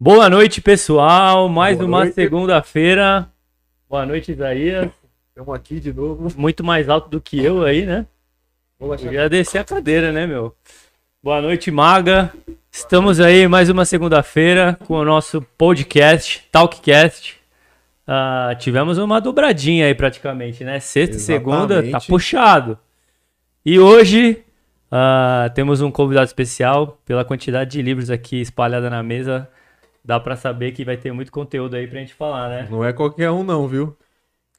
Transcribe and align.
Boa 0.00 0.30
noite, 0.30 0.60
pessoal. 0.60 1.48
Mais 1.48 1.76
Boa 1.76 1.88
uma 1.88 2.06
segunda-feira. 2.12 3.28
Boa 3.90 4.06
noite, 4.06 4.30
Isaías. 4.30 4.92
Estamos 5.28 5.52
aqui 5.52 5.80
de 5.80 5.92
novo. 5.92 6.32
Muito 6.36 6.62
mais 6.62 6.88
alto 6.88 7.10
do 7.10 7.20
que 7.20 7.42
eu 7.42 7.64
aí, 7.64 7.84
né? 7.84 8.06
Vou. 8.78 8.90
Podia 8.90 9.28
descer 9.28 9.58
a 9.58 9.64
cadeira, 9.64 10.12
né, 10.12 10.24
meu? 10.24 10.54
Boa 11.20 11.42
noite, 11.42 11.72
Maga. 11.72 12.32
Estamos 12.70 13.18
aí 13.18 13.48
mais 13.48 13.68
uma 13.70 13.84
segunda-feira 13.84 14.78
com 14.86 14.94
o 14.94 15.04
nosso 15.04 15.42
podcast, 15.58 16.46
Talkcast. 16.52 17.36
Ah, 18.06 18.54
tivemos 18.56 18.98
uma 18.98 19.20
dobradinha 19.20 19.86
aí 19.86 19.96
praticamente, 19.96 20.62
né? 20.62 20.78
Sexta 20.78 21.16
e 21.16 21.20
segunda, 21.20 21.82
tá 21.90 22.00
puxado. 22.00 22.78
E 23.66 23.80
hoje 23.80 24.44
ah, 24.92 25.50
temos 25.56 25.80
um 25.80 25.90
convidado 25.90 26.26
especial. 26.26 27.00
Pela 27.04 27.24
quantidade 27.24 27.72
de 27.72 27.82
livros 27.82 28.10
aqui 28.10 28.40
espalhada 28.40 28.88
na 28.88 29.02
mesa, 29.02 29.48
dá 30.04 30.18
pra 30.18 30.36
saber 30.36 30.72
que 30.72 30.84
vai 30.84 30.96
ter 30.96 31.12
muito 31.12 31.32
conteúdo 31.32 31.76
aí 31.76 31.86
pra 31.86 32.00
gente 32.00 32.14
falar, 32.14 32.48
né? 32.48 32.68
Não 32.70 32.84
é 32.84 32.92
qualquer 32.92 33.30
um, 33.30 33.42
não, 33.42 33.66
viu? 33.68 33.96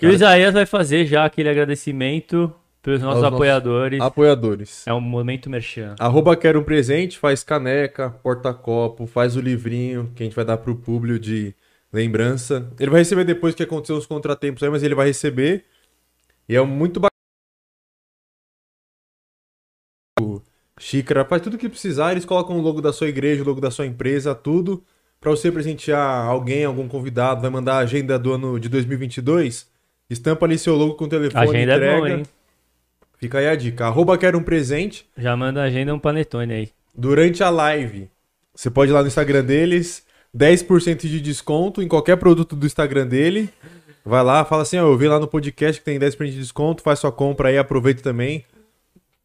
E 0.02 0.06
o 0.06 0.12
Isaías 0.12 0.54
vai 0.54 0.66
fazer 0.66 1.06
já 1.06 1.26
aquele 1.26 1.50
agradecimento 1.50 2.54
pelos 2.82 3.02
nossos 3.02 3.22
nossos 3.22 3.36
apoiadores. 3.36 4.02
Apoiadores. 4.02 4.88
É 4.88 4.94
um 4.94 5.02
momento 5.02 5.50
merchan. 5.50 5.96
Arroba 6.00 6.36
Quero 6.38 6.60
um 6.60 6.64
Presente, 6.64 7.18
faz 7.18 7.44
caneca, 7.44 8.10
porta-copo, 8.10 9.06
faz 9.06 9.36
o 9.36 9.42
livrinho 9.42 10.12
que 10.16 10.24
a 10.24 10.26
gente 10.26 10.36
vai 10.36 10.46
dar 10.46 10.58
pro 10.58 10.76
público 10.76 11.20
de 11.20 11.54
lembrança. 11.92 12.72
Ele 12.80 12.90
vai 12.92 13.02
receber 13.02 13.26
depois 13.26 13.54
que 13.54 13.64
aconteceu 13.64 13.98
os 13.98 14.06
contratempos 14.06 14.64
aí, 14.64 14.70
mas 14.70 14.84
ele 14.84 14.96
vai 14.96 15.08
receber. 15.08 15.66
E 16.48 16.56
é 16.56 16.62
muito 16.62 17.00
bacana. 17.00 17.10
Xícara, 20.80 21.26
faz 21.26 21.42
tudo 21.42 21.56
o 21.56 21.58
que 21.58 21.68
precisar. 21.68 22.12
Eles 22.12 22.24
colocam 22.24 22.58
o 22.58 22.62
logo 22.62 22.82
da 22.82 22.94
sua 22.94 23.10
igreja, 23.10 23.44
o 23.44 23.46
logo 23.46 23.60
da 23.60 23.70
sua 23.70 23.86
empresa, 23.86 24.34
tudo. 24.34 24.84
Pra 25.20 25.32
você 25.32 25.52
presentear 25.52 26.26
alguém, 26.26 26.64
algum 26.64 26.88
convidado, 26.88 27.42
vai 27.42 27.50
mandar 27.50 27.76
a 27.76 27.80
agenda 27.80 28.18
do 28.18 28.34
ano 28.34 28.60
de 28.60 28.70
2022. 28.70 29.68
Estampa 30.10 30.46
ali 30.46 30.58
seu 30.58 30.76
logo 30.76 30.96
com 30.96 31.06
o 31.06 31.10
telefone, 31.10 31.44
agenda 31.44 31.76
entrega. 31.76 31.86
é 31.86 32.00
bom, 32.00 32.08
hein? 32.08 32.24
Fica 33.18 33.40
aí 33.40 33.48
a 33.48 33.56
dica. 33.56 33.86
Arroba 33.86 34.18
Quero 34.18 34.38
um 34.38 34.44
Presente. 34.44 35.06
Já 35.18 35.36
manda 35.36 35.62
a 35.62 35.66
agenda 35.66 35.94
um 35.94 36.00
panetone 36.00 36.54
aí. 36.54 36.70
Durante 36.96 37.44
a 37.44 37.50
live, 37.50 38.10
você 38.56 38.70
pode 38.70 38.92
ir 38.92 38.94
lá 38.94 39.02
no 39.02 39.08
Instagram 39.08 39.44
deles, 39.44 40.04
10% 40.36 41.02
de 41.02 41.20
desconto 41.20 41.82
em 41.82 41.88
qualquer 41.88 42.16
produto 42.16 42.56
do 42.56 42.66
Instagram 42.66 43.06
dele. 43.06 43.50
Vai 44.06 44.24
lá, 44.24 44.46
fala 44.46 44.62
assim, 44.62 44.78
ó, 44.78 44.88
eu 44.88 44.98
vi 44.98 45.08
lá 45.08 45.20
no 45.20 45.28
podcast 45.28 45.82
que 45.82 45.86
tem 45.86 46.00
10% 46.00 46.32
de 46.32 46.40
desconto, 46.40 46.82
faz 46.82 47.00
sua 47.00 47.12
compra 47.12 47.50
aí, 47.50 47.58
aproveita 47.58 48.02
também. 48.02 48.46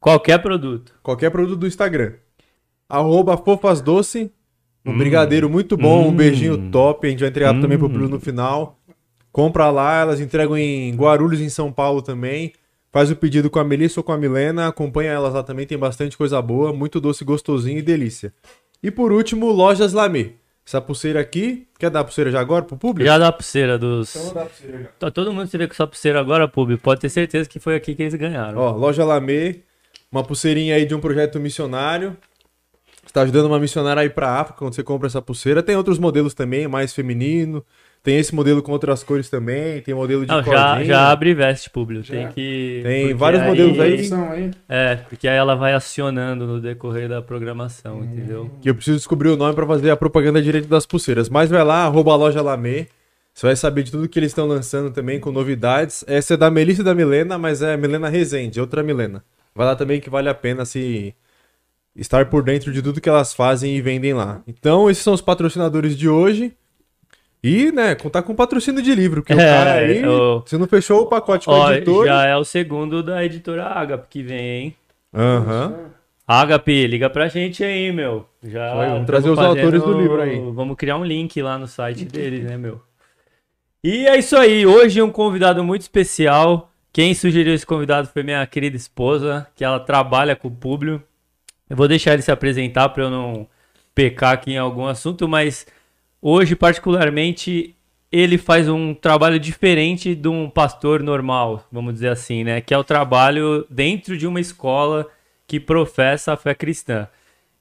Qualquer 0.00 0.38
produto. 0.42 0.92
Qualquer 1.02 1.30
produto 1.30 1.60
do 1.60 1.66
Instagram. 1.66 2.14
Arroba 2.88 3.36
Fofas 3.36 3.80
Doce, 3.80 4.30
um 4.84 4.92
Hum. 4.92 4.98
brigadeiro 4.98 5.48
muito 5.48 5.77
bom, 5.77 6.04
um 6.04 6.08
Hum. 6.08 6.16
beijinho 6.16 6.70
top, 6.70 7.06
a 7.06 7.10
gente 7.10 7.20
vai 7.20 7.28
entregar 7.28 7.58
também 7.60 7.78
pro 7.78 7.86
Hum. 7.86 7.92
Bruno 7.92 8.08
no 8.08 8.20
final. 8.20 8.78
Compra 9.32 9.70
lá, 9.70 10.00
elas 10.00 10.20
entregam 10.20 10.56
em 10.56 10.94
Guarulhos, 10.94 11.41
em 11.41 11.48
São 11.48 11.72
Paulo 11.72 12.00
também. 12.02 12.52
Faz 12.92 13.10
o 13.10 13.16
pedido 13.16 13.50
com 13.50 13.58
a 13.58 13.64
Melissa 13.64 13.98
ou 13.98 14.04
com 14.04 14.12
a 14.12 14.16
Milena, 14.18 14.68
acompanha 14.68 15.10
elas 15.10 15.34
lá 15.34 15.42
também, 15.42 15.66
tem 15.66 15.76
bastante 15.76 16.16
coisa 16.16 16.41
boa, 16.41 16.72
muito 16.72 17.00
doce, 17.00 17.24
gostosinho 17.24 17.78
e 17.78 17.82
delícia. 17.82 18.32
E 18.80 18.91
por 18.91 19.10
último, 19.10 19.50
Lojas 19.50 19.92
Lamê. 19.92 20.32
Essa 20.66 20.80
pulseira 20.80 21.20
aqui, 21.20 21.66
quer 21.78 21.91
dar 21.91 22.00
a 22.00 22.04
pulseira 22.04 22.30
já 22.30 22.41
agora 22.41 22.64
pro 22.64 22.76
público? 22.76 23.06
Já 23.06 23.19
dá 23.19 23.28
a 23.28 23.32
pulseira 23.32 23.76
dos. 23.76 24.14
Então 24.16 24.32
dá 24.32 24.42
a 24.42 24.46
pulseira 24.46 24.78
já. 24.78 24.88
Tá 24.98 25.10
todo 25.10 25.30
mundo 25.32 25.46
se 25.48 25.58
vê 25.58 25.66
com 25.66 25.74
essa 25.74 25.86
pulseira 25.86 26.20
agora, 26.20 26.46
público. 26.48 26.82
Pode 26.82 27.00
ter 27.00 27.08
certeza 27.10 27.48
que 27.48 27.58
foi 27.58 27.74
aqui 27.74 27.94
que 27.94 28.02
eles 28.02 28.14
ganharam. 28.14 28.58
Ó, 28.58 28.70
Loja 28.70 29.04
Lamê, 29.04 29.56
uma 30.10 30.22
pulseirinha 30.22 30.76
aí 30.76 30.86
de 30.86 30.94
um 30.94 31.00
projeto 31.00 31.38
missionário. 31.41 32.16
Tá 33.14 33.22
ajudando 33.22 33.46
uma 33.46 33.60
missionária 33.60 34.00
aí 34.02 34.10
pra 34.10 34.40
África 34.40 34.58
quando 34.58 34.74
você 34.74 34.82
compra 34.82 35.06
essa 35.06 35.22
pulseira. 35.22 35.62
Tem 35.62 35.76
outros 35.76 36.00
modelos 36.00 36.34
também, 36.34 36.66
mais 36.66 36.92
feminino. 36.92 37.64
Tem 38.02 38.18
esse 38.18 38.34
modelo 38.34 38.60
com 38.60 38.72
outras 38.72 39.04
cores 39.04 39.30
também. 39.30 39.80
Tem 39.82 39.94
modelo 39.94 40.22
de 40.26 40.32
Não, 40.32 40.42
já, 40.42 40.82
já 40.82 41.12
abre 41.12 41.30
e 41.30 41.34
veste, 41.34 41.70
público. 41.70 42.08
Tem 42.08 42.26
que. 42.30 42.80
Tem 42.82 43.02
porque 43.02 43.14
vários 43.14 43.42
modelos 43.44 43.78
aí. 43.78 43.92
Produção 43.92 44.32
aí. 44.32 44.50
É, 44.69 44.97
porque 44.97 45.28
aí 45.28 45.36
ela 45.36 45.54
vai 45.54 45.74
acionando 45.74 46.44
no 46.44 46.60
decorrer 46.60 47.08
da 47.08 47.22
programação, 47.22 48.00
Hum. 48.00 48.04
entendeu? 48.04 48.50
Que 48.60 48.69
eu 48.69 48.74
preciso 48.74 48.97
descobrir 48.97 49.28
o 49.28 49.36
nome 49.36 49.54
pra 49.54 49.64
fazer 49.64 49.92
a 49.92 49.97
propaganda 49.97 50.42
direito 50.42 50.66
das 50.66 50.84
pulseiras. 50.84 51.28
Mas 51.28 51.48
vai 51.48 51.62
lá, 51.62 51.84
arroba 51.84 52.10
a 52.12 52.16
loja 52.16 52.42
Lamê. 52.42 52.88
Você 53.32 53.47
vai 53.47 53.54
saber 53.54 53.84
de 53.84 53.92
tudo 53.92 54.08
que 54.08 54.19
eles 54.19 54.32
estão 54.32 54.48
lançando 54.48 54.91
também 54.91 55.20
com 55.20 55.30
novidades. 55.30 56.04
Essa 56.08 56.34
é 56.34 56.36
da 56.36 56.50
Melissa 56.50 56.82
e 56.82 56.84
da 56.84 56.97
Milena, 56.97 57.38
mas 57.38 57.62
é 57.62 57.76
Milena 57.76 58.08
Rezende, 58.08 58.60
outra 58.60 58.82
Milena. 58.82 59.22
Vai 59.54 59.66
lá 59.66 59.76
também 59.76 60.00
que 60.00 60.10
vale 60.10 60.28
a 60.28 60.34
pena 60.34 60.64
se 60.64 61.14
estar 61.97 62.27
por 62.27 62.43
dentro 62.43 62.72
de 62.72 62.82
tudo 62.82 63.00
que 63.00 63.09
elas 63.09 63.32
fazem 63.34 63.77
e 63.77 63.81
vendem 63.81 64.12
lá. 64.15 64.43
Então, 64.47 64.91
esses 64.91 65.03
são 65.03 65.15
os 65.15 65.21
patrocinadores 65.21 65.97
de 65.97 66.09
hoje. 66.09 66.53
E, 67.43 67.71
né, 67.72 67.94
contar 67.94 68.22
com 68.22 68.34
patrocínio 68.34 68.81
de 68.82 68.94
livro, 68.94 69.21
porque 69.21 69.34
o 69.34 69.38
É, 69.41 69.44
cara 69.47 69.72
aí, 69.75 70.06
o- 70.06 70.41
você 70.41 70.56
não 70.56 70.66
fechou 70.66 71.03
o 71.03 71.06
pacote 71.06 71.44
com 71.44 71.53
Ó, 71.53 71.66
a 71.66 71.77
editora. 71.77 72.06
já 72.09 72.25
é 72.25 72.34
o 72.37 72.43
segundo 72.44 73.03
da 73.03 73.22
editora 73.22 73.66
Agape 73.66 74.06
que 74.09 74.22
vem, 74.22 74.38
hein? 74.41 74.77
Aham. 75.12 75.91
Agape, 76.27 76.87
liga 76.87 77.10
pra 77.10 77.28
gente 77.28 77.62
aí, 77.62 77.93
meu. 77.93 78.27
Já 78.43 78.75
vamos 78.75 79.04
trazer 79.06 79.28
os 79.28 79.37
fazendo- 79.37 79.59
autores 79.59 79.83
do 79.83 79.93
livro 80.00 80.22
aí. 80.22 80.41
Vamos 80.54 80.75
criar 80.77 80.97
um 80.97 81.04
link 81.04 81.41
lá 81.43 81.59
no 81.59 81.66
site 81.66 82.06
deles, 82.06 82.44
né, 82.44 82.56
meu? 82.56 82.81
E 83.83 84.06
é 84.06 84.16
isso 84.19 84.34
aí. 84.38 84.65
Hoje 84.65 85.03
um 85.03 85.10
convidado 85.10 85.62
muito 85.62 85.83
especial. 85.83 86.71
Quem 86.91 87.12
sugeriu 87.12 87.53
esse 87.53 87.66
convidado 87.66 88.09
foi 88.09 88.22
minha 88.22 88.47
querida 88.47 88.75
esposa, 88.77 89.47
que 89.54 89.62
ela 89.62 89.78
trabalha 89.78 90.34
com 90.34 90.49
o 90.49 90.50
público. 90.50 91.04
Eu 91.69 91.76
vou 91.76 91.88
deixar 91.88 92.12
ele 92.12 92.22
se 92.22 92.30
apresentar 92.30 92.88
para 92.91 93.04
eu 93.04 93.10
não 93.10 93.47
pecar 93.94 94.32
aqui 94.32 94.52
em 94.52 94.58
algum 94.58 94.86
assunto, 94.86 95.26
mas 95.28 95.66
hoje, 96.20 96.54
particularmente, 96.54 97.75
ele 98.12 98.36
faz 98.38 98.69
um 98.69 98.92
trabalho 98.94 99.38
diferente 99.38 100.14
de 100.14 100.28
um 100.28 100.48
pastor 100.50 101.03
normal, 101.03 101.66
vamos 101.72 101.94
dizer 101.94 102.08
assim, 102.08 102.44
né? 102.44 102.60
Que 102.60 102.74
é 102.74 102.78
o 102.78 102.84
trabalho 102.84 103.66
dentro 103.70 104.16
de 104.16 104.26
uma 104.26 104.41
escola 104.41 105.06
que 105.47 105.58
professa 105.58 106.32
a 106.32 106.36
fé 106.36 106.54
cristã. 106.54 107.08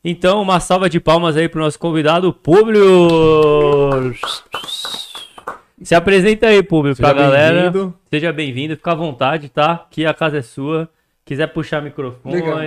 Então, 0.04 0.42
uma 0.42 0.60
salva 0.60 0.90
de 0.90 1.00
palmas 1.00 1.38
aí 1.38 1.48
pro 1.48 1.62
nosso 1.62 1.80
convidado, 1.80 2.34
Públio. 2.34 4.14
Se 5.82 5.96
apresenta 5.96 6.48
aí, 6.48 6.62
Públio, 6.62 6.96
pra 6.96 7.10
Seja 7.10 7.22
galera. 7.22 7.62
bem-vindo. 7.62 7.94
Seja 8.10 8.34
bem-vindo, 8.34 8.76
fica 8.76 8.92
à 8.92 8.96
vontade, 8.96 9.50
tá? 9.50 9.86
Que 9.90 10.06
a 10.06 10.14
casa 10.14 10.40
é 10.40 10.42
sua. 10.42 10.90
Quiser 11.26 11.48
puxar 11.48 11.82
microfone, 11.82 12.36
Legal. 12.36 12.58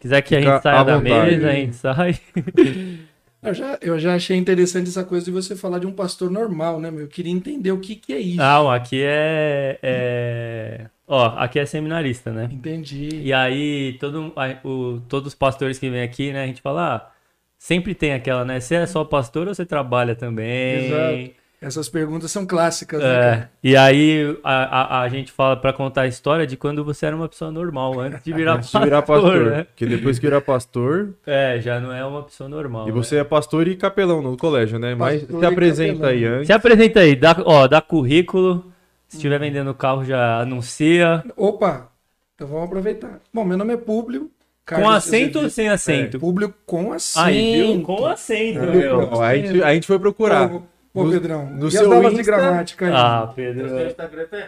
Quiser 0.00 0.22
que 0.22 0.34
a 0.34 0.40
gente 0.40 0.62
saia 0.62 0.84
da 0.84 0.96
vontade. 0.96 1.30
mesa, 1.30 1.48
a 1.48 1.52
gente 1.52 1.76
sai. 1.76 2.18
Eu 3.42 3.54
já, 3.54 3.78
eu 3.80 3.98
já 3.98 4.14
achei 4.14 4.36
interessante 4.36 4.90
essa 4.90 5.02
coisa 5.02 5.24
de 5.24 5.30
você 5.30 5.56
falar 5.56 5.78
de 5.78 5.86
um 5.86 5.92
pastor 5.92 6.30
normal, 6.30 6.78
né, 6.78 6.90
meu? 6.90 7.00
Eu 7.00 7.08
queria 7.08 7.32
entender 7.32 7.72
o 7.72 7.78
que, 7.80 7.96
que 7.96 8.12
é 8.12 8.18
isso. 8.18 8.36
Não, 8.36 8.70
aqui 8.70 9.00
é, 9.02 9.78
é- 9.82 10.86
Ó, 11.08 11.24
aqui 11.38 11.58
é 11.58 11.64
seminarista, 11.64 12.30
né? 12.30 12.50
Entendi. 12.52 13.08
E 13.22 13.32
aí, 13.32 13.96
todo, 13.98 14.34
o, 14.62 15.00
todos 15.08 15.28
os 15.28 15.34
pastores 15.34 15.78
que 15.78 15.88
vêm 15.88 16.02
aqui, 16.02 16.32
né, 16.32 16.44
a 16.44 16.46
gente 16.46 16.60
fala, 16.60 16.96
ah, 16.96 17.10
sempre 17.58 17.94
tem 17.94 18.12
aquela, 18.12 18.44
né? 18.44 18.60
Você 18.60 18.74
é 18.74 18.86
só 18.86 19.04
pastor 19.04 19.48
ou 19.48 19.54
você 19.54 19.64
trabalha 19.64 20.14
também? 20.14 20.84
Exato. 20.86 21.39
Essas 21.60 21.90
perguntas 21.90 22.30
são 22.30 22.46
clássicas, 22.46 23.02
né, 23.02 23.06
É, 23.12 23.20
cara? 23.22 23.50
e 23.62 23.76
aí 23.76 24.38
a, 24.42 24.98
a, 24.98 25.02
a 25.02 25.08
gente 25.10 25.30
fala 25.30 25.56
pra 25.58 25.74
contar 25.74 26.02
a 26.02 26.06
história 26.06 26.46
de 26.46 26.56
quando 26.56 26.82
você 26.82 27.04
era 27.04 27.14
uma 27.14 27.28
pessoa 27.28 27.50
normal, 27.50 28.00
antes 28.00 28.22
de 28.24 28.32
virar 28.32 28.54
Antes 28.56 28.70
de 28.72 28.78
virar 28.80 29.02
pastor. 29.02 29.50
né? 29.50 29.64
Porque 29.64 29.84
depois 29.84 30.18
que 30.18 30.26
virar 30.26 30.40
pastor, 30.40 31.14
É, 31.26 31.60
já 31.60 31.78
não 31.78 31.92
é 31.92 32.02
uma 32.04 32.22
pessoa 32.22 32.48
normal. 32.48 32.84
E 32.88 32.90
né? 32.90 32.92
você 32.96 33.16
é 33.18 33.24
pastor 33.24 33.68
e 33.68 33.76
capelão 33.76 34.22
no 34.22 34.38
colégio, 34.38 34.78
né? 34.78 34.94
Mas 34.94 35.20
Pastor 35.22 35.40
se 35.40 35.46
apresenta 35.46 35.92
capelão. 36.00 36.10
aí 36.10 36.24
antes. 36.24 36.46
Se 36.46 36.52
apresenta 36.54 37.00
aí, 37.00 37.14
dá, 37.14 37.36
ó, 37.44 37.68
dá 37.68 37.82
currículo. 37.82 38.72
Se 39.06 39.16
estiver 39.16 39.38
vendendo 39.38 39.74
carro, 39.74 40.02
já 40.04 40.38
anuncia. 40.40 41.22
Opa, 41.36 41.88
então 42.34 42.46
vamos 42.48 42.64
aproveitar. 42.64 43.20
Bom, 43.34 43.44
meu 43.44 43.58
nome 43.58 43.74
é 43.74 43.76
Públio. 43.76 44.30
Com 44.66 44.76
Carlos 44.76 44.94
acento 44.94 45.40
ou 45.40 45.50
sem 45.50 45.68
acento? 45.68 46.18
Públio 46.18 46.54
com 46.64 46.92
acento. 46.92 47.26
Aí, 47.26 47.72
viu? 47.74 47.82
Com 47.82 48.06
acento, 48.06 48.60
É, 48.60 48.66
meu. 48.66 49.08
com 49.08 49.16
Ó, 49.16 49.22
a, 49.22 49.36
gente, 49.36 49.62
a 49.62 49.74
gente 49.74 49.86
foi 49.86 49.98
procurar. 49.98 50.48
Pô, 50.48 50.62
pô, 50.92 51.04
No- 51.04 51.10
Pedrão. 51.12 51.50
no 51.50 51.68
e 51.68 51.70
seu 51.70 51.80
as 51.82 51.86
aulas 51.96 52.14
de 52.14 52.20
Insta- 52.20 52.32
gramática 52.36 52.86
aí? 52.86 52.92
Ah, 52.94 53.32
Pedro. 53.34 53.68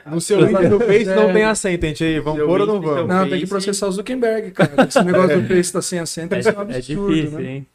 No 0.06 0.20
seu 0.20 0.40
Insta 0.44 0.68
no 0.68 0.80
Face 0.80 1.04
não 1.06 1.32
tem 1.32 1.44
acento, 1.44 1.86
gente 1.86 2.04
aí. 2.04 2.20
Vamos 2.20 2.42
pôr 2.44 2.60
ou 2.60 2.66
não 2.66 2.76
Insta 2.76 2.86
seu 2.86 2.94
vamos? 2.96 3.08
Não, 3.14 3.28
tem 3.28 3.40
que 3.40 3.46
processar 3.46 3.86
o 3.88 3.92
Zuckerberg, 3.92 4.50
cara. 4.52 4.86
Esse 4.88 5.02
negócio 5.02 5.40
do 5.40 5.48
Face 5.48 5.72
tá 5.72 5.82
sem 5.82 5.98
acento, 5.98 6.34
isso 6.36 6.48
é 6.48 6.52
um 6.52 6.70
É, 6.70 6.72
é 6.74 6.76
absurdo, 6.76 7.14
difícil, 7.14 7.38
né? 7.40 7.44
hein? 7.50 7.66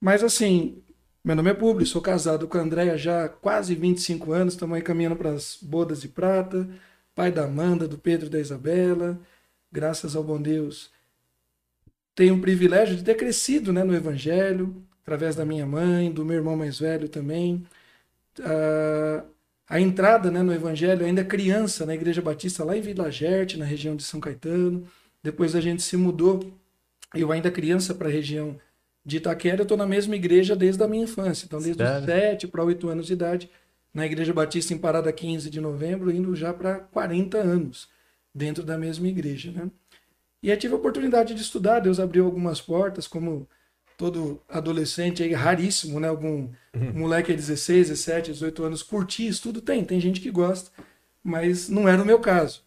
Mas 0.00 0.24
assim, 0.24 0.78
meu 1.24 1.36
nome 1.36 1.50
é 1.50 1.54
Publi, 1.54 1.84
sou 1.84 2.00
casado 2.00 2.48
com 2.48 2.56
a 2.56 2.62
Andréia 2.62 2.96
já 2.96 3.24
há 3.24 3.28
quase 3.28 3.74
25 3.74 4.32
anos, 4.32 4.54
estamos 4.54 4.74
aí 4.76 4.82
caminhando 4.82 5.16
para 5.16 5.30
as 5.30 5.58
bodas 5.60 6.00
de 6.00 6.08
prata, 6.08 6.66
pai 7.14 7.30
da 7.30 7.44
Amanda, 7.44 7.86
do 7.86 7.98
Pedro 7.98 8.26
e 8.26 8.30
da 8.30 8.38
Isabela, 8.40 9.18
graças 9.70 10.16
ao 10.16 10.24
bom 10.24 10.40
Deus. 10.40 10.90
Tenho 12.14 12.34
o 12.36 12.40
privilégio 12.40 12.96
de 12.96 13.04
ter 13.04 13.14
crescido 13.14 13.72
né, 13.72 13.84
no 13.84 13.94
Evangelho, 13.94 14.74
através 15.02 15.36
da 15.36 15.44
minha 15.44 15.66
mãe, 15.66 16.10
do 16.10 16.24
meu 16.24 16.36
irmão 16.36 16.56
mais 16.56 16.78
velho 16.78 17.08
também. 17.08 17.62
A 19.68 19.80
entrada 19.80 20.30
né, 20.30 20.42
no 20.42 20.52
Evangelho, 20.52 21.06
ainda 21.06 21.24
criança, 21.24 21.86
na 21.86 21.94
Igreja 21.94 22.20
Batista, 22.20 22.64
lá 22.64 22.76
em 22.76 22.80
Vila 22.80 23.10
Gerte, 23.10 23.56
na 23.56 23.64
região 23.64 23.94
de 23.94 24.02
São 24.02 24.18
Caetano. 24.18 24.84
Depois 25.22 25.54
a 25.54 25.60
gente 25.60 25.82
se 25.82 25.96
mudou, 25.96 26.52
eu 27.14 27.30
ainda 27.30 27.50
criança, 27.50 27.94
para 27.94 28.08
a 28.08 28.10
região 28.10 28.58
de 29.04 29.18
Itaquera, 29.18 29.60
eu 29.60 29.62
estou 29.62 29.76
na 29.76 29.86
mesma 29.86 30.16
igreja 30.16 30.56
desde 30.56 30.82
a 30.82 30.88
minha 30.88 31.04
infância. 31.04 31.46
Então, 31.46 31.60
desde 31.60 31.82
Sério? 31.82 32.00
os 32.00 32.06
7 32.06 32.48
para 32.48 32.64
8 32.64 32.88
anos 32.88 33.06
de 33.06 33.12
idade, 33.12 33.50
na 33.92 34.06
Igreja 34.06 34.32
Batista 34.32 34.72
em 34.74 34.78
Parada 34.78 35.12
15 35.12 35.50
de 35.50 35.60
novembro, 35.60 36.10
indo 36.10 36.34
já 36.34 36.52
para 36.52 36.80
40 36.80 37.38
anos 37.38 37.88
dentro 38.34 38.62
da 38.62 38.78
mesma 38.78 39.08
igreja. 39.08 39.50
Né? 39.50 39.70
E 40.42 40.50
aí 40.50 40.56
tive 40.56 40.74
a 40.74 40.76
oportunidade 40.76 41.34
de 41.34 41.42
estudar, 41.42 41.80
Deus 41.80 42.00
abriu 42.00 42.24
algumas 42.24 42.60
portas, 42.60 43.06
como 43.06 43.48
todo 44.00 44.40
adolescente 44.48 45.22
aí, 45.22 45.34
raríssimo, 45.34 46.00
né? 46.00 46.08
Algum 46.08 46.48
moleque 46.94 47.32
de 47.32 47.36
16, 47.36 47.90
17, 47.90 48.32
18 48.32 48.64
anos 48.64 48.82
curtir 48.82 49.28
estudo, 49.28 49.60
tem, 49.60 49.84
tem 49.84 50.00
gente 50.00 50.22
que 50.22 50.30
gosta, 50.30 50.70
mas 51.22 51.68
não 51.68 51.86
era 51.86 52.02
o 52.02 52.06
meu 52.06 52.18
caso. 52.18 52.62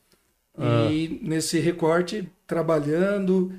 E 0.91 1.19
nesse 1.24 1.59
recorte, 1.59 2.30
trabalhando, 2.45 3.51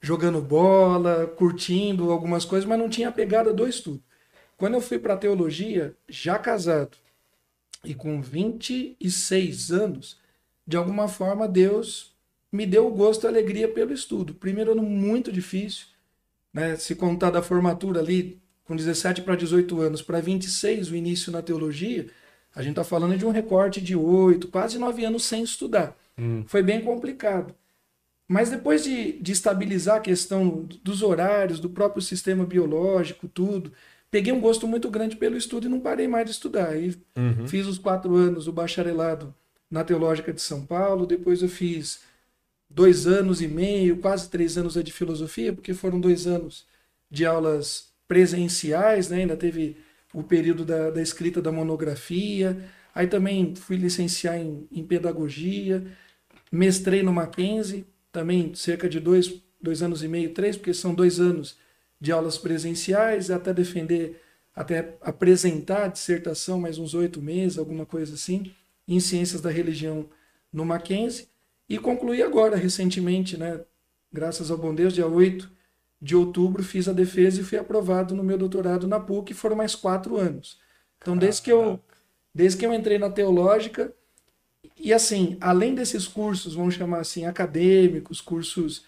jogando 0.00 0.40
bola, 0.40 1.26
curtindo 1.26 2.12
algumas 2.12 2.44
coisas, 2.44 2.68
mas 2.68 2.78
não 2.78 2.88
tinha 2.88 3.08
a 3.08 3.12
pegada 3.12 3.52
do 3.52 3.66
estudo. 3.66 4.00
Quando 4.56 4.74
eu 4.74 4.80
fui 4.80 4.96
para 4.96 5.16
teologia, 5.16 5.96
já 6.08 6.38
casado 6.38 6.96
e 7.84 7.92
com 7.92 8.22
26 8.22 9.72
anos, 9.72 10.16
de 10.64 10.76
alguma 10.76 11.08
forma 11.08 11.48
Deus 11.48 12.14
me 12.52 12.64
deu 12.64 12.86
o 12.86 12.94
gosto 12.94 13.24
e 13.24 13.26
a 13.26 13.30
alegria 13.30 13.66
pelo 13.66 13.92
estudo. 13.92 14.32
Primeiro 14.32 14.70
ano 14.70 14.82
muito 14.84 15.32
difícil, 15.32 15.86
né? 16.56 16.74
Se 16.76 16.94
contar 16.94 17.30
da 17.30 17.42
formatura 17.42 18.00
ali 18.00 18.40
com 18.64 18.74
17 18.74 19.20
para 19.20 19.36
18 19.36 19.78
anos 19.78 20.00
para 20.00 20.20
26 20.22 20.90
o 20.90 20.96
início 20.96 21.30
na 21.30 21.42
teologia, 21.42 22.06
a 22.54 22.62
gente 22.62 22.70
está 22.70 22.82
falando 22.82 23.18
de 23.18 23.26
um 23.26 23.30
recorte 23.30 23.78
de 23.78 23.94
8, 23.94 24.48
quase 24.48 24.78
9 24.78 25.04
anos 25.04 25.26
sem 25.26 25.42
estudar. 25.42 25.94
Foi 26.46 26.62
bem 26.62 26.80
complicado. 26.80 27.54
Mas 28.26 28.48
depois 28.48 28.82
de, 28.82 29.20
de 29.20 29.32
estabilizar 29.32 29.98
a 29.98 30.00
questão 30.00 30.66
dos 30.82 31.02
horários, 31.02 31.60
do 31.60 31.68
próprio 31.68 32.00
sistema 32.00 32.46
biológico, 32.46 33.28
tudo, 33.28 33.70
peguei 34.10 34.32
um 34.32 34.40
gosto 34.40 34.66
muito 34.66 34.90
grande 34.90 35.14
pelo 35.14 35.36
estudo 35.36 35.66
e 35.66 35.70
não 35.70 35.78
parei 35.78 36.08
mais 36.08 36.24
de 36.24 36.30
estudar. 36.30 36.70
Aí 36.70 36.96
fiz 37.46 37.66
os 37.66 37.76
quatro 37.76 38.16
anos 38.16 38.48
o 38.48 38.52
bacharelado 38.52 39.34
na 39.70 39.84
Teológica 39.84 40.32
de 40.32 40.40
São 40.40 40.64
Paulo, 40.64 41.04
depois 41.04 41.42
eu 41.42 41.50
fiz 41.50 42.00
dois 42.68 43.06
anos 43.06 43.40
e 43.40 43.48
meio, 43.48 43.98
quase 43.98 44.28
três 44.28 44.58
anos 44.58 44.74
de 44.74 44.92
filosofia, 44.92 45.52
porque 45.52 45.74
foram 45.74 46.00
dois 46.00 46.26
anos 46.26 46.66
de 47.10 47.24
aulas 47.24 47.92
presenciais, 48.08 49.08
né? 49.08 49.18
ainda 49.18 49.36
teve 49.36 49.76
o 50.12 50.22
período 50.22 50.64
da, 50.64 50.90
da 50.90 51.02
escrita 51.02 51.42
da 51.42 51.52
monografia, 51.52 52.56
aí 52.94 53.06
também 53.06 53.54
fui 53.54 53.76
licenciar 53.76 54.36
em, 54.36 54.66
em 54.70 54.84
pedagogia, 54.84 55.84
mestrei 56.50 57.02
no 57.02 57.12
Mackenzie, 57.12 57.86
também 58.10 58.54
cerca 58.54 58.88
de 58.88 58.98
dois, 58.98 59.42
dois 59.60 59.82
anos 59.82 60.02
e 60.02 60.08
meio, 60.08 60.32
três, 60.32 60.56
porque 60.56 60.72
são 60.72 60.94
dois 60.94 61.20
anos 61.20 61.58
de 62.00 62.12
aulas 62.12 62.38
presenciais, 62.38 63.30
até 63.30 63.52
defender, 63.52 64.20
até 64.54 64.96
apresentar 65.00 65.84
a 65.84 65.88
dissertação, 65.88 66.60
mais 66.60 66.78
uns 66.78 66.94
oito 66.94 67.20
meses, 67.20 67.58
alguma 67.58 67.84
coisa 67.84 68.14
assim, 68.14 68.52
em 68.88 69.00
ciências 69.00 69.40
da 69.40 69.50
religião 69.50 70.08
no 70.52 70.64
Mackenzie, 70.64 71.28
e 71.68 71.78
concluí 71.78 72.22
agora, 72.22 72.56
recentemente, 72.56 73.36
né, 73.36 73.60
graças 74.12 74.50
ao 74.50 74.58
bom 74.58 74.74
Deus, 74.74 74.94
dia 74.94 75.06
8 75.06 75.50
de 76.00 76.14
outubro, 76.14 76.62
fiz 76.62 76.88
a 76.88 76.92
defesa 76.92 77.40
e 77.40 77.44
fui 77.44 77.58
aprovado 77.58 78.14
no 78.14 78.22
meu 78.22 78.38
doutorado 78.38 78.86
na 78.86 79.00
PUC, 79.00 79.34
foram 79.34 79.56
mais 79.56 79.74
quatro 79.74 80.16
anos. 80.16 80.58
Então, 80.98 81.16
desde 81.16 81.42
que 81.42 81.52
eu, 81.52 81.80
desde 82.34 82.58
que 82.58 82.66
eu 82.66 82.72
entrei 82.72 82.98
na 82.98 83.10
teológica, 83.10 83.92
e 84.76 84.92
assim, 84.92 85.36
além 85.40 85.74
desses 85.74 86.06
cursos, 86.06 86.54
vamos 86.54 86.74
chamar 86.74 87.00
assim, 87.00 87.24
acadêmicos, 87.24 88.20
cursos 88.20 88.84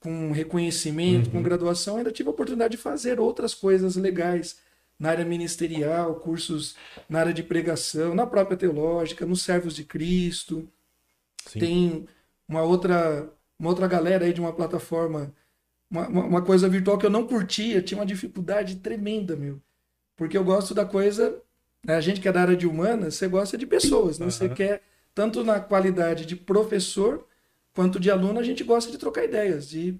com 0.00 0.32
reconhecimento, 0.32 1.30
com 1.30 1.42
graduação, 1.42 1.96
ainda 1.96 2.12
tive 2.12 2.28
a 2.28 2.32
oportunidade 2.32 2.76
de 2.76 2.82
fazer 2.82 3.18
outras 3.18 3.54
coisas 3.54 3.96
legais 3.96 4.58
na 4.98 5.10
área 5.10 5.24
ministerial, 5.24 6.16
cursos 6.16 6.74
na 7.08 7.20
área 7.20 7.32
de 7.32 7.42
pregação, 7.42 8.14
na 8.14 8.26
própria 8.26 8.56
teológica, 8.56 9.24
nos 9.24 9.42
servos 9.42 9.74
de 9.74 9.84
Cristo. 9.84 10.68
Sim. 11.46 11.58
Tem 11.58 12.08
uma 12.48 12.62
outra, 12.62 13.30
uma 13.58 13.68
outra 13.68 13.86
galera 13.86 14.24
aí 14.24 14.32
de 14.32 14.40
uma 14.40 14.52
plataforma, 14.52 15.34
uma, 15.90 16.08
uma, 16.08 16.42
coisa 16.42 16.68
virtual 16.68 16.98
que 16.98 17.06
eu 17.06 17.10
não 17.10 17.26
curtia, 17.26 17.82
tinha 17.82 17.98
uma 17.98 18.06
dificuldade 18.06 18.76
tremenda, 18.76 19.36
meu. 19.36 19.60
Porque 20.16 20.36
eu 20.36 20.44
gosto 20.44 20.74
da 20.74 20.84
coisa, 20.84 21.40
né, 21.84 21.94
a 21.96 22.00
gente 22.00 22.20
que 22.20 22.28
é 22.28 22.32
da 22.32 22.40
área 22.40 22.56
de 22.56 22.66
humanas, 22.66 23.14
você 23.14 23.28
gosta 23.28 23.56
de 23.56 23.66
pessoas, 23.66 24.18
né? 24.18 24.26
Você 24.26 24.46
Aham. 24.46 24.54
quer, 24.54 24.82
tanto 25.14 25.44
na 25.44 25.60
qualidade 25.60 26.26
de 26.26 26.36
professor, 26.36 27.26
quanto 27.74 28.00
de 28.00 28.10
aluno, 28.10 28.40
a 28.40 28.42
gente 28.42 28.64
gosta 28.64 28.90
de 28.90 28.98
trocar 28.98 29.24
ideias, 29.24 29.68
de 29.68 29.98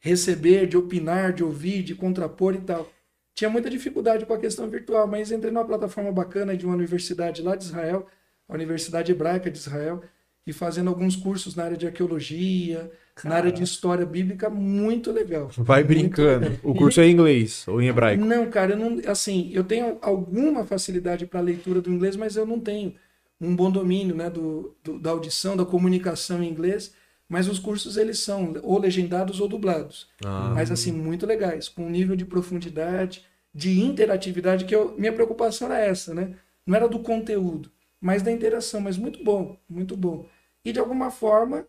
receber, 0.00 0.66
de 0.66 0.76
opinar, 0.76 1.32
de 1.32 1.44
ouvir, 1.44 1.82
de 1.82 1.94
contrapor 1.94 2.54
e 2.54 2.60
tal. 2.60 2.88
Tinha 3.34 3.50
muita 3.50 3.70
dificuldade 3.70 4.26
com 4.26 4.32
a 4.32 4.38
questão 4.38 4.68
virtual, 4.68 5.06
mas 5.06 5.30
entrei 5.30 5.52
numa 5.52 5.64
plataforma 5.64 6.10
bacana 6.10 6.56
de 6.56 6.64
uma 6.64 6.74
universidade 6.74 7.42
lá 7.42 7.54
de 7.54 7.64
Israel, 7.64 8.06
a 8.48 8.54
Universidade 8.54 9.12
Hebraica 9.12 9.50
de 9.50 9.58
Israel, 9.58 10.02
e 10.48 10.52
fazendo 10.52 10.88
alguns 10.88 11.14
cursos 11.14 11.54
na 11.54 11.64
área 11.64 11.76
de 11.76 11.86
arqueologia, 11.86 12.90
na 13.22 13.34
área 13.36 13.52
de 13.52 13.62
história 13.62 14.06
bíblica, 14.06 14.48
muito 14.48 15.12
legal. 15.12 15.50
Vai 15.56 15.84
brincando. 15.84 16.46
legal. 16.46 16.58
O 16.62 16.74
curso 16.74 17.00
é 17.00 17.06
em 17.06 17.12
inglês 17.12 17.66
ou 17.68 17.80
em 17.82 17.88
hebraico? 17.88 18.24
Não, 18.24 18.48
cara, 18.48 18.72
eu 18.72 18.76
não, 18.78 18.98
assim, 19.10 19.50
eu 19.52 19.62
tenho 19.64 19.98
alguma 20.00 20.64
facilidade 20.64 21.26
para 21.26 21.40
a 21.40 21.42
leitura 21.42 21.80
do 21.80 21.92
inglês, 21.92 22.16
mas 22.16 22.36
eu 22.36 22.46
não 22.46 22.58
tenho 22.58 22.94
um 23.40 23.54
bom 23.54 23.70
domínio, 23.70 24.16
né, 24.16 24.28
do, 24.30 24.74
do- 24.82 24.98
da 24.98 25.10
audição, 25.10 25.56
da 25.56 25.64
comunicação 25.64 26.42
em 26.42 26.48
inglês. 26.48 26.92
Mas 27.28 27.46
os 27.46 27.58
cursos 27.58 27.98
eles 27.98 28.20
são 28.20 28.54
ou 28.62 28.78
legendados 28.80 29.38
ou 29.38 29.46
dublados, 29.46 30.08
Ah. 30.24 30.50
mas 30.54 30.70
assim 30.70 30.90
muito 30.90 31.26
legais, 31.26 31.68
com 31.68 31.84
um 31.84 31.90
nível 31.90 32.16
de 32.16 32.24
profundidade, 32.24 33.22
de 33.54 33.78
interatividade 33.80 34.64
que 34.64 34.74
eu, 34.74 34.94
minha 34.96 35.12
preocupação 35.12 35.70
era 35.70 35.78
essa, 35.84 36.14
né? 36.14 36.30
Não 36.66 36.74
era 36.74 36.88
do 36.88 37.00
conteúdo, 37.00 37.70
mas 38.00 38.22
da 38.22 38.32
interação, 38.32 38.80
mas 38.80 38.96
muito 38.96 39.22
bom, 39.22 39.58
muito 39.68 39.94
bom. 39.94 40.24
E 40.68 40.72
de 40.72 40.78
alguma 40.78 41.10
forma 41.10 41.66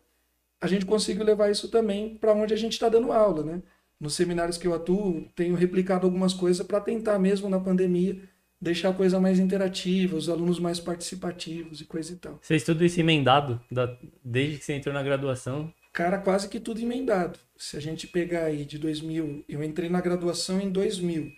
a 0.60 0.66
gente 0.66 0.84
conseguiu 0.84 1.24
levar 1.24 1.50
isso 1.50 1.68
também 1.70 2.16
para 2.16 2.34
onde 2.34 2.52
a 2.52 2.56
gente 2.56 2.72
está 2.74 2.86
dando 2.86 3.10
aula, 3.12 3.42
né? 3.42 3.62
Nos 3.98 4.14
seminários 4.14 4.58
que 4.58 4.66
eu 4.66 4.74
atuo, 4.74 5.26
tenho 5.34 5.54
replicado 5.54 6.06
algumas 6.06 6.34
coisas 6.34 6.66
para 6.66 6.80
tentar 6.82 7.18
mesmo 7.18 7.48
na 7.48 7.58
pandemia 7.58 8.20
deixar 8.60 8.90
a 8.90 8.92
coisa 8.92 9.18
mais 9.18 9.38
interativa, 9.38 10.14
os 10.18 10.28
alunos 10.28 10.58
mais 10.60 10.78
participativos 10.78 11.80
e 11.80 11.86
coisa 11.86 12.12
e 12.12 12.16
tal. 12.16 12.38
Você 12.42 12.56
estuda 12.56 12.84
isso 12.84 13.00
emendado 13.00 13.58
da- 13.70 13.96
desde 14.22 14.58
que 14.58 14.64
você 14.66 14.74
entrou 14.74 14.92
na 14.92 15.02
graduação? 15.02 15.72
Cara, 15.94 16.18
quase 16.18 16.46
que 16.46 16.60
tudo 16.60 16.78
emendado. 16.78 17.38
Se 17.56 17.78
a 17.78 17.80
gente 17.80 18.06
pegar 18.06 18.44
aí 18.44 18.66
de 18.66 18.78
2000, 18.78 19.42
eu 19.48 19.64
entrei 19.64 19.88
na 19.88 20.02
graduação 20.02 20.60
em 20.60 20.70
2000, 20.70 21.32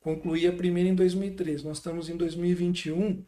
concluí 0.00 0.48
a 0.48 0.52
primeira 0.52 0.88
em 0.90 0.96
2003. 0.96 1.62
Nós 1.62 1.76
estamos 1.78 2.08
em 2.08 2.16
2021. 2.16 3.22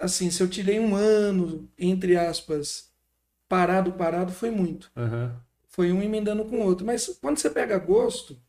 Assim, 0.00 0.30
se 0.30 0.42
eu 0.42 0.48
tirei 0.50 0.80
um 0.80 0.94
ano, 0.96 1.70
entre 1.78 2.16
aspas, 2.16 2.90
parado, 3.48 3.92
parado, 3.94 4.32
foi 4.32 4.50
muito. 4.50 4.92
Aham. 4.96 5.42
Foi 5.68 5.92
um 5.92 6.02
emendando 6.02 6.44
com 6.46 6.58
o 6.60 6.64
outro. 6.66 6.86
Mas 6.86 7.08
quando 7.20 7.38
você 7.38 7.50
pega 7.50 7.78
gosto, 7.78 8.40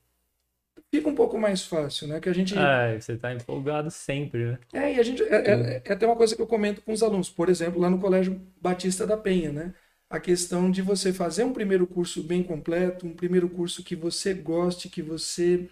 fica 0.92 1.10
um 1.10 1.16
pouco 1.16 1.38
mais 1.40 1.64
fácil, 1.66 2.08
né? 2.08 2.20
Que 2.20 2.30
a 2.30 2.34
gente 2.34 2.56
É, 2.56 3.00
você 3.00 3.18
tá 3.18 3.34
empolgado 3.34 3.90
sempre, 3.92 4.52
né? 4.54 4.60
é, 4.74 4.94
e 4.96 5.00
a 5.00 5.04
gente. 5.04 5.24
É, 5.24 5.36
é- 5.78 5.82
é 5.86 5.94
até 5.94 6.06
uma 6.06 6.16
coisa 6.16 6.36
que 6.36 6.42
eu 6.42 6.48
comento 6.48 6.82
com 6.82 6.94
os 6.94 7.04
alunos. 7.04 7.30
Por 7.30 7.50
exemplo, 7.50 7.80
lá 7.80 7.90
no 7.90 8.00
Colégio 8.00 8.42
Batista 8.62 9.06
da 9.06 9.18
Penha, 9.18 9.52
né? 9.52 9.74
A 10.10 10.20
questão 10.20 10.70
de 10.72 10.82
você 10.82 11.14
fazer 11.14 11.44
um 11.44 11.54
primeiro 11.54 11.88
curso 11.88 12.24
bem 12.24 12.44
completo, 12.44 13.06
um 13.08 13.14
primeiro 13.16 13.50
curso 13.50 13.84
que 13.84 13.96
você 13.96 14.34
goste, 14.34 14.90
que 14.90 15.02
você, 15.02 15.70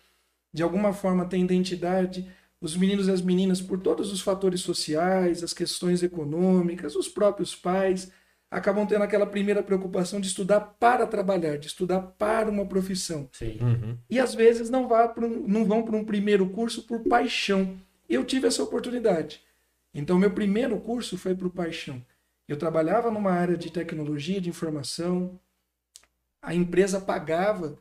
de 0.53 0.63
alguma 0.63 0.93
forma, 0.93 1.25
tenha 1.27 1.45
identidade. 1.45 2.31
Os 2.61 2.75
meninos 2.75 3.07
e 3.07 3.11
as 3.11 3.21
meninas, 3.21 3.61
por 3.61 3.79
todos 3.79 4.11
os 4.11 4.19
fatores 4.21 4.61
sociais, 4.61 5.43
as 5.43 5.53
questões 5.53 6.03
econômicas, 6.03 6.95
os 6.95 7.07
próprios 7.07 7.55
pais, 7.55 8.11
acabam 8.51 8.85
tendo 8.85 9.03
aquela 9.03 9.25
primeira 9.25 9.63
preocupação 9.63 10.19
de 10.19 10.27
estudar 10.27 10.59
para 10.59 11.05
trabalhar, 11.07 11.57
de 11.57 11.67
estudar 11.67 12.01
para 12.01 12.49
uma 12.49 12.65
profissão 12.65 13.29
Sim. 13.31 13.59
Uhum. 13.61 13.97
e 14.09 14.19
às 14.19 14.33
vezes 14.33 14.69
não, 14.69 14.87
um- 14.87 15.47
não 15.47 15.65
vão 15.65 15.83
para 15.83 15.95
um 15.95 16.03
primeiro 16.03 16.49
curso 16.49 16.83
por 16.83 17.01
paixão. 17.01 17.77
Eu 18.09 18.25
tive 18.25 18.47
essa 18.47 18.63
oportunidade. 18.63 19.41
Então, 19.93 20.17
meu 20.17 20.31
primeiro 20.31 20.79
curso 20.79 21.17
foi 21.17 21.35
por 21.35 21.49
paixão. 21.51 22.03
Eu 22.47 22.57
trabalhava 22.57 23.11
numa 23.11 23.31
área 23.31 23.55
de 23.55 23.71
tecnologia 23.71 24.41
de 24.41 24.49
informação, 24.49 25.39
a 26.41 26.55
empresa 26.55 26.99
pagava 26.99 27.77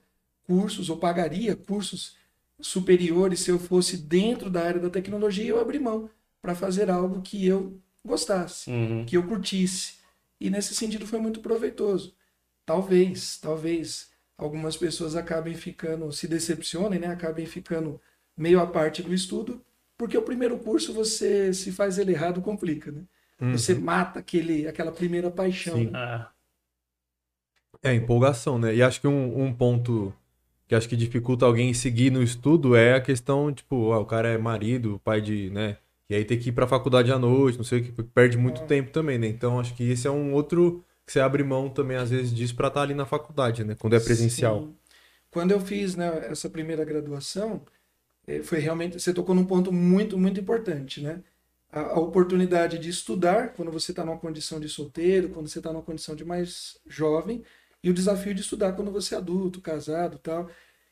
cursos, 0.47 0.91
ou 0.91 0.99
pagaria 0.99 1.57
cursos 1.57 2.17
superiores 2.61 3.41
se 3.41 3.51
eu 3.51 3.59
fosse 3.59 3.97
dentro 3.97 4.51
da 4.51 4.63
área 4.65 4.81
da 4.81 4.91
tecnologia, 4.91 5.47
eu 5.49 5.61
abri 5.61 5.79
mão 5.79 6.11
para 6.43 6.55
fazer 6.55 6.91
algo 6.91 7.23
que 7.23 7.47
eu 7.47 7.81
gostasse 8.05 8.71
Uhum. 8.71 9.05
que 9.07 9.17
eu 9.17 9.27
curtisse. 9.27 9.95
E 10.41 10.51
nesse 10.51 10.75
sentido 10.75 11.07
foi 11.07 11.21
muito 11.21 11.41
proveitoso. 11.41 12.15
Talvez, 12.67 13.39
talvez 13.39 14.11
algumas 14.37 14.77
pessoas 14.77 15.17
acabem 15.17 15.55
ficando, 15.55 16.13
se 16.13 16.29
decepcionem, 16.29 16.99
né? 17.01 17.09
Acabem 17.09 17.47
ficando 17.47 18.01
meio 18.37 18.61
à 18.61 18.67
parte 18.67 19.03
do 19.03 19.13
estudo, 19.13 19.65
porque 19.97 20.17
o 20.17 20.23
primeiro 20.23 20.59
curso 20.59 20.93
você 20.93 21.53
se 21.53 21.73
faz 21.73 21.99
ele 21.99 22.13
errado 22.13 22.41
complica, 22.41 22.93
né? 22.93 23.03
Você 23.53 23.75
mata 23.75 24.19
aquele, 24.21 24.67
aquela 24.67 24.93
primeira 24.93 25.31
paixão. 25.31 25.77
Sim. 25.77 25.87
né? 25.87 25.93
Ah, 25.95 26.31
É, 27.83 27.95
empolgação, 27.95 28.59
né? 28.59 28.75
E 28.75 28.83
acho 28.83 29.01
que 29.01 29.07
um, 29.07 29.43
um 29.45 29.55
ponto 29.55 30.13
que 30.69 30.75
acho 30.75 30.89
que 30.89 30.97
dificulta 30.97 31.47
alguém 31.47 31.73
seguir 31.75 32.11
no 32.11 32.23
estudo 32.23 32.77
é 32.77 32.95
a 32.95 33.01
questão, 33.01 33.53
tipo, 33.53 33.93
ah, 33.93 33.99
o 33.99 34.05
cara 34.07 34.29
é 34.29 34.39
marido, 34.39 35.01
pai 35.03 35.21
de, 35.21 35.51
né? 35.51 35.79
E 36.11 36.15
aí 36.15 36.25
tem 36.25 36.39
que 36.39 36.51
ir 36.51 36.53
pra 36.53 36.67
faculdade 36.67 37.11
à 37.11 37.19
noite, 37.19 37.57
não 37.59 37.65
sei 37.65 37.81
o 37.81 37.85
que, 37.85 38.03
perde 38.03 38.37
muito 38.39 38.63
É. 38.63 38.67
tempo 38.67 38.91
também, 38.91 39.19
né? 39.19 39.27
Então 39.27 39.59
acho 39.59 39.75
que 39.75 39.83
esse 39.91 40.07
é 40.07 40.11
um 40.11 40.33
outro 40.35 40.85
que 41.07 41.13
você 41.13 41.21
abre 41.21 41.43
mão 41.43 41.69
também, 41.71 41.97
às 41.97 42.11
vezes, 42.11 42.35
disso 42.35 42.55
pra 42.55 42.69
estar 42.69 42.83
ali 42.83 42.95
na 42.95 43.07
faculdade, 43.07 43.65
né? 43.65 43.75
Quando 43.79 43.95
é 43.97 44.01
presencial. 44.01 44.61
Sim. 44.61 44.75
Quando 45.31 45.51
eu 45.53 45.61
fiz 45.61 45.97
né, 45.97 46.27
essa 46.31 46.49
primeira 46.51 46.85
graduação, 46.85 47.63
eh, 48.27 48.43
foi 48.43 48.59
realmente. 48.59 49.01
Você 49.01 49.13
tocou 49.15 49.35
num 49.35 49.45
ponto 49.45 49.73
muito, 49.73 50.19
muito 50.19 50.39
importante, 50.41 51.03
né? 51.03 51.21
A, 51.73 51.81
a 51.95 51.99
oportunidade 52.01 52.79
de 52.79 52.89
estudar 52.91 53.53
quando 53.55 53.71
você 53.71 53.93
está 53.93 54.05
numa 54.05 54.19
condição 54.19 54.59
de 54.61 54.69
solteiro, 54.69 55.31
quando 55.31 55.49
você 55.49 55.59
está 55.61 55.73
numa 55.73 55.83
condição 55.83 56.15
de 56.15 56.25
mais 56.25 56.79
jovem, 56.87 57.43
e 57.83 57.91
o 57.91 57.95
desafio 57.95 58.35
de 58.35 58.41
estudar 58.41 58.73
quando 58.73 58.91
você 58.91 59.15
é 59.15 59.19
adulto, 59.19 59.61
casado 59.61 60.19
tal. 60.19 60.51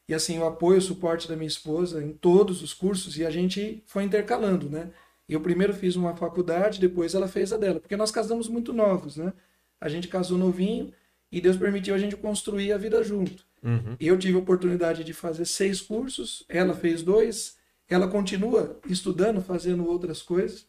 E 0.09 0.15
assim, 0.15 0.39
o 0.39 0.47
apoio, 0.47 0.79
o 0.79 0.83
suporte 0.83 1.29
da 1.29 1.35
minha 1.35 1.49
esposa 1.49 2.03
em 2.03 2.13
todos 2.13 2.63
os 2.63 2.73
cursos, 2.73 3.19
e 3.19 3.27
a 3.27 3.31
gente 3.31 3.83
foi 3.87 4.05
intercalando, 4.05 4.71
né? 4.71 4.91
Eu 5.29 5.41
primeiro 5.41 5.75
fiz 5.75 5.97
uma 5.97 6.15
faculdade, 6.15 6.79
depois 6.79 7.15
ela 7.15 7.27
fez 7.27 7.53
a 7.53 7.57
dela, 7.57 7.81
porque 7.81 7.97
nós 7.97 8.13
casamos 8.13 8.49
muito 8.49 8.73
novos, 8.73 9.17
né? 9.17 9.33
A 9.81 9.89
gente 9.89 10.07
casou 10.07 10.39
novinho 10.39 10.93
e 11.31 11.41
Deus 11.41 11.57
permitiu 11.57 11.95
a 11.95 11.99
gente 11.99 12.17
construir 12.17 12.73
a 12.73 12.79
vida 12.79 13.03
junto. 13.03 13.45
Uhum. 13.63 13.97
Eu 13.99 14.17
tive 14.17 14.37
a 14.37 14.41
oportunidade 14.41 15.03
de 15.03 15.13
fazer 15.13 15.45
seis 15.45 15.81
cursos, 15.81 16.45
ela 16.49 16.73
fez 16.73 17.03
dois, 17.03 17.57
ela 17.89 18.07
continua 18.07 18.79
estudando, 18.89 19.41
fazendo 19.41 19.85
outras 19.85 20.23
coisas, 20.23 20.67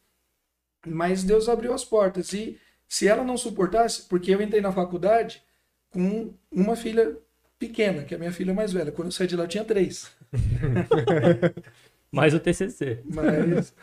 mas 0.85 1.23
Deus 1.23 1.47
abriu 1.47 1.73
as 1.73 1.85
portas. 1.85 2.33
E 2.33 2.59
se 2.87 3.07
ela 3.07 3.23
não 3.23 3.37
suportasse, 3.37 4.07
porque 4.07 4.33
eu 4.33 4.41
entrei 4.41 4.61
na 4.61 4.71
faculdade 4.71 5.43
com 5.91 6.33
uma 6.51 6.75
filha 6.75 7.17
pequena, 7.59 8.03
que 8.05 8.13
é 8.13 8.17
a 8.17 8.19
minha 8.19 8.31
filha 8.31 8.53
mais 8.53 8.73
velha. 8.73 8.91
Quando 8.91 9.07
eu 9.07 9.11
saí 9.11 9.27
de 9.27 9.35
lá, 9.35 9.43
eu 9.43 9.47
tinha 9.47 9.65
três. 9.65 10.11
Mais 12.11 12.33
o 12.33 12.39
TCC. 12.39 13.03
Mas, 13.03 13.73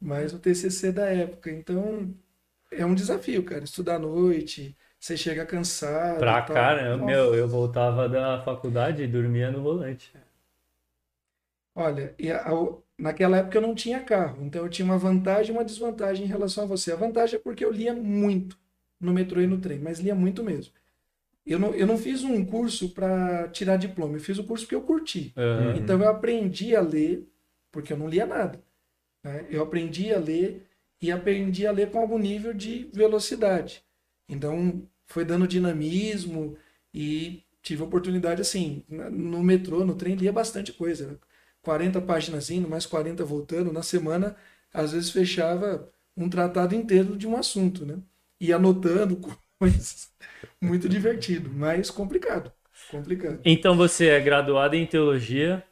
mas 0.00 0.32
o 0.32 0.38
TCC 0.38 0.92
da 0.92 1.06
época. 1.06 1.50
Então, 1.50 2.14
é 2.72 2.84
um 2.86 2.94
desafio, 2.94 3.44
cara. 3.44 3.64
Estudar 3.64 3.96
à 3.96 3.98
noite, 3.98 4.76
você 5.00 5.16
chega 5.16 5.46
cansado. 5.46 6.38
Pra 6.38 6.40
caramba, 6.42 7.02
meu, 7.04 7.34
eu 7.34 7.48
voltava 7.48 8.08
da 8.08 8.40
faculdade 8.44 9.02
e 9.02 9.08
dormia 9.08 9.50
no 9.50 9.60
volante. 9.60 10.12
Olha, 11.74 12.14
e 12.18 12.30
a- 12.30 12.42
a- 12.48 12.76
naquela 12.98 13.38
época 13.38 13.58
eu 13.58 13.62
não 13.62 13.74
tinha 13.74 14.02
carro, 14.04 14.44
então 14.44 14.62
eu 14.64 14.68
tinha 14.70 14.84
uma 14.84 14.98
vantagem 14.98 15.54
e 15.54 15.56
uma 15.58 15.64
desvantagem 15.64 16.24
em 16.24 16.28
relação 16.28 16.64
a 16.64 16.66
você. 16.66 16.92
A 16.92 16.96
vantagem 16.96 17.36
é 17.36 17.42
porque 17.42 17.64
eu 17.64 17.70
lia 17.72 17.94
muito 17.94 18.58
no 19.00 19.12
metrô 19.12 19.40
e 19.40 19.46
no 19.46 19.60
trem, 19.60 19.78
mas 19.78 19.98
lia 20.00 20.14
muito 20.14 20.42
mesmo. 20.44 20.72
Eu 21.46 21.58
não, 21.58 21.74
eu 21.74 21.86
não 21.86 21.96
fiz 21.98 22.22
um 22.22 22.44
curso 22.44 22.90
para 22.90 23.48
tirar 23.48 23.76
diploma, 23.76 24.16
eu 24.16 24.20
fiz 24.20 24.38
o 24.38 24.44
curso 24.44 24.64
porque 24.64 24.74
eu 24.74 24.82
curti. 24.82 25.32
Aham. 25.36 25.76
Então 25.76 26.00
eu 26.00 26.08
aprendi 26.08 26.76
a 26.76 26.80
ler, 26.80 27.26
porque 27.72 27.92
eu 27.92 27.96
não 27.96 28.08
lia 28.08 28.26
nada. 28.26 28.62
né? 29.24 29.46
Eu 29.50 29.62
aprendi 29.62 30.12
a 30.12 30.18
ler 30.18 30.66
e 31.00 31.10
aprendi 31.10 31.66
a 31.66 31.72
ler 31.72 31.90
com 31.90 31.98
algum 31.98 32.18
nível 32.18 32.52
de 32.52 32.88
velocidade. 32.92 33.82
Então 34.28 34.82
foi 35.06 35.24
dando 35.24 35.48
dinamismo 35.48 36.56
e 36.94 37.42
tive 37.62 37.82
a 37.82 37.86
oportunidade 37.86 38.40
assim, 38.40 38.84
no 38.88 39.42
metrô, 39.42 39.84
no 39.84 39.94
trem, 39.94 40.14
lia 40.14 40.32
bastante 40.32 40.72
coisa. 40.72 41.18
40 41.62 42.00
páginas 42.00 42.50
indo, 42.50 42.68
mais 42.68 42.86
40 42.86 43.24
voltando. 43.24 43.72
Na 43.72 43.82
semana, 43.82 44.36
às 44.72 44.92
vezes 44.92 45.10
fechava 45.10 45.90
um 46.16 46.28
tratado 46.28 46.74
inteiro 46.74 47.16
de 47.16 47.26
um 47.26 47.36
assunto, 47.36 47.84
né? 47.84 47.98
E 48.40 48.52
anotando 48.52 49.16
coisas. 49.60 50.08
Muito 50.60 50.88
divertido, 50.88 51.50
mas 51.50 51.90
complicado. 51.90 52.50
Complicado. 52.90 53.40
Então 53.44 53.76
você 53.76 54.08
é 54.08 54.20
graduado 54.20 54.74
em 54.74 54.86
teologia, 54.86 55.62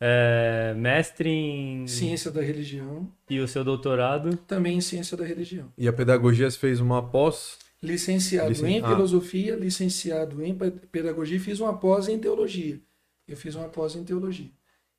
é, 0.00 0.72
mestre 0.76 1.28
em. 1.28 1.86
Ciência 1.86 2.30
da 2.30 2.40
religião, 2.40 3.12
E 3.28 3.40
o 3.40 3.48
seu 3.48 3.64
doutorado? 3.64 4.36
também 4.46 4.78
em 4.78 4.80
ciência 4.80 5.16
da 5.16 5.24
religião. 5.24 5.72
E 5.76 5.88
a 5.88 5.92
pedagogia 5.92 6.48
você 6.50 6.56
fez 6.58 6.80
uma 6.80 7.02
pós. 7.02 7.58
Licenciado 7.82 8.48
Licen- 8.48 8.78
em 8.78 8.80
ah. 8.82 8.88
filosofia, 8.88 9.54
licenciado 9.54 10.42
em 10.42 10.54
pe- 10.54 10.70
pedagogia 10.70 11.36
e 11.36 11.40
fiz 11.40 11.60
uma 11.60 11.76
pós 11.76 12.08
em 12.08 12.18
teologia. 12.18 12.80
Eu 13.28 13.36
fiz 13.36 13.54
uma 13.54 13.68
pós 13.68 13.94
em 13.96 14.04
teologia. 14.04 14.50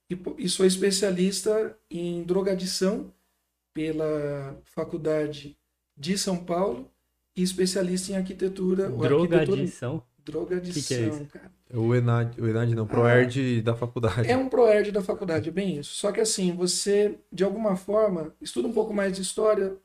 E, 0.10 0.18
e 0.38 0.48
sou 0.48 0.66
especialista 0.66 1.76
em 1.90 2.24
drogadição 2.24 3.12
pela 3.74 4.58
Faculdade 4.66 5.58
de 5.98 6.18
São 6.18 6.38
Paulo 6.44 6.92
e 7.38 7.44
especialista 7.44 8.12
em 8.12 8.16
arquitetura. 8.16 8.90
ou 8.90 9.04
arquitetura- 9.04 9.46
Drogadição. 9.46 10.04
Drogadição, 10.26 10.82
Que 10.82 10.88
que 10.88 10.94
é 10.96 11.08
isso? 11.08 11.26
cara. 11.32 11.52
O 11.74 11.94
Enad, 11.96 12.38
o 12.42 12.48
Enad 12.48 12.74
não, 12.74 12.86
Proerd 12.88 13.62
da 13.62 13.76
faculdade. 13.76 14.28
É 14.30 14.36
um 14.36 14.50
proerd 14.50 14.92
da 14.92 15.02
faculdade, 15.02 15.48
é 15.50 15.52
bem 15.52 15.78
isso. 15.80 15.94
Só 15.96 16.12
que 16.12 16.20
assim, 16.20 16.54
você, 16.54 17.16
de 17.32 17.44
alguma 17.44 17.76
forma, 17.78 18.34
estuda 18.42 18.68
um 18.68 18.74
pouco 18.74 18.94
mais 18.94 19.14
de 19.14 19.22
história 19.22 19.76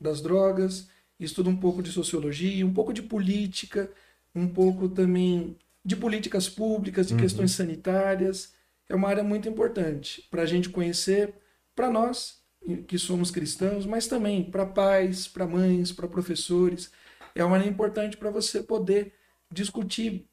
das 0.00 0.20
drogas, 0.20 0.88
estuda 1.20 1.48
um 1.50 1.56
pouco 1.56 1.82
de 1.82 1.90
sociologia, 1.92 2.66
um 2.66 2.72
pouco 2.72 2.92
de 2.92 3.02
política, 3.02 3.88
um 4.34 4.48
pouco 4.48 4.88
também 4.88 5.56
de 5.84 5.94
políticas 5.96 6.48
públicas, 6.48 7.06
de 7.08 7.14
Uhum. 7.14 7.20
questões 7.20 7.52
sanitárias. 7.52 8.52
É 8.88 8.94
uma 8.94 9.08
área 9.08 9.22
muito 9.22 9.48
importante 9.48 10.26
para 10.30 10.42
a 10.42 10.46
gente 10.46 10.68
conhecer, 10.68 11.34
para 11.76 11.90
nós 11.90 12.40
que 12.86 12.98
somos 12.98 13.30
cristãos, 13.32 13.84
mas 13.86 14.06
também 14.06 14.44
para 14.44 14.64
pais, 14.66 15.26
para 15.26 15.46
mães, 15.46 15.90
para 15.92 16.06
professores. 16.08 16.90
É 17.34 17.44
uma 17.44 17.56
área 17.56 17.68
importante 17.68 18.16
para 18.16 18.30
você 18.30 18.62
poder 18.62 19.12
discutir 19.52 20.26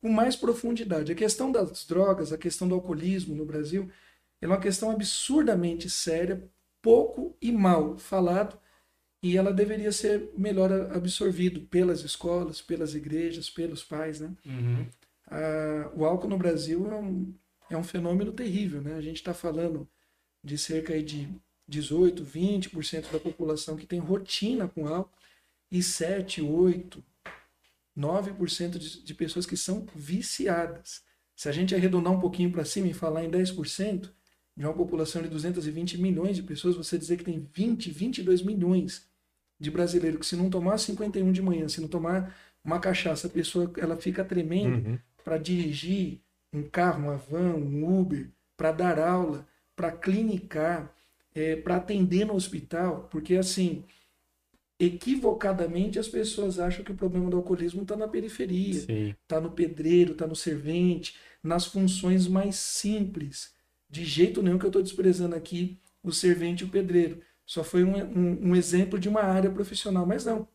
com 0.00 0.08
mais 0.10 0.36
profundidade. 0.36 1.12
A 1.12 1.14
questão 1.14 1.50
das 1.52 1.84
drogas, 1.86 2.32
a 2.32 2.38
questão 2.38 2.68
do 2.68 2.74
alcoolismo 2.74 3.34
no 3.34 3.44
Brasil, 3.44 3.90
é 4.40 4.46
uma 4.46 4.58
questão 4.60 4.90
absurdamente 4.90 5.88
séria, 5.88 6.48
pouco 6.80 7.36
e 7.40 7.52
mal 7.52 7.96
falado, 7.98 8.58
e 9.22 9.36
ela 9.36 9.52
deveria 9.52 9.92
ser 9.92 10.30
melhor 10.36 10.72
a- 10.72 10.96
absorvido 10.96 11.62
pelas 11.62 12.02
escolas, 12.02 12.60
pelas 12.62 12.94
igrejas, 12.94 13.50
pelos 13.50 13.84
pais, 13.84 14.20
né? 14.20 14.32
Uhum. 14.46 14.86
Ah, 15.28 15.90
o 15.94 16.04
álcool 16.04 16.28
no 16.28 16.38
Brasil 16.38 16.90
é 16.90 16.96
um, 16.96 17.34
é 17.70 17.76
um 17.76 17.84
fenômeno 17.84 18.32
terrível, 18.32 18.82
né? 18.82 18.94
A 18.94 19.00
gente 19.00 19.16
está 19.16 19.32
falando 19.34 19.88
de 20.44 20.58
cerca 20.58 21.00
de 21.02 21.28
18, 21.68 22.24
20% 22.24 23.10
da 23.12 23.20
população 23.20 23.76
que 23.76 23.86
tem 23.86 24.00
rotina 24.00 24.68
com 24.68 24.88
álcool 24.88 25.12
e 25.72 25.82
7, 25.82 26.42
8, 26.42 27.02
9% 27.98 28.78
de, 28.78 29.02
de 29.02 29.14
pessoas 29.14 29.46
que 29.46 29.56
são 29.56 29.86
viciadas. 29.94 31.02
Se 31.34 31.48
a 31.48 31.52
gente 31.52 31.74
arredondar 31.74 32.12
um 32.12 32.20
pouquinho 32.20 32.52
para 32.52 32.64
cima 32.64 32.86
e 32.88 32.92
falar 32.92 33.24
em 33.24 33.30
10% 33.30 34.10
de 34.56 34.64
uma 34.64 34.74
população 34.74 35.22
de 35.22 35.28
220 35.28 35.98
milhões 35.98 36.36
de 36.36 36.42
pessoas, 36.42 36.76
você 36.76 36.98
dizer 36.98 37.16
que 37.16 37.24
tem 37.24 37.48
20, 37.52 37.90
22 37.90 38.42
milhões 38.42 39.08
de 39.58 39.70
brasileiros 39.70 40.20
que 40.20 40.26
se 40.26 40.36
não 40.36 40.50
tomar 40.50 40.76
51 40.78 41.32
de 41.32 41.40
manhã, 41.40 41.68
se 41.68 41.80
não 41.80 41.88
tomar 41.88 42.36
uma 42.62 42.78
cachaça, 42.78 43.26
a 43.26 43.30
pessoa 43.30 43.72
ela 43.78 43.96
fica 43.96 44.24
tremendo 44.24 44.86
Uhum. 44.86 44.98
para 45.24 45.38
dirigir 45.38 46.20
um 46.52 46.62
carro, 46.62 47.02
uma 47.04 47.16
van, 47.16 47.54
um 47.54 47.98
Uber, 48.00 48.28
para 48.56 48.72
dar 48.72 48.98
aula, 48.98 49.46
para 49.74 49.90
clinicar, 49.90 50.92
para 51.64 51.76
atender 51.76 52.26
no 52.26 52.34
hospital, 52.34 53.08
porque 53.10 53.36
assim, 53.36 53.84
equivocadamente 54.78 55.98
as 55.98 56.08
pessoas 56.08 56.58
acham 56.58 56.84
que 56.84 56.92
o 56.92 56.96
problema 56.96 57.30
do 57.30 57.36
alcoolismo 57.36 57.82
está 57.82 57.96
na 57.96 58.08
periferia, 58.08 58.84
está 59.22 59.40
no 59.40 59.50
pedreiro, 59.50 60.12
está 60.12 60.26
no 60.26 60.36
servente, 60.36 61.16
nas 61.42 61.66
funções 61.66 62.26
mais 62.28 62.56
simples. 62.56 63.52
De 63.88 64.04
jeito 64.04 64.42
nenhum 64.42 64.58
que 64.58 64.64
eu 64.64 64.68
estou 64.70 64.82
desprezando 64.82 65.34
aqui 65.36 65.78
o 66.02 66.12
servente 66.12 66.62
e 66.62 66.66
o 66.66 66.70
pedreiro. 66.70 67.20
Só 67.44 67.62
foi 67.62 67.84
um, 67.84 67.96
um- 67.96 68.50
um 68.50 68.56
exemplo 68.56 68.98
de 68.98 69.08
uma 69.08 69.22
área 69.22 69.50
profissional, 69.50 70.06
mas 70.06 70.24
não. 70.24 70.48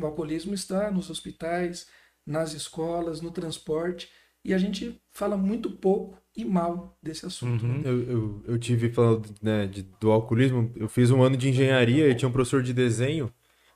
O 0.00 0.06
alcoolismo 0.06 0.54
está 0.54 0.90
nos 0.90 1.10
hospitais, 1.10 1.86
nas 2.26 2.54
escolas, 2.54 3.20
no 3.20 3.30
transporte, 3.30 4.08
e 4.44 4.54
a 4.54 4.58
gente 4.58 5.00
fala 5.10 5.36
muito 5.36 5.70
pouco 5.70 6.16
e 6.34 6.44
mal 6.44 6.96
desse 7.02 7.26
assunto. 7.26 7.64
Uhum. 7.64 7.82
Eu, 7.84 8.02
eu, 8.10 8.42
eu 8.48 8.58
tive, 8.58 8.90
falando 8.90 9.28
né, 9.42 9.66
de- 9.66 9.82
do 10.00 10.10
alcoolismo, 10.10 10.72
eu 10.76 10.88
fiz 10.88 11.10
um 11.10 11.22
ano 11.22 11.36
de 11.36 11.48
engenharia 11.50 12.08
e 12.08 12.14
tinha 12.14 12.28
um 12.28 12.32
professor 12.32 12.62
de 12.62 12.72
desenho 12.72 13.32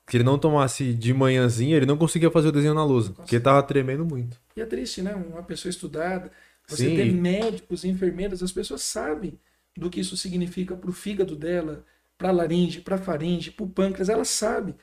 que 0.07 0.17
ele 0.17 0.25
não 0.25 0.39
tomasse 0.39 0.95
de 0.95 1.13
manhãzinha, 1.13 1.77
ele 1.77 1.87
não 1.87 1.97
conseguia 1.97 2.31
fazer 2.31 2.49
o 2.49 2.53
desenho 2.53 2.75
na 2.75 2.85
lousa, 2.85 3.13
porque 3.13 3.37
ele 3.37 3.45
tava 3.45 3.63
tremendo 3.63 4.05
muito. 4.05 4.41
E 4.57 4.61
é 4.61 4.67
triste, 4.67 5.03
né? 5.03 5.15
Uma 5.15 5.43
pessoa 5.43 5.71
estudada, 5.71 6.31
você 6.67 6.89
Sim. 6.89 6.97
ter 6.97 7.13
médicos, 7.13 7.85
enfermeiras, 7.85 8.43
as 8.43 8.53
pessoas 8.53 8.83
sabem 8.83 9.39
do 9.77 9.91
que 9.91 10.01
isso 10.01 10.17
significa 10.17 10.77
para 10.77 10.89
o 10.91 10.93
fígado 10.93 11.37
dela, 11.37 11.85
para 12.17 12.31
a 12.31 12.33
laringe, 12.33 12.81
para 12.81 12.95
a 12.97 12.99
faringe, 12.99 13.51
para 13.51 13.65
o 13.65 13.69
pâncreas, 13.69 14.09
ela 14.09 14.25
sabe 14.25 14.75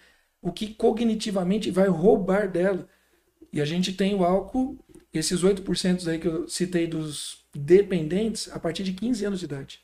o 0.42 0.51
que 0.51 0.74
cognitivamente 0.74 1.72
vai 1.72 1.88
roubar 1.88 2.51
dela. 2.51 2.88
E 3.51 3.62
a 3.62 3.65
gente 3.65 3.94
tem 3.94 4.13
o 4.13 4.24
álcool, 4.24 4.77
esses 5.13 5.44
8% 5.44 6.08
aí 6.10 6.20
que 6.20 6.27
eu 6.27 6.48
citei 6.48 6.86
dos 6.88 7.46
dependentes, 7.56 8.51
a 8.51 8.60
partir 8.60 8.84
de 8.84 8.94
15 8.94 9.25
anos 9.25 9.39
de 9.39 9.46
idade. 9.46 9.80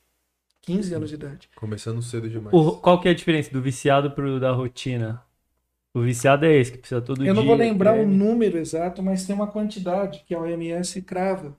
15 0.62 0.94
anos 0.94 1.10
de 1.10 1.16
idade. 1.16 1.50
Começando 1.56 2.02
cedo 2.02 2.30
demais. 2.30 2.54
O- 2.56 2.78
qual 2.78 3.00
que 3.00 3.08
é 3.08 3.12
a 3.12 3.16
diferença 3.16 3.50
do 3.52 3.62
viciado 3.62 4.12
pro 4.12 4.40
da 4.40 4.52
rotina? 4.52 5.24
O 5.94 6.02
viciado 6.02 6.46
é 6.46 6.56
esse, 6.56 6.72
que 6.72 6.78
precisa 6.78 7.02
todo 7.02 7.20
dia. 7.20 7.30
Eu 7.30 7.34
não 7.34 7.44
vou 7.46 7.56
lembrar 7.56 7.94
quer- 7.94 8.04
o 8.06 8.08
número 8.08 8.58
exato, 8.58 9.02
mas 9.04 9.26
tem 9.26 9.36
uma 9.36 9.48
quantidade 9.48 10.24
que 10.26 10.34
a 10.34 10.40
OMS 10.40 11.02
crava 11.02 11.58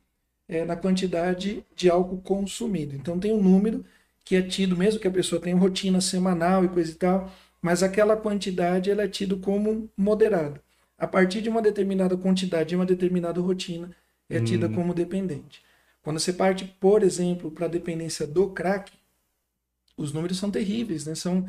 é, 0.49 0.65
na 0.65 0.77
quantidade 0.77 1.65
de 1.77 1.91
álcool 1.91 2.21
consumido. 2.23 2.95
Então 2.97 3.19
tem 3.19 3.33
um 3.33 3.43
número 3.43 3.85
que 4.25 4.37
é 4.37 4.43
tido, 4.43 4.77
mesmo 4.77 5.01
que 5.01 5.09
a 5.09 5.11
pessoa 5.11 5.41
tenha 5.41 5.57
rotina 5.57 6.01
semanal 6.01 6.65
e 6.65 6.69
coisa 6.69 6.91
e 6.93 6.95
tal, 6.95 7.31
mas 7.63 7.83
aquela 7.83 8.17
quantidade 8.17 8.91
ela 8.91 9.03
é 9.03 9.09
tido 9.09 9.39
como 9.39 9.89
moderada. 9.97 10.61
A 10.99 11.07
partir 11.07 11.41
de 11.43 11.49
uma 11.49 11.63
determinada 11.63 12.17
quantidade, 12.17 12.71
de 12.71 12.77
uma 12.77 12.87
determinada 12.87 13.41
rotina, 13.41 13.91
é 14.29 14.41
tida 14.41 14.69
Hum. 14.69 14.73
como 14.75 14.95
dependente. 14.95 15.63
Quando 16.03 16.19
você 16.21 16.33
parte, 16.33 16.65
por 16.81 17.03
exemplo, 17.03 17.51
para 17.51 17.67
a 17.67 17.69
dependência 17.69 18.27
do 18.27 18.49
crack, 18.51 18.93
os 19.97 20.13
números 20.13 20.39
são 20.39 20.51
terríveis, 20.51 21.07
né? 21.07 21.15
São 21.15 21.47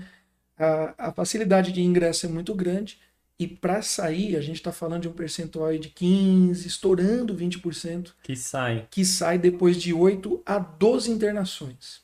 a, 0.64 0.94
a 1.08 1.12
facilidade 1.12 1.72
de 1.72 1.82
ingresso 1.82 2.26
é 2.26 2.30
muito 2.30 2.54
grande 2.54 3.00
e 3.40 3.48
para 3.48 3.82
sair 3.82 4.36
a 4.36 4.42
gente 4.42 4.58
está 4.58 4.72
falando 4.72 5.02
de 5.04 5.10
um 5.10 5.14
percentual 5.14 5.76
de 5.78 5.90
15, 5.90 6.68
estourando 6.68 7.36
20% 7.36 8.12
Que 8.24 8.36
saem. 8.36 8.88
que 8.92 9.04
sai 9.04 9.38
depois 9.40 9.78
de 9.82 9.94
8 9.94 10.42
a 10.46 10.60
12 10.60 11.10
internações. 11.12 12.02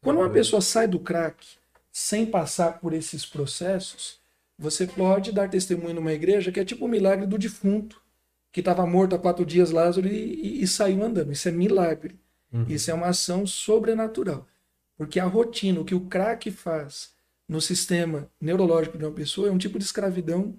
Quando 0.00 0.18
uma 0.18 0.30
pessoa 0.30 0.62
sai 0.62 0.86
do 0.86 1.00
crack 1.00 1.44
sem 1.90 2.24
passar 2.26 2.78
por 2.78 2.92
esses 2.92 3.26
processos, 3.26 4.18
você 4.56 4.86
pode 4.86 5.32
dar 5.32 5.48
testemunho 5.50 5.94
numa 5.94 6.12
igreja 6.12 6.52
que 6.52 6.60
é 6.60 6.64
tipo 6.64 6.84
o 6.84 6.88
milagre 6.88 7.26
do 7.26 7.36
defunto, 7.38 8.00
que 8.52 8.60
estava 8.60 8.86
morto 8.86 9.14
há 9.14 9.18
quatro 9.18 9.44
dias, 9.44 9.70
Lázaro, 9.72 10.06
e, 10.06 10.10
e- 10.12 10.62
e 10.62 10.66
saiu 10.66 11.02
andando. 11.04 11.32
Isso 11.32 11.48
é 11.48 11.52
milagre. 11.52 12.16
Isso 12.68 12.90
é 12.90 12.94
uma 12.94 13.08
ação 13.08 13.46
sobrenatural. 13.46 14.46
Porque 14.96 15.20
a 15.20 15.26
rotina, 15.26 15.80
o 15.80 15.84
que 15.84 15.94
o 15.94 16.00
crack 16.06 16.50
faz 16.50 17.10
no 17.48 17.60
sistema 17.60 18.30
neurológico 18.40 18.98
de 18.98 19.04
uma 19.04 19.12
pessoa 19.12 19.48
é 19.48 19.50
um 19.50 19.58
tipo 19.58 19.78
de 19.78 19.84
escravidão 19.84 20.54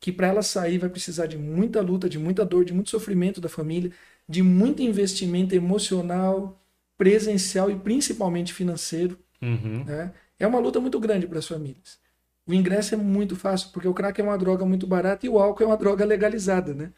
que 0.00 0.10
para 0.10 0.28
ela 0.28 0.42
sair 0.42 0.78
vai 0.78 0.88
precisar 0.88 1.26
de 1.26 1.36
muita 1.36 1.82
luta, 1.82 2.08
de 2.08 2.18
muita 2.18 2.44
dor, 2.44 2.64
de 2.64 2.72
muito 2.72 2.88
sofrimento 2.88 3.40
da 3.40 3.48
família, 3.50 3.92
de 4.26 4.42
muito 4.42 4.82
investimento 4.82 5.54
emocional, 5.54 6.58
presencial 6.96 7.70
e 7.70 7.76
principalmente 7.76 8.54
financeiro. 8.54 9.18
Uhum. 9.42 9.84
né? 9.84 10.12
É 10.38 10.46
uma 10.46 10.58
luta 10.58 10.80
muito 10.80 10.98
grande 10.98 11.26
para 11.26 11.38
as 11.38 11.46
famílias. 11.46 11.98
O 12.46 12.54
ingresso 12.54 12.94
é 12.94 12.96
muito 12.96 13.36
fácil, 13.36 13.70
porque 13.72 13.86
o 13.86 13.94
crack 13.94 14.18
é 14.20 14.24
uma 14.24 14.36
droga 14.38 14.64
muito 14.64 14.86
barata 14.86 15.26
e 15.26 15.28
o 15.28 15.38
álcool 15.38 15.62
é 15.62 15.66
uma 15.66 15.76
droga 15.76 16.04
legalizada, 16.04 16.74
né? 16.74 16.92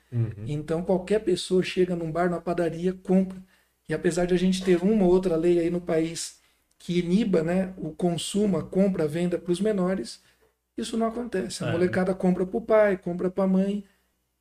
Então 0.46 0.82
qualquer 0.82 1.18
pessoa 1.18 1.62
chega 1.62 1.96
num 1.96 2.10
bar, 2.10 2.30
numa 2.30 2.40
padaria, 2.40 2.92
compra. 2.92 3.36
E 3.88 3.92
apesar 3.92 4.26
de 4.26 4.34
a 4.34 4.36
gente 4.36 4.64
ter 4.64 4.82
uma 4.82 5.04
ou 5.04 5.10
outra 5.10 5.36
lei 5.36 5.58
aí 5.58 5.68
no 5.68 5.80
país 5.80 6.40
que 6.84 6.98
iniba 6.98 7.44
né, 7.44 7.72
o 7.76 7.90
consumo, 7.90 8.58
a 8.58 8.62
compra, 8.64 9.04
a 9.04 9.06
venda 9.06 9.38
para 9.38 9.52
os 9.52 9.60
menores, 9.60 10.20
isso 10.76 10.96
não 10.96 11.06
acontece. 11.06 11.62
A 11.62 11.68
É. 11.68 11.70
molecada 11.70 12.12
compra 12.12 12.44
para 12.44 12.56
o 12.58 12.60
pai, 12.60 12.96
compra 12.96 13.30
para 13.30 13.44
a 13.44 13.46
mãe 13.46 13.84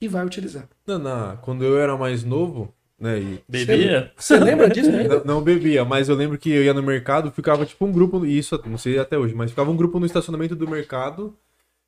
e 0.02 0.08
vai 0.08 0.26
utilizar. 0.26 0.68
Não, 0.88 0.98
não, 0.98 1.38
quando 1.38 1.64
eu 1.64 1.78
era 1.80 1.96
mais 1.96 2.24
novo, 2.24 2.74
né, 3.00 3.20
e 3.20 3.44
Bebia? 3.48 4.12
Você 4.18 4.40
lembra 4.40 4.68
disso 4.72 4.90
ainda? 4.90 5.20
não, 5.20 5.36
não 5.36 5.42
bebia, 5.44 5.86
mas 5.86 6.10
eu 6.10 6.16
lembro 6.16 6.36
que 6.36 6.50
eu 6.52 6.64
ia 6.64 6.74
no 6.74 6.82
mercado, 6.82 7.32
ficava 7.32 7.64
tipo 7.64 7.86
um 7.86 7.92
grupo, 7.92 8.26
isso 8.26 8.60
não 8.66 8.78
sei 8.78 8.98
até 8.98 9.20
hoje, 9.20 9.36
mas 9.36 9.52
ficava 9.52 9.70
um 9.70 9.78
grupo 9.78 10.00
no 10.00 10.08
estacionamento 10.08 10.56
do 10.56 10.68
mercado, 10.68 11.38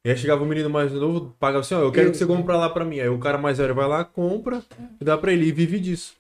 e 0.06 0.12
aí 0.12 0.18
chegava 0.18 0.44
um 0.44 0.48
menino 0.48 0.70
mais 0.70 0.92
novo, 0.92 1.36
pagava 1.40 1.62
assim, 1.62 1.74
ó, 1.74 1.80
eu 1.82 1.92
quero 1.92 2.12
que 2.12 2.18
você 2.18 2.28
compre 2.28 2.56
lá 2.56 2.70
pra 2.70 2.86
mim. 2.86 3.00
Aí 3.00 3.10
o 3.10 3.18
cara 3.18 3.40
mais 3.40 3.58
velho 3.58 3.74
vai 3.74 3.88
lá, 3.88 4.06
compra, 4.06 4.62
e 5.02 5.04
dá 5.04 5.18
pra 5.18 5.34
ele, 5.34 5.48
e 5.48 5.52
vive 5.52 5.80
disso. 5.80 6.14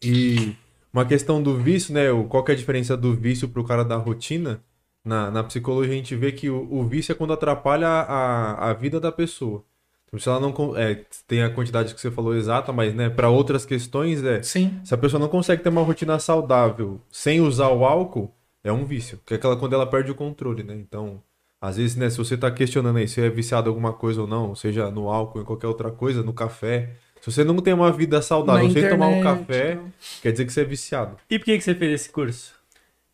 E 0.00 0.54
uma 0.92 1.04
questão 1.04 1.42
do 1.42 1.56
vício, 1.56 1.94
né, 1.94 2.06
qual 2.28 2.44
que 2.44 2.52
é 2.52 2.54
a 2.54 2.58
diferença 2.58 2.96
do 2.96 3.14
vício 3.14 3.48
pro 3.48 3.64
cara 3.64 3.84
da 3.84 3.96
rotina? 3.96 4.62
Na, 5.04 5.30
na 5.30 5.42
psicologia 5.42 5.92
a 5.92 5.96
gente 5.96 6.14
vê 6.14 6.30
que 6.30 6.48
o, 6.48 6.68
o 6.70 6.84
vício 6.84 7.12
é 7.12 7.14
quando 7.14 7.32
atrapalha 7.32 7.88
a, 7.88 8.70
a 8.70 8.72
vida 8.72 9.00
da 9.00 9.10
pessoa. 9.10 9.64
Então, 10.06 10.20
se 10.20 10.28
ela 10.28 10.38
não 10.38 10.76
é, 10.76 11.06
tem 11.26 11.42
a 11.42 11.50
quantidade 11.50 11.94
que 11.94 12.00
você 12.00 12.10
falou 12.10 12.36
exata, 12.36 12.70
mas 12.70 12.94
né, 12.94 13.08
para 13.08 13.30
outras 13.30 13.64
questões 13.64 14.22
é 14.22 14.42
Sim. 14.42 14.78
se 14.84 14.92
a 14.92 14.98
pessoa 14.98 15.18
não 15.18 15.28
consegue 15.28 15.62
ter 15.62 15.70
uma 15.70 15.82
rotina 15.82 16.18
saudável 16.18 17.00
sem 17.10 17.40
usar 17.40 17.68
o 17.70 17.84
álcool, 17.84 18.30
é 18.62 18.70
um 18.70 18.84
vício. 18.84 19.18
Que 19.24 19.34
é 19.34 19.36
aquela 19.38 19.56
quando 19.56 19.72
ela 19.72 19.86
perde 19.86 20.10
o 20.10 20.14
controle, 20.14 20.62
né? 20.62 20.74
Então, 20.74 21.22
às 21.58 21.78
vezes, 21.78 21.96
né, 21.96 22.10
se 22.10 22.18
você 22.18 22.36
tá 22.36 22.50
questionando 22.50 22.98
aí 22.98 23.08
se 23.08 23.22
é 23.22 23.30
viciado 23.30 23.68
em 23.68 23.70
alguma 23.70 23.92
coisa 23.92 24.20
ou 24.20 24.26
não, 24.26 24.54
seja 24.54 24.90
no 24.90 25.08
álcool, 25.08 25.40
em 25.40 25.44
qualquer 25.44 25.66
outra 25.66 25.90
coisa, 25.90 26.22
no 26.22 26.34
café. 26.34 26.96
Se 27.22 27.30
você 27.30 27.44
não 27.44 27.56
tem 27.58 27.72
uma 27.72 27.92
vida 27.92 28.20
saudável 28.20 28.68
sem 28.70 28.88
tomar 28.88 29.08
um 29.08 29.22
café, 29.22 29.72
então. 29.74 29.92
quer 30.20 30.32
dizer 30.32 30.44
que 30.44 30.52
você 30.52 30.60
é 30.62 30.64
viciado. 30.64 31.16
E 31.30 31.38
por 31.38 31.44
que, 31.44 31.56
que 31.56 31.64
você 31.64 31.74
fez 31.74 32.00
esse 32.02 32.10
curso? 32.10 32.54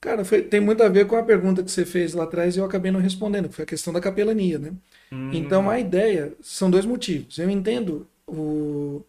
Cara, 0.01 0.25
foi- 0.25 0.43
tem 0.43 0.61
muito 0.61 0.83
a 0.83 0.89
ver 0.89 1.07
com 1.07 1.17
a 1.17 1.23
pergunta 1.23 1.63
que 1.63 1.71
você 1.71 1.85
fez 1.85 2.15
lá 2.15 2.25
atrás 2.25 2.57
e 2.57 2.59
eu 2.61 2.65
acabei 2.65 2.91
não 2.91 3.01
respondendo, 3.01 3.49
que 3.49 3.55
foi 3.57 3.65
a 3.65 3.67
questão 3.67 3.93
da 3.93 4.01
capelania, 4.01 4.59
né? 4.59 4.73
Hum, 5.13 5.31
Então 5.35 5.69
a 5.69 5.79
ideia 5.79 6.33
são 6.41 6.71
dois 6.71 6.87
motivos. 6.87 7.39
Eu 7.39 7.51
entendo 7.51 8.07
o 8.27 9.03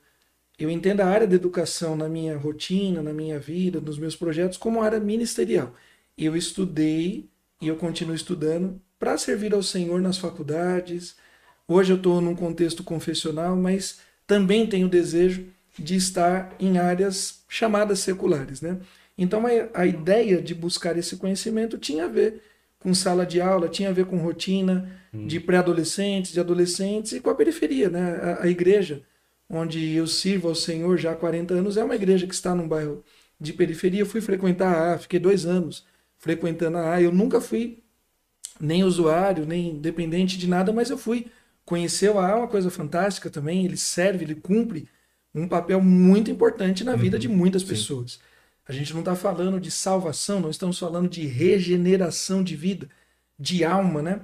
eu 0.57 0.69
entendo 0.69 1.01
a 1.01 1.05
área 1.07 1.27
da 1.27 1.35
educação 1.35 1.95
na 1.95 2.09
minha 2.09 2.37
rotina, 2.37 3.01
na 3.01 3.13
minha 3.13 3.39
vida, 3.39 3.79
nos 3.79 3.97
meus 3.97 4.15
projetos 4.15 4.57
como 4.57 4.81
área 4.81 4.99
ministerial. 4.99 5.73
Eu 6.17 6.35
estudei 6.35 7.29
e 7.61 7.67
eu 7.69 7.77
continuo 7.77 8.13
estudando 8.15 8.81
para 8.99 9.17
servir 9.17 9.53
ao 9.53 9.63
Senhor 9.63 10.01
nas 10.01 10.17
faculdades. 10.17 11.15
Hoje 11.67 11.93
eu 11.93 11.97
estou 11.97 12.19
num 12.19 12.35
contexto 12.35 12.83
confessional, 12.83 13.55
mas 13.55 13.99
também 14.29 14.67
tenho 14.67 14.85
o 14.85 14.89
desejo 14.89 15.47
de 15.77 15.95
estar 15.95 16.55
em 16.59 16.77
áreas 16.77 17.41
chamadas 17.49 17.99
seculares, 17.99 18.61
né? 18.61 18.77
Então 19.17 19.43
a, 19.47 19.81
a 19.81 19.87
ideia 19.87 20.39
de 20.39 20.53
buscar 20.53 20.95
esse 20.95 21.17
conhecimento 21.17 21.79
tinha 21.79 22.05
a 22.05 22.07
ver 22.07 22.43
com 22.79 22.93
sala 22.93 23.25
de 23.25 23.41
aula, 23.41 23.67
tinha 23.67 23.89
a 23.89 23.91
ver 23.91 24.05
com 24.05 24.17
rotina 24.17 24.87
de 25.11 25.39
pré-adolescentes, 25.39 26.31
de 26.31 26.39
adolescentes 26.39 27.13
e 27.13 27.19
com 27.19 27.31
a 27.31 27.35
periferia, 27.35 27.89
né? 27.89 28.19
A, 28.21 28.43
a 28.43 28.47
igreja 28.47 29.01
onde 29.49 29.95
eu 29.95 30.05
sirvo 30.05 30.47
ao 30.47 30.55
Senhor 30.55 30.95
já 30.95 31.11
há 31.13 31.15
40 31.15 31.55
anos 31.55 31.75
é 31.75 31.83
uma 31.83 31.95
igreja 31.95 32.27
que 32.27 32.35
está 32.35 32.53
num 32.53 32.67
bairro 32.67 33.03
de 33.41 33.51
periferia. 33.51 34.01
Eu 34.01 34.05
fui 34.05 34.21
frequentar 34.21 34.71
a 34.71 34.93
A, 34.93 34.97
fiquei 34.99 35.19
dois 35.19 35.47
anos 35.47 35.83
frequentando 36.19 36.77
a 36.77 36.93
A. 36.93 37.01
Eu 37.01 37.11
nunca 37.11 37.41
fui 37.41 37.79
nem 38.61 38.83
usuário, 38.83 39.43
nem 39.43 39.79
dependente 39.79 40.37
de 40.37 40.47
nada, 40.47 40.71
mas 40.71 40.91
eu 40.91 40.99
fui. 40.99 41.25
Conhecer 41.69 42.09
o 42.09 42.17
A 42.17 42.31
é 42.31 42.33
uma 42.33 42.47
coisa 42.47 42.71
fantástica 42.71 43.29
também. 43.29 43.63
Ele 43.63 43.77
serve, 43.77 44.25
ele 44.25 44.33
cumpre 44.33 44.89
um 45.35 45.47
papel 45.47 45.79
muito 45.79 46.31
importante 46.31 46.83
na 46.83 46.95
vida 46.95 47.19
de 47.19 47.27
muitas 47.27 47.63
pessoas. 47.63 48.19
A 48.67 48.73
gente 48.73 48.91
não 48.91 49.01
está 49.01 49.15
falando 49.15 49.59
de 49.59 49.69
salvação, 49.69 50.39
não 50.39 50.49
estamos 50.49 50.79
falando 50.79 51.07
de 51.07 51.27
regeneração 51.27 52.43
de 52.43 52.55
vida, 52.55 52.89
de 53.37 53.63
alma, 53.63 54.01
né? 54.01 54.21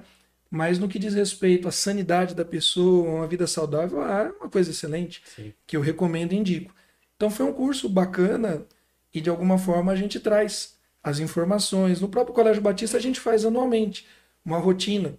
Mas 0.50 0.80
no 0.80 0.88
que 0.88 0.98
diz 0.98 1.14
respeito 1.14 1.68
à 1.68 1.70
sanidade 1.70 2.34
da 2.34 2.44
pessoa, 2.44 3.08
uma 3.08 3.28
vida 3.28 3.46
saudável, 3.46 4.02
ah, 4.02 4.24
é 4.24 4.42
uma 4.42 4.50
coisa 4.50 4.72
excelente 4.72 5.22
Sim. 5.36 5.54
que 5.64 5.76
eu 5.76 5.80
recomendo 5.80 6.32
e 6.32 6.36
indico. 6.36 6.74
Então 7.14 7.30
foi 7.30 7.46
um 7.46 7.52
curso 7.52 7.88
bacana 7.88 8.66
e 9.14 9.20
de 9.20 9.30
alguma 9.30 9.56
forma 9.56 9.92
a 9.92 9.96
gente 9.96 10.18
traz 10.18 10.74
as 11.00 11.20
informações. 11.20 12.00
No 12.00 12.08
próprio 12.08 12.34
Colégio 12.34 12.60
Batista 12.60 12.96
a 12.96 13.00
gente 13.00 13.20
faz 13.20 13.44
anualmente 13.44 14.04
uma 14.44 14.58
rotina, 14.58 15.16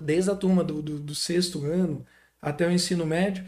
desde 0.00 0.30
a 0.30 0.34
turma 0.34 0.62
do, 0.62 0.82
do, 0.82 0.98
do 0.98 1.14
sexto 1.14 1.64
ano 1.64 2.04
até 2.40 2.66
o 2.66 2.70
ensino 2.70 3.04
médio, 3.06 3.44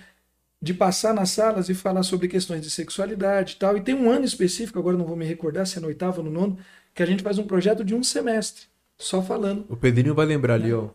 de 0.61 0.75
passar 0.75 1.15
nas 1.15 1.31
salas 1.31 1.69
e 1.69 1.75
falar 1.75 2.03
sobre 2.03 2.27
questões 2.27 2.63
de 2.63 2.71
sexualidade 2.71 3.55
e 3.55 3.57
tal. 3.57 3.77
E 3.77 3.81
tem 3.81 3.95
um 3.95 4.11
ano 4.11 4.25
específico, 4.25 4.79
agora 4.79 4.97
não 4.97 5.05
vou 5.05 5.17
me 5.17 5.25
recordar 5.25 5.67
se 5.67 5.79
é 5.79 5.81
no 5.81 5.87
oitavo 5.87 6.19
ou 6.19 6.25
no 6.25 6.31
nono, 6.31 6.59
que 6.95 7.03
a 7.03 7.07
gente 7.07 7.23
faz 7.23 7.39
um 7.39 7.47
projeto 7.47 7.85
de 7.85 7.95
um 7.95 8.03
semestre, 8.03 8.65
só 8.99 9.23
falando. 9.23 9.65
O 9.69 9.77
Pedrinho 9.77 10.15
vai 10.15 10.27
lembrar 10.27 10.55
ali, 10.55 10.73
ó. 10.73 10.89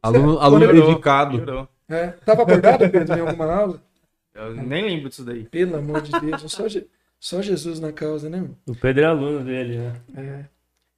Aluno, 0.00 0.34
Quando 0.34 0.42
aluno 0.42 0.64
ele- 0.66 0.82
dedicado. 0.82 1.32
Melhorou. 1.38 1.68
É, 1.88 2.08
tava 2.24 2.42
acordado, 2.42 2.88
Pedro, 2.90 3.16
em 3.16 3.20
alguma 3.20 3.52
aula? 3.52 3.82
Eu 4.34 4.54
nem 4.54 4.84
lembro 4.84 5.08
disso 5.08 5.24
daí. 5.24 5.44
Pelo 5.44 5.76
amor 5.76 6.00
de 6.00 6.12
Deus, 6.20 6.42
só, 6.50 6.64
só 7.20 7.42
Jesus 7.42 7.80
na 7.80 7.92
causa, 7.92 8.30
né? 8.30 8.40
meu? 8.40 8.56
O 8.66 8.74
Pedro 8.74 9.02
é 9.02 9.06
aluno 9.06 9.44
dele, 9.44 9.78
né? 9.78 9.96
É. 10.16 10.44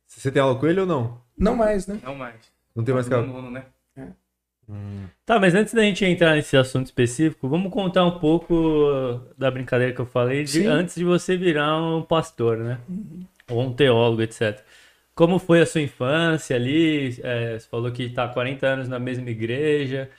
Você 0.07 0.31
tem 0.31 0.41
aula 0.41 0.59
com 0.59 0.67
ele 0.67 0.81
ou 0.81 0.87
não? 0.87 1.21
Não 1.37 1.57
mais, 1.57 1.87
né? 1.87 1.99
Não 2.03 2.15
mais. 2.15 2.37
Não 2.77 2.85
tem 2.85 2.95
mais 2.95 3.09
no 3.09 3.27
nono, 3.27 3.51
né? 3.51 3.65
Tá, 5.27 5.39
mas 5.39 5.55
antes 5.55 5.73
da 5.75 5.83
gente 5.83 6.05
entrar 6.05 6.35
nesse 6.35 6.57
assunto 6.57 6.87
específico, 6.87 7.49
vamos 7.49 7.73
contar 7.73 8.05
um 8.05 8.19
pouco 8.19 9.21
da 9.37 9.51
brincadeira 9.51 9.93
que 9.93 10.01
eu 10.01 10.07
falei 10.07 10.45
de- 10.45 10.67
antes 10.67 10.95
de 10.95 11.05
você 11.05 11.37
virar 11.37 11.81
um 11.83 12.03
pastor, 12.03 12.59
né? 12.59 12.79
Ou 13.51 13.63
um 13.63 13.73
teólogo, 13.73 14.23
etc. 14.23 14.65
Como 15.15 15.39
foi 15.39 15.61
a 15.63 15.67
sua 15.67 15.81
infância 15.81 16.57
ali? 16.57 17.17
É, 17.23 17.59
você 17.59 17.69
falou 17.69 17.91
que 17.93 18.09
tá 18.11 18.25
há 18.25 18.29
40 18.29 18.67
anos 18.67 18.89
na 18.89 18.99
mesma 18.99 19.31
igreja. 19.31 20.11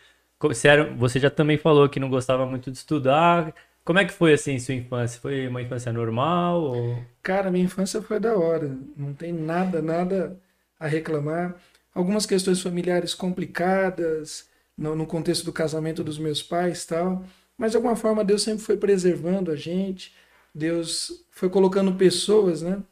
Você 0.98 1.20
já 1.20 1.30
também 1.30 1.58
falou 1.58 1.90
que 1.90 2.00
não 2.00 2.10
gostava 2.10 2.46
muito 2.46 2.72
de 2.72 2.78
estudar. 2.78 3.54
Como 3.84 4.00
é 4.00 4.06
que 4.06 4.14
foi 4.14 4.34
assim 4.34 4.58
sua 4.60 4.74
infância? 4.76 5.20
Foi 5.20 5.48
uma 5.48 5.62
infância 5.62 5.92
normal? 5.92 6.62
Ou... 6.62 7.04
Cara, 7.22 7.52
minha 7.52 7.66
infância 7.66 8.02
foi 8.02 8.20
da 8.20 8.36
hora. 8.38 8.76
Não 8.96 9.14
tem 9.14 9.32
nada, 9.34 9.82
nada 9.82 10.38
a 10.80 10.88
reclamar. 10.88 11.56
Algumas 11.96 12.26
questões 12.26 12.62
familiares 12.62 13.16
complicadas 13.16 14.50
no, 14.78 14.96
no 14.96 15.08
contexto 15.08 15.46
do 15.46 15.54
casamento 15.54 16.04
dos 16.04 16.20
meus 16.20 16.44
pais 16.44 16.86
tal. 16.86 17.26
Mas 17.58 17.72
de 17.72 17.78
alguma 17.78 17.96
forma 17.96 18.24
Deus 18.24 18.44
sempre 18.44 18.64
foi 18.64 18.78
preservando 18.78 19.50
a 19.50 19.56
gente. 19.56 20.14
Deus 20.54 21.26
foi 21.32 21.50
colocando 21.50 21.96
pessoas, 21.96 22.62
né? 22.62 22.84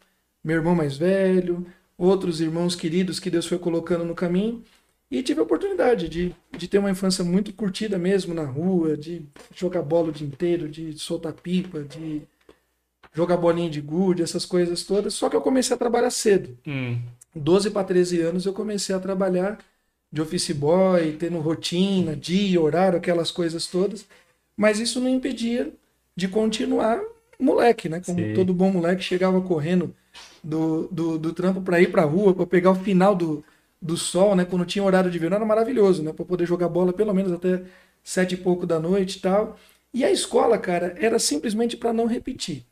Meu 0.43 0.57
irmão 0.57 0.73
mais 0.73 0.97
velho, 0.97 1.65
outros 1.97 2.41
irmãos 2.41 2.75
queridos 2.75 3.19
que 3.19 3.29
Deus 3.29 3.45
foi 3.45 3.59
colocando 3.59 4.05
no 4.05 4.15
caminho. 4.15 4.63
E 5.11 5.21
tive 5.21 5.39
a 5.39 5.43
oportunidade 5.43 6.09
de, 6.09 6.35
de 6.57 6.67
ter 6.67 6.79
uma 6.79 6.89
infância 6.89 7.23
muito 7.23 7.53
curtida 7.53 7.99
mesmo 7.99 8.33
na 8.33 8.43
rua, 8.43 8.97
de 8.97 9.25
jogar 9.53 9.83
bola 9.83 10.09
o 10.09 10.11
dia 10.11 10.25
inteiro, 10.25 10.67
de 10.67 10.97
soltar 10.97 11.33
pipa, 11.33 11.83
de 11.83 12.23
jogar 13.13 13.37
bolinha 13.37 13.69
de 13.69 13.79
gude, 13.79 14.23
essas 14.23 14.45
coisas 14.45 14.83
todas. 14.83 15.13
Só 15.13 15.29
que 15.29 15.35
eu 15.35 15.41
comecei 15.41 15.75
a 15.75 15.79
trabalhar 15.79 16.09
cedo. 16.09 16.57
Hum. 16.67 16.99
12 17.35 17.71
para 17.71 17.83
13 17.83 18.21
anos 18.21 18.45
eu 18.45 18.53
comecei 18.53 18.95
a 18.95 18.99
trabalhar 18.99 19.59
de 20.11 20.21
office 20.21 20.51
boy, 20.51 21.13
tendo 21.13 21.39
rotina, 21.39 22.15
dia, 22.15 22.61
horário, 22.61 22.97
aquelas 22.97 23.31
coisas 23.31 23.65
todas. 23.67 24.05
Mas 24.55 24.79
isso 24.79 24.99
não 24.99 25.09
impedia 25.09 25.73
de 26.15 26.27
continuar 26.27 27.01
moleque, 27.39 27.89
né? 27.89 28.01
Como 28.05 28.19
Sim. 28.19 28.33
todo 28.33 28.53
bom 28.53 28.71
moleque 28.71 29.03
chegava 29.03 29.41
correndo 29.41 29.95
do, 30.43 30.87
do, 30.91 31.17
do 31.17 31.33
trampo 31.33 31.61
para 31.61 31.81
ir 31.81 31.91
para 31.91 32.03
rua, 32.03 32.33
para 32.33 32.45
pegar 32.45 32.71
o 32.71 32.75
final 32.75 33.15
do, 33.15 33.43
do 33.81 33.97
sol, 33.97 34.35
né? 34.35 34.45
Quando 34.45 34.65
tinha 34.65 34.83
horário 34.83 35.09
de 35.09 35.17
verão 35.19 35.37
era 35.37 35.45
maravilhoso, 35.45 36.03
né? 36.03 36.13
Para 36.13 36.25
poder 36.25 36.45
jogar 36.45 36.69
bola 36.69 36.93
pelo 36.93 37.13
menos 37.13 37.31
até 37.31 37.63
sete 38.03 38.35
e 38.35 38.37
pouco 38.37 38.65
da 38.65 38.79
noite 38.79 39.17
e 39.17 39.21
tal. 39.21 39.57
E 39.93 40.03
a 40.03 40.11
escola, 40.11 40.57
cara, 40.57 40.95
era 40.97 41.19
simplesmente 41.19 41.77
para 41.77 41.93
não 41.93 42.05
repetir. 42.05 42.65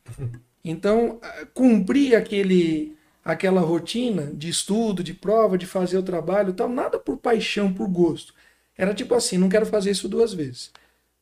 Então, 0.64 1.20
cumprir 1.54 2.14
aquele 2.14 2.96
aquela 3.24 3.60
rotina 3.60 4.32
de 4.34 4.48
estudo, 4.48 5.02
de 5.02 5.14
prova, 5.14 5.56
de 5.56 5.66
fazer 5.66 5.96
o 5.96 6.02
trabalho 6.02 6.52
tal, 6.52 6.68
nada 6.68 6.98
por 6.98 7.16
paixão, 7.16 7.72
por 7.72 7.88
gosto. 7.88 8.34
Era 8.76 8.94
tipo 8.94 9.14
assim, 9.14 9.38
não 9.38 9.48
quero 9.48 9.66
fazer 9.66 9.90
isso 9.90 10.08
duas 10.08 10.34
vezes. 10.34 10.72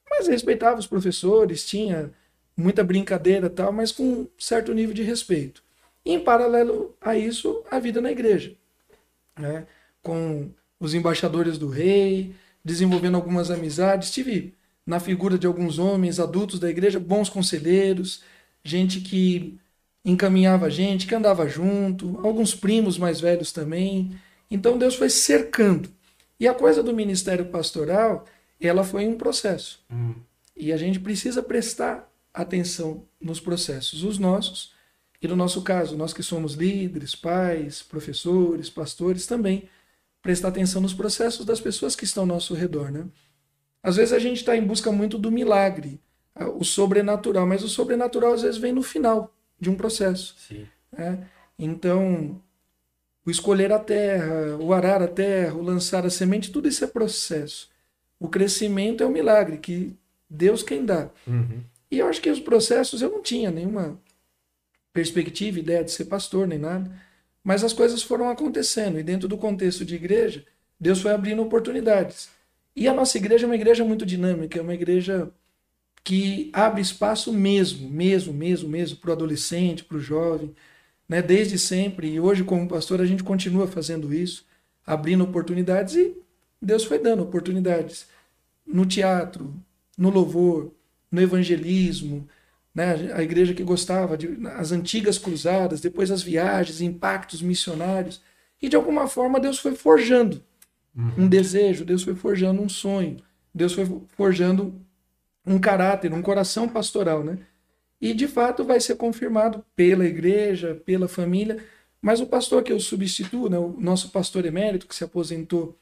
Mas 0.09 0.27
respeitava 0.27 0.79
os 0.79 0.87
professores, 0.87 1.67
tinha 1.67 2.11
muita 2.57 2.83
brincadeira 2.83 3.51
tal, 3.51 3.73
mas 3.73 3.93
com 3.93 4.03
um 4.03 4.29
certo 4.39 4.73
nível 4.73 4.95
de 4.95 5.03
respeito. 5.03 5.63
E 6.05 6.13
em 6.13 6.21
paralelo 6.21 6.97
a 7.01 7.17
isso, 7.17 7.63
a 7.71 7.79
vida 7.79 8.01
na 8.01 8.11
igreja. 8.11 8.55
Né? 9.39 9.67
Com 10.03 10.51
os 10.79 10.95
embaixadores 10.95 11.59
do 11.59 11.69
rei, 11.69 12.35
desenvolvendo 12.65 13.17
algumas 13.17 13.51
amizades. 13.51 14.11
Tive 14.11 14.55
na 14.91 14.99
figura 14.99 15.39
de 15.39 15.47
alguns 15.47 15.79
homens 15.79 16.19
adultos 16.19 16.59
da 16.59 16.69
igreja, 16.69 16.99
bons 16.99 17.29
conselheiros, 17.29 18.25
gente 18.65 19.01
que 19.01 19.57
encaminhava 20.05 20.67
a 20.67 20.69
gente, 20.69 21.07
que 21.07 21.15
andava 21.15 21.49
junto, 21.49 22.19
alguns 22.27 22.57
primos 22.57 22.99
mais 22.99 23.21
velhos 23.21 23.53
também. 23.53 24.19
Então 24.51 24.77
Deus 24.77 24.97
foi 24.97 25.09
cercando. 25.09 25.89
E 26.41 26.49
a 26.49 26.53
coisa 26.53 26.83
do 26.83 26.93
ministério 26.93 27.45
pastoral, 27.47 28.25
ela 28.61 28.83
foi 28.83 29.07
um 29.07 29.17
processo. 29.17 29.81
E 30.57 30.73
a 30.73 30.77
gente 30.77 30.99
precisa 30.99 31.41
prestar 31.41 32.11
atenção 32.35 33.05
nos 33.21 33.39
processos, 33.39 34.03
os 34.03 34.19
nossos, 34.19 34.73
e 35.23 35.29
no 35.29 35.37
nosso 35.37 35.63
caso, 35.63 35.97
nós 35.97 36.13
que 36.13 36.23
somos 36.23 36.55
líderes, 36.55 37.15
pais, 37.15 37.81
professores, 37.81 38.69
pastores, 38.69 39.25
também 39.25 39.69
prestar 40.21 40.49
atenção 40.49 40.83
nos 40.83 40.95
processos 40.95 41.47
das 41.47 41.61
pessoas 41.61 41.95
que 41.95 42.05
estão 42.05 42.25
ao 42.25 42.27
nosso 42.27 42.55
redor, 42.55 42.91
né? 42.91 43.05
Às 43.83 43.97
vezes 43.97 44.13
a 44.13 44.19
gente 44.19 44.39
está 44.39 44.57
em 44.57 44.65
busca 44.65 44.93
muito 44.93 45.19
do 45.19 45.31
milagre, 45.31 46.01
o 46.59 46.65
sobrenatural, 46.65 47.47
mas 47.47 47.63
o 47.63 47.69
sobrenatural 47.69 48.33
às 48.33 48.43
vezes 48.43 48.59
vem 48.59 48.73
no 48.73 48.83
final 48.83 49.33
de 49.59 49.69
um 49.71 49.75
processo. 49.75 50.35
Né? 50.93 51.27
Então, 51.59 52.41
o 53.25 53.31
escolher 53.31 53.73
a 53.73 53.79
terra, 53.79 54.57
o 54.59 54.73
arar 54.73 55.03
a 55.03 55.09
terra, 55.09 55.55
o 55.55 55.63
lançar 55.63 56.07
a 56.07 56.11
semente, 56.11 56.51
tudo 56.51 56.69
isso 56.69 56.85
é 56.85 56.87
processo. 56.87 57.71
O 58.19 58.29
crescimento 58.29 59.03
é 59.03 59.07
um 59.07 59.11
milagre 59.11 59.59
que 59.59 59.97
Deus 60.29 60.63
quem 60.63 60.85
dá. 60.85 61.11
Uhum. 61.27 61.63
E 61.91 61.99
eu 61.99 62.07
acho 62.07 62.21
que 62.21 62.31
os 62.31 62.41
processos 62.41 63.03
eu 63.03 63.11
não 63.11 63.23
tinha 63.23 63.51
nenhuma 63.51 63.99
perspectiva, 64.93 65.59
ideia 65.59 65.85
de 65.85 65.91
ser 65.91 66.07
pastor, 66.07 66.47
nem 66.47 66.59
nada. 66.59 66.91
Mas 67.43 67.65
as 67.65 67.73
coisas 67.73 68.03
foram 68.03 68.29
acontecendo. 68.29 68.99
E 68.99 69.03
dentro 69.03 69.27
do 69.27 69.39
contexto 69.39 69.85
de 69.85 69.95
igreja, 69.95 70.45
Deus 70.79 71.01
foi 71.01 71.13
abrindo 71.13 71.43
oportunidades. 71.43 72.31
E 72.75 72.89
a 72.89 72.95
nossa 72.95 73.19
igreja 73.19 73.45
é 73.45 73.49
uma 73.49 73.55
igreja 73.55 73.85
muito 73.85 74.07
dinâmica, 74.07 74.59
é 74.59 74.63
uma 74.63 74.75
igreja 74.75 75.31
que 76.03 76.51
abre 76.53 76.81
espaço 76.81 77.33
mesmo, 77.33 77.89
mesmo, 77.89 78.33
mesmo, 78.33 78.69
mesmo 78.69 78.97
para 78.99 79.11
o 79.11 79.13
adolescente, 79.13 79.85
para 79.85 79.97
o 79.97 80.01
jovem, 80.01 80.55
né? 81.09 81.21
desde 81.21 81.59
sempre. 81.59 82.09
E 82.09 82.21
hoje, 82.21 82.45
como 82.45 82.69
pastor, 82.69 83.01
a 83.01 83.07
gente 83.07 83.23
continua 83.23 83.67
fazendo 83.67 84.15
isso, 84.15 84.47
abrindo 84.87 85.25
oportunidades 85.25 85.95
e 85.95 86.17
Deus 86.61 86.85
foi 86.85 86.99
dando 86.99 87.23
oportunidades 87.23 88.07
no 88.67 88.87
teatro, 88.87 89.55
no 89.97 90.11
louvor, 90.11 90.73
no 91.11 91.21
evangelismo, 91.21 92.29
né? 92.75 93.13
a 93.15 93.23
igreja 93.23 93.55
que 93.55 93.65
gostava, 93.65 94.17
de, 94.17 94.39
as 94.57 94.73
antigas 94.73 95.19
cruzadas, 95.19 95.81
depois 95.81 96.11
as 96.11 96.23
viagens, 96.23 96.81
impactos 96.81 97.43
missionários. 97.43 98.23
E 98.63 98.69
de 98.69 98.77
alguma 98.77 99.07
forma 99.09 99.41
Deus 99.41 99.59
foi 99.59 99.75
forjando 99.75 100.43
um 100.95 101.29
desejo, 101.29 101.85
Deus 101.85 102.03
foi 102.03 102.15
forjando 102.15 102.61
um 102.61 102.69
sonho, 102.69 103.17
Deus 103.55 103.73
foi 103.73 103.87
forjando 104.09 104.75
um 105.47 105.59
caráter, 105.59 106.13
um 106.13 106.23
coração 106.23 106.69
pastoral, 106.69 107.25
né? 107.25 107.39
E 108.01 108.15
de 108.15 108.27
fato 108.27 108.65
vai 108.65 108.81
ser 108.81 108.97
confirmado 108.97 109.65
pela 109.77 110.07
igreja, 110.07 110.75
pela 110.87 111.07
família, 111.07 111.63
mas 112.01 112.21
o 112.21 112.27
pastor 112.27 112.63
que 112.63 112.73
eu 112.73 112.81
substituo, 112.81 113.49
né, 113.49 113.59
o 113.59 113.77
nosso 113.79 114.11
pastor 114.11 114.47
emérito 114.47 114.87
que 114.87 114.95
se 114.95 115.05
aposentou 115.05 115.79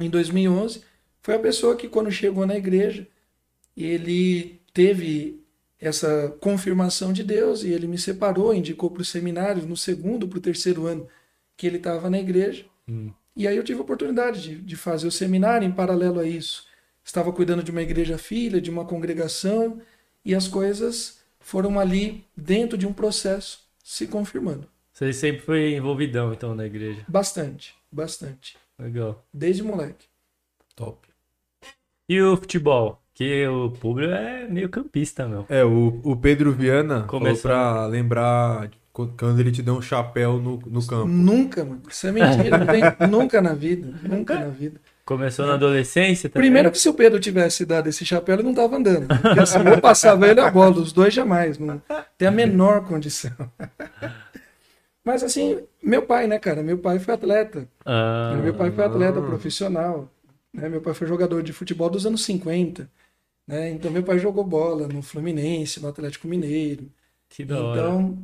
em 0.00 0.08
2011, 0.08 0.82
foi 1.20 1.34
a 1.34 1.38
pessoa 1.38 1.76
que 1.76 1.88
quando 1.88 2.10
chegou 2.10 2.46
na 2.46 2.56
igreja, 2.56 3.06
ele 3.76 4.60
teve 4.72 5.44
essa 5.78 6.34
confirmação 6.40 7.12
de 7.12 7.22
Deus 7.22 7.62
e 7.62 7.70
ele 7.70 7.86
me 7.86 7.98
separou, 7.98 8.54
indicou 8.54 8.90
para 8.90 9.02
o 9.02 9.04
seminário 9.04 9.66
no 9.66 9.76
segundo, 9.76 10.26
para 10.26 10.38
o 10.38 10.42
terceiro 10.42 10.86
ano 10.86 11.06
que 11.56 11.66
ele 11.66 11.76
estava 11.76 12.08
na 12.08 12.18
igreja. 12.18 12.64
Hum. 12.88 13.12
E 13.36 13.48
aí 13.48 13.56
eu 13.56 13.64
tive 13.64 13.80
a 13.80 13.82
oportunidade 13.82 14.42
de, 14.42 14.56
de 14.56 14.76
fazer 14.76 15.06
o 15.06 15.12
seminário 15.12 15.66
em 15.66 15.72
paralelo 15.72 16.20
a 16.20 16.26
isso. 16.26 16.66
Estava 17.04 17.32
cuidando 17.32 17.62
de 17.62 17.70
uma 17.70 17.82
igreja 17.82 18.16
filha, 18.16 18.60
de 18.60 18.70
uma 18.70 18.84
congregação, 18.84 19.80
e 20.24 20.34
as 20.34 20.48
coisas 20.48 21.20
foram 21.40 21.78
ali 21.78 22.24
dentro 22.36 22.78
de 22.78 22.86
um 22.86 22.92
processo 22.92 23.60
se 23.82 24.06
confirmando. 24.06 24.66
Você 24.92 25.12
sempre 25.12 25.42
foi 25.42 25.74
envolvidão, 25.74 26.32
então, 26.32 26.54
na 26.54 26.64
igreja. 26.64 27.04
Bastante, 27.08 27.74
bastante. 27.90 28.56
Legal. 28.78 29.24
Desde 29.32 29.62
moleque. 29.62 30.06
Top. 30.74 31.08
E 32.08 32.20
o 32.22 32.36
futebol? 32.36 33.00
Que 33.12 33.46
o 33.46 33.70
público 33.70 34.12
é 34.12 34.48
meio 34.48 34.68
campista, 34.68 35.28
meu. 35.28 35.46
É, 35.48 35.64
o, 35.64 36.00
o 36.02 36.16
Pedro 36.16 36.52
Viana 36.52 37.04
Começou. 37.04 37.50
falou 37.50 37.76
pra 37.76 37.86
lembrar 37.86 38.70
quando 38.94 39.40
ele 39.40 39.50
te 39.50 39.60
deu 39.60 39.74
um 39.74 39.82
chapéu 39.82 40.38
no, 40.38 40.56
no 40.66 40.86
campo. 40.86 41.08
Nunca, 41.08 41.64
mano. 41.64 41.82
Isso 41.90 42.06
é 42.06 42.12
mentira. 42.12 42.58
Não 42.58 42.66
tem, 42.66 42.82
nunca 43.10 43.42
na 43.42 43.52
vida. 43.52 43.92
Nunca 44.02 44.38
na 44.38 44.48
vida. 44.48 44.80
Começou 45.04 45.46
na 45.46 45.54
adolescência 45.54 46.30
também? 46.30 46.46
Primeiro 46.46 46.70
que 46.70 46.78
se 46.78 46.88
o 46.88 46.94
Pedro 46.94 47.18
tivesse 47.18 47.66
dado 47.66 47.88
esse 47.88 48.06
chapéu, 48.06 48.36
ele 48.36 48.44
não 48.44 48.54
tava 48.54 48.76
andando. 48.76 49.08
Porque 49.08 49.40
assim, 49.40 49.58
eu 49.58 49.80
passava 49.80 50.28
ele 50.28 50.40
a 50.40 50.48
bola, 50.50 50.76
os 50.80 50.92
dois 50.92 51.12
jamais. 51.12 51.58
Não 51.58 51.82
tem 52.16 52.28
a 52.28 52.30
menor 52.30 52.86
condição. 52.86 53.32
Mas 55.04 55.22
assim, 55.22 55.60
meu 55.82 56.02
pai, 56.02 56.26
né, 56.26 56.38
cara? 56.38 56.62
Meu 56.62 56.78
pai 56.78 56.98
foi 56.98 57.14
atleta. 57.14 57.68
Ah, 57.84 58.38
Meu 58.42 58.54
pai 58.54 58.70
foi 58.70 58.84
atleta 58.84 59.20
profissional. 59.20 60.08
Né? 60.52 60.68
Meu 60.68 60.80
pai 60.80 60.94
foi 60.94 61.06
jogador 61.06 61.42
de 61.42 61.52
futebol 61.52 61.90
dos 61.90 62.06
anos 62.06 62.24
50. 62.24 62.88
Né? 63.46 63.70
Então, 63.70 63.90
meu 63.90 64.02
pai 64.02 64.18
jogou 64.18 64.44
bola 64.44 64.88
no 64.88 65.02
Fluminense, 65.02 65.82
no 65.82 65.88
Atlético 65.88 66.26
Mineiro. 66.26 66.90
que 67.28 67.44
da 67.44 67.62
hora. 67.62 67.80
Então, 67.80 68.18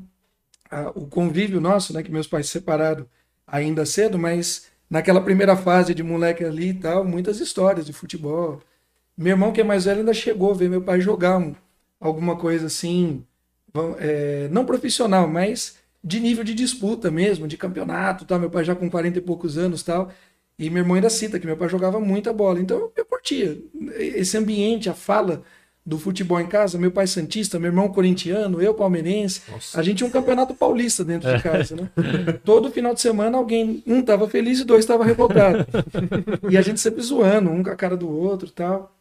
a- 0.71 0.91
o 0.95 1.07
convívio 1.07 1.61
nosso, 1.61 1.93
né, 1.93 2.03
que 2.03 2.11
meus 2.13 2.27
pais 2.27 2.47
se 2.47 2.53
separaram 2.53 3.07
ainda 3.47 3.85
cedo, 3.87 4.19
mas 4.19 4.69
naquela 4.89 5.21
primeira 5.21 5.57
fase 5.57 5.95
de 5.95 6.03
moleque 6.03 6.45
ali 6.45 6.71
e 6.71 6.75
tal, 6.75 7.05
muitas 7.05 7.41
histórias 7.41 7.87
de 7.87 7.93
futebol. 7.93 8.61
Meu 9.17 9.33
irmão, 9.33 9.53
que 9.53 9.61
é 9.61 9.65
mais 9.65 9.85
velho, 9.87 10.01
ainda 10.01 10.15
chegou 10.15 10.53
a 10.53 10.55
ver 10.55 10.71
meu 10.71 10.83
pai 10.83 11.01
jogar 11.01 11.39
um- 11.39 11.55
alguma 12.01 12.37
coisa 12.37 12.67
assim, 12.67 13.25
é, 13.99 14.49
não 14.51 14.65
profissional, 14.67 15.29
mas 15.29 15.77
de 16.03 16.19
nível 16.21 16.43
de 16.45 16.55
disputa 16.55 17.11
mesmo, 17.11 17.47
de 17.47 17.57
campeonato, 17.57 18.25
tal. 18.25 18.39
Meu 18.39 18.51
pai 18.51 18.65
já 18.65 18.75
com 18.75 18.91
40 18.91 19.19
e 19.19 19.23
poucos 19.23 19.59
anos 19.59 19.83
tal. 19.83 20.11
E 20.59 20.69
meu 20.71 20.83
irmão 20.83 20.95
ainda 20.97 21.11
cita 21.11 21.39
que 21.39 21.47
meu 21.47 21.57
pai 21.57 21.69
jogava 21.69 22.01
muita 22.01 22.33
bola. 22.33 22.61
Então 22.61 22.91
eu 22.97 23.05
curtia 23.05 23.59
esse 23.99 24.37
ambiente, 24.37 24.89
a 24.91 24.95
fala 24.95 25.43
do 25.91 25.99
futebol 25.99 26.41
em 26.41 26.47
casa. 26.47 26.79
Meu 26.79 26.93
pai 26.93 27.09
Santista, 27.09 27.59
meu 27.59 27.69
irmão 27.69 27.89
corintiano, 27.89 28.63
eu 28.63 28.73
palmeirense. 28.73 29.43
A 29.75 29.83
gente 29.83 29.99
tinha 29.99 30.07
um 30.07 30.13
campeonato 30.13 30.55
paulista 30.55 31.05
dentro 31.05 31.37
de 31.37 31.43
casa, 31.43 31.75
né? 31.75 31.91
Todo 32.45 32.71
final 32.71 32.95
de 32.95 33.01
semana 33.01 33.37
alguém, 33.37 33.83
um 33.85 34.01
tava 34.01 34.29
feliz 34.29 34.61
e 34.61 34.65
dois 34.65 34.87
tava 34.87 35.05
revoltado. 35.05 35.67
e 36.49 36.57
a 36.57 36.63
gente 36.63 36.79
sempre 36.79 37.03
zoando, 37.03 37.51
um 37.51 37.65
com 37.65 37.71
a 37.71 37.75
cara 37.75 37.97
do 37.97 38.09
outro 38.09 38.47
e 38.47 38.53
tal. 38.53 38.97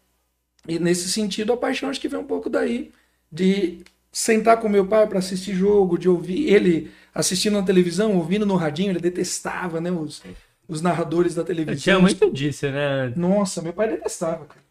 E 0.67 0.79
nesse 0.79 1.07
sentido, 1.09 1.53
a 1.53 1.57
paixão 1.57 1.91
acho 1.91 2.01
que 2.01 2.07
vem 2.07 2.19
um 2.19 2.25
pouco 2.25 2.49
daí, 2.49 2.91
de 3.31 3.81
sentar 4.11 4.57
com 4.57 4.67
meu 4.67 4.87
pai 4.87 5.05
para 5.05 5.19
assistir 5.19 5.53
jogo, 5.53 5.95
de 5.95 6.09
ouvir 6.09 6.51
ele 6.51 6.89
assistindo 7.13 7.53
na 7.53 7.63
televisão, 7.63 8.17
ouvindo 8.17 8.47
no 8.47 8.55
radinho, 8.55 8.89
ele 8.89 8.99
detestava, 8.99 9.79
né, 9.79 9.91
os, 9.91 10.23
os 10.67 10.81
narradores 10.81 11.35
da 11.35 11.43
televisão. 11.43 11.79
Tinha 11.79 11.99
muito 11.99 12.31
disso, 12.31 12.65
né? 12.65 13.13
Nossa, 13.15 13.61
meu 13.61 13.73
pai 13.73 13.89
detestava, 13.89 14.45
cara. 14.45 14.68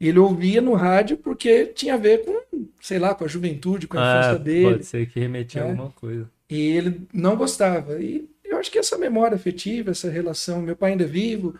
Ele 0.00 0.18
ouvia 0.18 0.60
no 0.60 0.74
rádio 0.74 1.16
porque 1.16 1.66
tinha 1.66 1.94
a 1.94 1.96
ver 1.96 2.24
com, 2.24 2.40
sei 2.80 2.98
lá, 2.98 3.14
com 3.14 3.24
a 3.24 3.28
juventude, 3.28 3.86
com 3.88 3.98
a 3.98 4.00
Ah, 4.00 4.20
infância 4.20 4.38
dele. 4.38 4.72
pode 4.72 4.84
ser 4.86 5.06
que 5.08 5.18
remetia 5.20 5.62
a 5.62 5.66
É. 5.66 5.70
alguma 5.70 5.90
coisa. 5.90 6.30
E 6.48 6.60
ele 6.76 7.02
não 7.12 7.36
gostava. 7.36 8.00
E 8.00 8.28
eu 8.44 8.58
acho 8.58 8.70
que 8.70 8.78
essa 8.78 8.96
memória 8.96 9.34
afetiva, 9.34 9.90
essa 9.90 10.08
relação, 10.10 10.62
meu 10.62 10.76
pai 10.76 10.92
ainda 10.92 11.04
é 11.04 11.06
vivo, 11.06 11.54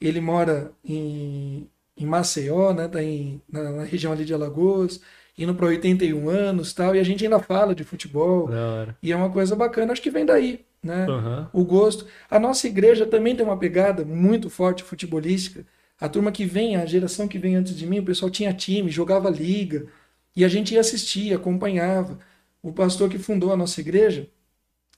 ele 0.00 0.20
mora 0.20 0.72
em, 0.84 1.68
em 1.96 2.06
Maceió, 2.06 2.72
né, 2.72 2.88
tá 2.88 3.02
em, 3.02 3.40
na, 3.50 3.70
na 3.70 3.84
região 3.84 4.12
ali 4.12 4.24
de 4.24 4.34
Alagoas. 4.34 5.00
indo 5.38 5.54
para 5.54 5.66
81 5.66 6.28
anos 6.28 6.72
tal, 6.74 6.94
e 6.94 6.98
a 6.98 7.02
gente 7.02 7.24
ainda 7.24 7.38
fala 7.38 7.74
de 7.74 7.84
futebol. 7.84 8.50
E 9.02 9.12
é 9.12 9.16
uma 9.16 9.30
coisa 9.30 9.54
bacana, 9.56 9.92
acho 9.92 10.02
que 10.02 10.10
vem 10.10 10.26
daí, 10.26 10.60
né? 10.82 11.06
Aham. 11.08 11.48
O 11.52 11.64
gosto. 11.64 12.06
A 12.30 12.38
nossa 12.38 12.66
igreja 12.66 13.06
também 13.06 13.34
tem 13.36 13.44
uma 13.44 13.56
pegada 13.58 14.04
muito 14.04 14.50
forte 14.50 14.82
futebolística. 14.82 15.64
A 16.02 16.08
turma 16.08 16.32
que 16.32 16.44
vem, 16.44 16.74
a 16.74 16.84
geração 16.84 17.28
que 17.28 17.38
vem 17.38 17.54
antes 17.54 17.76
de 17.76 17.86
mim, 17.86 18.00
o 18.00 18.04
pessoal 18.04 18.28
tinha 18.28 18.52
time, 18.52 18.90
jogava 18.90 19.30
liga, 19.30 19.86
e 20.34 20.44
a 20.44 20.48
gente 20.48 20.74
ia 20.74 20.80
assistir, 20.80 21.32
acompanhava. 21.32 22.18
O 22.60 22.72
pastor 22.72 23.08
que 23.08 23.20
fundou 23.20 23.52
a 23.52 23.56
nossa 23.56 23.80
igreja, 23.80 24.28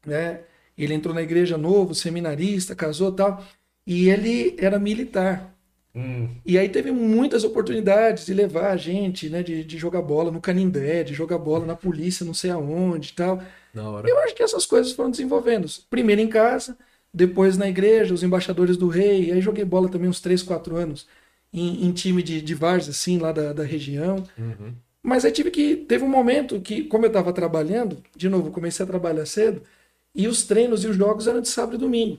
né? 0.06 0.40
Ele 0.78 0.94
entrou 0.94 1.14
na 1.14 1.20
igreja 1.20 1.58
novo, 1.58 1.94
seminarista, 1.94 2.74
casou 2.74 3.12
e 3.12 3.16
tal, 3.16 3.44
e 3.86 4.08
ele 4.08 4.56
era 4.58 4.78
militar. 4.78 5.54
Hum. 5.94 6.26
E 6.42 6.58
aí 6.58 6.70
teve 6.70 6.90
muitas 6.90 7.44
oportunidades 7.44 8.24
de 8.24 8.32
levar 8.32 8.70
a 8.70 8.76
gente, 8.78 9.28
né, 9.28 9.42
de, 9.42 9.62
de 9.62 9.76
jogar 9.76 10.00
bola 10.00 10.30
no 10.30 10.40
Canindé, 10.40 11.04
de 11.04 11.12
jogar 11.12 11.36
bola 11.36 11.66
na 11.66 11.76
polícia, 11.76 12.24
não 12.24 12.32
sei 12.32 12.50
aonde 12.50 13.10
e 13.10 13.14
tal. 13.14 13.42
Eu 14.08 14.18
acho 14.20 14.34
que 14.34 14.42
essas 14.42 14.64
coisas 14.64 14.92
foram 14.92 15.10
desenvolvendo. 15.10 15.68
Primeiro 15.90 16.22
em 16.22 16.28
casa, 16.28 16.78
depois 17.14 17.57
na 17.57 17.68
igreja, 17.68 18.12
os 18.12 18.24
embaixadores 18.24 18.77
do 18.77 18.88
rei. 18.88 19.31
Aí 19.31 19.40
joguei 19.40 19.64
bola 19.64 19.88
também 19.88 20.11
uns 20.11 20.20
3, 20.20 20.42
4 20.42 20.77
anos 20.77 21.07
em, 21.53 21.87
em 21.87 21.92
time 21.92 22.22
de, 22.22 22.42
de 22.42 22.55
várzea, 22.55 22.90
assim, 22.90 23.18
lá 23.18 23.31
da, 23.31 23.53
da 23.53 23.62
região. 23.62 24.24
Uhum. 24.37 24.74
Mas 25.00 25.24
aí 25.24 25.31
tive 25.31 25.50
que. 25.50 25.77
Teve 25.77 26.03
um 26.05 26.09
momento 26.09 26.61
que, 26.61 26.83
como 26.85 27.05
eu 27.05 27.09
estava 27.09 27.33
trabalhando, 27.33 27.98
de 28.16 28.29
novo, 28.29 28.50
comecei 28.50 28.83
a 28.83 28.87
trabalhar 28.87 29.24
cedo, 29.27 29.62
e 30.14 30.27
os 30.27 30.42
treinos 30.44 30.83
e 30.83 30.88
os 30.88 30.96
jogos 30.96 31.29
eram 31.29 31.40
de 31.40 31.48
sábado 31.48 31.77
e 31.77 31.79
domingo. 31.79 32.18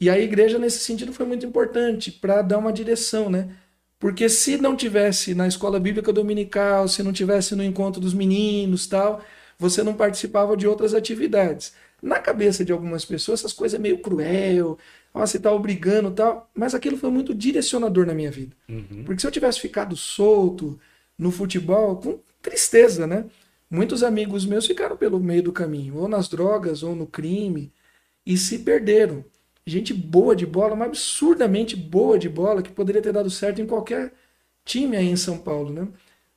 E 0.00 0.08
a 0.10 0.18
igreja, 0.18 0.58
nesse 0.58 0.80
sentido, 0.80 1.12
foi 1.12 1.26
muito 1.26 1.46
importante 1.46 2.10
para 2.10 2.42
dar 2.42 2.58
uma 2.58 2.72
direção, 2.72 3.30
né? 3.30 3.50
Porque 3.98 4.28
se 4.28 4.56
não 4.56 4.76
tivesse 4.76 5.34
na 5.34 5.46
escola 5.46 5.78
bíblica 5.78 6.12
dominical, 6.12 6.88
se 6.88 7.02
não 7.02 7.12
tivesse 7.12 7.54
no 7.54 7.62
encontro 7.62 8.00
dos 8.00 8.12
meninos 8.12 8.86
tal, 8.86 9.22
você 9.58 9.82
não 9.82 9.94
participava 9.94 10.56
de 10.56 10.66
outras 10.66 10.92
atividades. 10.92 11.72
Na 12.02 12.18
cabeça 12.18 12.64
de 12.64 12.72
algumas 12.72 13.04
pessoas, 13.04 13.40
essas 13.40 13.52
coisas 13.52 13.78
é 13.78 13.82
meio 13.82 13.98
cruel, 13.98 14.76
ó, 15.14 15.24
você 15.24 15.38
tá 15.38 15.52
obrigando 15.52 16.10
tal, 16.10 16.50
mas 16.52 16.74
aquilo 16.74 16.96
foi 16.96 17.10
muito 17.10 17.32
direcionador 17.32 18.04
na 18.04 18.12
minha 18.12 18.30
vida. 18.30 18.56
Uhum. 18.68 19.04
Porque 19.04 19.20
se 19.20 19.26
eu 19.26 19.30
tivesse 19.30 19.60
ficado 19.60 19.96
solto 19.96 20.80
no 21.16 21.30
futebol, 21.30 21.96
com 21.96 22.18
tristeza, 22.42 23.06
né? 23.06 23.24
Muitos 23.70 24.02
amigos 24.02 24.44
meus 24.44 24.66
ficaram 24.66 24.96
pelo 24.96 25.20
meio 25.20 25.44
do 25.44 25.52
caminho, 25.52 25.96
ou 25.96 26.08
nas 26.08 26.28
drogas, 26.28 26.82
ou 26.82 26.96
no 26.96 27.06
crime, 27.06 27.72
e 28.26 28.36
se 28.36 28.58
perderam. 28.58 29.24
Gente 29.64 29.94
boa 29.94 30.34
de 30.34 30.44
bola, 30.44 30.74
mas 30.74 30.88
absurdamente 30.88 31.76
boa 31.76 32.18
de 32.18 32.28
bola, 32.28 32.62
que 32.62 32.72
poderia 32.72 33.00
ter 33.00 33.12
dado 33.12 33.30
certo 33.30 33.62
em 33.62 33.66
qualquer 33.66 34.12
time 34.64 34.96
aí 34.96 35.06
em 35.06 35.16
São 35.16 35.38
Paulo, 35.38 35.72
né? 35.72 35.86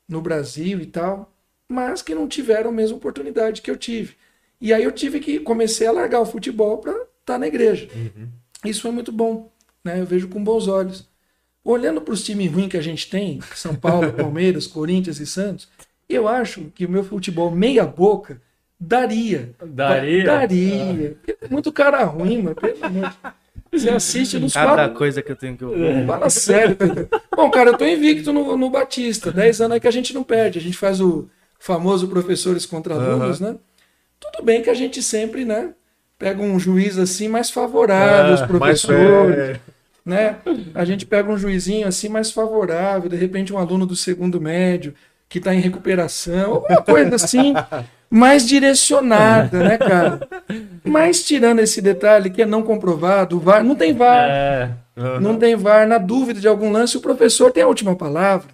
No 0.08 0.22
Brasil 0.22 0.80
e 0.80 0.86
tal, 0.86 1.34
mas 1.68 2.04
que 2.04 2.14
não 2.14 2.28
tiveram 2.28 2.70
a 2.70 2.74
mesma 2.74 2.98
oportunidade 2.98 3.62
que 3.64 3.72
eu 3.72 3.78
tive. 3.78 4.16
E 4.60 4.74
aí 4.74 4.84
eu 4.84 4.92
tive 4.92 5.20
que 5.20 5.40
comecei 5.40 5.86
a 5.88 5.92
largar 5.92 6.22
o 6.22 6.26
futebol 6.26 6.78
para 6.78 6.94
estar 7.22 7.38
na 7.38 7.48
igreja. 7.48 7.88
Isso 8.64 8.82
foi 8.82 8.92
muito 8.92 9.12
bom, 9.12 9.52
né? 9.84 10.00
Eu 10.00 10.06
vejo 10.06 10.28
com 10.28 10.44
bons 10.44 10.68
olhos. 10.68 11.08
Olhando 11.64 12.00
para 12.00 12.14
os 12.14 12.24
times 12.24 12.52
ruins 12.52 12.70
que 12.70 12.78
a 12.78 12.82
gente 12.82 13.10
tem, 13.10 13.40
São 13.56 13.76
Paulo, 13.76 14.14
Palmeiras, 14.14 14.68
Corinthians 14.68 15.20
e 15.20 15.26
Santos, 15.26 15.68
eu 16.08 16.28
acho 16.28 16.72
que 16.76 16.86
o 16.86 16.90
meu 16.90 17.04
futebol 17.04 17.50
meia 17.52 17.86
boca 17.86 18.40
daria. 18.80 19.52
Daria? 19.66 20.24
Daria. 20.26 21.10
Porque 21.16 21.34
tem 21.34 21.50
muito 21.50 21.72
cara 21.72 22.04
ruim, 22.04 22.44
mano. 22.44 22.56
Pelo 22.56 22.86
amor 22.86 23.10
de 23.10 23.16
Deus. 23.22 23.34
Você 23.84 23.90
assiste 23.90 24.40
nos 24.40 24.54
Cada 24.54 24.76
quatro. 24.76 24.96
coisa 24.98 25.22
que 25.22 25.32
eu 25.32 25.36
tenho 25.36 25.58
que 25.58 25.66
ouvir. 25.66 26.06
Fala 26.06 26.30
sério. 26.30 26.78
Bom, 27.36 27.50
cara, 27.50 27.72
eu 27.72 27.78
tô 27.78 27.86
invicto 27.86 28.32
no, 28.32 28.56
no 28.56 28.70
Batista. 28.70 29.32
10 29.32 29.62
anos 29.62 29.74
aí 29.74 29.80
que 29.80 29.88
a 29.88 29.92
gente 29.92 30.14
não 30.14 30.24
perde. 30.24 30.60
A 30.60 30.62
gente 30.62 30.78
faz 30.78 31.02
o 31.02 31.28
famoso 31.60 32.08
professores 32.08 32.66
contra 32.66 32.94
alunos, 32.94 33.40
né? 33.40 33.56
Tudo 34.20 34.44
bem 34.44 34.62
que 34.62 34.70
a 34.70 34.74
gente 34.74 35.02
sempre, 35.04 35.46
né? 35.46 35.70
Pega 36.18 36.42
um 36.42 36.60
juiz 36.60 36.98
assim 36.98 37.28
mais 37.28 37.50
favorável 37.50 38.32
aos 38.32 38.42
Ah, 38.42 38.48
professores 38.48 39.60
né? 40.06 40.36
A 40.76 40.86
gente 40.86 41.06
pega 41.06 41.32
um 41.32 41.38
juizinho 41.38 41.88
assim 41.88 42.08
mais 42.08 42.32
favorável, 42.32 43.10
de 43.10 43.16
repente 43.16 43.52
um 43.52 43.58
aluno 43.58 43.86
do 43.88 43.96
segundo 43.96 44.40
médio 44.40 44.94
que 45.28 45.40
está 45.40 45.54
em 45.54 45.60
recuperação, 45.60 46.54
alguma 46.54 46.82
coisa 46.84 47.16
assim 47.16 47.54
mais 48.08 48.46
direcionada, 48.48 49.64
né, 49.64 49.78
cara? 49.80 50.20
Mas 50.84 51.24
tirando 51.24 51.60
esse 51.60 51.82
detalhe 51.82 52.30
que 52.30 52.44
é 52.44 52.46
não 52.46 52.62
comprovado, 52.62 53.40
VAR 53.40 53.64
não 53.64 53.76
tem 53.76 53.94
VAR, 53.94 54.30
É. 54.30 54.70
não 55.20 55.38
tem 55.38 55.56
VAR, 55.56 55.88
na 55.88 55.98
dúvida 55.98 56.40
de 56.40 56.48
algum 56.48 56.72
lance 56.72 56.96
o 56.96 57.02
professor 57.02 57.52
tem 57.52 57.64
a 57.64 57.68
última 57.68 57.96
palavra. 57.96 58.48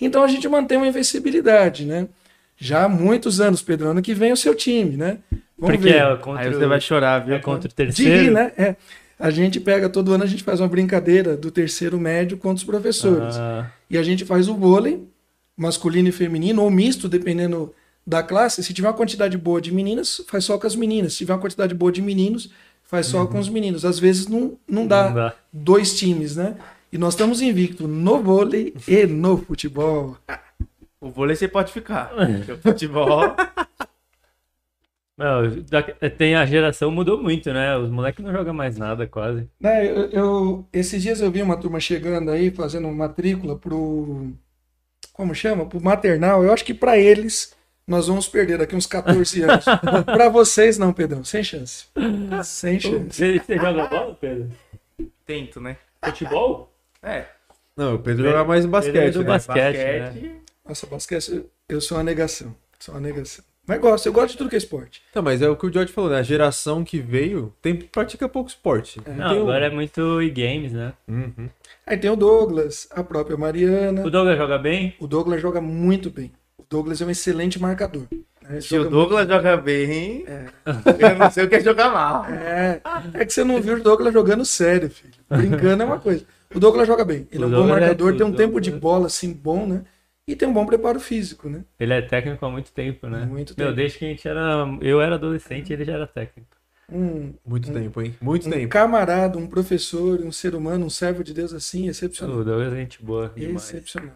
Então 0.00 0.24
a 0.24 0.28
gente 0.28 0.48
mantém 0.48 0.76
uma 0.76 0.88
invencibilidade, 0.88 1.84
né? 1.86 2.08
Já 2.56 2.84
há 2.84 2.88
muitos 2.88 3.40
anos, 3.40 3.60
Pedro, 3.62 3.88
ano 3.88 4.00
que 4.02 4.14
vem 4.14 4.32
o 4.32 4.36
seu 4.36 4.54
time, 4.54 4.96
né? 4.96 5.18
Vamos 5.58 5.76
Porque 5.76 5.90
ver. 5.92 5.96
é 6.02 6.16
contra, 6.16 6.42
Aí 6.42 6.52
você 6.54 6.66
vai 6.66 6.80
chorar, 6.80 7.22
o, 7.22 7.26
viu? 7.26 7.34
é 7.34 7.38
contra 7.38 7.68
o 7.68 7.72
terceiro. 7.72 8.24
rir, 8.24 8.30
né? 8.30 8.52
É. 8.56 8.76
A 9.18 9.30
gente 9.30 9.58
pega, 9.60 9.88
todo 9.88 10.12
ano 10.12 10.24
a 10.24 10.26
gente 10.26 10.44
faz 10.44 10.60
uma 10.60 10.68
brincadeira 10.68 11.36
do 11.36 11.50
terceiro 11.50 11.98
médio 11.98 12.36
contra 12.36 12.56
os 12.56 12.64
professores. 12.64 13.36
Ah, 13.36 13.70
E 13.90 13.96
a 13.96 14.02
gente 14.02 14.24
faz 14.26 14.48
o 14.48 14.54
vôlei, 14.54 15.06
masculino 15.56 16.08
e 16.08 16.12
feminino, 16.12 16.62
ou 16.62 16.70
misto, 16.70 17.08
dependendo 17.08 17.74
da 18.06 18.22
classe. 18.22 18.62
Se 18.62 18.74
tiver 18.74 18.88
uma 18.88 18.94
quantidade 18.94 19.36
boa 19.38 19.60
de 19.60 19.72
meninas, 19.72 20.20
faz 20.28 20.44
só 20.44 20.58
com 20.58 20.66
as 20.66 20.76
meninas. 20.76 21.12
Se 21.12 21.18
tiver 21.18 21.32
uma 21.32 21.40
quantidade 21.40 21.74
boa 21.74 21.90
de 21.90 22.02
meninos, 22.02 22.50
faz 22.84 23.06
só 23.06 23.26
com 23.26 23.38
os 23.38 23.48
meninos. 23.48 23.84
Às 23.86 23.98
vezes 23.98 24.26
não, 24.28 24.58
não, 24.68 24.86
dá 24.86 25.08
Não 25.08 25.14
dá. 25.14 25.34
dois 25.50 25.98
times, 25.98 26.36
né? 26.36 26.56
E 26.92 26.98
nós 26.98 27.14
estamos 27.14 27.40
invictos 27.40 27.88
no 27.88 28.22
vôlei 28.22 28.74
e 28.86 29.06
no 29.06 29.38
futebol. 29.38 30.16
O 31.06 31.10
vôlei 31.10 31.36
você 31.36 31.46
pode 31.48 31.72
ficar. 31.72 32.12
O 32.52 32.56
futebol. 32.58 33.20
não, 35.16 35.42
tem 36.18 36.34
a 36.34 36.44
geração 36.44 36.90
mudou 36.90 37.22
muito, 37.22 37.52
né? 37.52 37.76
Os 37.76 37.88
moleques 37.90 38.22
não 38.24 38.32
jogam 38.32 38.52
mais 38.52 38.76
nada, 38.76 39.06
quase. 39.06 39.48
Né, 39.58 39.86
eu, 39.88 40.10
eu- 40.10 40.68
esses 40.72 41.02
dias 41.02 41.20
eu 41.20 41.30
vi 41.30 41.40
uma 41.42 41.56
turma 41.56 41.80
chegando 41.80 42.30
aí, 42.30 42.50
fazendo 42.50 42.88
matrícula 42.90 43.56
pro. 43.56 44.32
Como 45.12 45.34
chama? 45.34 45.64
Pro 45.64 45.80
maternal. 45.82 46.44
Eu 46.44 46.52
acho 46.52 46.64
que 46.64 46.74
para 46.74 46.98
eles 46.98 47.54
nós 47.86 48.08
vamos 48.08 48.28
perder 48.28 48.58
daqui 48.58 48.76
uns 48.76 48.86
14 48.86 49.42
anos. 49.42 49.64
para 50.04 50.28
vocês, 50.28 50.76
não, 50.76 50.92
Pedrão. 50.92 51.24
Sem 51.24 51.42
chance. 51.42 51.86
Sem 52.44 52.78
chance. 52.78 53.06
Você, 53.10 53.38
você 53.38 53.56
joga 53.56 53.86
bola, 53.86 54.14
Pedro? 54.20 54.50
Tento, 55.24 55.60
né? 55.60 55.76
Futebol? 56.04 56.70
É. 57.02 57.24
Não, 57.76 57.94
o 57.94 57.98
Pedro 57.98 58.24
joga 58.24 58.44
mais 58.44 58.64
Ele 58.64 58.68
é 58.68 58.72
basquete, 58.72 59.12
do 59.14 59.20
né? 59.20 59.24
basquete, 59.26 59.76
né? 59.76 60.36
Nossa, 60.68 60.86
basquete, 60.86 61.44
eu 61.68 61.80
sou 61.80 61.96
uma 61.98 62.04
negação. 62.04 62.54
Sou 62.78 62.94
uma 62.94 63.00
negação. 63.00 63.44
Mas 63.66 63.80
gosto, 63.80 64.06
eu 64.06 64.12
gosto 64.12 64.32
de 64.32 64.38
tudo 64.38 64.48
que 64.50 64.54
é 64.54 64.58
esporte. 64.58 65.02
Tá, 65.12 65.20
mas 65.20 65.42
é 65.42 65.48
o 65.48 65.56
que 65.56 65.66
o 65.66 65.72
George 65.72 65.92
falou, 65.92 66.10
né? 66.10 66.18
A 66.18 66.22
geração 66.22 66.84
que 66.84 67.00
veio 67.00 67.52
tem, 67.60 67.74
pratica 67.74 68.28
pouco 68.28 68.48
esporte. 68.48 69.00
Não, 69.04 69.28
Tem 69.28 69.38
o- 69.38 69.42
agora 69.42 69.66
é 69.66 69.70
muito 69.70 70.22
e-games, 70.22 70.72
né? 70.72 70.92
Uhum. 71.08 71.48
Aí 71.84 71.96
tem 71.96 72.08
o 72.10 72.14
Douglas, 72.16 72.86
a 72.92 73.02
própria 73.02 73.36
Mariana. 73.36 74.06
O 74.06 74.10
Douglas 74.10 74.38
joga 74.38 74.56
bem? 74.56 74.94
O 75.00 75.06
Douglas 75.08 75.40
joga 75.42 75.60
muito 75.60 76.10
bem. 76.10 76.30
O 76.56 76.64
Douglas 76.68 77.00
é 77.02 77.06
um 77.06 77.10
excelente 77.10 77.60
marcador. 77.60 78.04
né? 78.42 78.60
Se 78.60 78.78
o 78.78 78.88
Douglas 78.88 79.26
joga 79.26 79.56
bem, 79.56 80.24
eu 81.00 81.18
não 81.18 81.30
sei 81.32 81.44
o 81.44 81.48
que 81.48 81.56
é 81.56 81.60
jogar 81.60 81.90
mal. 81.90 82.24
É, 82.26 82.80
é 83.14 83.24
que 83.24 83.32
você 83.32 83.42
não 83.42 83.60
viu 83.60 83.78
o 83.78 83.82
Douglas 83.82 84.12
jogando 84.12 84.44
sério, 84.44 84.88
filho. 84.88 85.14
Brincando 85.28 85.82
é 85.82 85.86
uma 85.86 85.98
coisa. 85.98 86.24
O 86.54 86.60
Douglas 86.60 86.86
joga 86.86 87.04
bem. 87.04 87.26
Ele 87.32 87.42
O 87.42 87.46
é 87.46 87.46
um 87.48 87.50
bom 87.50 87.56
Douglas 87.56 87.76
é 87.78 87.80
marcador, 87.80 88.12
tudo, 88.12 88.18
tem 88.18 88.26
um 88.28 88.32
tempo 88.36 88.60
de 88.60 88.70
bola 88.70 89.06
assim 89.06 89.32
bom, 89.32 89.66
né? 89.66 89.82
E 90.28 90.34
tem 90.34 90.48
um 90.48 90.52
bom 90.52 90.66
preparo 90.66 90.98
físico, 90.98 91.48
né? 91.48 91.64
Ele 91.78 91.92
é 91.92 92.02
técnico 92.02 92.44
há 92.44 92.50
muito 92.50 92.72
tempo, 92.72 93.06
né? 93.08 93.24
Muito 93.24 93.54
Meu, 93.56 93.68
tempo. 93.68 93.76
desde 93.76 93.98
que 93.98 94.04
a 94.04 94.08
gente 94.08 94.26
era. 94.26 94.66
Eu 94.82 95.00
era 95.00 95.14
adolescente, 95.14 95.72
ele 95.72 95.84
já 95.84 95.94
era 95.94 96.06
técnico. 96.06 96.56
Um, 96.90 97.34
Muito 97.44 97.72
tempo, 97.72 98.00
hein? 98.00 98.14
Muito 98.20 98.48
um 98.48 98.50
tempo. 98.52 98.68
camarada, 98.68 99.36
um 99.38 99.46
professor, 99.48 100.20
um 100.20 100.30
ser 100.30 100.54
humano, 100.54 100.86
um 100.86 100.90
servo 100.90 101.22
de 101.24 101.34
Deus 101.34 101.52
assim, 101.52 101.88
excepcional. 101.88 102.36
O 102.38 102.44
Douglas 102.44 102.72
é 102.72 102.76
gente 102.76 103.02
boa 103.02 103.28
demais. 103.36 103.68
Excepcional. 103.68 104.14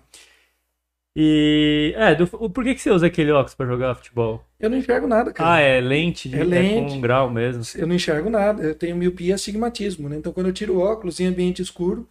E. 1.16 1.92
É, 1.96 2.14
do- 2.14 2.26
por 2.50 2.62
que, 2.64 2.74
que 2.74 2.80
você 2.80 2.90
usa 2.90 3.06
aquele 3.06 3.32
óculos 3.32 3.54
pra 3.54 3.66
jogar 3.66 3.94
futebol? 3.96 4.44
Eu 4.58 4.70
não 4.70 4.78
enxergo 4.78 5.06
nada, 5.08 5.32
cara. 5.32 5.54
Ah, 5.54 5.58
é 5.60 5.80
lente 5.80 6.28
de 6.28 6.38
É 6.38 6.44
lente. 6.44 6.92
com 6.94 7.00
grau 7.00 7.28
mesmo. 7.30 7.62
Eu 7.76 7.86
não 7.86 7.94
enxergo 7.96 8.30
nada. 8.30 8.62
Eu 8.62 8.74
tenho 8.74 8.94
miopia 8.96 9.30
e 9.30 9.32
astigmatismo, 9.32 10.08
né? 10.08 10.16
Então, 10.16 10.32
quando 10.32 10.46
eu 10.46 10.52
tiro 10.52 10.74
o 10.74 10.80
óculos 10.80 11.18
em 11.18 11.26
ambiente 11.26 11.60
escuro, 11.62 12.08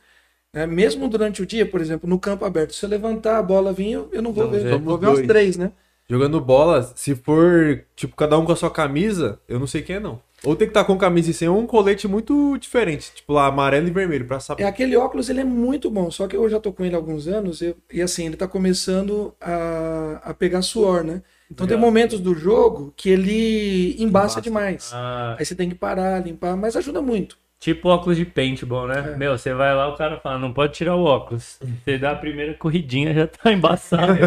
né, 0.54 0.66
mesmo 0.66 1.08
durante 1.08 1.42
o 1.42 1.46
dia, 1.46 1.66
por 1.66 1.80
exemplo, 1.82 2.10
no 2.10 2.20
campo 2.20 2.46
aberto, 2.46 2.74
se 2.74 2.84
eu 2.86 2.90
levantar 2.90 3.38
a 3.38 3.44
bola 3.44 3.72
vir, 3.74 3.92
eu, 3.92 4.10
eu 4.12 4.22
não 4.22 4.34
vou 4.34 4.46
Não, 4.46 4.52
ver. 4.52 4.66
Eu 4.66 4.80
vou 4.80 4.98
somos 4.98 5.02
ver 5.02 5.22
uns 5.22 5.28
três, 5.28 5.58
né? 5.58 5.72
Jogando 6.10 6.42
bola, 6.42 6.82
se 6.96 7.14
for, 7.16 7.84
tipo, 7.96 8.16
cada 8.16 8.38
um 8.38 8.44
com 8.44 8.52
a 8.52 8.56
sua 8.56 8.72
camisa, 8.72 9.40
eu 9.48 9.60
não 9.60 9.68
sei 9.68 9.84
quem 9.84 9.98
é, 9.98 10.00
não. 10.00 10.20
Ou 10.44 10.56
tem 10.56 10.66
que 10.68 10.72
estar 10.72 10.86
com 10.86 10.98
camisa 10.98 11.30
e 11.30 11.34
sem 11.34 11.48
ou 11.48 11.60
um 11.60 11.68
colete 11.68 12.08
muito 12.08 12.58
diferente, 12.58 13.12
tipo 13.14 13.34
lá, 13.34 13.46
amarelo 13.46 13.88
e 13.88 13.92
vermelho, 13.92 14.26
pra 14.26 14.40
saber. 14.40 14.64
É 14.64 14.66
aquele 14.66 14.96
óculos, 14.96 15.30
ele 15.30 15.42
é 15.42 15.44
muito 15.44 15.92
bom, 15.92 16.10
só 16.10 16.28
que 16.28 16.36
eu 16.36 16.50
já 16.50 16.60
tô 16.60 16.72
com 16.74 16.84
ele 16.84 16.96
há 16.96 16.98
alguns 16.98 17.28
anos 17.28 17.62
eu- 17.62 17.76
e 17.94 18.02
assim, 18.02 18.26
ele 18.26 18.38
tá 18.38 18.48
começando 18.48 19.36
a, 19.40 20.20
a 20.24 20.34
pegar 20.34 20.62
suor, 20.64 21.04
né? 21.04 21.22
Então 21.52 21.68
tem 21.68 21.76
Legal. 21.76 21.90
momentos 21.92 22.20
do 22.20 22.34
jogo 22.34 22.94
que 22.96 23.10
ele 23.10 23.92
embaça 24.02 24.40
Embaça. 24.40 24.42
demais. 24.42 24.92
Ah, 24.94 25.36
Aí 25.38 25.46
você 25.46 25.56
tem 25.56 25.70
que 25.70 25.76
parar, 25.76 26.26
limpar, 26.26 26.56
mas 26.56 26.76
ajuda 26.76 27.02
muito. 27.02 27.38
Tipo 27.60 27.90
óculos 27.90 28.18
de 28.18 28.26
paintball, 28.26 28.88
né? 28.88 29.14
É. 29.14 29.18
Meu, 29.18 29.38
você 29.38 29.54
vai 29.54 29.76
lá, 29.76 29.88
o 29.90 29.98
cara 29.98 30.20
fala, 30.20 30.40
não 30.40 30.54
pode 30.54 30.74
tirar 30.74 30.96
o 30.96 31.04
óculos. 31.04 31.60
Você 31.84 31.98
dá 31.98 32.12
a 32.12 32.16
primeira 32.16 32.54
corridinha, 32.54 33.14
já 33.14 33.28
tá 33.28 33.52
embaçado. 33.54 34.18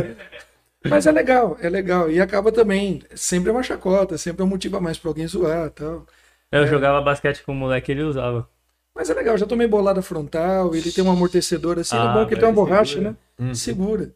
Mas 0.85 1.07
é 1.07 1.13
legal, 1.13 1.57
é 1.61 1.69
legal. 1.69 2.11
E 2.11 2.21
acaba 2.21 2.51
também, 2.51 3.03
sempre 3.15 3.51
é 3.51 3.53
uma 3.53 3.63
chacota, 3.63 4.19
sempre 4.19 4.43
é 4.43 4.45
um 4.45 4.49
motivo 4.49 4.77
a 4.77 4.81
mais 4.81 4.99
pra 4.99 5.11
alguém 5.11 5.27
zoar 5.27 5.71
tal. 5.71 6.05
Eu 6.51 6.67
jogava 6.67 7.01
basquete 7.01 7.43
com 7.45 7.53
o 7.53 7.55
moleque 7.55 7.93
ele 7.93 8.03
usava. 8.03 8.49
Mas 8.95 9.09
é 9.09 9.15
legal, 9.15 9.39
já 9.39 9.47
tomei 9.47 9.67
bolada 9.67 10.03
frontal, 10.03 10.75
ele 10.75 10.93
tem 10.93 11.03
um 11.03 11.11
amortecedor 11.11 11.79
assim, 11.79 11.97
Ah, 11.97 12.11
é 12.11 12.15
bom 12.15 12.27
que 12.29 12.35
tem 12.37 12.45
uma 12.45 12.53
borracha, 12.53 12.95
segura. 12.97 13.11
né? 13.11 13.17
Uhum. 13.47 13.55
Segura. 13.55 14.15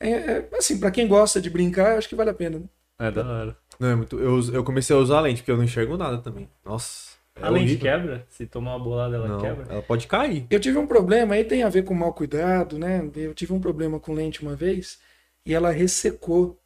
É, 0.00 0.10
é, 0.10 0.48
assim, 0.58 0.78
pra 0.78 0.90
quem 0.90 1.08
gosta 1.08 1.40
de 1.40 1.48
brincar, 1.48 1.96
acho 1.96 2.08
que 2.08 2.14
vale 2.14 2.30
a 2.30 2.34
pena. 2.34 2.58
Né? 2.58 2.64
É 2.98 3.10
da 3.10 3.24
hora. 3.24 3.56
Não, 3.80 3.88
é 3.88 3.94
muito. 3.94 4.18
Eu, 4.18 4.38
eu 4.52 4.64
comecei 4.64 4.94
a 4.94 4.98
usar 4.98 5.18
a 5.18 5.20
lente, 5.22 5.40
porque 5.40 5.52
eu 5.52 5.56
não 5.56 5.64
enxergo 5.64 5.96
nada 5.96 6.18
também. 6.18 6.48
Nossa. 6.64 7.07
É 7.40 7.46
a 7.46 7.50
lente 7.50 7.64
horrível. 7.74 7.80
quebra? 7.80 8.26
Se 8.28 8.46
tomar 8.46 8.76
uma 8.76 8.84
bolada, 8.84 9.16
ela 9.16 9.28
Não, 9.28 9.40
quebra? 9.40 9.66
ela 9.68 9.82
pode 9.82 10.06
cair. 10.06 10.46
Eu 10.50 10.60
tive 10.60 10.78
um 10.78 10.86
problema, 10.86 11.34
aí 11.34 11.44
tem 11.44 11.62
a 11.62 11.68
ver 11.68 11.84
com 11.84 11.94
mau 11.94 12.12
cuidado, 12.12 12.78
né? 12.78 13.08
Eu 13.14 13.34
tive 13.34 13.52
um 13.52 13.60
problema 13.60 13.98
com 14.00 14.12
lente 14.12 14.42
uma 14.42 14.54
vez 14.56 14.98
e 15.46 15.54
ela 15.54 15.70
ressecou. 15.70 16.58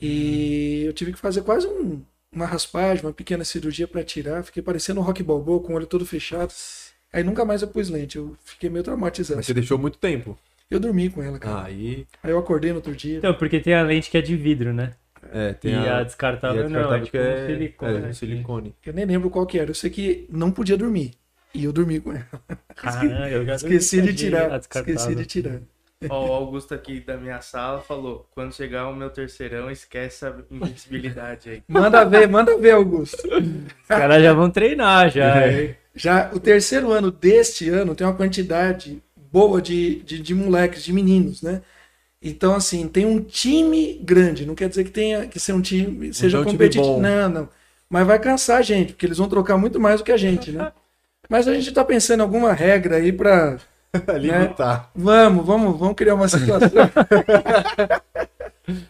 E 0.00 0.82
eu 0.84 0.92
tive 0.92 1.12
que 1.12 1.18
fazer 1.18 1.42
quase 1.42 1.66
um- 1.66 2.02
uma 2.32 2.46
raspagem, 2.46 3.04
uma 3.04 3.12
pequena 3.12 3.44
cirurgia 3.44 3.86
pra 3.86 4.02
tirar. 4.02 4.42
Fiquei 4.42 4.62
parecendo 4.62 5.00
um 5.00 5.04
rock 5.04 5.22
balboa 5.22 5.60
com 5.60 5.72
o 5.72 5.76
olho 5.76 5.86
todo 5.86 6.04
fechado. 6.06 6.52
Aí 7.12 7.22
nunca 7.22 7.44
mais 7.44 7.62
eu 7.62 7.68
pus 7.68 7.88
lente, 7.90 8.16
eu 8.16 8.36
fiquei 8.44 8.70
meio 8.70 8.82
traumatizado. 8.82 9.36
Mas 9.36 9.46
você 9.46 9.54
deixou 9.54 9.78
muito 9.78 9.98
tempo. 9.98 10.36
Eu 10.70 10.80
dormi 10.80 11.10
com 11.10 11.22
ela, 11.22 11.38
cara. 11.38 11.66
Aí. 11.66 12.06
Aí 12.22 12.30
eu 12.30 12.38
acordei 12.38 12.70
no 12.70 12.76
outro 12.76 12.96
dia. 12.96 13.18
Então, 13.18 13.34
porque 13.34 13.60
tem 13.60 13.74
a 13.74 13.82
lente 13.82 14.10
que 14.10 14.16
é 14.16 14.22
de 14.22 14.34
vidro, 14.34 14.72
né? 14.72 14.94
É, 15.30 15.52
tem 15.52 15.72
e 15.72 15.76
a. 15.76 15.98
a, 15.98 16.02
descartável, 16.02 16.62
e 16.62 16.66
a 16.66 16.68
não, 16.68 16.94
é 16.94 17.00
descartável 17.00 17.04
tipo 17.04 17.18
que 17.18 17.18
um 17.18 17.30
é, 17.30 17.46
silicone. 17.46 17.96
é, 17.96 18.00
né? 18.00 18.08
um 18.08 18.12
silicone. 18.14 18.74
Eu 18.84 18.92
nem 18.92 19.04
lembro 19.04 19.30
qual 19.30 19.46
que 19.46 19.58
era. 19.58 19.70
Eu 19.70 19.74
sei 19.74 19.90
que 19.90 20.26
não 20.30 20.50
podia 20.50 20.76
dormir. 20.76 21.12
E 21.54 21.64
eu 21.64 21.72
dormi 21.72 22.00
com 22.00 22.12
ela. 22.12 22.26
Caramba, 22.74 23.28
eu 23.28 23.44
já 23.44 23.56
Esqueci 23.56 24.00
de 24.00 24.10
a 24.10 24.14
tirar. 24.14 24.58
descartável. 24.58 24.94
Esqueci 24.94 25.14
de 25.14 25.26
tirar. 25.26 25.60
Ó, 26.08 26.28
o 26.28 26.32
Augusto 26.32 26.74
aqui 26.74 27.00
da 27.00 27.16
minha 27.16 27.40
sala 27.40 27.80
falou: 27.80 28.26
quando 28.34 28.54
chegar 28.54 28.88
o 28.88 28.96
meu 28.96 29.10
terceirão, 29.10 29.70
esquece 29.70 30.26
a 30.26 30.34
invencibilidade 30.50 31.50
aí. 31.50 31.62
Manda 31.68 32.04
ver, 32.04 32.28
manda 32.28 32.56
ver, 32.58 32.72
Augusto. 32.72 33.28
Os 33.28 33.88
caras 33.88 34.22
já 34.22 34.32
vão 34.32 34.50
treinar, 34.50 35.10
já. 35.10 35.46
É. 35.46 35.76
Já 35.94 36.30
o 36.32 36.40
terceiro 36.40 36.90
ano 36.90 37.10
deste 37.10 37.68
ano 37.68 37.94
tem 37.94 38.06
uma 38.06 38.16
quantidade 38.16 39.02
boa 39.30 39.60
de, 39.60 39.96
de, 40.02 40.18
de 40.20 40.34
moleques, 40.34 40.82
de 40.82 40.92
meninos, 40.92 41.42
né? 41.42 41.62
Então, 42.22 42.54
assim, 42.54 42.86
tem 42.88 43.04
um 43.04 43.20
time 43.20 43.94
grande. 44.02 44.46
Não 44.46 44.54
quer 44.54 44.68
dizer 44.68 44.84
que 44.84 44.90
tenha 44.90 45.26
que 45.26 45.40
ser 45.40 45.52
um 45.52 45.60
time, 45.60 46.14
seja 46.14 46.38
é 46.38 46.40
um 46.40 46.44
time 46.44 46.52
competitivo. 46.54 46.94
bom. 46.94 47.00
Não, 47.00 47.28
não. 47.28 47.48
Mas 47.90 48.06
vai 48.06 48.18
cansar 48.18 48.58
a 48.58 48.62
gente, 48.62 48.92
porque 48.92 49.06
eles 49.06 49.18
vão 49.18 49.28
trocar 49.28 49.56
muito 49.58 49.78
mais 49.80 50.00
do 50.00 50.04
que 50.04 50.12
a 50.12 50.16
gente, 50.16 50.52
né? 50.52 50.72
Mas 51.28 51.46
a 51.48 51.54
gente 51.54 51.72
tá 51.72 51.84
pensando 51.84 52.20
em 52.20 52.22
alguma 52.22 52.52
regra 52.52 52.96
aí 52.96 53.12
pra. 53.12 53.58
Limitar. 54.18 54.90
Vamos, 54.94 55.44
vamos, 55.46 55.78
vamos 55.78 55.94
criar 55.94 56.14
uma 56.14 56.28
situação. 56.28 56.70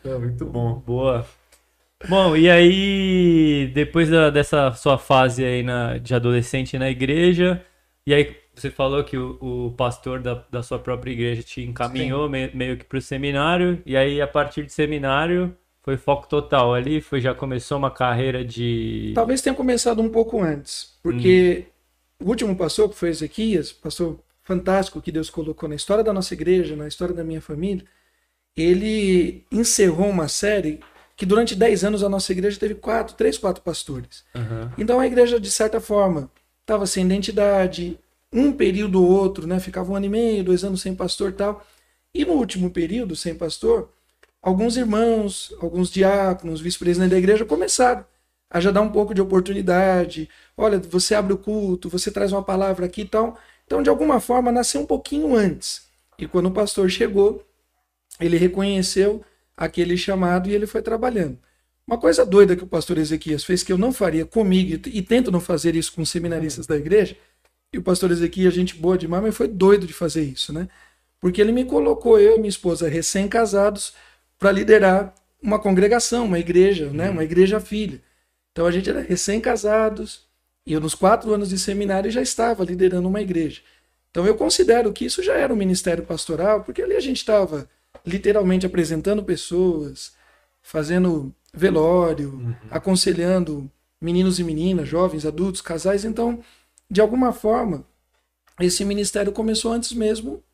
É 0.05 0.19
muito 0.19 0.45
bom. 0.45 0.75
Boa. 0.87 1.27
Bom, 2.09 2.37
e 2.37 2.51
aí, 2.51 3.71
depois 3.75 4.09
da- 4.11 4.29
dessa 4.31 4.73
sua 4.73 4.99
fase 4.99 5.45
aí 5.45 5.63
na, 5.63 5.99
de 5.99 6.15
adolescente 6.15 6.79
na 6.79 6.91
igreja, 6.91 7.65
e 8.07 8.13
aí 8.13 8.37
você 8.55 8.71
falou 8.71 9.03
que 9.05 9.17
o, 9.17 9.39
o 9.69 9.73
pastor 9.73 10.21
da, 10.21 10.35
da 10.51 10.63
sua 10.63 10.79
própria 10.79 11.11
igreja 11.13 11.43
te 11.43 11.63
encaminhou 11.63 12.29
me- 12.29 12.51
meio 12.55 12.77
que 12.77 12.85
pro 12.85 13.01
seminário, 13.01 13.83
e 13.87 13.97
aí 13.97 14.21
a 14.21 14.27
partir 14.27 14.65
de 14.67 14.73
seminário 14.73 15.57
foi 15.83 15.97
foco 15.97 16.29
total 16.29 16.75
ali, 16.75 17.01
foi 17.01 17.21
já 17.21 17.35
começou 17.35 17.79
uma 17.79 17.91
carreira 17.91 18.45
de... 18.45 19.13
Talvez 19.15 19.41
tenha 19.41 19.55
começado 19.55 20.01
um 20.01 20.09
pouco 20.09 20.41
antes, 20.41 20.93
porque 21.03 21.67
o 22.21 22.29
último 22.29 22.57
pastor, 22.57 22.89
que 22.89 22.95
foi 22.97 23.09
Ezequias, 23.09 23.73
pastor 23.73 24.19
fantástico 24.43 25.01
que 25.01 25.13
Deus 25.13 25.31
colocou 25.31 25.69
na 25.69 25.75
história 25.75 26.05
da 26.05 26.13
nossa 26.13 26.35
igreja, 26.35 26.77
na 26.77 26.89
história 26.89 27.15
da 27.15 27.25
minha 27.25 27.41
família, 27.41 27.85
ele 28.57 29.45
encerrou 29.51 30.09
uma 30.09 30.29
série 30.29 30.81
que 31.17 31.25
durante 31.27 31.55
10 31.55 31.85
anos 31.85 32.03
a 32.03 32.09
nossa 32.09 32.33
igreja 32.33 32.59
teve 32.59 32.75
quatro, 32.75 33.15
três, 33.15 33.39
quatro 33.39 33.63
pastores. 33.63 34.25
Aham. 34.35 34.73
Então 34.77 34.99
a 35.01 35.07
igreja, 35.07 35.39
de 35.41 35.51
certa 35.51 35.81
forma, 35.81 36.31
estava 36.61 36.87
sem 36.87 37.05
identidade, 37.05 37.99
um 38.33 38.53
período 38.53 39.03
ou 39.03 39.11
outro, 39.11 39.47
né? 39.47 39.61
Ficava 39.61 39.93
um 39.93 39.97
ano 39.97 40.07
e 40.07 40.09
meio, 40.09 40.45
dois 40.45 40.65
anos 40.65 40.81
sem 40.81 40.95
pastor 40.95 41.33
tal. 41.33 41.65
E 42.15 42.25
no 42.25 42.33
último 42.33 42.71
período, 42.71 43.17
sem 43.17 43.35
pastor, 43.35 43.91
alguns 44.41 44.77
irmãos, 44.77 45.55
alguns 45.61 45.91
diáconos, 45.91 46.61
vice-presidentes 46.61 47.11
da 47.13 47.19
igreja 47.19 47.45
começaram 47.45 48.05
a 48.51 48.61
já 48.61 48.71
dar 48.71 48.83
um 48.83 48.91
pouco 48.91 49.15
de 49.15 49.21
oportunidade. 49.21 50.29
Olha, 50.57 50.79
você 50.79 51.15
abre 51.15 51.33
o 51.33 51.39
culto, 51.39 51.89
você 51.89 52.11
traz 52.11 52.33
uma 52.33 52.43
palavra 52.43 52.87
aqui 52.87 53.03
e 53.03 53.07
tal. 53.07 53.39
Então, 53.67 53.83
de 53.83 53.89
alguma 53.89 54.21
forma, 54.21 54.53
nasceu 54.53 54.83
um 54.83 54.87
pouquinho 54.87 55.35
antes. 55.35 55.87
E 56.19 56.27
quando 56.27 56.47
o 56.47 56.51
pastor 56.51 56.91
chegou, 56.91 57.43
ele 58.21 58.37
reconheceu 58.37 59.25
aquele 59.57 59.97
chamado 59.97 60.49
e 60.49 60.55
ele 60.55 60.67
foi 60.67 60.83
trabalhando. 60.83 61.39
Uma 61.87 61.99
coisa 61.99 62.25
doida 62.25 62.55
que 62.55 62.63
o 62.63 62.67
pastor 62.67 62.99
Ezequias 62.99 63.45
fez 63.45 63.63
que 63.63 63.73
eu 63.73 63.79
não 63.79 63.93
faria 63.93 64.25
comigo 64.25 64.81
e 64.87 65.03
tento 65.03 65.33
não 65.33 65.41
fazer 65.41 65.75
isso 65.75 65.93
com 65.93 66.05
seminaristas 66.05 66.67
da 66.67 66.77
igreja. 66.77 67.17
E 67.73 67.79
o 67.79 67.83
pastor 67.83 68.11
Ezequias, 68.11 68.53
gente 68.53 68.77
boa 68.77 68.99
demais, 68.99 69.23
mas 69.23 69.37
foi 69.37 69.49
doido 69.49 69.87
de 69.87 69.93
fazer 69.93 70.23
isso, 70.23 70.53
né? 70.53 70.69
Porque 71.19 71.41
ele 71.41 71.53
me 71.53 71.65
colocou, 71.65 72.19
eu 72.19 72.35
e 72.37 72.39
minha 72.39 72.49
esposa, 72.49 72.89
recém-casados, 72.89 73.95
para 74.39 74.53
liderar 74.53 75.15
uma 75.43 75.59
congregação, 75.59 76.27
uma 76.27 76.39
igreja, 76.39 76.91
né? 76.91 77.09
Uma 77.11 77.25
igreja 77.25 77.61
filha. 77.61 78.03
Então 78.53 78.67
a 78.67 78.71
gente 78.71 78.91
era 78.91 79.01
recém-casados 79.01 80.27
e 80.67 80.73
eu 80.73 80.81
nos 80.81 80.95
quatro 80.95 81.33
anos 81.33 81.49
de 81.49 81.59
seminário 81.59 82.11
já 82.11 82.21
estava 82.21 82.65
liderando 82.65 83.09
uma 83.09 83.21
igreja. 83.21 83.63
Então 84.11 84.27
eu 84.27 84.35
considero 84.35 84.93
que 84.93 85.07
isso 85.07 85.23
já 85.23 85.35
era 85.35 85.53
um 85.53 85.57
ministério 85.57 86.05
pastoral, 86.05 86.63
porque 86.63 86.83
ali 86.83 86.95
a 86.95 87.01
gente 87.01 87.17
estava 87.17 87.69
literalmente 88.07 88.67
apresentando 88.67 89.23
pessoas, 89.23 90.13
fazendo 90.61 91.35
velório, 91.55 92.57
aconselhando 92.71 93.71
meninos 94.01 94.39
e 94.39 94.45
meninas, 94.45 94.89
jovens, 94.89 95.25
adultos, 95.25 95.61
casais. 95.61 96.05
Então, 96.05 96.41
de 96.93 97.01
alguma 97.01 97.33
forma, 97.33 97.87
esse 98.61 98.85
ministério 98.85 99.33
começou 99.33 99.73
antes 99.73 99.95
mesmo 99.95 100.45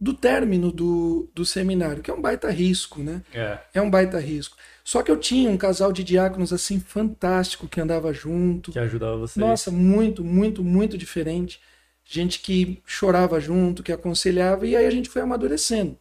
do 0.00 0.14
término 0.14 0.72
do, 0.72 1.30
do 1.34 1.44
seminário, 1.44 2.02
que 2.02 2.10
é 2.10 2.14
um 2.14 2.22
baita 2.22 2.50
risco, 2.50 3.02
né? 3.02 3.22
É. 3.34 3.58
É 3.74 3.82
um 3.82 3.90
baita 3.90 4.18
risco. 4.18 4.56
Só 4.82 5.02
que 5.02 5.10
eu 5.10 5.18
tinha 5.18 5.50
um 5.50 5.58
casal 5.58 5.92
de 5.92 6.02
diáconos 6.02 6.54
assim 6.54 6.80
fantástico 6.80 7.68
que 7.68 7.82
andava 7.82 8.14
junto. 8.14 8.72
Que 8.72 8.78
ajudava 8.78 9.18
vocês. 9.18 9.36
Nossa, 9.36 9.70
muito, 9.70 10.24
muito, 10.24 10.64
muito 10.64 10.96
diferente. 10.96 11.60
Gente 12.02 12.40
que 12.40 12.82
chorava 12.86 13.38
junto, 13.38 13.82
que 13.82 13.92
aconselhava, 13.92 14.66
e 14.66 14.74
aí 14.74 14.86
a 14.86 14.90
gente 14.90 15.10
foi 15.10 15.20
amadurecendo. 15.20 15.98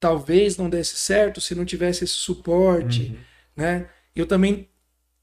Talvez 0.00 0.56
não 0.56 0.68
desse 0.68 0.96
certo 0.96 1.40
se 1.40 1.54
não 1.54 1.64
tivesse 1.64 2.02
esse 2.02 2.14
suporte, 2.14 3.16
né? 3.56 3.88
Eu 4.16 4.26
também 4.26 4.68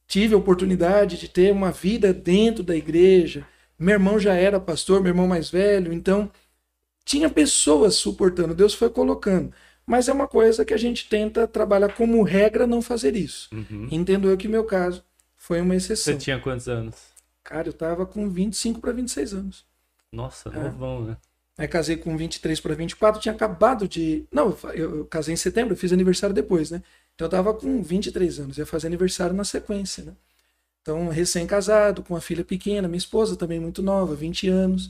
tive 0.08 0.34
a 0.34 0.38
oportunidade 0.38 1.18
de 1.18 1.28
ter 1.28 1.52
uma 1.52 1.70
vida 1.70 2.14
dentro 2.14 2.64
da 2.64 2.74
igreja. 2.74 3.46
Meu 3.80 3.94
irmão 3.94 4.20
já 4.20 4.34
era 4.34 4.60
pastor, 4.60 5.02
meu 5.02 5.12
irmão 5.12 5.28
mais 5.28 5.50
velho, 5.50 5.94
então 5.94 6.32
tinha 7.06 7.30
pessoas 7.30 7.96
suportando, 7.96 8.54
Deus 8.56 8.74
foi 8.74 8.90
colocando. 8.90 9.54
Mas 9.86 10.10
é 10.10 10.14
uma 10.14 10.28
coisa 10.28 10.66
que 10.66 10.74
a 10.74 10.78
gente 10.78 11.08
tenta 11.08 11.48
trabalhar 11.48 11.94
como 11.94 12.22
regra 12.24 12.68
não 12.68 12.82
fazer 12.82 13.16
isso. 13.16 13.50
Uhum. 13.54 13.88
Entendo 13.90 14.30
eu 14.30 14.36
que 14.36 14.48
meu 14.48 14.66
caso 14.66 15.04
foi 15.36 15.62
uma 15.62 15.76
exceção. 15.76 16.14
Você 16.14 16.20
tinha 16.20 16.40
quantos 16.40 16.68
anos? 16.68 16.96
Cara, 17.44 17.70
eu 17.70 17.74
tava 17.74 18.06
com 18.06 18.28
25 18.30 18.82
para 18.82 18.92
26 18.92 19.34
anos. 19.34 19.66
Nossa, 20.12 20.50
É. 20.50 20.60
novão, 20.60 21.04
né? 21.06 21.18
Aí 21.58 21.68
casei 21.68 21.98
com 21.98 22.16
23 22.16 22.60
para 22.60 22.76
24, 22.76 23.20
tinha 23.20 23.34
acabado 23.34 23.88
de. 23.88 24.26
Não, 24.32 24.56
eu 24.76 25.06
casei 25.06 25.34
em 25.34 25.38
setembro, 25.38 25.74
eu 25.74 25.78
fiz 25.78 25.92
aniversário 25.92 26.36
depois, 26.36 26.70
né? 26.70 26.84
Então 27.16 27.26
eu 27.26 27.32
tava 27.32 27.54
com 27.54 27.82
23 27.82 28.40
anos, 28.40 28.58
ia 28.60 28.66
fazer 28.66 28.86
aniversário 28.88 29.36
na 29.36 29.44
sequência, 29.44 30.04
né? 30.04 30.14
Então, 30.88 31.10
recém-casado, 31.10 32.02
com 32.02 32.14
uma 32.14 32.22
filha 32.22 32.46
pequena, 32.46 32.88
minha 32.88 32.98
esposa 32.98 33.36
também 33.36 33.60
muito 33.60 33.84
nova, 33.84 34.16
20 34.16 34.48
anos. 34.48 34.90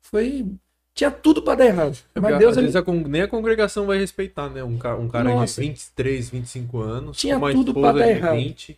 Foi. 0.00 0.44
Tinha 0.92 1.12
tudo 1.12 1.40
para 1.42 1.54
dar 1.60 1.66
errado. 1.66 1.96
É, 2.12 2.18
Mas 2.18 2.38
Deus 2.38 2.50
às 2.52 2.56
ele- 2.56 2.66
vezes 2.72 3.06
nem 3.06 3.22
a 3.22 3.28
congregação 3.28 3.86
vai 3.86 3.98
respeitar, 3.98 4.50
né? 4.50 4.64
Um, 4.64 4.76
ca- 4.76 4.96
um 4.96 5.06
cara 5.06 5.30
Nossa. 5.32 5.60
de 5.62 5.68
23, 5.68 6.28
25 6.28 6.80
anos, 6.80 7.16
Tinha 7.16 7.38
tudo 7.38 7.70
esposa 7.70 7.92
dar 8.00 8.08
errado. 8.08 8.34
20. 8.34 8.76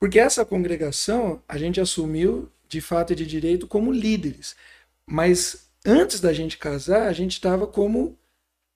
Porque 0.00 0.18
essa 0.18 0.44
congregação 0.44 1.40
a 1.48 1.56
gente 1.56 1.80
assumiu 1.80 2.48
de 2.68 2.80
fato 2.80 3.12
e 3.12 3.16
de 3.16 3.24
direito 3.24 3.68
como 3.68 3.92
líderes. 3.92 4.56
Mas 5.06 5.68
antes 5.86 6.20
da 6.20 6.32
gente 6.32 6.58
casar, 6.58 7.06
a 7.06 7.12
gente 7.12 7.34
estava 7.34 7.68
como, 7.68 8.18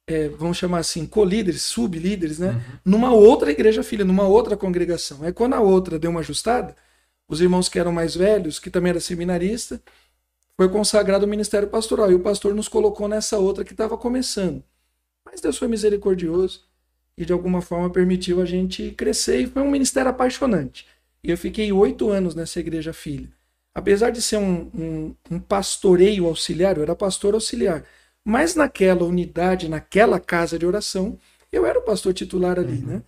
é, 0.06 0.28
vamos 0.28 0.56
chamar 0.56 0.78
assim, 0.78 1.04
co-líderes, 1.04 1.62
sub-líderes, 1.62 2.38
né? 2.38 2.62
Numa 2.84 3.12
outra 3.12 3.50
igreja 3.50 3.82
filha, 3.82 4.04
numa 4.04 4.22
outra 4.28 4.56
congregação. 4.56 5.18
Aí 5.24 5.32
quando 5.32 5.54
a 5.54 5.60
outra 5.60 5.98
deu 5.98 6.12
uma 6.12 6.20
ajustada, 6.20 6.76
os 7.28 7.40
irmãos 7.40 7.68
que 7.68 7.78
eram 7.78 7.92
mais 7.92 8.14
velhos, 8.14 8.58
que 8.58 8.70
também 8.70 8.90
era 8.90 9.00
seminarista, 9.00 9.80
foi 10.56 10.68
consagrado 10.68 11.24
o 11.24 11.28
ministério 11.28 11.68
pastoral. 11.68 12.10
E 12.10 12.14
o 12.14 12.20
pastor 12.20 12.54
nos 12.54 12.68
colocou 12.68 13.08
nessa 13.08 13.38
outra 13.38 13.64
que 13.64 13.72
estava 13.72 13.96
começando. 13.96 14.62
Mas 15.24 15.40
Deus 15.40 15.58
foi 15.58 15.68
misericordioso 15.68 16.62
e 17.16 17.24
de 17.24 17.32
alguma 17.32 17.60
forma 17.60 17.90
permitiu 17.90 18.40
a 18.40 18.44
gente 18.44 18.90
crescer. 18.92 19.40
E 19.40 19.46
foi 19.46 19.62
um 19.62 19.70
ministério 19.70 20.10
apaixonante. 20.10 20.86
E 21.22 21.30
eu 21.30 21.38
fiquei 21.38 21.72
oito 21.72 22.10
anos 22.10 22.34
nessa 22.34 22.60
igreja 22.60 22.92
filha. 22.92 23.32
Apesar 23.74 24.10
de 24.10 24.22
ser 24.22 24.36
um, 24.36 24.70
um, 24.74 25.16
um 25.30 25.40
pastoreio 25.40 26.26
auxiliar, 26.26 26.76
eu 26.76 26.82
era 26.82 26.94
pastor 26.94 27.34
auxiliar. 27.34 27.84
Mas 28.24 28.54
naquela 28.54 29.04
unidade, 29.04 29.68
naquela 29.68 30.20
casa 30.20 30.58
de 30.58 30.64
oração, 30.64 31.18
eu 31.50 31.66
era 31.66 31.78
o 31.78 31.82
pastor 31.82 32.14
titular 32.14 32.58
ali, 32.58 32.78
né? 32.78 33.02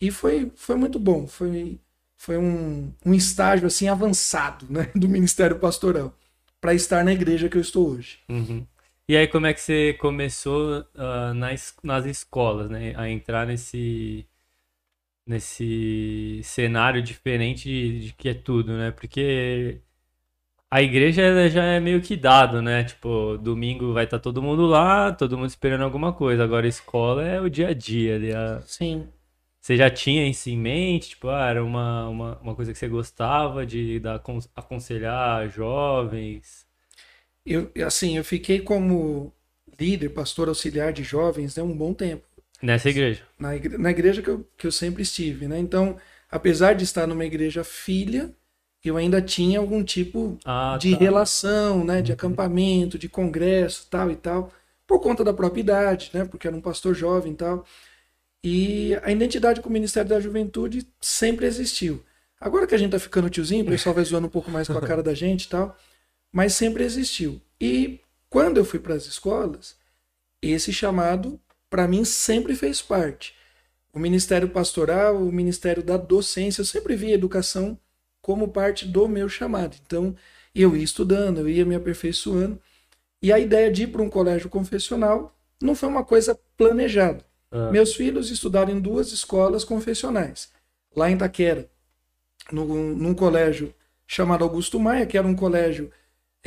E 0.00 0.10
foi, 0.10 0.52
foi 0.54 0.76
muito 0.76 0.98
bom. 0.98 1.26
Foi, 1.26 1.80
foi 2.16 2.38
um, 2.38 2.92
um 3.04 3.14
estágio 3.14 3.66
assim 3.66 3.88
avançado 3.88 4.66
né, 4.70 4.90
do 4.96 5.08
Ministério 5.08 5.58
Pastoral 5.58 6.14
para 6.60 6.74
estar 6.74 7.04
na 7.04 7.12
igreja 7.12 7.48
que 7.48 7.56
eu 7.56 7.60
estou 7.60 7.90
hoje. 7.90 8.18
Uhum. 8.28 8.66
E 9.08 9.16
aí, 9.16 9.28
como 9.28 9.46
é 9.46 9.54
que 9.54 9.60
você 9.60 9.94
começou 9.94 10.80
uh, 10.80 11.32
nas, 11.34 11.76
nas 11.82 12.04
escolas, 12.06 12.68
né? 12.68 12.92
A 12.96 13.08
entrar 13.08 13.46
nesse, 13.46 14.26
nesse 15.24 16.40
cenário 16.42 17.00
diferente 17.00 17.68
de, 17.68 18.06
de 18.06 18.12
que 18.14 18.28
é 18.30 18.34
tudo, 18.34 18.72
né? 18.76 18.90
Porque 18.90 19.80
a 20.70 20.82
igreja 20.82 21.48
já 21.48 21.64
é 21.64 21.78
meio 21.80 22.02
que 22.02 22.16
dado, 22.16 22.60
né? 22.60 22.84
Tipo, 22.84 23.38
domingo 23.38 23.92
vai 23.92 24.04
estar 24.04 24.18
todo 24.18 24.42
mundo 24.42 24.66
lá, 24.66 25.12
todo 25.12 25.38
mundo 25.38 25.48
esperando 25.48 25.84
alguma 25.84 26.12
coisa. 26.12 26.42
Agora, 26.42 26.66
a 26.66 26.68
escola 26.68 27.24
é 27.24 27.40
o 27.40 27.48
dia 27.48 27.68
a 27.68 27.74
dia. 27.74 28.16
Ali, 28.16 28.32
a... 28.34 28.60
Sim. 28.62 29.08
Você 29.66 29.76
já 29.76 29.90
tinha 29.90 30.24
isso 30.28 30.48
em 30.48 30.56
mente? 30.56 31.08
Tipo, 31.08 31.28
ah, 31.28 31.50
era 31.50 31.64
uma, 31.64 32.08
uma, 32.08 32.38
uma 32.38 32.54
coisa 32.54 32.72
que 32.72 32.78
você 32.78 32.86
gostava 32.86 33.66
de 33.66 33.98
dar, 33.98 34.22
aconselhar 34.54 35.48
jovens? 35.48 36.64
Eu, 37.44 37.68
assim, 37.84 38.16
eu 38.16 38.22
fiquei 38.22 38.60
como 38.60 39.32
líder, 39.76 40.10
pastor 40.10 40.46
auxiliar 40.46 40.92
de 40.92 41.02
jovens, 41.02 41.56
né, 41.56 41.64
um 41.64 41.76
bom 41.76 41.92
tempo. 41.92 42.24
Nessa 42.62 42.90
igreja? 42.90 43.24
Na 43.36 43.56
igreja, 43.56 43.78
na 43.78 43.90
igreja 43.90 44.22
que, 44.22 44.30
eu, 44.30 44.48
que 44.56 44.68
eu 44.68 44.70
sempre 44.70 45.02
estive, 45.02 45.48
né? 45.48 45.58
Então, 45.58 45.96
apesar 46.30 46.74
de 46.74 46.84
estar 46.84 47.08
numa 47.08 47.24
igreja 47.24 47.64
filha, 47.64 48.32
eu 48.84 48.96
ainda 48.96 49.20
tinha 49.20 49.58
algum 49.58 49.82
tipo 49.82 50.38
ah, 50.44 50.78
de 50.80 50.92
tá. 50.92 50.98
relação, 50.98 51.84
né? 51.84 52.02
De 52.02 52.12
uhum. 52.12 52.14
acampamento, 52.14 52.96
de 52.96 53.08
congresso, 53.08 53.88
tal 53.90 54.12
e 54.12 54.16
tal, 54.16 54.52
por 54.86 55.00
conta 55.00 55.24
da 55.24 55.34
própria 55.34 55.60
idade, 55.60 56.12
né? 56.14 56.24
Porque 56.24 56.46
era 56.46 56.56
um 56.56 56.60
pastor 56.60 56.94
jovem 56.94 57.32
e 57.32 57.36
tal. 57.36 57.66
E 58.46 58.94
a 59.02 59.10
identidade 59.10 59.60
com 59.60 59.68
o 59.68 59.72
Ministério 59.72 60.08
da 60.08 60.20
Juventude 60.20 60.86
sempre 61.00 61.46
existiu. 61.46 62.04
Agora 62.40 62.66
que 62.66 62.74
a 62.74 62.78
gente 62.78 62.92
tá 62.92 62.98
ficando 62.98 63.28
tiozinho, 63.28 63.64
o 63.64 63.68
pessoal 63.68 63.94
vai 63.94 64.04
zoando 64.04 64.28
um 64.28 64.30
pouco 64.30 64.50
mais 64.50 64.68
com 64.68 64.78
a 64.78 64.86
cara 64.86 65.02
da 65.02 65.14
gente 65.14 65.44
e 65.44 65.48
tal 65.48 65.76
mas 66.36 66.52
sempre 66.52 66.84
existiu. 66.84 67.40
E 67.58 67.98
quando 68.28 68.58
eu 68.58 68.64
fui 68.66 68.78
para 68.78 68.92
as 68.92 69.06
escolas, 69.06 69.74
esse 70.42 70.70
chamado 70.70 71.40
para 71.70 71.88
mim 71.88 72.04
sempre 72.04 72.54
fez 72.54 72.82
parte. 72.82 73.34
O 73.90 73.98
ministério 73.98 74.50
pastoral, 74.50 75.16
o 75.16 75.32
ministério 75.32 75.82
da 75.82 75.96
docência, 75.96 76.60
eu 76.60 76.66
sempre 76.66 76.94
vi 76.94 77.06
a 77.06 77.14
educação 77.14 77.80
como 78.20 78.48
parte 78.48 78.84
do 78.84 79.08
meu 79.08 79.30
chamado. 79.30 79.78
Então, 79.86 80.14
eu 80.54 80.76
ia 80.76 80.84
estudando, 80.84 81.38
eu 81.38 81.48
ia 81.48 81.64
me 81.64 81.74
aperfeiçoando. 81.74 82.60
E 83.22 83.32
a 83.32 83.38
ideia 83.38 83.72
de 83.72 83.84
ir 83.84 83.86
para 83.86 84.02
um 84.02 84.10
colégio 84.10 84.50
confessional 84.50 85.34
não 85.62 85.74
foi 85.74 85.88
uma 85.88 86.04
coisa 86.04 86.38
planejada. 86.54 87.24
Ah. 87.50 87.70
Meus 87.70 87.94
filhos 87.94 88.30
estudaram 88.30 88.72
em 88.72 88.80
duas 88.80 89.12
escolas 89.12 89.64
confessionais, 89.64 90.50
lá 90.94 91.10
em 91.10 91.16
Taquera, 91.16 91.68
num, 92.52 92.94
num 92.94 93.14
colégio 93.14 93.74
chamado 94.06 94.44
Augusto 94.44 94.78
Maia, 94.78 95.06
que 95.06 95.18
era 95.18 95.26
um 95.26 95.34
colégio 95.34 95.90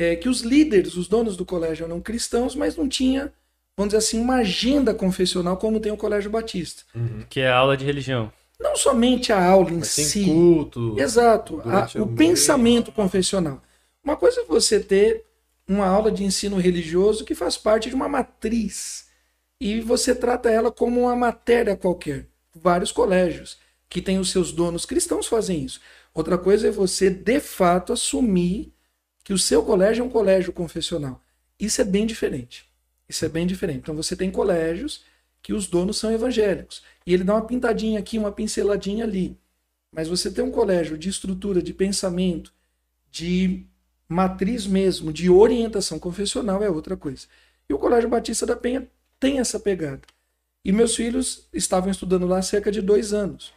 é, 0.00 0.16
que 0.16 0.28
os 0.28 0.40
líderes, 0.40 0.96
os 0.96 1.08
donos 1.08 1.36
do 1.36 1.44
colégio 1.44 1.84
eram 1.84 2.00
cristãos, 2.00 2.54
mas 2.54 2.74
não 2.74 2.88
tinha, 2.88 3.32
vamos 3.76 3.92
dizer 3.92 3.98
assim, 3.98 4.20
uma 4.20 4.36
agenda 4.36 4.94
confessional 4.94 5.58
como 5.58 5.78
tem 5.78 5.92
o 5.92 5.96
Colégio 5.96 6.30
Batista. 6.30 6.82
Uhum. 6.94 7.24
Que 7.28 7.40
é 7.40 7.50
a 7.50 7.56
aula 7.56 7.76
de 7.76 7.84
religião. 7.84 8.32
Não 8.58 8.76
somente 8.76 9.32
a 9.32 9.42
aula 9.42 9.70
em 9.70 9.78
mas 9.78 9.88
si. 9.88 10.24
culto. 10.24 10.96
Exato. 10.98 11.62
A, 11.64 11.88
o 12.00 12.06
pensamento 12.06 12.92
confessional. 12.92 13.62
Uma 14.02 14.16
coisa 14.16 14.40
é 14.40 14.44
você 14.44 14.80
ter 14.80 15.24
uma 15.68 15.86
aula 15.86 16.10
de 16.10 16.24
ensino 16.24 16.56
religioso 16.56 17.24
que 17.24 17.34
faz 17.34 17.56
parte 17.56 17.88
de 17.88 17.94
uma 17.94 18.08
matriz. 18.08 19.09
E 19.60 19.80
você 19.80 20.14
trata 20.14 20.50
ela 20.50 20.72
como 20.72 21.02
uma 21.02 21.14
matéria 21.14 21.76
qualquer. 21.76 22.26
Vários 22.54 22.90
colégios 22.90 23.58
que 23.88 24.00
têm 24.00 24.18
os 24.18 24.30
seus 24.30 24.52
donos 24.52 24.86
cristãos 24.86 25.26
fazem 25.26 25.64
isso. 25.64 25.80
Outra 26.14 26.38
coisa 26.38 26.68
é 26.68 26.70
você, 26.70 27.10
de 27.10 27.40
fato, 27.40 27.92
assumir 27.92 28.72
que 29.22 29.34
o 29.34 29.38
seu 29.38 29.62
colégio 29.62 30.02
é 30.02 30.04
um 30.06 30.10
colégio 30.10 30.52
confessional. 30.52 31.22
Isso 31.58 31.80
é 31.80 31.84
bem 31.84 32.06
diferente. 32.06 32.66
Isso 33.08 33.24
é 33.24 33.28
bem 33.28 33.46
diferente. 33.46 33.80
Então 33.80 33.94
você 33.94 34.16
tem 34.16 34.30
colégios 34.30 35.04
que 35.42 35.52
os 35.52 35.66
donos 35.66 35.98
são 35.98 36.10
evangélicos. 36.10 36.82
E 37.06 37.12
ele 37.12 37.24
dá 37.24 37.34
uma 37.34 37.46
pintadinha 37.46 37.98
aqui, 37.98 38.18
uma 38.18 38.32
pinceladinha 38.32 39.04
ali. 39.04 39.38
Mas 39.92 40.08
você 40.08 40.30
tem 40.30 40.42
um 40.42 40.50
colégio 40.50 40.96
de 40.96 41.08
estrutura, 41.08 41.62
de 41.62 41.74
pensamento, 41.74 42.52
de 43.10 43.66
matriz 44.08 44.66
mesmo, 44.66 45.12
de 45.12 45.28
orientação 45.28 45.98
confessional 45.98 46.62
é 46.62 46.70
outra 46.70 46.96
coisa. 46.96 47.26
E 47.68 47.74
o 47.74 47.78
Colégio 47.78 48.08
Batista 48.08 48.46
da 48.46 48.56
Penha 48.56 48.88
tem 49.20 49.38
essa 49.38 49.60
pegada. 49.60 50.00
E 50.64 50.72
meus 50.72 50.96
filhos 50.96 51.48
estavam 51.52 51.90
estudando 51.90 52.26
lá 52.26 52.38
há 52.38 52.42
cerca 52.42 52.72
de 52.72 52.80
dois 52.80 53.12
anos. 53.12 53.52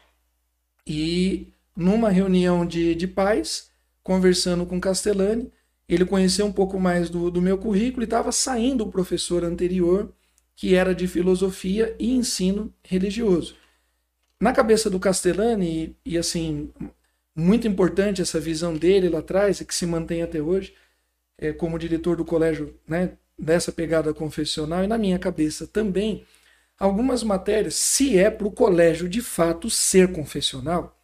E 0.86 1.48
numa 1.76 2.10
reunião 2.10 2.66
de, 2.66 2.94
de 2.94 3.08
pais, 3.08 3.72
conversando 4.04 4.66
com 4.66 4.80
Castellani, 4.80 5.52
ele 5.88 6.06
conheceu 6.06 6.46
um 6.46 6.52
pouco 6.52 6.80
mais 6.80 7.10
do, 7.10 7.32
do 7.32 7.42
meu 7.42 7.58
currículo 7.58 8.04
e 8.04 8.06
estava 8.06 8.32
saindo 8.32 8.84
o 8.84 8.92
professor 8.92 9.44
anterior, 9.44 10.14
que 10.56 10.76
era 10.76 10.94
de 10.94 11.08
filosofia 11.08 11.96
e 12.00 12.14
ensino 12.14 12.74
religioso. 12.84 13.56
Na 14.40 14.54
cabeça 14.54 14.90
do 14.90 15.00
Castellani, 15.00 15.96
e, 16.06 16.14
e 16.14 16.18
assim, 16.18 16.72
muito 17.36 17.68
importante 17.68 18.22
essa 18.22 18.40
visão 18.40 18.76
dele 18.76 19.10
lá 19.10 19.20
atrás, 19.20 19.60
e 19.60 19.66
que 19.66 19.74
se 19.74 19.86
mantém 19.86 20.22
até 20.22 20.42
hoje, 20.42 20.74
é, 21.38 21.52
como 21.52 21.80
diretor 21.80 22.16
do 22.16 22.26
colégio, 22.26 22.78
né, 22.88 23.18
dessa 23.38 23.72
pegada 23.72 24.14
confessional, 24.14 24.84
e 24.84 24.88
na 24.88 24.98
minha 24.98 25.20
cabeça 25.20 25.66
também, 25.68 26.26
algumas 26.78 27.24
matérias, 27.24 27.76
se 27.76 28.18
é 28.18 28.30
para 28.30 28.48
o 28.48 28.52
colégio 28.52 29.10
de 29.10 29.22
fato 29.22 29.70
ser 29.70 30.12
confessional, 30.12 31.00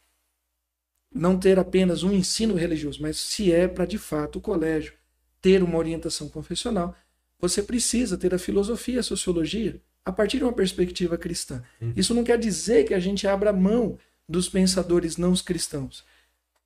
não 1.12 1.40
ter 1.40 1.58
apenas 1.58 2.04
um 2.04 2.12
ensino 2.12 2.56
religioso, 2.56 3.02
mas 3.02 3.18
se 3.18 3.52
é 3.52 3.68
para 3.68 3.86
de 3.86 3.98
fato 3.98 4.38
o 4.38 4.42
colégio 4.42 4.94
ter 5.42 5.64
uma 5.64 5.78
orientação 5.78 6.30
confessional, 6.30 6.96
você 7.40 7.64
precisa 7.64 8.18
ter 8.18 8.34
a 8.34 8.40
filosofia, 8.40 9.00
a 9.00 9.04
sociologia 9.04 9.82
a 10.06 10.12
partir 10.12 10.38
de 10.38 10.44
uma 10.44 10.54
perspectiva 10.54 11.18
cristã. 11.18 11.64
Uhum. 11.82 11.94
Isso 11.96 12.14
não 12.14 12.24
quer 12.24 12.38
dizer 12.38 12.86
que 12.86 12.94
a 12.94 13.00
gente 13.00 13.28
abra 13.28 13.54
mão 13.54 13.98
dos 14.28 14.50
pensadores 14.50 15.18
não 15.18 15.34
cristãos. 15.36 16.04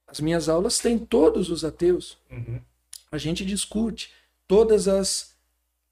As 0.07 0.19
minhas 0.19 0.49
aulas 0.49 0.79
têm 0.79 0.97
todos 0.97 1.49
os 1.49 1.63
ateus. 1.63 2.17
Uhum. 2.29 2.59
A 3.11 3.17
gente 3.17 3.45
discute 3.45 4.11
todas 4.47 4.87
as 4.87 5.32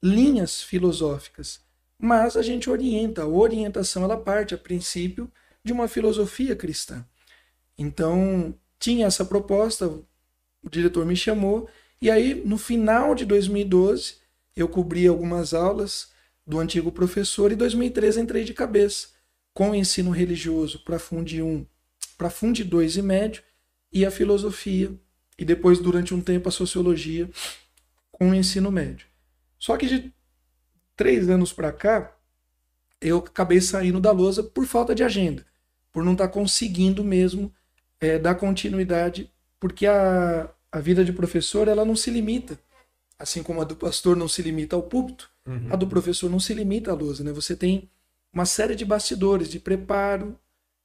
linhas 0.01 0.61
filosóficas, 0.61 1.61
mas 1.97 2.35
a 2.35 2.41
gente 2.41 2.69
orienta. 2.69 3.23
A 3.23 3.27
orientação 3.27 4.03
ela 4.03 4.17
parte 4.17 4.55
a 4.55 4.57
princípio 4.57 5.31
de 5.63 5.71
uma 5.71 5.87
filosofia 5.87 6.55
cristã. 6.55 7.05
Então, 7.77 8.55
tinha 8.79 9.05
essa 9.05 9.23
proposta, 9.23 9.87
o 9.87 10.69
diretor 10.69 11.05
me 11.05 11.15
chamou, 11.15 11.69
e 12.01 12.09
aí, 12.09 12.33
no 12.45 12.57
final 12.57 13.13
de 13.13 13.25
2012, 13.25 14.15
eu 14.55 14.67
cobri 14.67 15.07
algumas 15.07 15.53
aulas 15.53 16.09
do 16.45 16.59
antigo 16.59 16.91
professor, 16.91 17.51
e 17.51 17.53
em 17.53 17.57
2013 17.57 18.19
entrei 18.19 18.43
de 18.43 18.53
cabeça 18.53 19.09
com 19.53 19.71
o 19.71 19.75
ensino 19.75 20.09
religioso 20.09 20.79
para 20.83 20.97
Fundi 20.97 21.41
1, 21.41 21.65
para 22.17 22.29
Fundi 22.29 22.63
2 22.63 22.97
e 22.97 23.01
médio, 23.01 23.43
e 23.93 24.05
a 24.05 24.11
filosofia, 24.11 24.91
e 25.37 25.45
depois, 25.45 25.79
durante 25.79 26.13
um 26.13 26.21
tempo, 26.21 26.49
a 26.49 26.51
sociologia 26.51 27.29
com 28.11 28.31
o 28.31 28.33
ensino 28.35 28.71
médio. 28.71 29.10
Só 29.61 29.77
que 29.77 29.85
de 29.85 30.11
três 30.95 31.29
anos 31.29 31.53
para 31.53 31.71
cá, 31.71 32.17
eu 32.99 33.19
acabei 33.19 33.61
saindo 33.61 33.99
da 33.99 34.11
lousa 34.11 34.41
por 34.41 34.65
falta 34.65 34.95
de 34.95 35.03
agenda, 35.03 35.45
por 35.93 36.03
não 36.03 36.13
estar 36.13 36.27
tá 36.27 36.33
conseguindo 36.33 37.03
mesmo 37.03 37.53
é, 37.99 38.17
dar 38.17 38.33
continuidade, 38.33 39.31
porque 39.59 39.85
a, 39.85 40.49
a 40.71 40.79
vida 40.79 41.05
de 41.05 41.13
professor 41.13 41.67
ela 41.67 41.85
não 41.85 41.95
se 41.95 42.09
limita, 42.09 42.59
assim 43.19 43.43
como 43.43 43.61
a 43.61 43.63
do 43.63 43.75
pastor 43.75 44.17
não 44.17 44.27
se 44.27 44.41
limita 44.41 44.75
ao 44.75 44.81
púlpito, 44.81 45.29
uhum. 45.45 45.67
a 45.71 45.75
do 45.75 45.85
professor 45.85 46.27
não 46.27 46.39
se 46.39 46.55
limita 46.55 46.89
à 46.89 46.95
lousa, 46.95 47.23
né? 47.23 47.31
Você 47.31 47.55
tem 47.55 47.87
uma 48.33 48.47
série 48.47 48.73
de 48.73 48.83
bastidores 48.83 49.47
de 49.47 49.59
preparo 49.59 50.39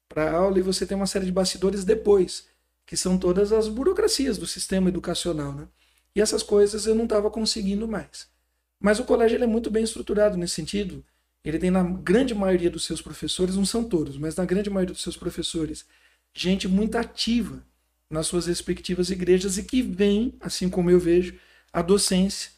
para 0.06 0.32
aula 0.32 0.58
e 0.58 0.62
você 0.62 0.84
tem 0.84 0.94
uma 0.94 1.06
série 1.06 1.24
de 1.24 1.32
bastidores 1.32 1.82
depois, 1.82 2.46
que 2.84 2.94
são 2.94 3.16
todas 3.16 3.52
as 3.52 3.68
burocracias 3.68 4.36
do 4.36 4.46
sistema 4.46 4.90
educacional, 4.90 5.54
né? 5.54 5.66
E 6.14 6.20
essas 6.20 6.42
coisas 6.42 6.84
eu 6.84 6.94
não 6.94 7.04
estava 7.04 7.30
conseguindo 7.30 7.88
mais. 7.88 8.35
Mas 8.80 8.98
o 8.98 9.04
colégio 9.04 9.36
ele 9.36 9.44
é 9.44 9.48
muito 9.48 9.70
bem 9.70 9.84
estruturado 9.84 10.36
nesse 10.36 10.54
sentido. 10.54 11.04
Ele 11.44 11.58
tem 11.58 11.70
na 11.70 11.82
grande 11.82 12.34
maioria 12.34 12.70
dos 12.70 12.84
seus 12.84 13.00
professores, 13.00 13.56
não 13.56 13.64
são 13.64 13.84
todos, 13.84 14.18
mas 14.18 14.34
na 14.34 14.44
grande 14.44 14.68
maioria 14.68 14.92
dos 14.92 15.02
seus 15.02 15.16
professores, 15.16 15.86
gente 16.34 16.66
muito 16.66 16.96
ativa 16.96 17.64
nas 18.10 18.26
suas 18.26 18.46
respectivas 18.46 19.10
igrejas 19.10 19.56
e 19.56 19.62
que 19.62 19.82
vem, 19.82 20.34
assim 20.40 20.68
como 20.68 20.90
eu 20.90 20.98
vejo, 20.98 21.38
a 21.72 21.82
docência 21.82 22.50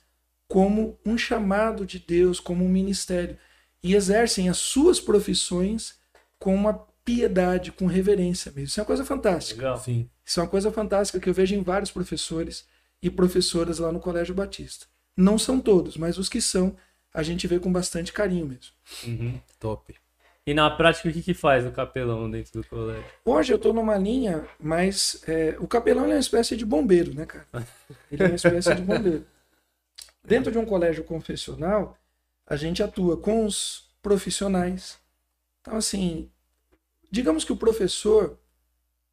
como 0.46 0.98
um 1.04 1.18
chamado 1.18 1.84
de 1.84 1.98
Deus, 1.98 2.40
como 2.40 2.64
um 2.64 2.68
ministério, 2.68 3.36
e 3.82 3.94
exercem 3.94 4.48
as 4.48 4.56
suas 4.56 4.98
profissões 4.98 5.96
com 6.38 6.54
uma 6.54 6.74
piedade, 7.04 7.72
com 7.72 7.86
reverência 7.86 8.50
mesmo. 8.52 8.68
Isso 8.68 8.80
é 8.80 8.82
uma 8.82 8.86
coisa 8.86 9.04
fantástica. 9.04 9.60
Legal. 9.60 9.78
Sim. 9.78 10.08
Isso 10.24 10.40
é 10.40 10.42
uma 10.42 10.48
coisa 10.48 10.70
fantástica 10.70 11.20
que 11.20 11.28
eu 11.28 11.34
vejo 11.34 11.54
em 11.54 11.62
vários 11.62 11.90
professores 11.90 12.66
e 13.02 13.10
professoras 13.10 13.78
lá 13.78 13.92
no 13.92 14.00
Colégio 14.00 14.34
Batista. 14.34 14.86
Não 15.18 15.36
são 15.36 15.60
todos, 15.60 15.96
mas 15.96 16.16
os 16.16 16.28
que 16.28 16.40
são, 16.40 16.76
a 17.12 17.24
gente 17.24 17.46
vê 17.48 17.58
com 17.58 17.72
bastante 17.72 18.12
carinho 18.12 18.46
mesmo. 18.46 18.72
Uhum. 19.04 19.40
Top. 19.58 19.92
E 20.46 20.54
na 20.54 20.70
prática, 20.70 21.08
o 21.08 21.12
que, 21.12 21.20
que 21.20 21.34
faz 21.34 21.66
o 21.66 21.72
capelão 21.72 22.30
dentro 22.30 22.62
do 22.62 22.66
colégio? 22.68 23.04
Hoje 23.24 23.52
eu 23.52 23.58
tô 23.58 23.72
numa 23.72 23.98
linha, 23.98 24.46
mas 24.60 25.20
é, 25.26 25.56
o 25.58 25.66
capelão 25.66 26.04
é 26.04 26.14
uma 26.14 26.18
espécie 26.18 26.56
de 26.56 26.64
bombeiro, 26.64 27.12
né, 27.12 27.26
cara? 27.26 27.46
Ele 28.10 28.22
é 28.22 28.26
uma 28.26 28.36
espécie 28.36 28.74
de 28.76 28.80
bombeiro. 28.82 29.26
Dentro 30.24 30.52
de 30.52 30.56
um 30.56 30.64
colégio 30.64 31.02
confessional, 31.02 31.98
a 32.46 32.54
gente 32.54 32.82
atua 32.82 33.16
com 33.16 33.44
os 33.44 33.90
profissionais. 34.00 34.98
Então, 35.60 35.76
assim, 35.76 36.30
digamos 37.10 37.44
que 37.44 37.52
o 37.52 37.56
professor, 37.56 38.38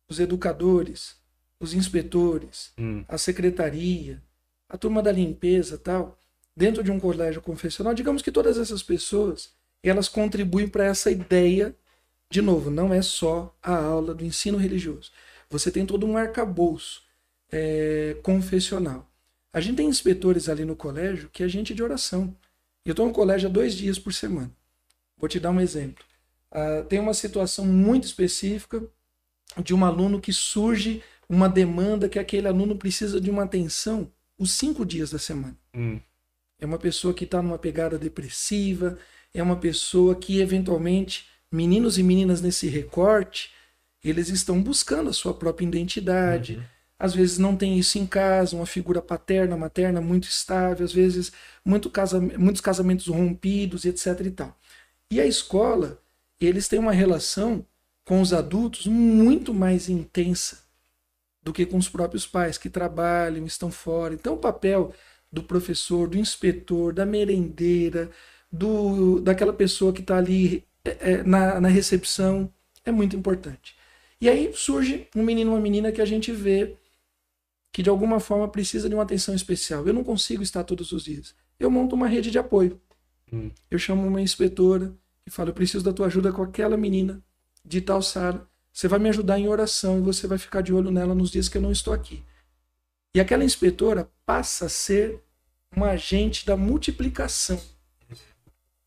os 0.07 0.19
educadores, 0.19 1.17
os 1.59 1.73
inspetores, 1.73 2.71
Hum. 2.77 3.03
a 3.07 3.17
secretaria, 3.17 4.21
a 4.69 4.77
turma 4.77 5.01
da 5.01 5.11
limpeza 5.11 5.77
tal, 5.77 6.17
dentro 6.55 6.83
de 6.83 6.91
um 6.91 6.99
colégio 6.99 7.41
confessional, 7.41 7.93
digamos 7.93 8.21
que 8.21 8.31
todas 8.31 8.57
essas 8.57 8.81
pessoas, 8.81 9.51
elas 9.83 10.07
contribuem 10.07 10.67
para 10.67 10.85
essa 10.85 11.11
ideia, 11.11 11.75
de 12.29 12.41
novo, 12.41 12.71
não 12.71 12.93
é 12.93 13.01
só 13.01 13.55
a 13.61 13.75
aula 13.75 14.13
do 14.13 14.25
ensino 14.25 14.57
religioso. 14.57 15.11
Você 15.49 15.69
tem 15.69 15.85
todo 15.85 16.05
um 16.05 16.17
arcabouço 16.17 17.03
é, 17.51 18.17
confessional. 18.23 19.09
A 19.53 19.61
gente 19.61 19.77
tem 19.77 19.87
inspetores 19.87 20.49
ali 20.49 20.65
no 20.65 20.75
colégio 20.75 21.29
que 21.31 21.43
é 21.43 21.47
gente 21.47 21.73
de 21.73 21.83
oração. 21.83 22.35
Eu 22.83 22.91
estou 22.91 23.05
no 23.05 23.13
colégio 23.13 23.47
há 23.47 23.51
dois 23.51 23.73
dias 23.73 23.97
por 23.97 24.13
semana. 24.13 24.51
Vou 25.17 25.29
te 25.29 25.39
dar 25.39 25.51
um 25.51 25.61
exemplo. 25.61 26.03
Ah, 26.51 26.85
tem 26.87 26.99
uma 26.99 27.13
situação 27.13 27.65
muito 27.65 28.05
específica 28.05 28.81
de 29.63 29.73
um 29.73 29.83
aluno 29.85 30.19
que 30.19 30.33
surge 30.33 31.03
uma 31.27 31.49
demanda 31.49 32.09
que 32.09 32.19
aquele 32.19 32.47
aluno 32.47 32.77
precisa 32.77 33.19
de 33.19 33.29
uma 33.29 33.43
atenção 33.43 34.11
os 34.37 34.53
cinco 34.53 34.85
dias 34.85 35.11
da 35.11 35.19
semana. 35.19 35.57
Hum. 35.73 35.99
É 36.59 36.65
uma 36.65 36.77
pessoa 36.77 37.13
que 37.13 37.25
está 37.25 37.41
numa 37.41 37.57
pegada 37.57 37.97
depressiva, 37.97 38.97
é 39.33 39.43
uma 39.43 39.57
pessoa 39.57 40.15
que, 40.15 40.39
eventualmente, 40.39 41.27
meninos 41.51 41.97
e 41.97 42.03
meninas 42.03 42.41
nesse 42.41 42.67
recorte, 42.67 43.51
eles 44.03 44.29
estão 44.29 44.61
buscando 44.61 45.09
a 45.09 45.13
sua 45.13 45.33
própria 45.33 45.65
identidade. 45.65 46.63
Às 46.97 47.13
vezes 47.13 47.37
não 47.37 47.57
tem 47.57 47.77
isso 47.77 47.97
em 47.97 48.05
casa, 48.05 48.55
uma 48.55 48.65
figura 48.65 49.01
paterna, 49.01 49.57
materna 49.57 49.99
muito 49.99 50.29
estável, 50.29 50.85
às 50.85 50.93
vezes 50.93 51.31
muito 51.65 51.89
casa, 51.89 52.19
muitos 52.19 52.61
casamentos 52.61 53.07
rompidos, 53.07 53.83
etc. 53.83 54.21
e 54.25 54.31
tal. 54.31 54.57
E 55.11 55.19
a 55.19 55.25
escola, 55.25 56.01
eles 56.39 56.67
têm 56.67 56.79
uma 56.79 56.93
relação 56.93 57.65
com 58.05 58.21
os 58.21 58.31
adultos 58.31 58.85
muito 58.87 59.53
mais 59.53 59.89
intensa 59.89 60.64
do 61.45 61.53
que 61.53 61.65
com 61.65 61.77
os 61.77 61.87
próprios 61.87 62.25
pais 62.25 62.57
que 62.57 62.69
trabalham, 62.69 63.45
estão 63.45 63.69
fora. 63.69 64.15
Então, 64.15 64.33
o 64.33 64.37
papel 64.37 64.91
do 65.31 65.43
professor, 65.43 66.09
do 66.09 66.17
inspetor, 66.17 66.91
da 66.91 67.05
merendeira, 67.05 68.09
do, 68.51 69.19
daquela 69.19 69.53
pessoa 69.53 69.93
que 69.93 70.01
está 70.01 70.17
ali 70.17 70.65
é, 70.83 71.11
é, 71.11 71.23
na, 71.23 71.61
na 71.61 71.67
recepção 71.67 72.51
é 72.83 72.91
muito 72.91 73.15
importante. 73.15 73.75
E 74.19 74.27
aí 74.27 74.51
surge 74.53 75.07
um 75.15 75.23
menino, 75.23 75.51
uma 75.51 75.59
menina 75.59 75.91
que 75.91 76.01
a 76.01 76.05
gente 76.05 76.31
vê 76.31 76.75
que 77.71 77.83
de 77.83 77.89
alguma 77.89 78.19
forma 78.19 78.47
precisa 78.47 78.89
de 78.89 78.95
uma 78.95 79.03
atenção 79.03 79.35
especial. 79.35 79.85
Eu 79.85 79.93
não 79.93 80.03
consigo 80.03 80.41
estar 80.41 80.63
todos 80.63 80.91
os 80.91 81.03
dias. 81.03 81.35
Eu 81.59 81.69
monto 81.69 81.95
uma 81.95 82.07
rede 82.07 82.31
de 82.31 82.39
apoio. 82.39 82.79
Hum. 83.31 83.51
Eu 83.69 83.77
chamo 83.77 84.07
uma 84.07 84.21
inspetora 84.21 84.95
e 85.27 85.29
falo: 85.29 85.49
eu 85.49 85.53
preciso 85.53 85.83
da 85.83 85.93
tua 85.93 86.07
ajuda 86.07 86.31
com 86.31 86.41
aquela 86.41 86.77
menina 86.77 87.21
de 87.63 87.81
tal 87.81 88.01
sala. 88.01 88.49
Você 88.75 88.89
vai 88.89 88.99
me 88.99 89.07
ajudar 89.07 89.39
em 89.39 89.47
oração 89.47 89.99
e 89.99 90.01
você 90.01 90.27
vai 90.27 90.37
ficar 90.37 90.59
de 90.59 90.73
olho 90.73 90.91
nela 90.91 91.15
nos 91.15 91.31
dias 91.31 91.47
que 91.47 91.57
eu 91.57 91.61
não 91.61 91.71
estou 91.71 91.93
aqui. 91.93 92.21
E 93.15 93.21
aquela 93.21 93.45
inspetora 93.45 94.11
passa 94.25 94.65
a 94.65 94.69
ser 94.69 95.23
um 95.77 95.85
agente 95.85 96.45
da 96.45 96.57
multiplicação, 96.57 97.61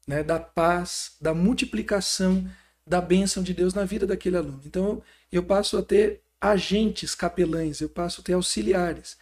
né, 0.07 0.23
da 0.23 0.39
paz, 0.39 1.17
da 1.19 1.33
multiplicação 1.33 2.47
da 2.87 3.01
bênção 3.01 3.43
de 3.43 3.55
Deus 3.55 3.73
na 3.73 3.87
vida 3.87 4.07
daquele 4.07 4.37
aluno. 4.37 4.61
Então 4.67 5.03
eu 5.33 5.43
passo 5.43 5.79
a 5.79 5.83
ter 5.83 6.21
agentes 6.39 7.15
capelães, 7.15 7.81
eu 7.81 7.89
passo 7.89 8.21
a 8.21 8.25
ter 8.25 8.35
auxiliares. 8.35 9.17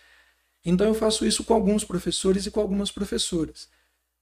Então 0.64 0.88
eu 0.88 0.94
faço 0.94 1.24
isso 1.24 1.44
com 1.44 1.54
alguns 1.54 1.84
professores 1.84 2.44
e 2.44 2.50
com 2.50 2.58
algumas 2.58 2.90
professoras. 2.90 3.68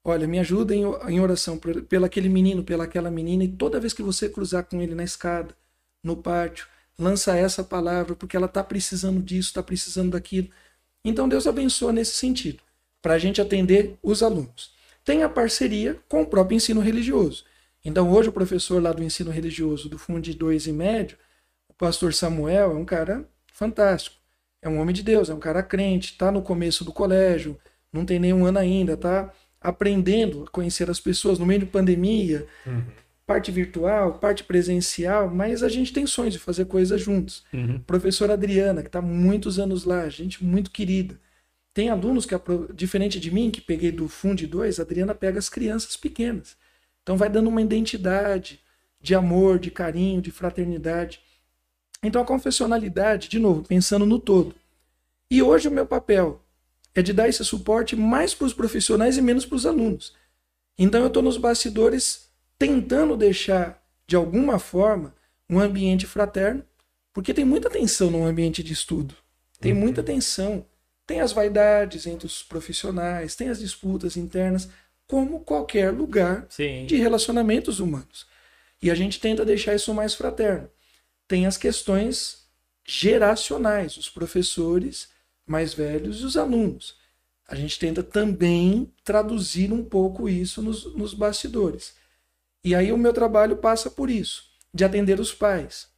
Olha, 0.04 0.26
me 0.26 0.38
ajuda 0.38 0.74
em, 0.74 1.20
oração 1.20 1.58
pelo 1.58 2.04
aquele 2.04 2.28
menino, 2.28 2.62
pela 2.62 2.84
aquela 2.84 3.10
menina, 3.10 3.44
e 3.44 3.48
toda 3.48 3.80
vez 3.80 3.94
que 3.94 4.02
você 4.02 4.28
cruzar 4.28 4.64
com 4.64 4.82
ele 4.82 4.94
na 4.94 5.04
escada, 5.04 5.56
no 6.04 6.16
pátio, 6.16 6.66
lança 6.98 7.36
essa 7.36 7.64
palavra, 7.64 8.14
porque 8.14 8.36
ela 8.36 8.46
está 8.46 8.62
precisando 8.62 9.20
disso, 9.20 9.48
está 9.48 9.62
precisando 9.62 10.12
daquilo. 10.12 10.48
Então 11.04 11.28
Deus 11.28 11.46
abençoa 11.46 11.92
nesse 11.92 12.14
sentido, 12.14 12.62
para 13.02 13.14
a 13.14 13.18
gente 13.18 13.40
atender 13.40 13.98
os 14.02 14.22
alunos. 14.22 14.72
Tem 15.04 15.22
a 15.22 15.28
parceria 15.28 15.98
com 16.08 16.22
o 16.22 16.26
próprio 16.26 16.56
ensino 16.56 16.80
religioso. 16.80 17.44
Então 17.84 18.10
hoje 18.10 18.28
o 18.28 18.32
professor 18.32 18.80
lá 18.82 18.92
do 18.92 19.02
ensino 19.02 19.30
religioso 19.30 19.88
do 19.88 19.98
Fundo 19.98 20.32
2 20.32 20.66
e 20.66 20.72
médio, 20.72 21.18
o 21.68 21.74
pastor 21.74 22.14
Samuel, 22.14 22.72
é 22.72 22.74
um 22.74 22.84
cara 22.84 23.28
fantástico. 23.52 24.16
É 24.62 24.68
um 24.68 24.78
homem 24.80 24.94
de 24.94 25.02
Deus, 25.02 25.28
é 25.28 25.34
um 25.34 25.40
cara 25.40 25.62
crente, 25.62 26.12
está 26.12 26.32
no 26.32 26.40
começo 26.40 26.84
do 26.84 26.92
colégio, 26.92 27.58
não 27.92 28.06
tem 28.06 28.18
nenhum 28.18 28.46
ano 28.46 28.58
ainda, 28.58 28.94
está 28.94 29.30
aprendendo 29.60 30.44
a 30.44 30.50
conhecer 30.50 30.88
as 30.88 31.00
pessoas 31.00 31.38
no 31.38 31.46
meio 31.46 31.60
de 31.60 31.66
pandemia, 31.66 32.46
parte 33.26 33.50
virtual, 33.50 34.18
parte 34.18 34.44
presencial, 34.44 35.30
mas 35.30 35.62
a 35.62 35.68
gente 35.68 35.92
tem 35.92 36.06
sonhos 36.06 36.34
de 36.34 36.38
fazer 36.38 36.66
coisas 36.66 37.00
juntos. 37.00 37.44
Uhum. 37.52 37.78
Professora 37.80 38.34
Adriana, 38.34 38.82
que 38.82 38.88
está 38.88 39.00
muitos 39.00 39.58
anos 39.58 39.84
lá, 39.84 40.08
gente 40.08 40.44
muito 40.44 40.70
querida. 40.70 41.18
Tem 41.72 41.88
alunos 41.88 42.26
que, 42.26 42.34
diferente 42.72 43.18
de 43.18 43.30
mim, 43.30 43.50
que 43.50 43.60
peguei 43.60 43.90
do 43.90 44.08
Fundo 44.08 44.46
2, 44.46 44.78
a 44.78 44.82
Adriana 44.82 45.14
pega 45.14 45.38
as 45.38 45.48
crianças 45.48 45.96
pequenas. 45.96 46.56
Então 47.02 47.16
vai 47.16 47.28
dando 47.28 47.48
uma 47.48 47.62
identidade 47.62 48.60
de 49.00 49.14
amor, 49.14 49.58
de 49.58 49.70
carinho, 49.70 50.22
de 50.22 50.30
fraternidade. 50.30 51.20
Então 52.02 52.22
a 52.22 52.24
confessionalidade, 52.24 53.28
de 53.28 53.38
novo, 53.38 53.62
pensando 53.62 54.06
no 54.06 54.18
todo. 54.18 54.54
E 55.30 55.42
hoje 55.42 55.68
o 55.68 55.70
meu 55.70 55.86
papel 55.86 56.42
é 56.94 57.02
de 57.02 57.12
dar 57.12 57.28
esse 57.28 57.44
suporte 57.44 57.96
mais 57.96 58.34
para 58.34 58.46
os 58.46 58.54
profissionais 58.54 59.16
e 59.16 59.22
menos 59.22 59.44
para 59.44 59.56
os 59.56 59.66
alunos. 59.66 60.14
Então 60.78 61.00
eu 61.00 61.08
estou 61.08 61.22
nos 61.22 61.36
bastidores 61.36 62.23
tentando 62.66 63.16
deixar, 63.16 63.82
de 64.06 64.16
alguma 64.16 64.58
forma, 64.58 65.14
um 65.48 65.60
ambiente 65.60 66.06
fraterno, 66.06 66.64
porque 67.12 67.34
tem 67.34 67.44
muita 67.44 67.68
tensão 67.68 68.10
no 68.10 68.24
ambiente 68.24 68.62
de 68.62 68.72
estudo. 68.72 69.14
Tem 69.60 69.74
muita 69.74 70.02
tensão. 70.02 70.66
Tem 71.06 71.20
as 71.20 71.32
vaidades 71.32 72.06
entre 72.06 72.26
os 72.26 72.42
profissionais, 72.42 73.36
tem 73.36 73.50
as 73.50 73.58
disputas 73.58 74.16
internas, 74.16 74.68
como 75.06 75.40
qualquer 75.40 75.90
lugar 75.90 76.46
Sim. 76.48 76.86
de 76.86 76.96
relacionamentos 76.96 77.78
humanos. 77.78 78.26
E 78.80 78.90
a 78.90 78.94
gente 78.94 79.20
tenta 79.20 79.44
deixar 79.44 79.74
isso 79.74 79.92
mais 79.92 80.14
fraterno. 80.14 80.68
Tem 81.28 81.46
as 81.46 81.58
questões 81.58 82.46
geracionais, 82.86 83.96
os 83.96 84.08
professores 84.08 85.08
mais 85.46 85.74
velhos 85.74 86.20
e 86.20 86.24
os 86.24 86.36
alunos. 86.36 86.96
A 87.46 87.54
gente 87.54 87.78
tenta 87.78 88.02
também 88.02 88.90
traduzir 89.04 89.70
um 89.70 89.84
pouco 89.84 90.28
isso 90.28 90.62
nos, 90.62 90.94
nos 90.94 91.12
bastidores. 91.12 91.94
E 92.64 92.74
aí 92.74 92.90
o 92.90 92.98
meu 92.98 93.12
trabalho 93.12 93.58
passa 93.58 93.90
por 93.90 94.10
isso, 94.10 94.44
de 94.72 94.84
atender 94.84 95.20
os 95.20 95.34
pais 95.34 95.88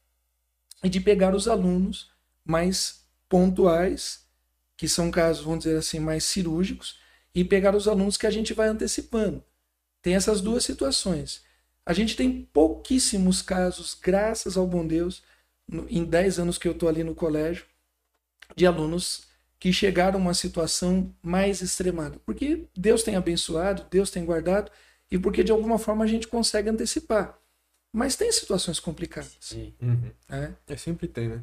e 0.82 0.88
de 0.88 1.00
pegar 1.00 1.34
os 1.34 1.46
alunos 1.46 2.10
mais 2.44 3.06
pontuais, 3.28 4.26
que 4.76 4.88
são 4.88 5.10
casos, 5.10 5.44
vamos 5.44 5.64
dizer 5.64 5.78
assim, 5.78 6.00
mais 6.00 6.24
cirúrgicos, 6.24 6.98
e 7.34 7.44
pegar 7.44 7.74
os 7.74 7.86
alunos 7.86 8.16
que 8.16 8.26
a 8.26 8.30
gente 8.30 8.52
vai 8.52 8.68
antecipando. 8.68 9.44
Tem 10.02 10.14
essas 10.14 10.40
duas 10.40 10.64
situações. 10.64 11.42
A 11.84 11.92
gente 11.92 12.16
tem 12.16 12.48
pouquíssimos 12.52 13.42
casos, 13.42 13.96
graças 14.00 14.56
ao 14.56 14.66
bom 14.66 14.86
Deus, 14.86 15.22
em 15.88 16.04
10 16.04 16.38
anos 16.40 16.58
que 16.58 16.66
eu 16.66 16.72
estou 16.72 16.88
ali 16.88 17.04
no 17.04 17.14
colégio, 17.14 17.64
de 18.54 18.66
alunos 18.66 19.26
que 19.58 19.72
chegaram 19.72 20.18
a 20.18 20.22
uma 20.22 20.34
situação 20.34 21.14
mais 21.22 21.62
extremada. 21.62 22.20
Porque 22.24 22.66
Deus 22.76 23.02
tem 23.02 23.16
abençoado, 23.16 23.86
Deus 23.90 24.10
tem 24.10 24.24
guardado, 24.24 24.70
e 25.10 25.18
porque 25.18 25.44
de 25.44 25.52
alguma 25.52 25.78
forma 25.78 26.04
a 26.04 26.06
gente 26.06 26.28
consegue 26.28 26.68
antecipar. 26.68 27.38
Mas 27.92 28.16
tem 28.16 28.30
situações 28.30 28.78
complicadas. 28.78 29.36
Sim. 29.40 29.74
né? 30.28 30.54
É, 30.66 30.76
sempre 30.76 31.08
tem, 31.08 31.28
né? 31.28 31.42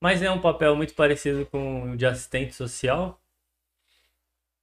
Mas 0.00 0.20
é 0.20 0.30
um 0.30 0.40
papel 0.40 0.74
muito 0.74 0.94
parecido 0.94 1.46
com 1.46 1.92
o 1.92 1.96
de 1.96 2.04
assistente 2.04 2.54
social? 2.54 3.22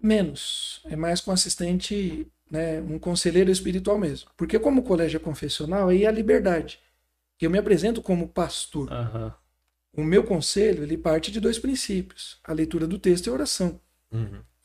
Menos. 0.01 0.81
É 0.85 0.95
mais 0.95 1.21
com 1.21 1.31
assistente, 1.31 2.27
né, 2.51 2.81
um 2.81 2.99
conselheiro 2.99 3.49
espiritual 3.49 3.97
mesmo. 3.97 4.29
Porque 4.35 4.59
como 4.59 4.83
colégio 4.83 5.17
é 5.17 5.19
confessional, 5.19 5.87
aí 5.89 6.03
é 6.03 6.07
a 6.07 6.11
liberdade. 6.11 6.79
Eu 7.39 7.49
me 7.49 7.57
apresento 7.57 8.01
como 8.01 8.27
pastor. 8.27 8.91
Aham. 8.91 9.33
O 9.93 10.03
meu 10.03 10.23
conselho, 10.23 10.83
ele 10.83 10.97
parte 10.97 11.31
de 11.31 11.39
dois 11.39 11.57
princípios. 11.57 12.37
A 12.43 12.51
leitura 12.51 12.85
do 12.85 12.99
texto 12.99 13.27
e 13.27 13.29
a 13.29 13.33
oração. 13.33 13.79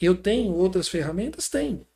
Eu 0.00 0.16
tenho 0.16 0.52
outras 0.52 0.88
ferramentas? 0.88 1.48
Tenho. 1.48 1.86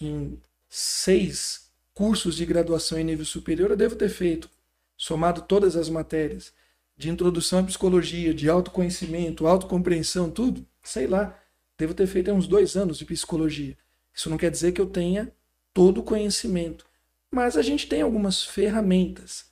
Em 0.00 0.40
seis 0.74 1.70
cursos 1.92 2.34
de 2.34 2.46
graduação 2.46 2.98
em 2.98 3.04
nível 3.04 3.26
superior, 3.26 3.70
eu 3.70 3.76
devo 3.76 3.94
ter 3.94 4.08
feito, 4.08 4.48
somado 4.96 5.42
todas 5.42 5.76
as 5.76 5.90
matérias, 5.90 6.50
de 6.96 7.10
introdução 7.10 7.58
à 7.58 7.62
psicologia, 7.62 8.32
de 8.32 8.48
autoconhecimento, 8.48 9.46
autocompreensão, 9.46 10.30
tudo, 10.30 10.66
sei 10.82 11.06
lá. 11.06 11.38
Devo 11.76 11.92
ter 11.92 12.06
feito 12.06 12.32
uns 12.32 12.46
dois 12.46 12.74
anos 12.74 12.96
de 12.96 13.04
psicologia. 13.04 13.76
Isso 14.14 14.30
não 14.30 14.38
quer 14.38 14.50
dizer 14.50 14.72
que 14.72 14.80
eu 14.80 14.86
tenha 14.86 15.30
todo 15.74 15.98
o 15.98 16.02
conhecimento. 16.02 16.86
Mas 17.30 17.54
a 17.58 17.62
gente 17.62 17.86
tem 17.86 18.00
algumas 18.00 18.42
ferramentas 18.42 19.44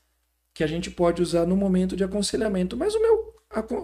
que 0.54 0.64
a 0.64 0.66
gente 0.66 0.90
pode 0.90 1.20
usar 1.20 1.44
no 1.44 1.56
momento 1.56 1.96
de 1.96 2.04
aconselhamento. 2.04 2.78
Mas 2.78 2.94
o 2.94 3.00
meu, 3.00 3.34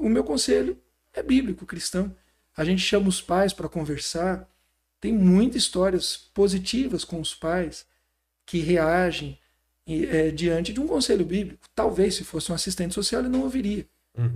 o 0.01 0.09
meu 0.09 0.25
conselho 0.25 0.81
é 1.13 1.23
bíblico, 1.23 1.67
cristão. 1.67 2.17
A 2.57 2.65
gente 2.65 2.81
chama 2.81 3.09
os 3.09 3.21
pais 3.21 3.53
para 3.53 3.69
conversar. 3.69 4.49
Tem 5.07 5.13
muitas 5.13 5.63
histórias 5.63 6.17
positivas 6.17 7.05
com 7.05 7.21
os 7.21 7.33
pais 7.33 7.87
que 8.45 8.59
reagem 8.59 9.39
é, 9.87 10.33
diante 10.33 10.73
de 10.73 10.81
um 10.81 10.89
conselho 10.89 11.25
bíblico. 11.25 11.65
Talvez, 11.77 12.17
se 12.17 12.25
fosse 12.25 12.51
um 12.51 12.57
assistente 12.57 12.93
social, 12.93 13.21
ele 13.21 13.29
não 13.29 13.43
ouviria. 13.43 13.87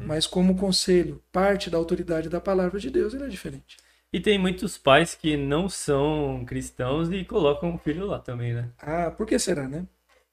Mas 0.07 0.29
como 0.29 0.57
conselho, 0.57 1.21
parte 1.33 1.68
da 1.68 1.77
autoridade 1.77 2.29
da 2.29 2.41
palavra 2.41 2.79
de 2.79 2.89
Deus, 2.89 3.14
ele 3.14 3.25
é 3.25 3.29
diferente. 3.29 3.79
E 4.12 4.21
tem 4.21 4.39
muitos 4.39 4.79
pais 4.79 5.16
que 5.16 5.37
não 5.37 5.68
são 5.68 6.45
cristãos 6.47 7.11
e 7.11 7.25
colocam 7.25 7.75
o 7.75 7.79
filho 7.79 8.07
lá 8.07 8.21
também, 8.21 8.55
né? 8.55 8.71
Ah, 8.79 9.11
por 9.11 9.27
que 9.27 9.41
será, 9.41 9.66
né? 9.66 9.85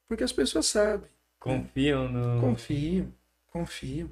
Porque 0.06 0.22
as 0.22 0.32
pessoas 0.32 0.66
sabem. 0.66 1.10
Confiam 1.40 2.08
no. 2.08 2.40
Confiam, 2.40 3.12
confiam. 3.48 4.08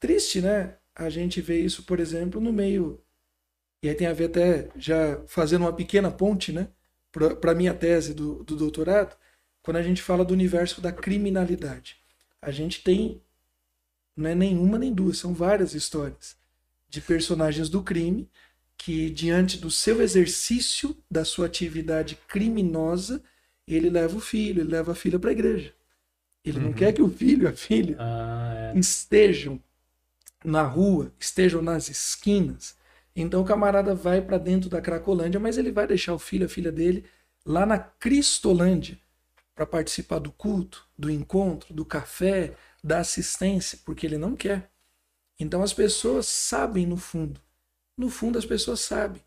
Triste, 0.00 0.40
né? 0.40 0.76
A 0.94 1.10
gente 1.10 1.42
vê 1.42 1.60
isso, 1.60 1.82
por 1.82 2.00
exemplo, 2.00 2.40
no 2.40 2.50
meio. 2.50 3.03
E 3.84 3.88
aí 3.90 3.94
tem 3.94 4.06
a 4.06 4.14
ver 4.14 4.30
até, 4.30 4.70
já 4.78 5.20
fazendo 5.26 5.60
uma 5.60 5.72
pequena 5.72 6.10
ponte, 6.10 6.50
né? 6.50 6.68
Para 7.12 7.52
a 7.52 7.54
minha 7.54 7.74
tese 7.74 8.14
do, 8.14 8.42
do 8.42 8.56
doutorado, 8.56 9.14
quando 9.60 9.76
a 9.76 9.82
gente 9.82 10.00
fala 10.00 10.24
do 10.24 10.32
universo 10.32 10.80
da 10.80 10.90
criminalidade. 10.90 11.98
A 12.40 12.50
gente 12.50 12.82
tem, 12.82 13.20
não 14.16 14.30
é 14.30 14.34
nenhuma 14.34 14.78
nem 14.78 14.90
duas, 14.90 15.18
são 15.18 15.34
várias 15.34 15.74
histórias 15.74 16.34
de 16.88 17.02
personagens 17.02 17.68
do 17.68 17.82
crime 17.82 18.26
que, 18.78 19.10
diante 19.10 19.58
do 19.58 19.70
seu 19.70 20.00
exercício 20.00 20.96
da 21.10 21.22
sua 21.22 21.44
atividade 21.44 22.16
criminosa, 22.26 23.22
ele 23.68 23.90
leva 23.90 24.16
o 24.16 24.20
filho, 24.20 24.62
ele 24.62 24.70
leva 24.70 24.92
a 24.92 24.94
filha 24.94 25.18
para 25.18 25.28
a 25.28 25.34
igreja. 25.34 25.74
Ele 26.42 26.58
não 26.58 26.72
quer 26.72 26.94
que 26.94 27.02
o 27.02 27.10
filho 27.10 27.44
e 27.44 27.48
a 27.48 27.52
filha 27.52 27.96
Ah, 27.98 28.72
é. 28.74 28.78
estejam 28.78 29.62
na 30.42 30.62
rua, 30.62 31.12
estejam 31.20 31.60
nas 31.60 31.90
esquinas. 31.90 32.82
Então 33.14 33.42
o 33.42 33.44
camarada 33.44 33.94
vai 33.94 34.20
para 34.20 34.38
dentro 34.38 34.68
da 34.68 34.80
Cracolândia, 34.80 35.38
mas 35.38 35.56
ele 35.56 35.70
vai 35.70 35.86
deixar 35.86 36.14
o 36.14 36.18
filho, 36.18 36.46
a 36.46 36.48
filha 36.48 36.72
dele, 36.72 37.04
lá 37.46 37.64
na 37.64 37.78
Cristolândia, 37.78 38.98
para 39.54 39.64
participar 39.64 40.18
do 40.18 40.32
culto, 40.32 40.86
do 40.98 41.10
encontro, 41.10 41.72
do 41.72 41.84
café, 41.84 42.54
da 42.82 42.98
assistência, 42.98 43.78
porque 43.84 44.06
ele 44.06 44.18
não 44.18 44.34
quer. 44.34 44.70
Então 45.38 45.62
as 45.62 45.72
pessoas 45.72 46.26
sabem 46.26 46.86
no 46.86 46.96
fundo. 46.96 47.40
No 47.96 48.08
fundo 48.08 48.38
as 48.38 48.44
pessoas 48.44 48.80
sabem. 48.80 49.22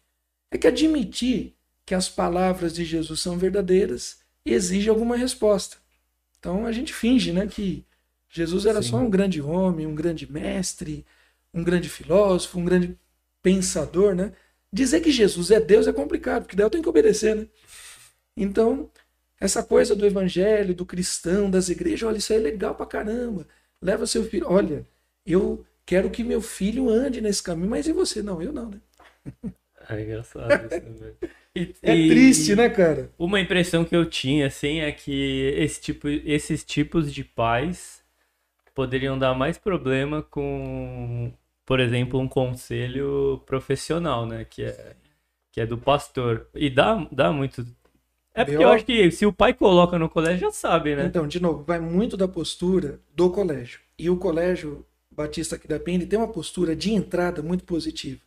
É 0.52 0.58
que 0.58 0.68
admitir 0.68 1.56
que 1.86 1.96
as 1.96 2.10
palavras 2.10 2.74
de 2.74 2.84
Jesus 2.84 3.22
são 3.22 3.38
verdadeiras 3.38 4.20
exige 4.46 4.90
alguma 4.90 5.16
resposta. 5.16 5.78
Então 6.40 6.66
a 6.66 6.72
gente 6.72 6.94
finge, 6.94 7.32
né, 7.32 7.48
que 7.48 7.86
Jesus 8.30 8.66
era 8.66 8.82
Sim. 8.82 8.90
só 8.90 8.98
um 8.98 9.10
grande 9.10 9.42
homem, 9.42 9.88
um 9.88 9.96
grande 9.96 10.30
mestre, 10.32 11.06
um 11.54 11.64
grande 11.64 11.90
filósofo, 11.90 12.60
um 12.60 12.66
grande 12.66 12.98
pensador, 13.48 14.14
né? 14.16 14.34
Dizer 14.72 15.02
que 15.02 15.12
Jesus 15.12 15.52
é 15.52 15.60
Deus 15.60 15.88
é 15.88 15.94
complicado, 15.94 16.44
porque 16.44 16.56
daí 16.56 16.66
eu 16.66 16.70
tenho 16.70 16.84
que 16.84 16.90
obedecer, 16.90 17.36
né? 17.36 17.48
Então, 18.38 18.90
essa 19.40 19.64
coisa 19.64 19.96
do 19.96 20.06
evangelho, 20.06 20.76
do 20.76 20.86
cristão, 20.86 21.50
das 21.52 21.70
igrejas, 21.70 22.04
olha, 22.10 22.18
isso 22.18 22.34
aí 22.34 22.40
é 22.40 22.42
legal 22.44 22.76
pra 22.76 22.86
caramba. 22.86 23.48
Leva 23.82 24.08
seu 24.08 24.24
filho. 24.24 24.48
Olha, 24.50 24.88
eu 25.26 25.66
quero 25.86 26.10
que 26.12 26.24
meu 26.24 26.42
filho 26.42 26.90
ande 26.90 27.22
nesse 27.22 27.44
caminho, 27.44 27.70
mas 27.70 27.88
e 27.88 27.94
você? 27.94 28.22
Não, 28.24 28.42
eu 28.42 28.54
não, 28.54 28.70
né? 28.72 28.82
É 29.90 30.02
engraçado 30.02 30.66
isso 30.66 30.82
também. 30.82 31.16
E- 31.56 31.76
É 31.82 31.96
e- 31.96 31.96
triste, 31.96 32.56
né, 32.56 32.70
cara? 32.70 33.12
Uma 33.20 33.40
impressão 33.42 33.86
que 33.86 33.96
eu 33.96 34.10
tinha, 34.10 34.48
assim, 34.48 34.80
é 34.82 34.92
que 34.92 35.12
esse 35.58 35.82
tipo, 35.82 36.08
esses 36.10 36.64
tipos 36.64 37.14
de 37.14 37.24
pais 37.24 38.04
poderiam 38.76 39.18
dar 39.20 39.36
mais 39.36 39.58
problema 39.58 40.24
com, 40.24 41.34
por 41.68 41.82
exemplo, 41.82 42.18
um 42.18 42.30
conselho 42.30 43.44
profissional, 43.46 44.26
né? 44.26 44.46
Que 44.46 44.64
é, 44.64 44.96
que 45.52 45.60
é 45.60 45.66
do 45.66 45.78
pastor. 45.78 46.48
E 46.56 46.70
dá, 46.70 47.06
dá 47.12 47.30
muito. 47.30 47.68
É 48.34 48.46
porque 48.46 48.64
eu 48.64 48.70
acho 48.70 48.86
que 48.86 49.12
se 49.12 49.26
o 49.26 49.34
pai 49.34 49.54
coloca 49.54 50.00
no 50.00 50.10
colégio, 50.10 50.40
já 50.48 50.52
sabe, 50.52 50.96
né? 50.96 51.06
Então, 51.06 51.28
de 51.28 51.42
novo, 51.42 51.66
vai 51.66 51.78
muito 51.78 52.16
da 52.16 52.26
postura 52.26 53.02
do 53.14 53.30
colégio. 53.30 53.82
E 54.00 54.10
o 54.10 54.16
colégio 54.16 54.86
Batista 55.12 55.58
aqui 55.58 55.68
da 55.68 55.78
Pende 55.78 56.06
tem 56.06 56.18
uma 56.18 56.30
postura 56.30 56.74
de 56.74 56.94
entrada 56.94 57.44
muito 57.44 57.66
positiva. 57.66 58.22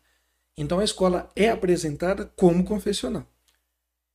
Então 0.55 0.79
a 0.79 0.85
escola 0.85 1.31
é 1.35 1.49
apresentada 1.49 2.27
como 2.37 2.63
confessional. 2.63 3.25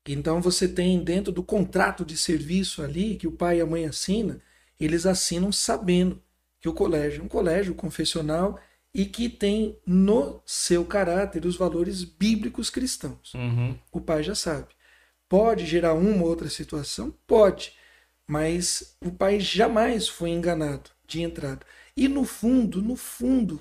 Então 0.07 0.39
você 0.39 0.67
tem 0.67 1.03
dentro 1.03 1.31
do 1.31 1.41
contrato 1.41 2.05
de 2.05 2.15
serviço 2.15 2.83
ali 2.83 3.15
que 3.15 3.25
o 3.25 3.31
pai 3.31 3.57
e 3.57 3.61
a 3.61 3.65
mãe 3.65 3.85
assinam, 3.85 4.39
eles 4.79 5.07
assinam 5.07 5.51
sabendo 5.51 6.21
que 6.59 6.69
o 6.69 6.73
colégio 6.73 7.21
é 7.21 7.23
um 7.23 7.29
colégio 7.29 7.73
confessional 7.73 8.59
e 8.95 9.05
que 9.05 9.27
tem 9.27 9.77
no 9.85 10.41
seu 10.45 10.85
caráter 10.85 11.45
os 11.45 11.57
valores 11.57 12.05
bíblicos 12.05 12.69
cristãos. 12.69 13.33
Uhum. 13.33 13.75
O 13.91 13.99
pai 13.99 14.23
já 14.23 14.33
sabe. 14.33 14.69
Pode 15.27 15.65
gerar 15.65 15.93
uma 15.95 16.23
ou 16.23 16.29
outra 16.29 16.49
situação? 16.49 17.13
Pode. 17.27 17.73
Mas 18.25 18.95
o 19.05 19.11
pai 19.11 19.37
jamais 19.37 20.07
foi 20.07 20.29
enganado 20.29 20.91
de 21.05 21.21
entrada. 21.21 21.59
E 21.95 22.07
no 22.07 22.23
fundo, 22.23 22.81
no 22.81 22.95
fundo, 22.95 23.59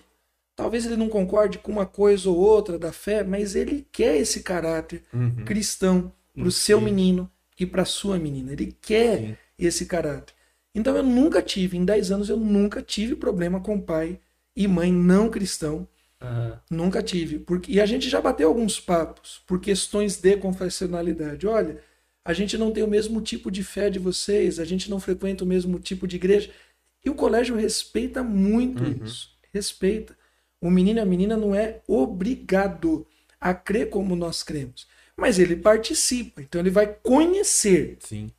talvez 0.55 0.87
ele 0.87 0.97
não 0.97 1.09
concorde 1.09 1.59
com 1.59 1.72
uma 1.72 1.85
coisa 1.85 2.30
ou 2.30 2.37
outra 2.37 2.78
da 2.78 2.93
fé, 2.93 3.24
mas 3.24 3.57
ele 3.57 3.85
quer 3.91 4.16
esse 4.16 4.41
caráter 4.41 5.03
Uhum. 5.12 5.45
cristão 5.45 6.12
para 6.32 6.47
o 6.47 6.53
seu 6.53 6.80
menino 6.80 7.28
e 7.59 7.66
para 7.66 7.82
a 7.82 7.87
sua 7.87 8.20
menina. 8.20 8.53
Ele 8.53 8.76
quer 8.80 9.18
Sim. 9.18 9.37
esse 9.59 9.87
caráter. 9.87 10.32
Então 10.72 10.97
eu 10.97 11.03
nunca 11.03 11.43
tive, 11.43 11.76
em 11.76 11.85
10 11.85 12.12
anos, 12.12 12.28
eu 12.28 12.37
nunca 12.37 12.80
tive 12.80 13.16
problema 13.16 13.59
com 13.61 13.80
pai 13.80 14.20
e 14.57 14.68
mãe 14.68 14.92
não 14.92 15.28
cristão. 15.28 15.88
Aham. 16.20 16.61
Nunca 16.70 17.02
tive. 17.02 17.38
Porque, 17.38 17.72
e 17.72 17.80
a 17.80 17.86
gente 17.86 18.09
já 18.09 18.20
bateu 18.20 18.48
alguns 18.48 18.80
papos 18.80 19.42
por 19.46 19.61
questões 19.61 20.16
de 20.16 20.36
confessionalidade. 20.36 21.46
Olha, 21.46 21.78
a 22.24 22.32
gente 22.32 22.57
não 22.57 22.70
tem 22.70 22.82
o 22.82 22.88
mesmo 22.88 23.20
tipo 23.20 23.50
de 23.50 23.62
fé 23.62 23.90
de 23.90 23.98
vocês, 23.98 24.59
a 24.59 24.64
gente 24.64 24.90
não 24.90 24.98
frequenta 24.98 25.44
o 25.44 25.46
mesmo 25.46 25.78
tipo 25.78 26.07
de 26.07 26.16
igreja. 26.16 26.50
E 27.05 27.11
o 27.11 27.14
colégio 27.14 27.55
respeita 27.55 28.22
muito 28.22 28.82
isso. 29.05 29.30
Respeita. 29.52 30.16
O 30.61 30.70
menino 30.70 30.98
e 30.98 31.02
a 31.02 31.05
menina 31.05 31.36
não 31.36 31.55
é 31.55 31.82
obrigado 31.86 33.07
a 33.38 33.52
crer 33.52 33.90
como 33.90 34.16
nós 34.16 34.42
cremos. 34.42 34.86
Mas 35.14 35.38
ele 35.38 35.55
participa, 35.55 36.40
então 36.40 36.61
ele 36.61 36.70
vai 36.70 36.86
conhecer. 36.86 37.98
Sim. 38.00 38.30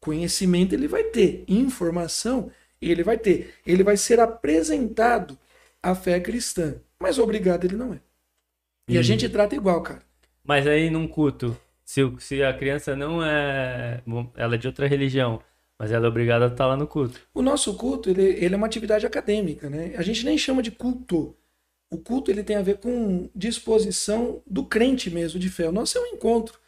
Conhecimento 0.00 0.74
ele 0.74 0.86
vai 0.86 1.02
ter, 1.04 1.44
informação 1.48 2.50
ele 2.80 3.02
vai 3.02 3.18
ter. 3.18 3.54
Ele 3.66 3.82
vai 3.82 3.96
ser 3.96 4.20
apresentado 4.20 5.36
à 5.90 5.94
fé 5.94 6.20
cristã, 6.20 6.76
mas 7.00 7.18
obrigado 7.18 7.64
ele 7.66 7.76
não 7.76 7.94
é. 7.94 8.00
E 8.88 8.98
a 8.98 9.02
E- 9.02 9.04
gente 9.04 9.28
trata 9.28 9.56
igual, 9.56 9.82
cara. 9.82 10.02
Mas 10.42 10.66
aí 10.66 10.90
num 10.90 11.08
culto, 11.08 11.56
se, 11.84 12.00
se 12.18 12.42
a 12.42 12.52
criança 12.56 12.94
não 12.96 13.24
é. 13.24 14.02
Ela 14.36 14.54
é 14.54 14.58
de 14.58 14.66
outra 14.66 14.86
religião, 14.86 15.42
mas 15.78 15.90
ela 15.92 16.06
é 16.06 16.08
obrigada 16.08 16.46
a 16.46 16.48
estar 16.48 16.66
lá 16.66 16.76
no 16.76 16.86
culto. 16.86 17.20
O 17.34 17.42
nosso 17.42 17.74
culto, 17.76 18.10
ele, 18.10 18.22
ele 18.22 18.54
é 18.54 18.56
uma 18.56 18.66
atividade 18.66 19.06
acadêmica, 19.06 19.68
né? 19.68 19.94
A 19.96 20.02
gente 20.02 20.24
nem 20.24 20.38
chama 20.38 20.62
de 20.62 20.70
culto. 20.70 21.36
O 21.90 21.98
culto 21.98 22.30
ele 22.30 22.44
tem 22.44 22.56
a 22.56 22.62
ver 22.62 22.78
com 22.78 23.30
disposição 23.34 24.42
do 24.46 24.64
crente 24.66 25.10
mesmo 25.10 25.38
de 25.40 25.50
fé. 25.50 25.68
O 25.68 25.72
nosso 25.72 25.98
é 25.98 26.00
um 26.00 26.06
encontro. 26.08 26.58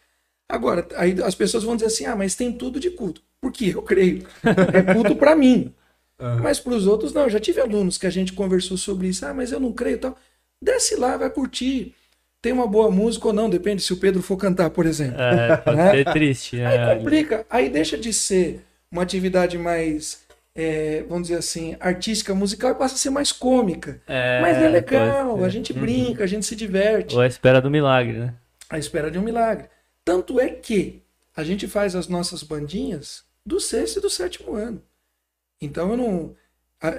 Agora, 0.48 0.88
aí 0.96 1.20
as 1.22 1.34
pessoas 1.34 1.64
vão 1.64 1.76
dizer 1.76 1.86
assim: 1.88 2.06
"Ah, 2.06 2.16
mas 2.16 2.36
tem 2.36 2.52
tudo 2.52 2.80
de 2.80 2.90
culto". 2.90 3.22
Por 3.40 3.52
quê? 3.52 3.72
Eu 3.74 3.82
creio. 3.82 4.26
É 4.72 4.82
culto 4.82 5.16
para 5.16 5.36
mim. 5.36 5.74
Aham. 6.20 6.40
Mas 6.42 6.58
para 6.60 6.72
os 6.74 6.86
outros 6.86 7.12
não. 7.12 7.22
Eu 7.22 7.30
já 7.30 7.40
tive 7.40 7.60
alunos 7.60 7.98
que 7.98 8.06
a 8.06 8.10
gente 8.10 8.32
conversou 8.32 8.76
sobre 8.76 9.08
isso. 9.08 9.24
Ah, 9.26 9.34
mas 9.34 9.52
eu 9.52 9.60
não 9.60 9.72
creio, 9.72 9.96
e 9.96 9.98
tal. 10.00 10.16
Desce 10.62 10.96
lá, 10.96 11.16
vai 11.16 11.28
curtir. 11.30 11.94
Tem 12.40 12.52
uma 12.52 12.66
boa 12.66 12.90
música 12.90 13.26
ou 13.26 13.32
não, 13.32 13.50
depende 13.50 13.82
se 13.82 13.92
o 13.92 13.96
Pedro 13.96 14.22
for 14.22 14.36
cantar, 14.36 14.70
por 14.70 14.86
exemplo. 14.86 15.20
É, 15.20 15.56
pode 15.56 15.76
Né? 15.76 15.90
ser 15.90 16.12
triste, 16.12 16.60
Aí 16.60 16.78
né? 16.78 16.94
complica. 16.94 17.46
Aí 17.50 17.68
deixa 17.68 17.98
de 17.98 18.12
ser 18.12 18.60
uma 18.90 19.02
atividade 19.02 19.58
mais, 19.58 20.24
é, 20.54 21.02
vamos 21.08 21.28
dizer 21.28 21.38
assim, 21.40 21.76
artística, 21.80 22.34
musical 22.34 22.70
e 22.70 22.74
passa 22.74 22.94
a 22.94 22.98
ser 22.98 23.10
mais 23.10 23.32
cômica. 23.32 24.00
É, 24.06 24.40
Mas 24.40 24.58
é 24.58 24.68
legal, 24.68 25.42
a 25.42 25.48
gente 25.48 25.72
brinca, 25.72 26.22
a 26.22 26.26
gente 26.26 26.46
se 26.46 26.54
diverte. 26.54 27.16
Ou 27.16 27.20
a 27.20 27.26
espera 27.26 27.60
do 27.60 27.70
milagre, 27.70 28.18
né? 28.18 28.34
À 28.70 28.78
espera 28.78 29.10
de 29.10 29.18
um 29.18 29.22
milagre. 29.22 29.66
Tanto 30.04 30.38
é 30.38 30.48
que 30.50 31.02
a 31.36 31.42
gente 31.42 31.66
faz 31.66 31.96
as 31.96 32.06
nossas 32.06 32.42
bandinhas 32.44 33.24
do 33.44 33.58
sexto 33.58 33.98
e 33.98 34.02
do 34.02 34.08
sétimo 34.10 34.54
ano. 34.54 34.80
Então 35.60 35.90
eu 35.90 35.96
não. 35.96 36.36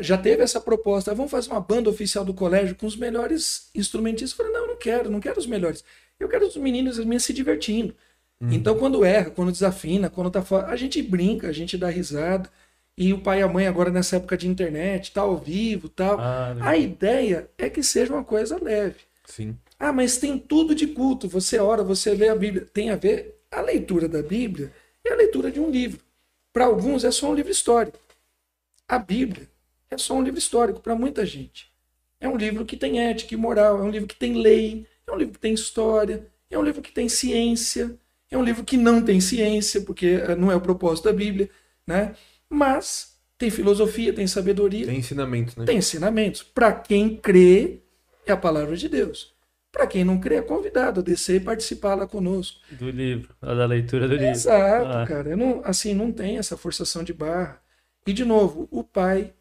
Já 0.01 0.18
teve 0.18 0.41
essa 0.43 0.60
proposta, 0.60 1.12
"Ah, 1.12 1.14
vamos 1.14 1.32
fazer 1.32 1.51
uma 1.51 1.62
banda 1.62 1.89
oficial 1.89 2.26
do 2.26 2.34
colégio 2.34 2.76
com 2.76 2.88
os 2.88 2.95
melhores 2.97 3.70
instrumentistas. 3.76 4.32
Eu 4.32 4.38
falei, 4.38 4.51
não, 4.51 4.62
eu 4.62 4.68
não 4.70 4.78
quero, 4.78 5.10
não 5.10 5.20
quero 5.20 5.39
os 5.39 5.45
melhores. 5.45 5.84
Eu 6.20 6.28
quero 6.28 6.47
os 6.47 6.58
meninos 6.58 6.97
e 6.97 7.01
as 7.01 7.05
meninas 7.05 7.24
se 7.24 7.34
divertindo. 7.34 7.95
Então, 8.39 8.78
quando 8.78 9.03
erra, 9.03 9.32
quando 9.32 9.51
desafina, 9.51 10.10
quando 10.12 10.30
tá 10.30 10.43
fora, 10.43 10.68
a 10.68 10.76
gente 10.76 11.01
brinca, 11.01 11.47
a 11.47 11.51
gente 11.51 11.76
dá 11.78 11.89
risada. 11.89 12.49
E 12.97 13.14
o 13.14 13.20
pai 13.20 13.39
e 13.39 13.43
a 13.43 13.47
mãe, 13.47 13.68
agora 13.68 13.89
nessa 13.91 14.16
época 14.18 14.36
de 14.38 14.47
internet, 14.47 15.12
tá 15.12 15.22
ao 15.22 15.38
vivo 15.38 15.89
tal. 15.89 16.20
Ah, 16.20 16.55
A 16.62 16.78
ideia 16.78 17.49
é 17.58 17.70
que 17.70 17.82
seja 17.84 18.14
uma 18.14 18.24
coisa 18.24 18.58
leve. 18.62 18.95
Sim. 19.26 19.55
Ah, 19.80 19.91
mas 19.93 20.18
tem 20.18 20.38
tudo 20.38 20.74
de 20.76 20.88
culto. 20.88 21.28
Você 21.30 21.60
ora, 21.60 21.84
você 21.84 22.14
lê 22.14 22.30
a 22.30 22.36
Bíblia. 22.36 22.68
Tem 22.74 22.89
a 22.89 22.95
ver 22.95 23.39
a 23.51 23.62
leitura 23.62 24.08
da 24.08 24.22
Bíblia 24.22 24.72
é 25.05 25.14
a 25.14 25.16
leitura 25.16 25.51
de 25.51 25.60
um 25.60 25.70
livro. 25.70 25.99
Para 26.51 26.66
alguns 26.66 27.03
é 27.03 27.12
só 27.12 27.30
um 27.32 27.36
livro 27.36 27.51
histórico. 27.51 27.97
A 28.88 28.97
Bíblia 28.97 29.49
é 29.91 29.97
só 29.97 30.13
um 30.15 30.21
livro 30.21 30.39
histórico 30.39 30.79
para 30.79 30.95
muita 30.95 31.25
gente. 31.25 31.71
É 32.19 32.27
um 32.27 32.38
livro 32.38 32.65
que 32.65 32.77
tem 32.77 32.99
ética 32.99 33.33
e 33.33 33.38
moral, 33.38 33.79
é 33.79 33.83
um 33.83 33.89
livro 33.89 34.07
que 34.07 34.15
tem 34.15 34.41
lei, 34.41 34.85
é 35.05 35.11
um 35.11 35.17
livro 35.17 35.33
que 35.33 35.39
tem 35.39 35.53
história, 35.53 36.25
é 36.49 36.57
um 36.57 36.63
livro 36.63 36.81
que 36.81 36.91
tem 36.91 37.07
ciência, 37.07 37.95
é 38.31 38.38
um 38.38 38.43
livro 38.43 38.63
que 38.63 38.77
não 38.77 39.01
tem 39.01 39.19
ciência, 39.21 39.81
porque 39.81 40.21
eh, 40.27 40.35
não 40.35 40.51
é 40.51 40.55
o 40.55 40.61
propósito 40.61 41.05
da 41.05 41.13
Bíblia, 41.13 41.49
né? 41.85 42.15
Mas 42.49 43.17
tem 43.38 43.49
filosofia, 43.49 44.13
tem 44.13 44.25
sabedoria, 44.25 44.85
Tem 44.88 44.97
ensinamentos, 44.97 45.55
né? 45.55 45.65
tem 45.65 45.77
ensinamentos. 45.77 46.41
Para 46.41 46.71
quem 46.73 47.15
crê, 47.15 47.79
é 48.25 48.31
a 48.31 48.38
palavra 48.38 48.75
de 48.75 48.89
Deus. 48.89 49.33
Para 49.71 49.85
quem 49.85 50.03
não 50.03 50.19
crê, 50.19 50.35
é 50.35 50.41
convidado 50.41 51.01
a 51.01 51.03
descer 51.03 51.35
e 51.41 51.43
participar 51.43 51.93
lá 51.93 52.07
conosco. 52.07 52.59
Do 52.71 52.89
livro, 52.89 53.35
da 53.39 53.65
leitura 53.65 54.07
do 54.07 54.15
livro. 54.15 54.29
Exato, 54.29 54.88
Ah. 54.88 55.05
cara. 55.05 55.29
Eu 55.29 55.38
não, 55.38 55.61
assim, 55.63 55.93
não 55.93 56.11
tem 56.11 56.38
essa 56.38 56.57
forçação 56.57 57.03
de 57.03 57.13
barra. 57.13 57.61
E, 58.08 58.14
de 58.14 58.24
novo, 58.26 58.68
o 58.72 58.84
pai 58.84 59.34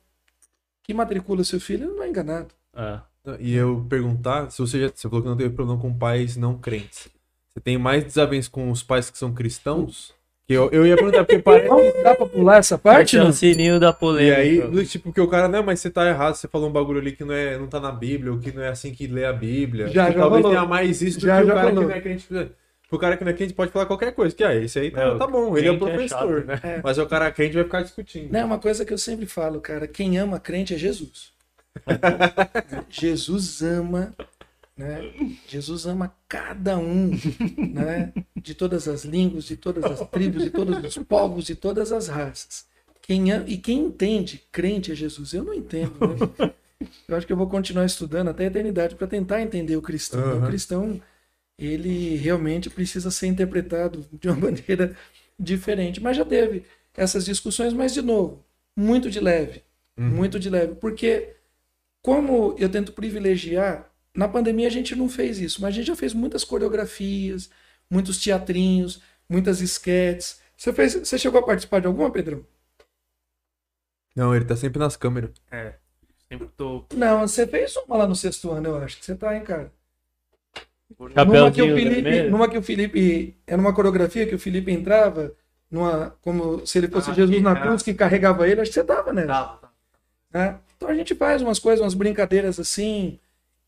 que 0.82 0.92
matricula 0.92 1.42
seu 1.44 1.60
filho 1.60 1.94
não 1.94 2.02
é 2.02 2.08
enganado. 2.08 2.48
Ah. 2.74 3.02
E 3.40 3.54
eu 3.54 3.84
perguntar, 3.88 4.50
se 4.50 4.58
você 4.60 4.80
já 4.80 4.88
você 4.94 5.08
falou 5.08 5.22
que 5.22 5.28
não 5.28 5.36
teve 5.36 5.50
problema 5.54 5.80
com 5.80 5.92
pais 5.92 6.36
não 6.36 6.56
crentes. 6.58 7.08
Você 7.52 7.60
tem 7.60 7.78
mais 7.78 8.04
desavenças 8.04 8.48
com 8.48 8.70
os 8.70 8.82
pais 8.82 9.10
que 9.10 9.18
são 9.18 9.32
cristãos? 9.32 10.14
Que 10.46 10.52
eu, 10.54 10.70
eu 10.70 10.86
ia 10.86 10.94
perguntar, 10.94 11.24
porque 11.24 11.40
parece. 11.40 11.68
Não 11.68 12.02
dá 12.04 12.14
pra 12.14 12.26
pular 12.26 12.58
essa 12.58 12.78
parte, 12.78 13.16
é 13.16 13.20
não? 13.20 13.30
o 13.30 13.32
sininho 13.32 13.80
da 13.80 13.88
E 13.90 13.92
polêmica. 13.94 14.36
aí, 14.40 14.60
do 14.60 14.84
tipo, 14.86 15.12
que 15.12 15.20
o 15.20 15.26
cara, 15.26 15.48
não, 15.48 15.64
mas 15.64 15.80
você 15.80 15.90
tá 15.90 16.06
errado, 16.08 16.34
você 16.36 16.46
falou 16.46 16.68
um 16.68 16.72
bagulho 16.72 17.00
ali 17.00 17.10
que 17.10 17.24
não, 17.24 17.34
é, 17.34 17.58
não 17.58 17.66
tá 17.66 17.80
na 17.80 17.90
Bíblia, 17.90 18.30
ou 18.32 18.38
que 18.38 18.52
não 18.52 18.62
é 18.62 18.68
assim 18.68 18.92
que 18.94 19.08
lê 19.08 19.24
a 19.24 19.32
Bíblia. 19.32 19.88
Já, 19.88 20.06
Que 20.06 20.12
já 20.12 20.20
talvez 20.20 20.42
falou. 20.42 20.56
tenha 20.56 20.68
mais 20.68 21.02
isso 21.02 21.18
do 21.18 21.26
Já, 21.26 21.38
que 21.38 21.44
o 21.44 21.46
já 21.48 21.54
cara 21.54 21.66
falou. 21.68 21.82
que 21.82 21.88
não 21.88 21.96
é 21.96 22.00
crente. 22.00 22.28
O 22.90 22.98
cara 22.98 23.16
que 23.16 23.24
não 23.24 23.30
é 23.32 23.34
crente 23.34 23.52
pode 23.52 23.72
falar 23.72 23.86
qualquer 23.86 24.12
coisa, 24.12 24.34
que 24.34 24.44
ah, 24.44 24.54
esse 24.54 24.78
aí 24.78 24.90
tá, 24.92 25.02
É, 25.02 25.08
o 25.08 25.18
tá 25.18 25.26
bom, 25.26 25.56
ele 25.58 25.66
é 25.66 25.72
o 25.72 25.78
crente 25.78 25.92
é 25.92 25.96
professor. 25.96 26.46
chato, 26.46 26.64
né? 26.64 26.80
Mas 26.84 26.98
o 26.98 27.06
cara 27.06 27.30
crente 27.32 27.54
vai 27.54 27.64
ficar 27.64 27.82
discutindo. 27.82 28.30
Não, 28.32 28.40
é 28.40 28.44
uma 28.44 28.58
coisa 28.58 28.84
que 28.84 28.92
eu 28.92 28.98
sempre 28.98 29.26
falo, 29.26 29.60
cara. 29.60 29.88
Quem 29.88 30.18
ama 30.18 30.38
crente 30.38 30.72
é 30.74 30.78
Jesus. 30.78 31.32
Jesus 32.88 33.62
ama, 33.62 34.14
né? 34.76 35.12
Jesus 35.46 35.86
ama 35.86 36.14
cada 36.28 36.78
um, 36.78 37.10
né? 37.72 38.12
De 38.36 38.54
todas 38.54 38.86
as 38.88 39.04
línguas, 39.04 39.44
de 39.44 39.56
todas 39.56 39.84
as 39.84 40.08
tribos, 40.08 40.42
de 40.44 40.50
todos 40.50 40.96
os 40.96 41.04
povos, 41.04 41.44
de 41.44 41.54
todas 41.54 41.92
as 41.92 42.08
raças. 42.08 42.66
Quem 43.02 43.32
ama, 43.32 43.44
e 43.48 43.56
quem 43.56 43.80
entende 43.80 44.42
crente 44.50 44.92
é 44.92 44.94
Jesus. 44.94 45.32
Eu 45.32 45.44
não 45.44 45.54
entendo. 45.54 45.92
Né? 46.00 46.52
Eu 47.08 47.16
acho 47.16 47.26
que 47.26 47.32
eu 47.32 47.36
vou 47.36 47.48
continuar 47.48 47.84
estudando 47.84 48.28
até 48.28 48.44
a 48.44 48.46
eternidade 48.48 48.94
para 48.94 49.06
tentar 49.06 49.40
entender 49.42 49.76
o 49.76 49.82
cristão. 49.82 50.40
né? 50.40 50.44
O 50.46 50.48
cristão, 50.48 51.00
ele 51.58 52.16
realmente 52.16 52.68
precisa 52.70 53.10
ser 53.10 53.26
interpretado 53.26 54.06
de 54.12 54.28
uma 54.28 54.36
maneira 54.36 54.96
diferente. 55.38 56.00
Mas 56.00 56.16
já 56.16 56.24
teve 56.24 56.64
essas 56.94 57.24
discussões, 57.24 57.72
mas 57.72 57.92
de 57.92 58.02
novo, 58.02 58.44
muito 58.76 59.10
de 59.10 59.20
leve. 59.20 59.62
Muito 59.98 60.38
de 60.38 60.50
leve. 60.50 60.74
Porque, 60.74 61.34
como 62.02 62.54
eu 62.58 62.68
tento 62.68 62.92
privilegiar, 62.92 63.90
na 64.14 64.28
pandemia 64.28 64.66
a 64.66 64.70
gente 64.70 64.94
não 64.94 65.08
fez 65.08 65.38
isso, 65.38 65.60
mas 65.62 65.70
a 65.70 65.72
gente 65.72 65.86
já 65.86 65.96
fez 65.96 66.12
muitas 66.12 66.44
coreografias, 66.44 67.50
muitos 67.90 68.22
teatrinhos, 68.22 69.00
muitas 69.28 69.60
esquetes. 69.60 70.40
Você, 70.56 70.72
fez, 70.72 70.94
você 70.94 71.18
chegou 71.18 71.40
a 71.40 71.46
participar 71.46 71.80
de 71.80 71.86
alguma, 71.86 72.10
Pedrão? 72.10 72.44
Não, 74.14 74.34
ele 74.34 74.44
tá 74.44 74.56
sempre 74.56 74.78
nas 74.78 74.96
câmeras. 74.96 75.30
É. 75.50 75.74
Sempre 76.28 76.48
tô. 76.56 76.84
Não, 76.94 77.26
você 77.26 77.46
fez 77.46 77.76
uma 77.76 77.98
lá 77.98 78.06
no 78.06 78.16
sexto 78.16 78.50
ano, 78.50 78.68
eu 78.68 78.76
acho 78.78 78.98
que 78.98 79.04
você 79.04 79.14
tá, 79.14 79.36
hein, 79.36 79.44
cara? 79.44 79.72
Numa 80.98 81.50
que, 81.50 81.62
o 81.62 81.74
Felipe, 81.74 82.22
numa 82.30 82.48
que 82.48 82.58
o 82.58 82.62
Felipe. 82.62 83.36
Era 83.46 83.60
uma 83.60 83.74
coreografia 83.74 84.26
que 84.26 84.34
o 84.34 84.38
Felipe 84.38 84.72
entrava, 84.72 85.32
numa, 85.70 86.16
como 86.22 86.66
se 86.66 86.78
ele 86.78 86.88
fosse 86.88 87.10
Ah, 87.10 87.14
Jesus 87.14 87.42
na 87.42 87.54
cruz 87.60 87.82
que 87.82 87.92
carregava 87.92 88.48
ele, 88.48 88.60
acho 88.62 88.70
que 88.70 88.74
você 88.80 88.84
tava, 88.84 89.12
né? 89.12 89.26
Tava, 89.26 89.70
né? 90.32 90.58
Então 90.76 90.88
a 90.88 90.94
gente 90.94 91.14
faz 91.14 91.42
umas 91.42 91.58
coisas, 91.58 91.80
umas 91.82 91.94
brincadeiras 91.94 92.58
assim. 92.58 93.18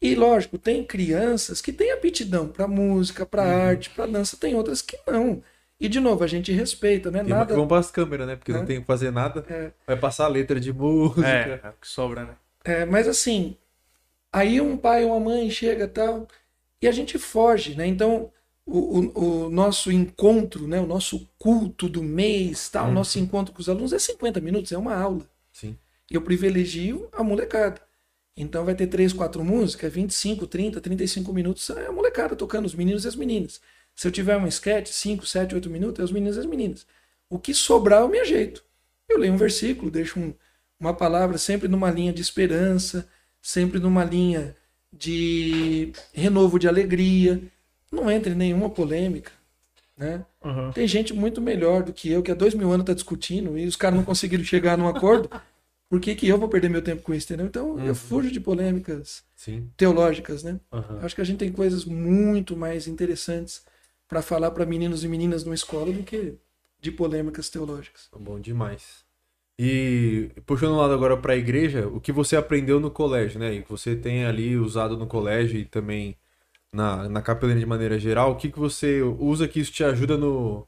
E 0.01 0.14
lógico, 0.14 0.57
tem 0.59 0.85
crianças 0.85 1.61
que 1.61 1.72
têm 1.72 1.91
aptidão 1.93 2.49
para 2.49 2.68
música, 2.68 3.26
para 3.26 3.43
Uhum. 3.43 3.49
arte, 3.68 3.91
para 3.91 4.07
dança, 4.07 4.37
tem 4.37 4.55
outras 4.55 4.81
que 4.81 4.97
não. 5.07 5.43
E 5.81 5.89
de 5.89 6.01
novo, 6.01 6.24
a 6.24 6.26
gente 6.26 6.51
respeita, 6.53 7.11
né? 7.11 7.22
Nada. 7.22 7.55
vão 7.55 7.66
pras 7.68 7.91
câmeras, 7.91 8.26
né? 8.26 8.37
Porque 8.37 8.53
É. 8.53 8.55
não 8.55 8.64
tem 8.64 8.81
que 8.81 8.87
fazer 8.87 9.11
nada. 9.12 9.45
É, 9.49 9.70
Vai 9.87 9.97
passar 9.97 10.24
a 10.24 10.29
letra 10.29 10.59
de 10.59 10.72
música. 10.72 11.26
É, 11.29 11.61
é 11.62 11.68
o 11.68 11.72
que 11.81 11.87
sobra, 11.89 12.24
né? 12.24 12.35
é, 12.64 12.85
mas 12.85 13.07
assim, 13.09 13.57
aí 14.33 14.61
um 14.61 14.76
pai 14.76 15.05
ou 15.05 15.11
uma 15.12 15.20
mãe 15.20 15.51
chega 15.51 15.87
tal, 15.89 16.26
e 16.81 16.89
a 16.89 16.93
gente 16.93 17.18
foge, 17.18 17.74
né? 17.74 17.87
Então, 17.87 18.31
o, 18.66 18.79
o, 19.01 19.47
o 19.47 19.51
nosso 19.51 19.91
encontro, 19.91 20.66
né? 20.68 20.81
O 20.81 20.87
nosso 20.87 21.29
culto 21.39 21.89
do 21.89 22.03
mês, 22.03 22.68
tal, 22.68 22.89
o 22.89 22.93
nosso 22.93 23.18
encontro 23.18 23.53
com 23.55 23.61
os 23.61 23.68
alunos 23.68 23.93
é 23.93 23.99
50 23.99 24.41
minutos, 24.41 24.72
é 24.72 24.79
uma 24.79 24.95
aula. 24.95 25.29
Sim. 25.53 25.76
eu 26.11 26.22
privilegio 26.22 27.09
a 27.12 27.22
molecada. 27.22 27.81
Então 28.37 28.64
vai 28.64 28.74
ter 28.74 28.87
três, 28.87 29.12
quatro 29.12 29.45
músicas, 29.45 29.93
25, 29.93 30.47
30, 30.47 30.81
35 30.81 31.33
minutos, 31.33 31.68
é 31.70 31.87
a 31.87 31.93
molecada 31.93 32.37
tocando, 32.37 32.66
os 32.66 32.74
meninos 32.74 33.05
e 33.05 33.09
as 33.09 33.16
meninas. 33.16 33.61
Se 33.97 34.07
eu 34.07 34.12
tiver 34.12 34.37
um 34.37 34.47
sketch, 34.47 34.89
5, 34.93 35.26
7, 35.26 35.55
8 35.57 35.68
minutos, 35.68 36.01
é 36.01 36.05
os 36.05 36.12
meninos 36.12 36.37
e 36.37 36.41
as 36.41 36.47
meninas. 36.47 36.87
O 37.29 37.39
que 37.39 37.53
sobrar 37.53 38.03
eu 38.03 38.09
me 38.09 38.18
ajeito. 38.20 38.64
Eu 39.09 39.18
leio 39.18 39.33
um 39.33 39.37
versículo, 39.37 39.91
deixo 39.91 40.20
um- 40.20 40.35
uma 40.79 40.95
palavra 40.95 41.37
sempre 41.39 41.66
numa 41.66 41.91
linha 41.91 42.12
de 42.12 42.22
esperança, 42.22 43.09
sempre 43.43 43.81
numa 43.81 44.05
linha 44.05 44.55
de 44.93 45.93
renovo 46.12 46.59
de 46.59 46.68
alegria. 46.68 47.41
Não 47.91 48.11
entra 48.11 48.32
em 48.32 48.36
nenhuma 48.36 48.70
polêmica. 48.70 49.32
Né? 49.97 50.24
Uhum. 50.45 50.70
Tem 50.72 50.86
gente 50.86 51.12
muito 51.12 51.41
melhor 51.41 51.82
do 51.82 51.93
que 51.93 52.11
eu, 52.11 52.22
que 52.22 52.30
há 52.30 52.34
dois 52.34 52.55
mil 52.55 52.70
anos 52.70 52.84
está 52.84 52.95
discutindo 52.95 53.59
e 53.59 53.66
os 53.66 53.74
caras 53.74 53.97
não 53.97 54.05
conseguiram 54.05 54.45
chegar 54.45 54.78
num 54.78 54.89
acordo. 54.89 55.28
Por 55.89 56.01
que, 56.01 56.14
que 56.14 56.28
eu 56.28 56.39
vou 56.39 56.49
perder 56.49 56.68
meu 56.68 56.82
tempo 56.82 57.03
com 57.03 57.14
isso, 57.14 57.26
entendeu? 57.26 57.47
Então 57.47 57.84
eu 57.84 57.95
fujo 57.95 58.30
de 58.30 58.39
polêmicas 58.39 59.24
Sim. 59.34 59.70
teológicas, 59.74 60.43
né? 60.43 60.61
Uhum. 60.70 60.99
Acho 61.01 61.14
que 61.14 61.20
a 61.22 61.24
gente 61.24 61.39
tem 61.39 61.51
coisas 61.51 61.86
muito 61.86 62.55
mais 62.55 62.86
interessantes 62.86 63.64
para 64.07 64.20
falar 64.20 64.51
para 64.51 64.66
meninos 64.66 65.03
e 65.03 65.09
meninas 65.09 65.45
numa 65.45 65.55
escola 65.55 65.91
do 65.91 66.03
que 66.03 66.34
de 66.78 66.93
polêmicas 66.93 67.49
teológicas. 67.49 68.09
Tá 68.11 68.18
Bom 68.18 68.39
demais. 68.39 69.08
E 69.59 70.31
puxando 70.47 70.73
o 70.73 70.77
lado 70.77 70.95
agora 70.95 71.17
pra 71.17 71.37
igreja, 71.37 71.89
o 71.89 72.01
que 72.01 72.13
você 72.13 72.37
aprendeu 72.37 72.79
no 72.79 72.91
colégio, 72.91 73.41
né? 73.41 73.55
E 73.55 73.63
que 73.63 73.71
você 73.71 73.97
tem 73.97 74.25
ali 74.25 74.57
usado 74.57 74.97
no 74.97 75.07
colégio 75.07 75.59
e 75.59 75.65
também 75.65 76.17
na, 76.73 77.09
na 77.09 77.23
capelania 77.23 77.61
de 77.61 77.67
maneira 77.67 77.99
geral, 77.99 78.33
o 78.33 78.37
que, 78.37 78.51
que 78.51 78.59
você 78.59 79.03
usa 79.03 79.49
que 79.49 79.59
isso 79.61 79.73
te 79.73 79.83
ajuda 79.83 80.17
no, 80.17 80.67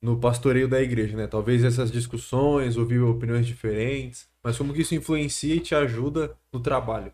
no 0.00 0.18
pastoreio 0.18 0.68
da 0.68 0.80
igreja, 0.80 1.16
né? 1.16 1.26
Talvez 1.26 1.64
essas 1.64 1.90
discussões, 1.90 2.76
ouvir 2.76 3.00
opiniões 3.00 3.46
diferentes, 3.46 4.28
mas 4.42 4.56
como 4.56 4.72
que 4.72 4.82
isso 4.82 4.94
influencia 4.94 5.54
e 5.56 5.60
te 5.60 5.74
ajuda 5.74 6.36
no 6.52 6.60
trabalho? 6.60 7.12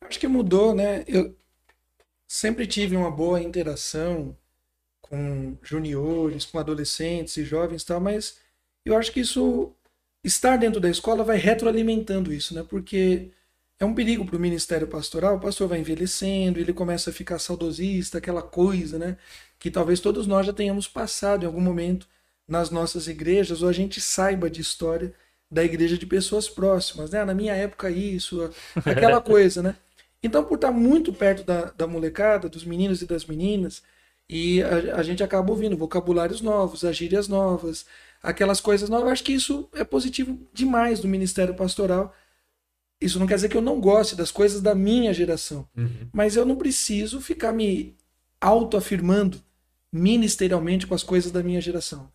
Acho 0.00 0.18
que 0.18 0.28
mudou, 0.28 0.74
né? 0.74 1.04
Eu 1.06 1.36
sempre 2.26 2.66
tive 2.66 2.96
uma 2.96 3.10
boa 3.10 3.40
interação 3.40 4.36
com 5.02 5.56
juniores, 5.62 6.46
com 6.46 6.58
adolescentes 6.58 7.36
e 7.36 7.44
jovens 7.44 7.82
e 7.82 7.86
tal, 7.86 8.00
mas 8.00 8.40
eu 8.84 8.96
acho 8.96 9.12
que 9.12 9.20
isso 9.20 9.72
estar 10.24 10.56
dentro 10.58 10.80
da 10.80 10.90
escola 10.90 11.24
vai 11.24 11.36
retroalimentando 11.38 12.32
isso, 12.32 12.54
né? 12.54 12.64
Porque 12.68 13.30
é 13.78 13.84
um 13.84 13.94
perigo 13.94 14.24
para 14.26 14.36
o 14.36 14.40
ministério 14.40 14.88
pastoral. 14.88 15.36
O 15.36 15.40
pastor 15.40 15.68
vai 15.68 15.80
envelhecendo, 15.80 16.58
ele 16.58 16.72
começa 16.72 17.10
a 17.10 17.12
ficar 17.12 17.38
saudosista, 17.38 18.18
aquela 18.18 18.42
coisa, 18.42 18.98
né? 18.98 19.16
Que 19.58 19.70
talvez 19.70 20.00
todos 20.00 20.26
nós 20.26 20.46
já 20.46 20.52
tenhamos 20.52 20.88
passado 20.88 21.42
em 21.44 21.46
algum 21.46 21.60
momento 21.60 22.08
nas 22.46 22.70
nossas 22.70 23.08
igrejas, 23.08 23.62
ou 23.62 23.68
a 23.68 23.72
gente 23.72 24.00
saiba 24.00 24.48
de 24.50 24.60
história 24.60 25.14
da 25.50 25.64
igreja 25.64 25.96
de 25.98 26.06
pessoas 26.06 26.48
próximas, 26.48 27.10
né? 27.10 27.20
Ah, 27.20 27.26
Na 27.26 27.34
minha 27.34 27.54
época, 27.54 27.90
isso, 27.90 28.50
aquela 28.84 29.20
coisa, 29.20 29.62
né? 29.62 29.76
Então, 30.22 30.44
por 30.44 30.56
estar 30.56 30.70
muito 30.72 31.12
perto 31.12 31.44
da, 31.44 31.66
da 31.70 31.86
molecada, 31.86 32.48
dos 32.48 32.64
meninos 32.64 33.02
e 33.02 33.06
das 33.06 33.24
meninas, 33.24 33.82
e 34.28 34.62
a, 34.62 34.96
a 34.96 35.02
gente 35.02 35.22
acaba 35.22 35.50
ouvindo 35.50 35.76
vocabulários 35.76 36.40
novos, 36.40 36.84
as 36.84 36.96
gírias 36.96 37.28
novas, 37.28 37.86
aquelas 38.22 38.60
coisas 38.60 38.88
novas. 38.88 39.06
Eu 39.06 39.12
acho 39.12 39.24
que 39.24 39.32
isso 39.32 39.68
é 39.74 39.84
positivo 39.84 40.38
demais 40.52 41.00
do 41.00 41.08
ministério 41.08 41.54
pastoral. 41.54 42.14
Isso 43.00 43.18
não 43.18 43.26
quer 43.26 43.36
dizer 43.36 43.48
que 43.48 43.56
eu 43.56 43.62
não 43.62 43.80
goste 43.80 44.16
das 44.16 44.30
coisas 44.30 44.60
da 44.60 44.74
minha 44.74 45.14
geração, 45.14 45.68
mas 46.12 46.34
eu 46.34 46.44
não 46.44 46.56
preciso 46.56 47.20
ficar 47.20 47.52
me 47.52 47.96
autoafirmando 48.40 49.40
ministerialmente 49.92 50.86
com 50.86 50.94
as 50.94 51.02
coisas 51.02 51.30
da 51.30 51.42
minha 51.42 51.60
geração. 51.60 52.12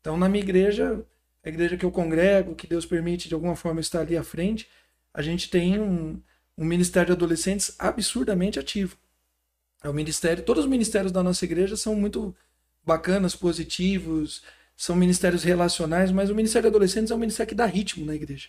Então, 0.00 0.16
na 0.16 0.28
minha 0.28 0.42
igreja, 0.42 1.04
a 1.42 1.48
igreja 1.48 1.76
que 1.76 1.84
eu 1.84 1.90
congrego, 1.90 2.54
que 2.54 2.66
Deus 2.66 2.84
permite 2.84 3.28
de 3.28 3.34
alguma 3.34 3.56
forma 3.56 3.80
estar 3.80 4.00
ali 4.00 4.16
à 4.16 4.22
frente, 4.22 4.68
a 5.12 5.22
gente 5.22 5.48
tem 5.48 5.80
um, 5.80 6.20
um 6.56 6.64
ministério 6.64 7.06
de 7.06 7.12
adolescentes 7.12 7.74
absurdamente 7.78 8.58
ativo. 8.58 8.96
É 9.82 9.88
o 9.88 9.94
ministério, 9.94 10.44
todos 10.44 10.64
os 10.64 10.70
ministérios 10.70 11.12
da 11.12 11.22
nossa 11.22 11.44
igreja 11.44 11.76
são 11.76 11.94
muito 11.94 12.34
bacanas, 12.84 13.34
positivos, 13.34 14.42
são 14.76 14.94
ministérios 14.94 15.42
relacionais, 15.42 16.12
mas 16.12 16.28
o 16.28 16.34
ministério 16.34 16.68
de 16.68 16.74
adolescentes 16.74 17.10
é 17.10 17.14
um 17.14 17.18
ministério 17.18 17.48
que 17.48 17.54
dá 17.54 17.64
ritmo 17.64 18.04
na 18.04 18.14
igreja. 18.14 18.48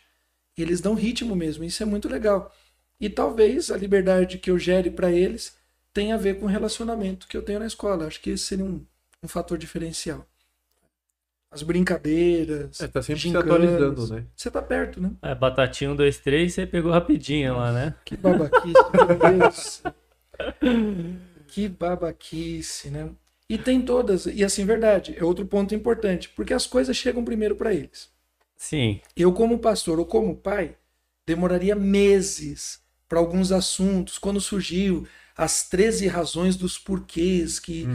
Eles 0.57 0.81
dão 0.81 0.93
ritmo 0.93 1.35
mesmo, 1.35 1.63
isso 1.63 1.81
é 1.81 1.85
muito 1.85 2.09
legal. 2.09 2.53
E 2.99 3.09
talvez 3.09 3.71
a 3.71 3.77
liberdade 3.77 4.37
que 4.37 4.51
eu 4.51 4.59
gere 4.59 4.89
para 4.91 5.11
eles 5.11 5.55
tenha 5.93 6.15
a 6.15 6.17
ver 6.17 6.39
com 6.39 6.45
o 6.45 6.49
relacionamento 6.49 7.27
que 7.27 7.37
eu 7.37 7.41
tenho 7.41 7.59
na 7.59 7.65
escola. 7.67 8.07
Acho 8.07 8.19
que 8.19 8.31
esse 8.31 8.43
seria 8.43 8.65
um, 8.65 8.85
um 9.23 9.27
fator 9.27 9.57
diferencial. 9.57 10.27
as 11.49 11.63
brincadeiras. 11.63 12.81
É, 12.81 12.87
tá 12.87 13.01
sempre 13.01 13.21
se 13.21 13.27
gincanas. 13.29 13.47
atualizando, 13.51 14.07
né? 14.13 14.25
Você 14.35 14.51
tá 14.51 14.61
perto, 14.61 14.99
né? 15.01 15.11
É, 15.21 15.33
batatinha 15.33 15.91
1, 15.91 15.95
2, 15.95 16.17
3, 16.19 16.53
você 16.53 16.65
pegou 16.67 16.91
rapidinho 16.91 17.55
lá, 17.55 17.71
né? 17.71 17.95
Que 18.03 18.17
babaquice, 18.17 18.73
meu 18.93 19.39
Deus. 19.39 19.83
Que 21.47 21.67
babaquice, 21.69 22.91
né? 22.91 23.09
E 23.49 23.57
tem 23.57 23.81
todas, 23.81 24.25
e 24.25 24.43
assim, 24.43 24.65
verdade, 24.65 25.15
é 25.17 25.23
outro 25.23 25.45
ponto 25.45 25.73
importante, 25.73 26.29
porque 26.29 26.53
as 26.53 26.67
coisas 26.67 26.95
chegam 26.97 27.23
primeiro 27.23 27.55
para 27.55 27.73
eles. 27.73 28.09
Sim. 28.57 28.99
Eu, 29.15 29.31
como 29.31 29.59
pastor 29.59 29.99
ou 29.99 30.05
como 30.05 30.35
pai, 30.35 30.75
demoraria 31.25 31.75
meses 31.75 32.81
para 33.07 33.19
alguns 33.19 33.51
assuntos. 33.51 34.17
Quando 34.17 34.41
surgiu 34.41 35.07
as 35.35 35.67
13 35.69 36.07
razões 36.07 36.55
dos 36.55 36.77
porquês 36.77 37.59
que 37.59 37.85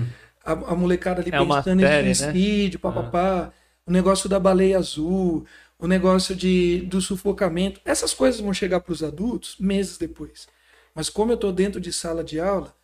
a, 0.45 0.53
a 0.53 0.75
molecada 0.75 1.21
ali 1.21 1.31
É 1.31 1.39
pensando 1.39 1.81
em 1.81 1.85
né? 1.85 2.15
suicídio, 2.15 2.81
papapá, 2.81 3.53
o 3.87 3.93
negócio 3.93 4.29
da 4.29 4.39
baleia 4.39 4.79
azul, 4.79 5.47
o 5.79 5.87
negócio 5.87 6.35
de, 6.35 6.83
do 6.83 7.01
sufocamento. 7.01 7.81
Essas 7.85 8.15
coisas 8.15 8.41
vão 8.41 8.55
chegar 8.55 8.81
para 8.81 8.93
os 8.93 9.03
adultos 9.03 9.57
meses 9.59 9.99
depois. 9.99 10.47
Mas 10.95 11.09
como 11.11 11.33
eu 11.33 11.37
estou 11.37 11.53
dentro 11.53 11.81
de 11.81 11.93
sala 11.93 12.23
de 12.23 12.39
aula, 12.39 12.75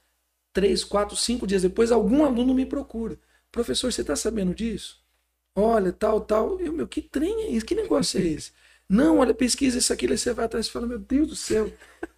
três, 0.59 0.85
quatro, 0.85 1.17
cinco 1.17 1.47
dias 1.47 1.63
depois, 1.63 1.93
algum 1.93 2.25
aluno 2.25 2.55
me 2.55 2.67
procura. 2.67 3.19
Professor, 3.53 3.93
você 3.93 4.03
está 4.03 4.17
sabendo 4.17 4.55
disso? 4.55 5.03
Olha, 5.55 5.93
tal, 5.93 6.21
tal. 6.21 6.61
Eu, 6.61 6.73
meu, 6.73 6.87
que 6.89 7.03
trem 7.03 7.43
é 7.45 7.49
isso? 7.51 7.67
Que 7.67 7.75
negócio 7.75 8.21
é 8.21 8.25
esse? 8.27 8.53
Não, 8.89 9.19
olha, 9.19 9.35
pesquisa 9.35 9.79
isso 9.79 9.93
aqui, 9.93 10.07
aí 10.07 10.17
você 10.17 10.33
vai 10.33 10.47
atrás 10.47 10.67
e 10.67 10.71
fala, 10.71 10.87
meu 10.87 10.99
Deus 10.99 11.29
do 11.29 11.37
céu. 11.37 11.77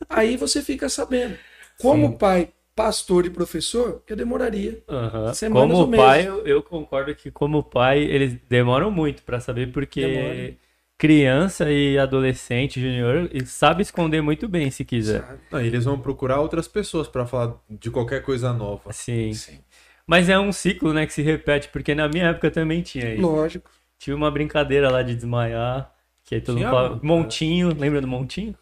Aí 0.08 0.36
você 0.36 0.62
fica 0.62 0.88
sabendo. 0.88 1.38
Como 1.78 2.12
Sim. 2.12 2.18
pai, 2.18 2.52
pastor 2.74 3.26
e 3.26 3.30
professor, 3.30 4.02
eu 4.06 4.16
demoraria. 4.16 4.84
Aham. 4.88 5.38
Semanas 5.40 5.80
ou 5.80 5.88
Como 5.88 5.88
meses. 5.88 5.92
pai, 5.92 6.26
eu, 6.26 6.44
eu 6.46 6.62
concordo 6.62 7.14
que 7.14 7.30
como 7.30 7.62
pai, 7.62 8.00
eles 8.02 8.34
demoram 8.48 8.90
muito 8.90 9.22
pra 9.22 9.38
saber, 9.40 9.72
porque 9.72 10.00
Demora. 10.00 10.58
Criança 11.00 11.72
e 11.72 11.98
adolescente, 11.98 12.78
junior, 12.78 13.30
sabe 13.46 13.80
esconder 13.80 14.20
muito 14.20 14.46
bem 14.46 14.70
se 14.70 14.84
quiser. 14.84 15.24
Não, 15.50 15.58
eles 15.58 15.86
vão 15.86 15.98
procurar 15.98 16.42
outras 16.42 16.68
pessoas 16.68 17.08
pra 17.08 17.24
falar 17.24 17.54
de 17.70 17.90
qualquer 17.90 18.20
coisa 18.20 18.52
nova. 18.52 18.92
Sim. 18.92 19.32
Sim. 19.32 19.60
Mas 20.06 20.28
é 20.28 20.38
um 20.38 20.52
ciclo, 20.52 20.92
né, 20.92 21.06
que 21.06 21.14
se 21.14 21.22
repete, 21.22 21.70
porque 21.70 21.94
na 21.94 22.06
minha 22.06 22.26
época 22.26 22.50
também 22.50 22.82
tinha 22.82 23.14
isso. 23.14 23.22
Lógico. 23.22 23.70
Tinha 23.98 24.14
uma 24.14 24.30
brincadeira 24.30 24.90
lá 24.90 25.02
de 25.02 25.14
desmaiar, 25.14 25.90
que 26.22 26.34
aí 26.34 26.40
todo 26.42 26.58
mundo 26.58 26.70
mano. 26.70 27.00
Montinho, 27.02 27.74
lembra 27.74 28.02
do 28.02 28.06
Montinho? 28.06 28.54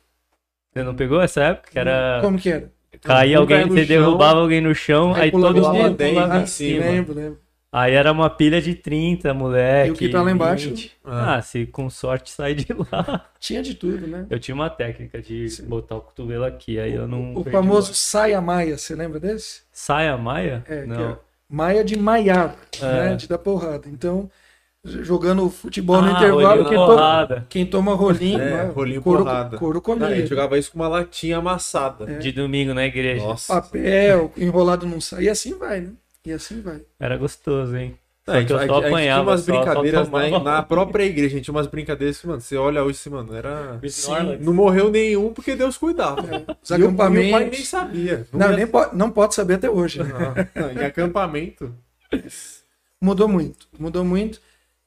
Você 0.72 0.84
não 0.84 0.94
pegou 0.94 1.20
essa 1.20 1.42
época? 1.42 1.72
Que 1.72 1.78
era 1.80 2.20
Como 2.22 2.38
que 2.38 2.50
era? 2.50 2.70
Um 3.04 3.38
alguém, 3.38 3.66
você 3.66 3.84
chão, 3.84 3.96
derrubava 3.96 4.38
alguém 4.38 4.60
no 4.60 4.74
chão, 4.76 5.12
aí 5.12 5.22
aí 5.22 5.30
todo 5.32 5.60
mundo 5.60 5.72
dentro, 5.72 6.06
pulava 6.08 6.38
em 6.38 6.46
cima. 6.46 6.84
Lembro, 6.84 7.14
lembro. 7.14 7.47
Aí 7.70 7.92
era 7.94 8.10
uma 8.12 8.30
pilha 8.30 8.62
de 8.62 8.74
30, 8.74 9.34
moleque. 9.34 9.88
E 9.88 9.90
o 9.92 9.94
que 9.94 10.08
tá 10.08 10.22
lá 10.22 10.30
embaixo? 10.30 10.70
20. 10.70 10.92
Ah. 11.04 11.34
Ah, 11.36 11.42
se 11.42 11.66
com 11.66 11.90
sorte 11.90 12.30
sair 12.30 12.54
de 12.54 12.66
lá. 12.72 13.26
Tinha 13.38 13.62
de 13.62 13.74
tudo, 13.74 14.06
né? 14.06 14.26
Eu 14.30 14.40
tinha 14.40 14.54
uma 14.54 14.70
técnica 14.70 15.20
de 15.20 15.46
botar 15.64 15.96
o 15.96 16.00
cotovelo 16.00 16.44
aqui, 16.44 16.78
aí 16.78 16.94
eu 16.94 17.06
não. 17.06 17.34
O 17.34 17.44
famoso 17.44 17.92
saia 17.92 18.40
maia, 18.40 18.78
você 18.78 18.94
lembra 18.94 19.20
desse? 19.20 19.62
Saia 19.70 20.16
Maia? 20.16 20.64
É, 20.66 20.80
que 20.82 20.86
não. 20.88 21.10
é 21.10 21.16
maia 21.48 21.84
de 21.84 21.98
maiar, 21.98 22.56
É. 22.80 22.84
né? 23.10 23.16
De 23.16 23.28
dar 23.28 23.38
porrada. 23.38 23.86
Então, 23.86 24.30
jogando 24.84 25.48
futebol 25.50 26.00
no 26.00 26.08
Ah, 26.08 26.12
intervalo, 26.12 26.36
olhando 26.38 26.64
quem 26.68 26.74
toma, 26.78 26.86
porrada. 26.86 27.46
quem 27.50 27.66
toma 27.66 27.94
rolinho, 27.94 28.40
É, 28.40 28.50
né? 28.64 28.72
rolinho 28.74 29.02
couro, 29.02 29.24
porrada. 29.24 29.58
couro 29.58 29.80
comia. 29.82 30.16
gente 30.16 30.28
jogava 30.28 30.56
isso 30.58 30.72
com 30.72 30.78
uma 30.78 30.88
latinha 30.88 31.36
amassada. 31.36 32.10
É. 32.12 32.18
De 32.18 32.32
domingo 32.32 32.72
na 32.72 32.86
igreja. 32.86 33.24
Nossa. 33.26 33.60
Papel, 33.60 34.32
enrolado 34.38 34.86
num 34.86 35.00
saia. 35.02 35.24
E 35.24 35.28
assim 35.28 35.56
vai, 35.58 35.80
né? 35.82 35.90
E 36.26 36.32
assim 36.32 36.60
vai. 36.60 36.82
Era 36.98 37.16
gostoso, 37.16 37.76
hein? 37.76 37.98
Não, 38.26 38.34
Só 38.34 38.38
a, 38.38 38.40
gente, 38.40 38.46
que 38.48 38.52
eu 38.52 38.56
a 38.58 38.66
só 38.66 38.74
a 38.78 38.90
gente 38.90 39.02
tinha 39.02 39.22
umas 39.22 39.40
só- 39.40 39.46
só 39.46 39.52
brincadeiras 39.52 40.08
na, 40.10 40.40
na 40.40 40.62
própria 40.62 41.04
igreja, 41.04 41.28
a 41.28 41.30
gente 41.38 41.44
tinha 41.44 41.54
umas 41.54 41.66
brincadeiras 41.66 42.20
que, 42.20 42.26
mano, 42.26 42.40
você 42.42 42.56
olha 42.58 42.84
hoje, 42.84 42.98
assim, 43.00 43.08
mano, 43.08 43.34
era. 43.34 43.80
Snorlax. 43.82 44.44
Não 44.44 44.52
morreu 44.52 44.90
nenhum 44.90 45.32
porque 45.32 45.56
Deus 45.56 45.78
cuidava. 45.78 46.22
Os 46.62 46.68
E 46.70 46.74
o- 46.74 46.76
e 46.78 46.82
o 46.84 46.94
pai 46.94 47.08
nem 47.10 47.34
acampamentos. 47.34 47.68
sabia. 47.68 48.26
Não, 48.30 48.50
ia- 48.50 48.56
nem 48.56 48.66
pode, 48.66 48.94
não 48.96 49.10
pode 49.10 49.34
saber 49.34 49.54
até 49.54 49.70
hoje. 49.70 50.00
Não, 50.00 50.08
não, 50.54 50.72
em 50.72 50.84
acampamento. 50.84 51.74
Mudou 53.00 53.28
muito, 53.28 53.66
mudou 53.78 54.04
muito. 54.04 54.40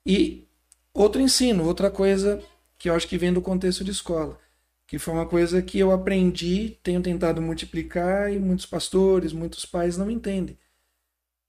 E 0.05 0.45
outro 0.93 1.21
ensino, 1.21 1.65
outra 1.65 1.89
coisa 1.89 2.39
que 2.77 2.89
eu 2.89 2.95
acho 2.95 3.07
que 3.07 3.17
vem 3.17 3.31
do 3.33 3.41
contexto 3.41 3.83
de 3.83 3.91
escola, 3.91 4.37
que 4.85 4.99
foi 4.99 5.13
uma 5.13 5.25
coisa 5.25 5.61
que 5.61 5.79
eu 5.79 5.91
aprendi, 5.91 6.77
tenho 6.83 7.01
tentado 7.01 7.41
multiplicar 7.41 8.31
e 8.31 8.37
muitos 8.39 8.65
pastores, 8.65 9.31
muitos 9.33 9.65
pais 9.65 9.97
não 9.97 10.11
entendem. 10.11 10.57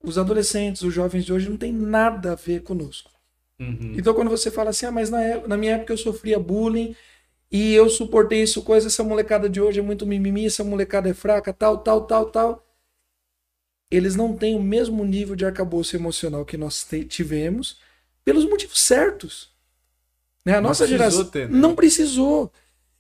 Os 0.02 0.18
adolescentes, 0.18 0.82
os 0.82 0.92
jovens 0.94 1.24
de 1.24 1.32
hoje 1.32 1.48
não 1.48 1.56
tem 1.56 1.72
nada 1.72 2.32
a 2.32 2.34
ver 2.34 2.62
conosco. 2.62 3.10
Uhum. 3.60 3.94
Então 3.96 4.14
quando 4.14 4.30
você 4.30 4.50
fala 4.50 4.70
assim, 4.70 4.86
ah, 4.86 4.92
mas 4.92 5.10
na, 5.10 5.22
época- 5.22 5.48
na 5.48 5.56
minha 5.56 5.74
época 5.76 5.92
eu 5.92 5.98
sofria 5.98 6.38
bullying 6.38 6.94
e 7.50 7.74
eu 7.74 7.90
suportei 7.90 8.42
isso, 8.42 8.62
coisa, 8.62 8.88
essa 8.88 9.04
molecada 9.04 9.48
de 9.48 9.60
hoje 9.60 9.80
é 9.80 9.82
muito 9.82 10.06
mimimi, 10.06 10.46
essa 10.46 10.64
molecada 10.64 11.08
é 11.10 11.14
fraca, 11.14 11.52
tal, 11.52 11.78
tal, 11.78 12.06
tal, 12.06 12.26
tal. 12.30 12.66
Eles 13.90 14.16
não 14.16 14.34
têm 14.36 14.56
o 14.56 14.62
mesmo 14.62 15.04
nível 15.04 15.36
de 15.36 15.44
arcabouço 15.44 15.94
emocional 15.94 16.44
que 16.44 16.56
nós 16.56 16.86
tivemos 17.08 17.78
pelos 18.24 18.44
motivos 18.46 18.80
certos. 18.80 19.50
Né? 20.44 20.54
A 20.54 20.60
Não 20.60 20.70
nossa 20.70 20.86
geração 20.86 21.24
ter, 21.26 21.48
né? 21.48 21.58
não 21.58 21.74
precisou. 21.74 22.52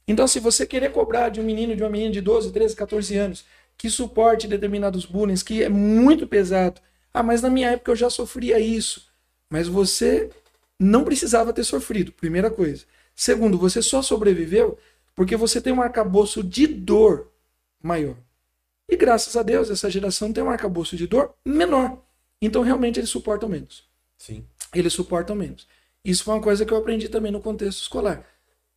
Então, 0.08 0.28
se 0.28 0.40
você 0.40 0.66
querer 0.66 0.92
cobrar 0.92 1.28
de 1.30 1.40
um 1.40 1.44
menino, 1.44 1.76
de 1.76 1.82
uma 1.82 1.90
menina 1.90 2.12
de 2.12 2.20
12, 2.20 2.52
13, 2.52 2.76
14 2.76 3.16
anos, 3.16 3.44
que 3.78 3.90
suporte 3.90 4.48
determinados 4.48 5.06
bullying, 5.06 5.36
que 5.36 5.62
é 5.62 5.68
muito 5.68 6.26
pesado. 6.26 6.80
Ah, 7.12 7.22
mas 7.22 7.42
na 7.42 7.50
minha 7.50 7.70
época 7.70 7.92
eu 7.92 7.96
já 7.96 8.08
sofria 8.08 8.58
isso. 8.58 9.06
Mas 9.50 9.68
você 9.68 10.30
não 10.78 11.04
precisava 11.04 11.52
ter 11.52 11.64
sofrido, 11.64 12.12
primeira 12.12 12.50
coisa. 12.50 12.84
Segundo, 13.14 13.58
você 13.58 13.82
só 13.82 14.02
sobreviveu 14.02 14.78
porque 15.14 15.36
você 15.36 15.60
tem 15.60 15.72
um 15.72 15.82
arcabouço 15.82 16.42
de 16.42 16.66
dor 16.66 17.30
maior. 17.82 18.16
E 18.88 18.96
graças 18.96 19.36
a 19.36 19.42
Deus, 19.42 19.70
essa 19.70 19.90
geração 19.90 20.32
tem 20.32 20.42
um 20.42 20.50
arcabouço 20.50 20.96
de 20.96 21.06
dor 21.06 21.34
menor. 21.44 22.02
Então, 22.40 22.62
realmente, 22.62 22.98
eles 22.98 23.10
suportam 23.10 23.48
menos. 23.48 23.84
Sim. 24.18 24.44
Eles 24.74 24.92
suportam 24.92 25.36
menos. 25.36 25.66
Isso 26.04 26.24
foi 26.24 26.34
uma 26.34 26.42
coisa 26.42 26.64
que 26.64 26.72
eu 26.72 26.78
aprendi 26.78 27.08
também 27.08 27.30
no 27.30 27.40
contexto 27.40 27.82
escolar. 27.82 28.26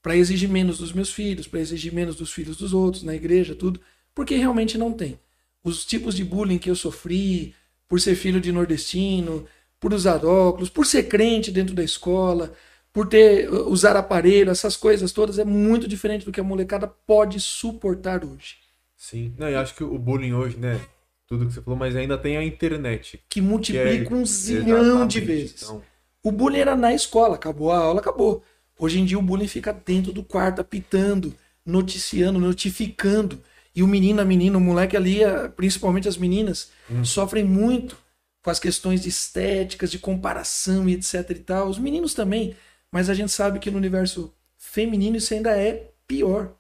Para 0.02 0.16
exigir 0.16 0.48
menos 0.48 0.78
dos 0.78 0.94
meus 0.94 1.12
filhos, 1.12 1.48
para 1.48 1.60
exigir 1.60 1.92
menos 1.92 2.16
dos 2.16 2.32
filhos 2.32 2.58
dos 2.58 2.74
outros, 2.74 3.02
na 3.02 3.16
igreja, 3.16 3.56
tudo. 3.56 3.82
Porque 4.14 4.36
realmente 4.36 4.78
não 4.78 4.94
tem. 4.94 5.20
Os 5.64 5.84
tipos 5.84 6.16
de 6.16 6.24
bullying 6.24 6.60
que 6.60 6.70
eu 6.70 6.76
sofri, 6.76 7.56
por 7.88 8.00
ser 8.02 8.16
filho 8.16 8.42
de 8.42 8.52
nordestino, 8.52 9.46
por 9.80 9.94
usar 9.94 10.26
óculos, 10.26 10.70
por 10.70 10.86
ser 10.86 11.04
crente 11.04 11.52
dentro 11.52 11.76
da 11.76 11.84
escola, 11.84 12.54
por 12.92 13.08
ter 13.08 13.50
uh, 13.52 13.70
usar 13.70 13.96
aparelho, 13.96 14.50
essas 14.52 14.76
coisas 14.78 15.12
todas, 15.12 15.38
é 15.38 15.46
muito 15.46 15.88
diferente 15.88 16.26
do 16.26 16.32
que 16.32 16.40
a 16.40 16.44
molecada 16.44 16.88
pode 16.88 17.40
suportar 17.40 18.24
hoje. 18.24 18.56
Sim. 18.96 19.34
Não, 19.38 19.50
eu 19.50 19.60
acho 19.60 19.76
que 19.76 19.84
o 19.84 19.98
bullying 20.00 20.34
hoje, 20.34 20.58
né? 20.58 20.80
Tudo 21.28 21.46
que 21.46 21.54
você 21.54 21.62
falou, 21.62 21.78
mas 21.78 21.96
ainda 21.96 22.18
tem 22.18 22.38
a 22.38 22.44
internet. 22.44 23.18
Que 23.18 23.22
que 23.28 23.40
é- 23.40 23.44
multiplica 23.44 24.14
um 24.14 24.26
zilhão 24.26 25.08
de 25.08 25.20
vezes. 25.20 25.64
Então, 25.64 25.82
O 26.24 26.32
bullying 26.32 26.60
era 26.60 26.76
na 26.76 26.94
escola, 26.94 27.36
acabou 27.36 27.72
a 27.72 27.78
aula, 27.78 28.00
acabou. 28.00 28.44
Hoje 28.80 29.00
em 29.00 29.06
dia 29.06 29.18
o 29.18 29.22
bullying 29.22 29.48
fica 29.48 29.72
dentro 29.74 30.12
do 30.12 30.24
quarto, 30.24 30.60
apitando, 30.62 31.34
noticiando, 31.66 32.40
notificando. 32.40 33.42
E 33.76 33.84
o 33.84 33.88
menino, 33.88 34.22
a 34.22 34.26
menina, 34.26 34.58
o 34.58 34.62
moleque 34.62 34.96
ali, 34.96 35.24
a- 35.24 35.50
principalmente 35.50 36.08
as 36.08 36.18
meninas, 36.18 36.72
sofrem 37.04 37.44
muito 37.44 37.98
com 38.42 38.50
as 38.50 38.60
questões 38.60 39.02
de 39.02 39.10
estéticas, 39.10 39.92
de 39.92 40.00
comparação 40.00 40.88
e 40.88 40.94
etc 40.94 41.30
e 41.32 41.36
tal. 41.36 41.68
Os 41.68 41.78
meninos 41.80 42.14
também, 42.14 42.56
mas 42.92 43.10
a 43.10 43.14
gente 43.14 43.32
sabe 43.32 43.60
que 43.60 43.72
no 43.72 43.78
universo 43.78 44.34
feminino 44.58 45.18
isso 45.18 45.34
ainda 45.34 45.58
é 45.58 45.92
pior. 46.08 46.54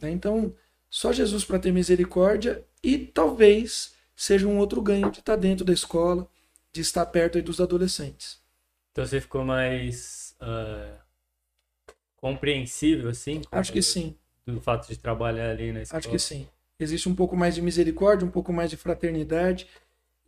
né? 0.00 0.10
Então, 0.10 0.54
só 0.88 1.12
Jesus 1.12 1.44
para 1.44 1.58
ter 1.58 1.72
misericórdia 1.72 2.64
e 2.82 2.96
talvez 2.98 3.92
seja 4.16 4.46
um 4.46 4.58
outro 4.58 4.80
ganho 4.80 5.10
de 5.10 5.18
estar 5.20 5.36
dentro 5.36 5.64
da 5.64 5.72
escola, 5.72 6.28
de 6.72 6.80
estar 6.80 7.04
perto 7.06 7.36
aí 7.38 7.42
dos 7.42 7.60
adolescentes. 7.60 8.40
Então 8.92 9.04
você 9.04 9.20
ficou 9.20 9.44
mais 9.44 10.34
ah, 10.40 10.96
compreensível, 12.16 13.08
assim? 13.10 13.42
Acho 13.50 13.72
que 13.72 13.82
sim, 13.82 14.14
Do 14.46 14.60
fato 14.60 14.88
de 14.88 14.96
trabalhar 14.96 15.50
ali 15.50 15.72
na 15.72 15.82
escola. 15.82 15.98
acho 15.98 16.08
que 16.08 16.18
sim. 16.18 16.46
Existe 16.82 17.08
um 17.08 17.14
pouco 17.14 17.36
mais 17.36 17.54
de 17.54 17.62
misericórdia, 17.62 18.26
um 18.26 18.30
pouco 18.30 18.52
mais 18.52 18.70
de 18.70 18.76
fraternidade 18.76 19.68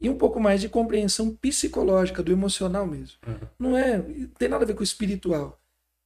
e 0.00 0.09
um 0.09 0.16
pouco 0.16 0.38
mais 0.38 0.61
de 0.61 0.68
compreensão 0.68 1.34
psicológica, 1.34 2.22
do 2.22 2.32
emocional 2.32 2.86
mesmo. 2.86 3.16
Uhum. 3.26 3.48
Não 3.59 3.76
é, 3.76 4.00
tem 4.38 4.48
nada 4.48 4.64
a 4.64 4.66
ver 4.66 4.74
com 4.74 4.80
o 4.80 4.84
espiritual. 4.84 5.59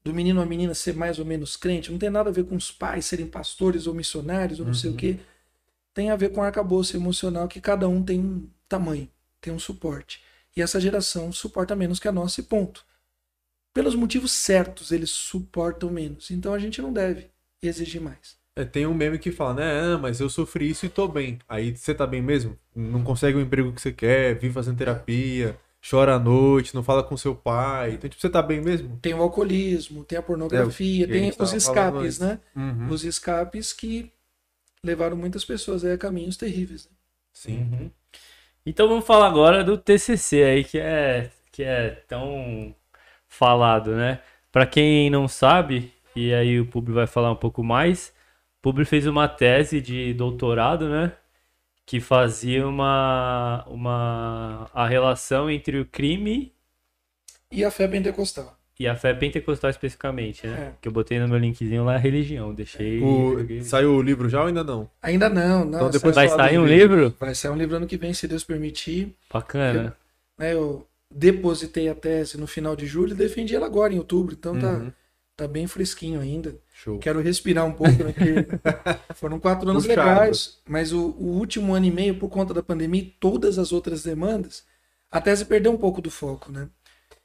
Do 0.05 0.15
menino 0.15 0.39
ou 0.41 0.47
a 0.47 0.49
menina 0.49 0.75
ser 0.75 0.95
mais 0.95 1.19
ou 1.19 1.25
menos 1.25 1.57
crente, 1.57 1.91
não 1.91 1.99
tem 1.99 2.09
nada 2.09 2.31
a 2.31 2.33
ver 2.33 2.45
com 2.45 2.55
os 2.57 2.71
pais 2.71 3.05
serem 3.07 3.27
pastores 3.27 3.87
ou 3.87 3.95
missionários 3.95 4.61
ou 4.61 4.67
não 4.67 4.73
sei 4.73 4.91
o 4.91 4.95
quê. 4.95 5.19
Tem 5.93 6.11
a 6.11 6.17
ver 6.17 6.31
com 6.31 6.41
o 6.41 6.45
arcabouço 6.45 6.97
emocional 6.97 7.49
que 7.49 7.61
cada 7.61 7.89
um 7.89 8.03
tem 8.03 8.21
um 8.21 8.49
tamanho, 8.69 9.09
tem 9.41 9.53
um 9.53 9.59
suporte. 9.59 10.23
E 10.57 10.63
essa 10.63 10.81
geração 10.81 11.33
suporta 11.33 11.75
menos 11.75 11.99
que 11.99 12.09
a 12.09 12.13
nossa 12.13 12.41
e 12.41 12.45
ponto. 12.45 12.87
Pelos 13.75 13.95
motivos 13.95 14.33
certos, 14.33 14.93
eles 14.93 15.11
suportam 15.11 15.91
menos. 15.91 16.31
Então 16.31 16.55
a 16.55 16.59
gente 16.59 16.81
não 16.81 16.93
deve 16.93 17.31
exigir 17.61 18.01
mais. 18.01 18.38
É, 18.61 18.65
tem 18.65 18.87
um 18.87 18.95
meme 18.95 19.19
que 19.19 19.31
fala, 19.33 19.55
né? 19.55 19.95
Ah, 19.95 19.99
mas 19.99 20.21
eu 20.21 20.29
sofri 20.29 20.71
isso 20.71 20.87
e 20.87 20.89
tô 20.89 21.07
bem. 21.09 21.39
Aí 21.49 21.75
você 21.77 21.95
tá 21.95 22.07
bem 22.07 22.21
mesmo? 22.23 22.59
Não 22.75 23.03
consegue 23.03 23.37
o 23.39 23.41
emprego 23.41 23.73
que 23.73 23.81
você 23.81 23.93
quer, 23.93 24.35
vive 24.39 24.53
fazendo 24.53 24.77
terapia. 24.77 25.57
chora 25.89 26.15
à 26.15 26.19
noite, 26.19 26.75
não 26.75 26.83
fala 26.83 27.03
com 27.05 27.17
seu 27.17 27.35
pai. 27.35 27.93
Então, 27.95 28.11
tipo, 28.11 28.21
você 28.21 28.29
tá 28.29 28.43
bem 28.43 28.61
mesmo? 28.61 28.99
Tem 29.01 29.15
o 29.15 29.23
alcoolismo, 29.23 30.05
tem 30.05 30.19
a 30.19 30.23
pornografia, 30.23 31.05
É, 31.05 31.07
que 31.07 31.13
a 31.13 31.21
tem 31.21 31.33
os 31.39 31.53
escapes, 31.53 32.19
né? 32.19 32.41
Uhum. 32.55 32.89
Os 32.91 33.05
escapes 33.05 33.73
que 33.73 34.11
levaram 34.83 35.17
muitas 35.17 35.45
pessoas 35.45 35.85
aí 35.85 35.93
a 35.93 35.99
caminhos 35.99 36.37
terríveis. 36.37 36.87
né? 36.87 36.91
Sim. 37.33 37.59
Uhum. 37.59 37.91
Então 38.67 38.89
vamos 38.89 39.07
falar 39.07 39.29
agora 39.29 39.63
do 39.65 39.79
TCC 39.79 40.43
aí, 40.43 40.65
que 40.65 40.79
é, 40.79 41.31
que 41.53 41.63
é 41.63 41.91
tão 42.09 42.75
falado, 43.29 43.95
né? 43.95 44.21
Pra 44.51 44.67
quem 44.67 45.09
não 45.11 45.29
sabe, 45.29 45.93
e 46.15 46.35
aí 46.35 46.59
o 46.61 46.67
Publi 46.67 46.93
vai 46.95 47.07
falar 47.07 47.31
um 47.31 47.37
pouco 47.37 47.63
mais, 47.63 48.13
Publi 48.61 48.85
fez 48.85 49.07
uma 49.07 49.29
tese 49.29 49.81
de 49.81 50.13
doutorado, 50.15 50.89
né? 50.89 51.13
Que 51.87 52.01
fazia 52.01 52.67
uma, 52.67 53.65
uma 53.69 54.71
a 54.75 54.87
relação 54.87 55.51
entre 55.51 55.79
o 55.81 55.87
crime 55.87 56.53
E 57.51 57.65
a 57.65 57.71
fé 57.71 57.89
pentecostal. 57.89 58.59
e 58.79 58.87
a 58.87 58.95
fé 58.95 59.15
pentecostal 59.15 59.71
especificamente, 59.71 60.47
né? 60.47 60.53
É. 60.61 60.73
Que 60.83 60.89
eu 60.89 60.93
botei 60.93 61.19
no 61.19 61.27
meu 61.29 61.39
linkzinho 61.39 61.85
lá, 61.85 61.97
religião, 61.97 62.53
deixei... 62.53 63.01
O- 63.03 63.39
joguei- 63.39 63.63
Saiu 63.63 63.95
o 63.95 64.03
livro 64.03 64.29
já 64.29 64.41
ou 64.43 64.49
ainda 64.49 64.63
não? 64.63 64.91
Ainda 65.01 65.29
não, 65.31 65.65
não. 65.65 65.79
Então 65.79 65.91
depois 65.91 66.15
Vai 66.15 66.29
sair 66.29 66.59
um 66.59 66.67
livro. 66.67 66.97
livro? 66.97 67.17
Vai 67.19 67.35
sair 67.35 67.51
um 67.53 67.57
livro 67.57 67.77
ano 67.77 67.87
que 67.87 67.97
vem, 67.97 68.13
se 68.13 68.29
Deus 68.29 68.45
permitir. 68.45 69.15
Bacana. 69.33 69.97
né, 70.37 70.53
eu 70.53 70.87
depositei 71.11 71.89
a 71.89 71.95
tese 71.95 72.37
no 72.39 72.47
final 72.47 72.77
de 72.77 72.87
julho 72.87 73.13
e 73.13 73.17
defendi 73.17 73.57
ela 73.57 73.65
agora, 73.67 73.95
em 73.95 73.99
outubro. 73.99 74.35
Então 74.39 74.59
tá, 74.59 74.73
Uhum. 74.73 74.93
tá 75.37 75.49
bem 75.49 75.67
fresquinho 75.67 76.21
ainda. 76.21 76.55
Show. 76.79 77.01
Quero 77.01 77.21
respirar 77.21 77.67
um 77.67 77.73
pouco, 77.73 78.05
né? 78.05 78.13
Porque 78.13 78.47
foram 79.17 79.41
quatro 79.41 79.69
anos 79.69 79.85
Puxado. 79.85 80.09
legais, 80.09 80.59
mas 80.65 80.93
o, 80.93 81.09
o 81.19 81.37
último 81.37 81.75
ano 81.75 81.87
e 81.87 81.91
meio, 81.91 82.17
por 82.17 82.29
conta 82.29 82.55
da 82.55 82.63
pandemia 82.63 83.03
e 83.03 83.17
todas 83.19 83.59
as 83.59 83.73
outras 83.73 84.05
demandas, 84.05 84.65
a 85.11 85.21
tese 85.21 85.45
perdeu 85.45 85.73
um 85.73 85.77
pouco 85.77 86.01
do 86.01 86.09
foco, 86.09 86.53
né? 86.53 86.69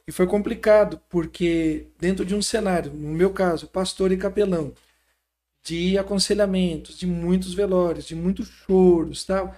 E 0.08 0.12
foi 0.12 0.26
complicado, 0.26 0.99
porque 1.08 1.86
dentro 1.99 2.26
de 2.26 2.34
um 2.34 2.41
cenário, 2.41 2.91
no 2.91 3.14
meu 3.14 3.30
caso, 3.30 3.68
pastor 3.68 4.12
e 4.12 4.18
capelão, 4.18 4.74
de 5.64 5.99
aconselhamentos, 5.99 6.97
de 6.97 7.06
muitos 7.06 7.54
velórios, 7.54 8.08
de 8.08 8.16
muitos 8.16 8.47
choros, 8.47 9.24
tal, 9.24 9.56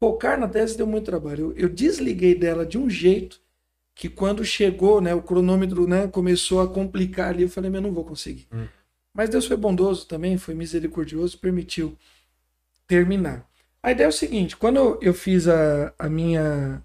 focar 0.00 0.40
na 0.40 0.48
tese 0.48 0.76
deu 0.76 0.88
muito 0.88 1.04
trabalho. 1.04 1.52
Eu, 1.56 1.66
eu 1.66 1.68
desliguei 1.68 2.34
dela 2.34 2.66
de 2.66 2.76
um 2.76 2.90
jeito 2.90 3.40
que 3.94 4.08
quando 4.08 4.44
chegou, 4.44 5.00
né, 5.00 5.14
o 5.14 5.22
cronômetro, 5.22 5.86
né, 5.86 6.08
começou 6.08 6.60
a 6.60 6.68
complicar 6.68 7.28
ali, 7.28 7.44
eu 7.44 7.48
falei, 7.48 7.70
eu 7.72 7.80
não 7.80 7.92
vou 7.92 8.04
conseguir. 8.04 8.48
Hum. 8.52 8.66
Mas 9.12 9.28
Deus 9.28 9.46
foi 9.46 9.56
bondoso 9.56 10.06
também, 10.06 10.38
foi 10.38 10.54
misericordioso, 10.54 11.38
permitiu 11.38 11.96
terminar. 12.86 13.48
A 13.82 13.92
ideia 13.92 14.06
é 14.06 14.08
o 14.08 14.12
seguinte, 14.12 14.56
quando 14.56 14.98
eu 15.00 15.14
fiz 15.14 15.48
a, 15.48 15.92
a 15.98 16.08
minha 16.08 16.82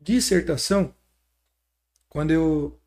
dissertação, 0.00 0.94
quando 2.08 2.30
eu, 2.30 2.78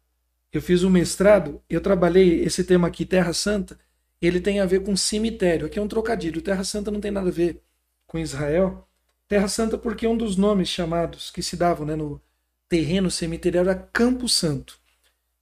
eu 0.52 0.62
fiz 0.62 0.84
o 0.84 0.90
mestrado, 0.90 1.62
eu 1.70 1.82
trabalhei 1.82 2.42
esse 2.44 2.64
tema 2.64 2.88
aqui, 2.88 3.06
Terra 3.06 3.34
Santa, 3.34 3.78
ele 4.22 4.42
tem 4.42 4.60
a 4.60 4.66
ver 4.66 4.84
com 4.84 4.96
cemitério. 4.96 5.66
Aqui 5.66 5.80
é 5.80 5.82
um 5.82 5.88
trocadilho. 5.88 6.42
Terra 6.42 6.64
Santa 6.64 6.92
não 6.92 7.00
tem 7.00 7.12
nada 7.12 7.30
a 7.30 7.32
ver 7.32 7.62
com 8.06 8.20
Israel. 8.20 8.88
Terra 9.28 9.48
Santa 9.48 9.78
porque 9.78 10.08
um 10.08 10.18
dos 10.18 10.36
nomes 10.36 10.68
chamados 10.68 11.32
que 11.32 11.42
se 11.42 11.56
davam 11.56 11.86
né, 11.86 11.96
no 11.96 12.22
terreno 12.68 13.10
cemiterial 13.10 13.64
era 13.66 13.76
Campo 13.76 14.28
Santo. 14.28 14.80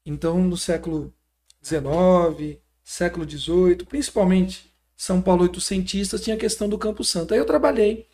Então, 0.05 0.41
no 0.43 0.57
século 0.57 1.13
XIX, 1.63 2.59
século 2.87 3.29
XVIII, 3.29 3.85
principalmente 3.85 4.73
São 4.95 5.21
Paulo 5.21 5.43
oitocentistas, 5.43 6.21
tinha 6.21 6.37
a 6.37 6.39
questão 6.39 6.69
do 6.69 6.77
Campo 6.77 7.03
Santo. 7.03 7.33
Aí 7.33 7.39
eu 7.39 7.45
trabalhei 7.45 8.07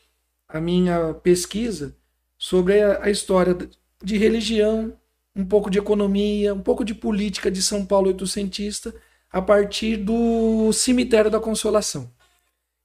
a 0.48 0.60
minha 0.60 1.14
pesquisa 1.14 1.96
sobre 2.36 2.82
a, 2.82 3.08
história 3.08 3.56
de 4.04 4.18
religião, 4.18 4.98
um 5.36 5.46
pouco 5.46 5.70
de 5.70 5.78
economia, 5.78 6.56
um 6.56 6.60
pouco 6.60 6.84
de 6.84 6.96
política 6.96 7.52
de 7.52 7.62
São 7.62 7.86
Paulo 7.86 8.08
oitocentista, 8.08 8.94
a 9.32 9.40
partir 9.40 9.96
do 9.96 10.74
cemitério 10.74 11.30
da 11.30 11.40
Consolação. 11.40 12.12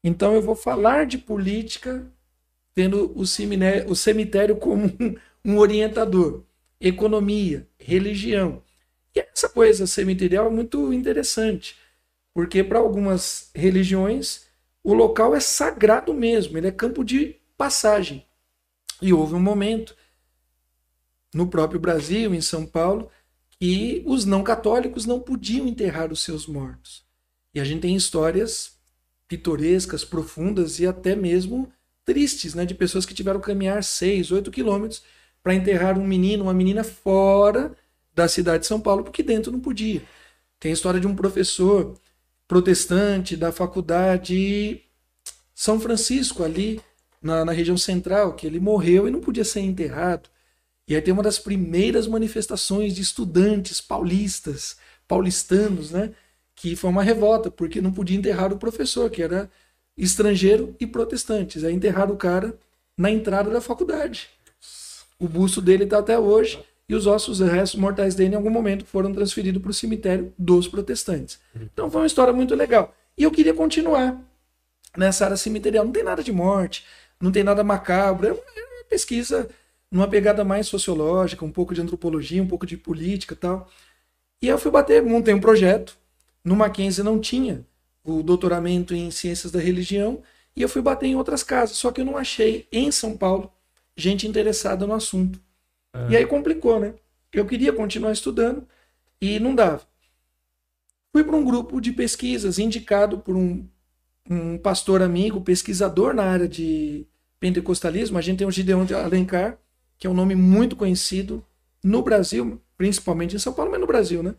Então 0.04 0.34
eu 0.34 0.42
vou 0.42 0.54
falar 0.54 1.06
de 1.06 1.16
política 1.16 2.06
tendo 2.74 3.18
o 3.18 3.24
cemitério, 3.96 4.56
como 4.56 4.92
um 5.42 5.56
orientador, 5.56 6.44
economia, 6.78 7.66
religião. 7.78 8.62
Essa 9.20 9.48
coisa 9.48 9.86
cemiterial 9.86 10.46
é 10.46 10.50
muito 10.50 10.92
interessante, 10.92 11.76
porque 12.34 12.62
para 12.62 12.78
algumas 12.78 13.50
religiões 13.54 14.46
o 14.82 14.94
local 14.94 15.34
é 15.34 15.40
sagrado 15.40 16.14
mesmo, 16.14 16.56
ele 16.56 16.68
é 16.68 16.72
campo 16.72 17.04
de 17.04 17.36
passagem. 17.56 18.24
E 19.02 19.12
houve 19.12 19.34
um 19.34 19.40
momento 19.40 19.94
no 21.34 21.46
próprio 21.46 21.78
Brasil, 21.78 22.34
em 22.34 22.40
São 22.40 22.64
Paulo, 22.64 23.10
que 23.60 24.02
os 24.06 24.24
não 24.24 24.42
católicos 24.42 25.04
não 25.04 25.20
podiam 25.20 25.66
enterrar 25.66 26.12
os 26.12 26.22
seus 26.22 26.46
mortos. 26.46 27.04
E 27.54 27.60
a 27.60 27.64
gente 27.64 27.82
tem 27.82 27.94
histórias 27.94 28.78
pitorescas, 29.26 30.04
profundas 30.04 30.78
e 30.80 30.86
até 30.86 31.14
mesmo 31.14 31.70
tristes, 32.04 32.54
né, 32.54 32.64
de 32.64 32.74
pessoas 32.74 33.04
que 33.04 33.12
tiveram 33.12 33.40
que 33.40 33.46
caminhar 33.46 33.84
6, 33.84 34.32
8 34.32 34.50
quilômetros 34.50 35.02
para 35.42 35.54
enterrar 35.54 35.98
um 35.98 36.06
menino, 36.06 36.44
uma 36.44 36.54
menina 36.54 36.82
fora 36.82 37.76
da 38.18 38.28
cidade 38.28 38.60
de 38.62 38.66
São 38.66 38.80
Paulo, 38.80 39.04
porque 39.04 39.22
dentro 39.22 39.52
não 39.52 39.60
podia. 39.60 40.02
Tem 40.58 40.70
a 40.70 40.74
história 40.74 41.00
de 41.00 41.06
um 41.06 41.14
professor 41.14 41.94
protestante 42.48 43.36
da 43.36 43.52
faculdade 43.52 44.82
São 45.54 45.78
Francisco, 45.78 46.42
ali 46.42 46.80
na, 47.22 47.44
na 47.44 47.52
região 47.52 47.76
central, 47.76 48.34
que 48.34 48.46
ele 48.46 48.58
morreu 48.58 49.06
e 49.06 49.10
não 49.10 49.20
podia 49.20 49.44
ser 49.44 49.60
enterrado. 49.60 50.28
E 50.86 50.96
aí 50.96 51.02
tem 51.02 51.14
uma 51.14 51.22
das 51.22 51.38
primeiras 51.38 52.06
manifestações 52.08 52.94
de 52.94 53.02
estudantes 53.02 53.80
paulistas, 53.80 54.76
paulistanos, 55.06 55.92
né? 55.92 56.12
Que 56.56 56.74
foi 56.74 56.90
uma 56.90 57.02
revolta, 57.04 57.50
porque 57.50 57.80
não 57.80 57.92
podia 57.92 58.18
enterrar 58.18 58.52
o 58.52 58.58
professor, 58.58 59.08
que 59.10 59.22
era 59.22 59.50
estrangeiro 59.96 60.74
e 60.80 60.86
protestantes. 60.86 61.62
Aí 61.62 61.72
enterraram 61.74 62.14
o 62.14 62.16
cara 62.16 62.58
na 62.96 63.10
entrada 63.10 63.50
da 63.50 63.60
faculdade. 63.60 64.28
O 65.20 65.28
busto 65.28 65.60
dele 65.60 65.84
está 65.84 65.98
até 65.98 66.18
hoje 66.18 66.64
e 66.88 66.94
os 66.94 67.06
ossos, 67.06 67.40
os 67.40 67.48
restos 67.48 67.78
mortais 67.78 68.14
dele, 68.14 68.32
em 68.32 68.36
algum 68.36 68.50
momento, 68.50 68.86
foram 68.86 69.12
transferidos 69.12 69.60
para 69.60 69.70
o 69.70 69.74
cemitério 69.74 70.32
dos 70.38 70.66
protestantes. 70.66 71.38
Então 71.54 71.90
foi 71.90 72.00
uma 72.00 72.06
história 72.06 72.32
muito 72.32 72.54
legal. 72.54 72.94
E 73.16 73.24
eu 73.24 73.30
queria 73.30 73.52
continuar 73.52 74.18
nessa 74.96 75.26
área 75.26 75.36
cemiterial. 75.36 75.84
Não 75.84 75.92
tem 75.92 76.02
nada 76.02 76.22
de 76.22 76.32
morte, 76.32 76.86
não 77.20 77.30
tem 77.30 77.44
nada 77.44 77.62
macabro. 77.62 78.28
É 78.28 78.32
uma 78.32 78.84
pesquisa 78.88 79.50
numa 79.90 80.08
pegada 80.08 80.44
mais 80.44 80.66
sociológica, 80.66 81.44
um 81.44 81.52
pouco 81.52 81.74
de 81.74 81.80
antropologia, 81.80 82.42
um 82.42 82.48
pouco 82.48 82.64
de 82.64 82.76
política 82.76 83.34
e 83.34 83.36
tal. 83.36 83.68
E 84.40 84.48
eu 84.48 84.58
fui 84.58 84.70
bater, 84.70 85.02
montei 85.02 85.34
um 85.34 85.40
projeto. 85.40 85.96
No 86.42 86.56
Mackenzie 86.56 87.04
não 87.04 87.20
tinha 87.20 87.66
o 88.04 88.22
doutoramento 88.22 88.94
em 88.94 89.10
ciências 89.10 89.52
da 89.52 89.60
religião 89.60 90.22
e 90.56 90.62
eu 90.62 90.68
fui 90.68 90.80
bater 90.80 91.06
em 91.06 91.16
outras 91.16 91.42
casas, 91.42 91.76
só 91.76 91.92
que 91.92 92.00
eu 92.00 92.04
não 92.04 92.16
achei 92.16 92.66
em 92.72 92.90
São 92.90 93.16
Paulo 93.16 93.52
gente 93.96 94.26
interessada 94.26 94.86
no 94.86 94.94
assunto. 94.94 95.38
E 96.10 96.16
aí 96.16 96.26
complicou, 96.26 96.78
né? 96.78 96.94
Eu 97.32 97.46
queria 97.46 97.72
continuar 97.72 98.12
estudando 98.12 98.66
e 99.20 99.38
não 99.38 99.54
dava. 99.54 99.82
Fui 101.12 101.24
para 101.24 101.36
um 101.36 101.44
grupo 101.44 101.80
de 101.80 101.92
pesquisas 101.92 102.58
indicado 102.58 103.18
por 103.18 103.36
um, 103.36 103.66
um 104.28 104.58
pastor 104.58 105.02
amigo, 105.02 105.40
pesquisador 105.40 106.14
na 106.14 106.24
área 106.24 106.48
de 106.48 107.06
pentecostalismo. 107.40 108.18
A 108.18 108.20
gente 108.20 108.38
tem 108.38 108.46
o 108.46 108.50
Gideon 108.50 108.84
de 108.84 108.94
Alencar, 108.94 109.58
que 109.98 110.06
é 110.06 110.10
um 110.10 110.14
nome 110.14 110.34
muito 110.34 110.76
conhecido 110.76 111.44
no 111.82 112.02
Brasil, 112.02 112.60
principalmente 112.76 113.34
em 113.34 113.38
São 113.38 113.52
Paulo, 113.52 113.70
mas 113.70 113.80
no 113.80 113.86
Brasil, 113.86 114.22
né? 114.22 114.34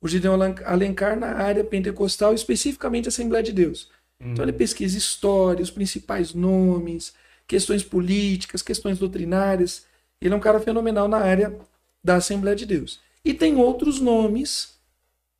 O 0.00 0.08
Gideon 0.08 0.38
Alencar 0.64 1.18
na 1.18 1.28
área 1.28 1.64
pentecostal, 1.64 2.34
especificamente 2.34 3.08
Assembleia 3.08 3.42
de 3.42 3.52
Deus. 3.52 3.90
Então 4.20 4.44
ele 4.44 4.52
pesquisa 4.52 4.96
história, 4.96 5.62
os 5.62 5.70
principais 5.70 6.32
nomes, 6.32 7.12
questões 7.46 7.82
políticas, 7.82 8.62
questões 8.62 8.98
doutrinárias. 8.98 9.86
Ele 10.24 10.32
é 10.32 10.36
um 10.36 10.40
cara 10.40 10.58
fenomenal 10.58 11.06
na 11.06 11.18
área 11.18 11.54
da 12.02 12.16
Assembleia 12.16 12.56
de 12.56 12.64
Deus. 12.64 12.98
E 13.22 13.34
tem 13.34 13.56
outros 13.56 14.00
nomes 14.00 14.78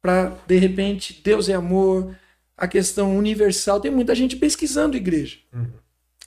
para, 0.01 0.37
de 0.47 0.59
repente, 0.59 1.23
Deus 1.25 1.49
é 1.49 1.55
amor, 1.55 2.15
a 2.55 2.69
questão 2.69 3.17
universal. 3.17 3.81
Tem 3.81 3.91
muita 3.91 4.15
gente 4.15 4.37
pesquisando 4.37 4.97
igreja. 4.97 5.39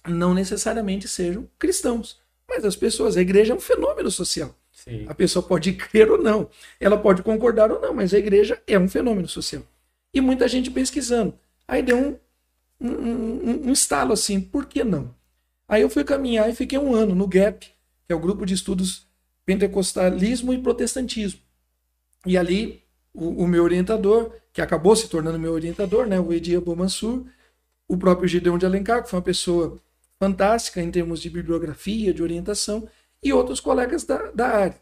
Não 0.08 0.34
necessariamente 0.34 1.08
sejam 1.08 1.48
cristãos, 1.60 2.20
mas 2.50 2.66
as 2.66 2.76
pessoas. 2.76 3.16
A 3.16 3.22
igreja 3.22 3.54
é 3.54 3.56
um 3.56 3.60
fenômeno 3.60 4.10
social. 4.10 4.56
Sim. 4.72 5.06
A 5.08 5.14
pessoa 5.14 5.44
pode 5.44 5.74
crer 5.74 6.10
ou 6.10 6.22
não, 6.22 6.50
ela 6.80 6.98
pode 6.98 7.22
concordar 7.22 7.72
ou 7.72 7.80
não, 7.80 7.94
mas 7.94 8.14
a 8.14 8.18
igreja 8.18 8.62
é 8.66 8.78
um 8.80 8.88
fenômeno 8.88 9.28
social. 9.28 9.64
E 10.14 10.22
muita 10.22 10.48
gente 10.48 10.72
pesquisando. 10.72 11.38
Aí 11.68 11.84
deu 11.84 11.98
um, 11.98 12.18
um, 12.80 12.92
um, 12.92 13.68
um 13.68 13.72
estalo 13.72 14.14
assim, 14.14 14.40
por 14.40 14.66
que 14.66 14.84
não? 14.84 15.14
Aí 15.68 15.82
eu 15.82 15.90
fui 15.90 16.04
caminhar 16.04 16.50
e 16.50 16.56
fiquei 16.56 16.80
um 16.80 16.96
ano 16.96 17.14
no 17.14 17.28
GAP, 17.28 17.77
que 18.08 18.14
é 18.14 18.16
o 18.16 18.20
grupo 18.20 18.46
de 18.46 18.54
estudos 18.54 19.06
pentecostalismo 19.46 20.54
e 20.54 20.58
protestantismo. 20.58 21.40
E 22.26 22.38
ali 22.38 22.84
o, 23.14 23.44
o 23.44 23.48
meu 23.48 23.64
orientador, 23.64 24.32
que 24.54 24.62
acabou 24.62 24.96
se 24.96 25.08
tornando 25.08 25.40
meu 25.40 25.54
orientador, 25.54 26.06
né, 26.06 26.20
o 26.20 26.34
Edi 26.34 26.56
Abu 26.56 26.76
Mansur, 26.76 27.26
o 27.88 27.98
próprio 27.98 28.28
Gideon 28.28 28.58
de 28.58 28.66
Alencar, 28.66 29.04
que 29.04 29.10
foi 29.10 29.20
uma 29.20 29.26
pessoa 29.26 29.80
fantástica 30.20 30.82
em 30.82 30.92
termos 30.92 31.22
de 31.22 31.30
bibliografia, 31.30 32.14
de 32.14 32.24
orientação, 32.24 32.88
e 33.24 33.32
outros 33.32 33.60
colegas 33.60 34.04
da, 34.04 34.32
da 34.32 34.48
área. 34.48 34.82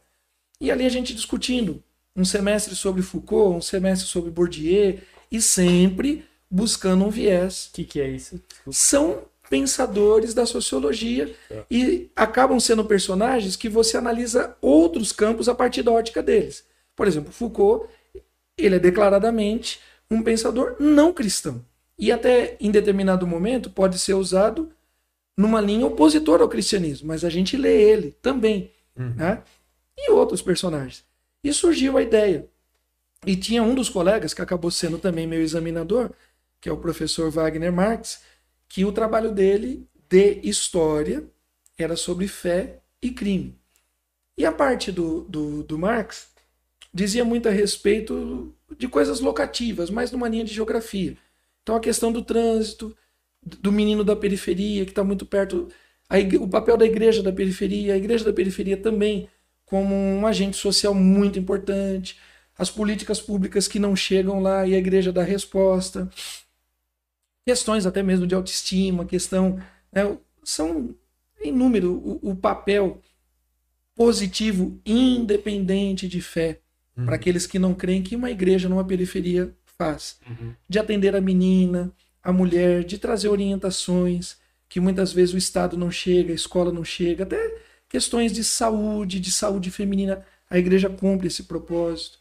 E 0.59 0.71
ali 0.71 0.85
a 0.85 0.89
gente 0.89 1.13
discutindo 1.13 1.83
um 2.15 2.25
semestre 2.25 2.75
sobre 2.75 3.01
Foucault, 3.01 3.57
um 3.57 3.61
semestre 3.61 4.07
sobre 4.07 4.31
Bourdieu, 4.31 4.99
e 5.31 5.41
sempre 5.41 6.25
buscando 6.49 7.05
um 7.05 7.09
viés. 7.09 7.67
O 7.67 7.73
que, 7.73 7.83
que 7.83 7.99
é 7.99 8.07
isso? 8.07 8.41
São 8.71 9.23
pensadores 9.49 10.33
da 10.33 10.45
sociologia 10.45 11.33
e 11.69 12.09
acabam 12.15 12.59
sendo 12.59 12.85
personagens 12.85 13.55
que 13.55 13.69
você 13.69 13.97
analisa 13.97 14.55
outros 14.61 15.11
campos 15.11 15.47
a 15.47 15.55
partir 15.55 15.83
da 15.83 15.91
ótica 15.91 16.21
deles. 16.21 16.65
Por 16.95 17.07
exemplo, 17.07 17.31
Foucault, 17.31 17.87
ele 18.57 18.75
é 18.75 18.79
declaradamente 18.79 19.79
um 20.09 20.21
pensador 20.21 20.75
não 20.79 21.13
cristão. 21.13 21.63
E 21.97 22.11
até 22.11 22.57
em 22.59 22.71
determinado 22.71 23.25
momento 23.25 23.69
pode 23.69 23.97
ser 23.99 24.13
usado 24.13 24.71
numa 25.37 25.61
linha 25.61 25.85
opositora 25.85 26.43
ao 26.43 26.49
cristianismo, 26.49 27.07
mas 27.07 27.23
a 27.23 27.29
gente 27.29 27.57
lê 27.57 27.81
ele 27.81 28.11
também. 28.21 28.71
Né? 28.95 29.41
E 29.97 30.11
outros 30.11 30.41
personagens. 30.41 31.03
E 31.43 31.53
surgiu 31.53 31.97
a 31.97 32.01
ideia. 32.01 32.47
E 33.25 33.35
tinha 33.35 33.63
um 33.63 33.75
dos 33.75 33.89
colegas, 33.89 34.33
que 34.33 34.41
acabou 34.41 34.71
sendo 34.71 34.97
também 34.97 35.27
meu 35.27 35.41
examinador, 35.41 36.11
que 36.61 36.69
é 36.69 36.71
o 36.71 36.77
professor 36.77 37.29
Wagner 37.29 37.71
Marx, 37.71 38.21
que 38.75 38.83
o 38.83 38.91
trabalho 38.91 39.31
dele 39.31 39.87
de 40.09 40.41
história 40.43 41.23
era 41.77 41.95
sobre 41.95 42.27
fé 42.27 42.81
e 43.01 43.09
crime. 43.09 43.57
E 44.37 44.45
a 44.45 44.51
parte 44.51 44.91
do, 44.91 45.21
do, 45.29 45.63
do 45.63 45.79
Marx 45.79 46.27
dizia 46.93 47.23
muito 47.23 47.47
a 47.47 47.53
respeito 47.53 48.53
de 48.77 48.89
coisas 48.89 49.21
locativas, 49.21 49.89
mais 49.89 50.11
numa 50.11 50.27
linha 50.27 50.43
de 50.43 50.53
geografia. 50.53 51.15
Então 51.63 51.77
a 51.77 51.79
questão 51.79 52.11
do 52.11 52.21
trânsito, 52.21 52.93
do 53.41 53.71
menino 53.71 54.03
da 54.03 54.13
periferia, 54.13 54.83
que 54.83 54.91
está 54.91 55.05
muito 55.05 55.25
perto, 55.25 55.69
igre- 56.11 56.37
o 56.37 56.47
papel 56.49 56.75
da 56.75 56.85
igreja 56.85 57.23
da 57.23 57.31
periferia, 57.31 57.93
a 57.93 57.97
igreja 57.97 58.25
da 58.25 58.33
periferia 58.33 58.75
também 58.75 59.29
como 59.65 59.95
um 59.95 60.27
agente 60.27 60.57
social 60.57 60.93
muito 60.93 61.39
importante, 61.39 62.19
as 62.57 62.69
políticas 62.69 63.21
públicas 63.21 63.69
que 63.69 63.79
não 63.79 63.95
chegam 63.95 64.41
lá 64.41 64.67
e 64.67 64.75
a 64.75 64.77
igreja 64.77 65.13
dá 65.13 65.23
resposta, 65.23 66.09
questões 67.45 67.85
até 67.85 68.01
mesmo 68.01 68.25
de 68.25 68.35
autoestima, 68.35 69.05
questão, 69.05 69.59
né, 69.91 70.17
são 70.43 70.95
em 71.41 71.51
número 71.51 71.93
o, 71.93 72.31
o 72.31 72.35
papel 72.35 73.01
positivo 73.95 74.79
independente 74.85 76.07
de 76.07 76.21
fé 76.21 76.59
para 77.03 77.15
aqueles 77.15 77.45
que 77.45 77.59
não 77.59 77.73
creem 77.73 78.01
que 78.01 78.15
uma 78.15 78.31
igreja 78.31 78.69
numa 78.69 78.85
periferia 78.85 79.53
faz, 79.77 80.17
de 80.69 80.79
atender 80.79 81.13
a 81.15 81.19
menina, 81.19 81.91
a 82.23 82.31
mulher, 82.31 82.83
de 82.85 82.97
trazer 82.97 83.27
orientações 83.27 84.37
que 84.69 84.79
muitas 84.79 85.11
vezes 85.11 85.33
o 85.33 85.37
Estado 85.37 85.77
não 85.77 85.91
chega, 85.91 86.31
a 86.31 86.35
escola 86.35 86.71
não 86.71 86.83
chega, 86.83 87.23
até 87.23 87.61
questões 87.89 88.31
de 88.31 88.43
saúde, 88.43 89.19
de 89.19 89.31
saúde 89.31 89.69
feminina, 89.69 90.25
a 90.49 90.57
igreja 90.57 90.89
cumpre 90.89 91.27
esse 91.27 91.43
propósito. 91.43 92.17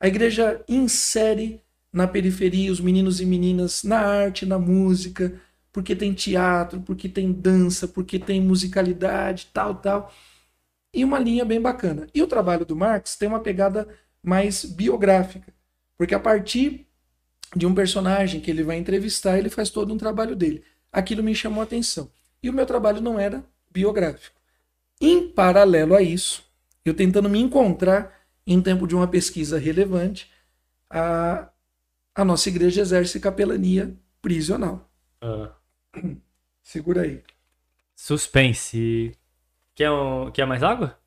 A 0.00 0.08
igreja 0.08 0.62
insere 0.68 1.60
na 1.94 2.08
periferia 2.08 2.72
os 2.72 2.80
meninos 2.80 3.20
e 3.20 3.24
meninas 3.24 3.84
na 3.84 4.00
arte, 4.00 4.44
na 4.44 4.58
música, 4.58 5.40
porque 5.72 5.94
tem 5.94 6.12
teatro, 6.12 6.80
porque 6.80 7.08
tem 7.08 7.32
dança, 7.32 7.86
porque 7.86 8.18
tem 8.18 8.40
musicalidade, 8.40 9.48
tal, 9.52 9.76
tal. 9.76 10.12
E 10.92 11.04
uma 11.04 11.20
linha 11.20 11.44
bem 11.44 11.60
bacana. 11.60 12.08
E 12.12 12.20
o 12.20 12.26
trabalho 12.26 12.66
do 12.66 12.74
Marx 12.74 13.14
tem 13.14 13.28
uma 13.28 13.38
pegada 13.38 13.86
mais 14.20 14.64
biográfica, 14.64 15.54
porque 15.96 16.16
a 16.16 16.20
partir 16.20 16.84
de 17.54 17.64
um 17.64 17.74
personagem 17.74 18.40
que 18.40 18.50
ele 18.50 18.64
vai 18.64 18.76
entrevistar, 18.76 19.38
ele 19.38 19.48
faz 19.48 19.70
todo 19.70 19.94
um 19.94 19.98
trabalho 19.98 20.34
dele. 20.34 20.64
Aquilo 20.90 21.22
me 21.22 21.34
chamou 21.34 21.60
a 21.60 21.64
atenção. 21.64 22.10
E 22.42 22.50
o 22.50 22.52
meu 22.52 22.66
trabalho 22.66 23.00
não 23.00 23.20
era 23.20 23.44
biográfico. 23.70 24.36
Em 25.00 25.28
paralelo 25.28 25.94
a 25.94 26.02
isso, 26.02 26.44
eu 26.84 26.92
tentando 26.92 27.28
me 27.28 27.40
encontrar 27.40 28.12
em 28.44 28.60
tempo 28.60 28.84
de 28.84 28.96
uma 28.96 29.06
pesquisa 29.06 29.58
relevante, 29.58 30.28
a, 30.90 31.48
a 32.14 32.24
nossa 32.24 32.48
igreja 32.48 32.80
exerce 32.82 33.20
capelania 33.20 33.94
prisional. 34.22 34.90
Ah, 35.20 35.52
Segura 36.62 37.02
aí. 37.02 37.22
suspense. 37.94 39.12
Quer, 39.74 39.90
um, 39.90 40.30
quer 40.30 40.46
mais 40.46 40.62
água? 40.62 40.98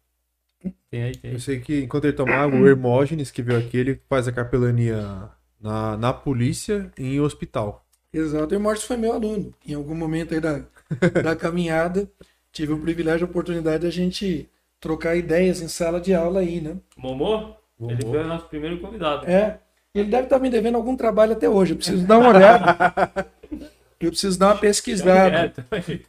Tem 0.90 1.04
aí, 1.04 1.16
tem 1.16 1.32
aí. 1.32 1.36
Eu 1.36 1.40
sei 1.40 1.60
que 1.60 1.84
enquanto 1.84 2.06
ele 2.06 2.14
toma 2.14 2.34
água, 2.34 2.60
o 2.60 2.68
Hermógenes, 2.68 3.32
que 3.32 3.42
veio 3.42 3.60
aqui, 3.60 3.78
ele 3.78 4.02
faz 4.10 4.28
a 4.28 4.32
capelania 4.32 5.30
na, 5.60 5.98
na 5.98 6.14
polícia 6.14 6.92
e 6.98 7.16
em 7.16 7.20
hospital. 7.22 7.86
Exato, 8.12 8.54
e 8.54 8.58
o 8.58 8.60
Mortis 8.60 8.84
foi 8.86 8.98
meu 8.98 9.14
aluno. 9.14 9.54
Em 9.66 9.74
algum 9.74 9.96
momento 9.96 10.34
aí 10.34 10.40
da, 10.40 10.66
da 11.24 11.36
caminhada, 11.36 12.10
tive 12.52 12.74
o 12.74 12.80
privilégio, 12.80 13.28
a 13.28 13.30
oportunidade 13.30 13.82
de 13.82 13.88
a 13.88 13.92
gente 13.92 14.50
trocar 14.80 15.16
ideias 15.16 15.62
em 15.62 15.68
sala 15.68 16.00
de 16.00 16.14
aula 16.14 16.40
aí, 16.42 16.62
né? 16.62 16.78
Momô? 16.98 17.56
Momô. 17.80 17.92
Ele 17.92 18.02
foi 18.02 18.24
o 18.24 18.28
nosso 18.28 18.48
primeiro 18.48 18.80
convidado. 18.80 19.26
É, 19.30 19.60
ele 20.00 20.10
deve 20.10 20.24
estar 20.24 20.40
me 20.40 20.50
devendo 20.50 20.76
algum 20.76 20.96
trabalho 20.96 21.34
até 21.34 21.50
hoje. 21.50 21.74
Eu 21.74 21.78
preciso 21.78 22.06
dar 22.06 22.20
uma 22.20 22.30
olhada. 22.30 23.32
Eu 24.00 24.12
preciso 24.12 24.38
dar 24.38 24.54
uma 24.54 24.60
pesquisada. 24.60 25.54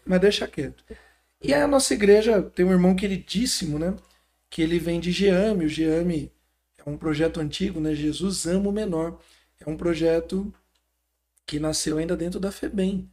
Mas 0.04 0.20
deixa 0.20 0.46
quieto. 0.46 0.84
E 1.42 1.54
a 1.54 1.66
nossa 1.66 1.94
igreja 1.94 2.42
tem 2.42 2.66
um 2.66 2.72
irmão 2.72 2.94
queridíssimo, 2.94 3.78
né? 3.78 3.94
Que 4.50 4.60
ele 4.60 4.78
vem 4.78 5.00
de 5.00 5.10
Geame. 5.10 5.64
O 5.64 5.68
Geame 5.68 6.30
é 6.84 6.88
um 6.88 6.98
projeto 6.98 7.40
antigo, 7.40 7.80
né? 7.80 7.94
Jesus 7.94 8.46
Ama 8.46 8.68
o 8.68 8.72
Menor. 8.72 9.18
É 9.60 9.68
um 9.68 9.76
projeto 9.76 10.52
que 11.46 11.58
nasceu 11.58 11.96
ainda 11.96 12.14
dentro 12.14 12.38
da 12.38 12.52
FEBEM, 12.52 13.08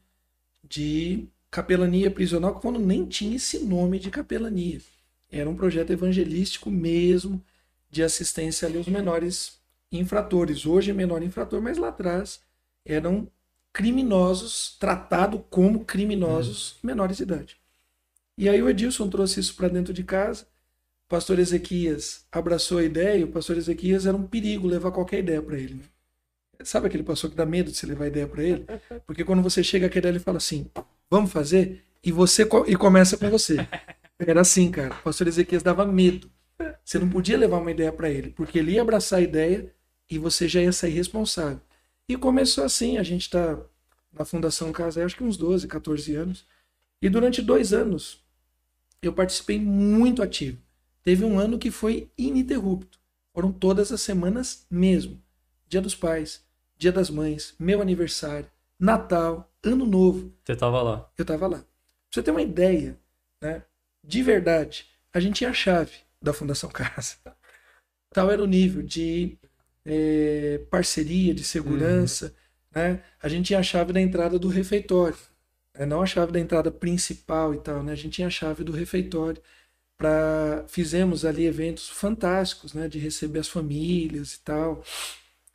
de 0.62 1.26
capelania 1.50 2.12
prisional, 2.12 2.60
quando 2.60 2.80
nem 2.80 3.06
tinha 3.06 3.38
esse 3.38 3.60
nome 3.60 3.98
de 3.98 4.12
capelania. 4.12 4.82
Era 5.32 5.50
um 5.50 5.56
projeto 5.56 5.92
evangelístico 5.92 6.70
mesmo, 6.70 7.42
de 7.90 8.04
assistência 8.04 8.68
ali 8.68 8.78
aos 8.78 8.88
menores 8.88 9.58
infratores. 10.00 10.66
Hoje 10.66 10.92
é 10.92 10.94
menor 10.94 11.24
infrator, 11.24 11.62
mas 11.62 11.78
lá 11.78 11.90
atrás 11.90 12.42
eram 12.86 13.28
criminosos, 13.74 14.78
tratados 14.80 15.42
como 15.50 15.84
criminosos 15.84 16.78
menores 16.82 17.18
de 17.18 17.24
idade. 17.24 17.58
E 18.38 18.48
aí 18.50 18.62
o 18.62 18.70
Edilson 18.70 19.10
trouxe 19.10 19.40
isso 19.40 19.56
para 19.56 19.68
dentro 19.68 19.94
de 19.94 20.04
casa. 20.04 20.44
O 21.06 21.10
pastor 21.10 21.40
Ezequias 21.40 22.26
abraçou 22.32 22.78
a 22.80 22.84
ideia, 22.84 23.18
e 23.18 23.24
o 23.24 23.28
pastor 23.32 23.58
Ezequias 23.58 24.06
era 24.06 24.16
um 24.16 24.26
perigo 24.26 24.68
levar 24.68 24.92
qualquer 24.92 25.20
ideia 25.20 25.42
para 25.42 25.58
ele. 25.58 25.76
né? 25.76 25.82
Sabe 26.64 26.88
aquele 26.88 27.04
pastor 27.04 27.30
que 27.30 27.36
dá 27.36 27.46
medo 27.46 27.72
de 27.72 27.78
você 27.78 27.86
levar 27.86 28.08
ideia 28.08 28.28
para 28.28 28.44
ele? 28.44 28.66
Porque 29.06 29.24
quando 29.24 29.44
você 29.44 29.64
chega 29.64 29.88
aqui, 29.88 30.00
ele 30.00 30.20
fala 30.20 30.38
assim: 30.38 30.70
"Vamos 31.10 31.32
fazer?" 31.32 31.84
E 32.04 32.12
você 32.12 32.48
e 32.68 32.76
começa 32.76 33.18
com 33.18 33.30
você. 33.30 33.58
Era 34.20 34.42
assim, 34.42 34.72
cara. 34.72 34.96
O 34.96 35.04
pastor 35.04 35.28
Ezequias 35.28 35.62
dava 35.64 35.86
medo. 35.86 36.30
Você 36.84 36.98
não 36.98 37.10
podia 37.10 37.38
levar 37.38 37.58
uma 37.58 37.72
ideia 37.72 37.92
para 37.92 38.10
ele, 38.10 38.30
porque 38.30 38.60
ele 38.60 38.74
ia 38.74 38.82
abraçar 38.82 39.20
a 39.20 39.22
ideia 39.22 39.74
e 40.10 40.18
você 40.18 40.48
já 40.48 40.62
ia 40.62 40.72
sair 40.72 40.92
responsável. 40.92 41.62
E 42.08 42.16
começou 42.16 42.64
assim, 42.64 42.98
a 42.98 43.04
gente 43.04 43.24
está 43.24 43.58
na 44.14 44.26
Fundação 44.26 44.72
Casa, 44.72 45.04
acho 45.04 45.16
que 45.16 45.24
uns 45.24 45.38
12, 45.38 45.68
14 45.68 46.16
anos. 46.16 46.46
E 47.02 47.10
durante 47.10 47.42
dois 47.42 47.74
anos 47.74 48.24
eu 49.02 49.14
participei 49.14 49.60
muito 49.60 50.22
ativo. 50.22 50.58
Teve 51.04 51.24
um 51.24 51.40
ano 51.40 51.60
que 51.60 51.70
foi 51.70 52.10
ininterrupto. 52.18 53.00
Foram 53.34 53.52
todas 53.52 53.92
as 53.92 54.02
semanas 54.02 54.66
mesmo. 54.70 55.22
Dia 55.68 55.82
dos 55.82 55.94
Pais, 55.94 56.44
Dia 56.78 56.92
das 56.92 57.10
Mães, 57.10 57.54
meu 57.60 57.82
aniversário, 57.82 58.50
Natal, 58.80 59.52
Ano 59.64 59.86
Novo. 59.86 60.34
Você 60.44 60.56
tava 60.56 60.82
lá. 60.82 61.10
Eu 61.18 61.26
tava 61.26 61.48
lá. 61.48 61.58
Pra 61.58 61.68
você 62.12 62.24
ter 62.24 62.32
uma 62.32 62.42
ideia, 62.42 62.98
né? 63.42 63.64
De 64.04 64.22
verdade, 64.22 64.86
a 65.14 65.20
gente 65.20 65.38
tinha 65.38 65.50
a 65.50 65.54
chave 65.54 65.94
da 66.22 66.34
Fundação 66.34 66.70
Casa. 66.74 67.18
Tal 68.12 68.32
era 68.32 68.42
o 68.42 68.48
nível 68.48 68.82
de 68.82 69.38
eh, 69.86 70.62
parceria, 70.70 71.34
de 71.34 71.44
segurança, 71.44 72.36
né? 72.74 73.04
A 73.22 73.28
gente 73.30 73.48
tinha 73.48 73.60
a 73.60 73.64
chave 73.64 73.94
da 73.94 74.02
entrada 74.02 74.38
do 74.40 74.48
refeitório. 74.48 75.18
né? 75.74 75.86
Não 75.86 76.02
a 76.02 76.06
chave 76.06 76.32
da 76.32 76.40
entrada 76.40 76.72
principal 76.72 77.54
e 77.54 77.60
tal, 77.60 77.84
né? 77.84 77.94
A 77.94 77.96
gente 77.96 78.14
tinha 78.16 78.28
a 78.28 78.32
chave 78.32 78.64
do 78.64 78.72
refeitório. 78.72 79.42
Fizemos 80.68 81.26
ali 81.26 81.46
eventos 81.46 81.90
fantásticos, 81.90 82.74
né? 82.74 82.88
De 82.88 83.00
receber 83.00 83.40
as 83.40 83.48
famílias 83.48 84.34
e 84.34 84.40
tal. 84.40 84.84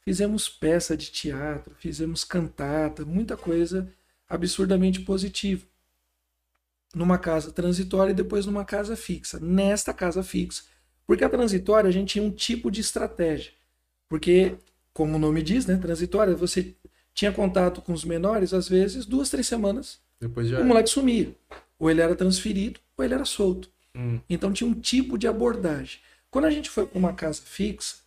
Fizemos 0.05 0.49
peça 0.49 0.97
de 0.97 1.11
teatro, 1.11 1.75
fizemos 1.79 2.25
cantata, 2.25 3.05
muita 3.05 3.37
coisa 3.37 3.93
absurdamente 4.29 5.01
positiva. 5.01 5.65
Numa 6.95 7.19
casa 7.19 7.53
transitória 7.53 8.11
e 8.13 8.15
depois 8.15 8.47
numa 8.47 8.65
casa 8.65 8.97
fixa. 8.97 9.39
Nesta 9.41 9.93
casa 9.95 10.23
fixa. 10.23 10.65
Porque 11.07 11.25
a 11.25 11.29
transitória 11.29 11.89
a 11.89 11.93
gente 11.93 12.13
tinha 12.13 12.25
um 12.25 12.31
tipo 12.31 12.71
de 12.71 12.81
estratégia. 12.81 13.53
Porque, 14.11 14.57
como 14.93 15.15
o 15.15 15.19
nome 15.21 15.41
diz, 15.41 15.65
né? 15.67 15.77
Transitória, 15.77 16.35
você 16.35 16.75
tinha 17.15 17.31
contato 17.31 17.81
com 17.81 17.93
os 17.93 18.05
menores, 18.05 18.53
às 18.53 18.69
vezes, 18.69 19.07
duas, 19.07 19.31
três 19.31 19.47
semanas, 19.47 20.01
Depois 20.21 20.49
já. 20.49 20.61
o 20.61 20.65
moleque 20.65 20.91
sumia. 20.91 21.33
Ou 21.79 21.89
ele 21.89 22.01
era 22.01 22.17
transferido, 22.17 22.81
ou 22.97 23.05
ele 23.05 23.15
era 23.15 23.25
solto. 23.25 23.71
Hum. 23.95 24.19
Então 24.29 24.53
tinha 24.53 24.69
um 24.69 24.75
tipo 24.75 25.17
de 25.17 25.29
abordagem. 25.29 26.01
Quando 26.29 26.47
a 26.47 26.51
gente 26.51 26.69
foi 26.69 26.87
para 26.87 26.99
uma 26.99 27.13
casa 27.13 27.41
fixa, 27.41 27.99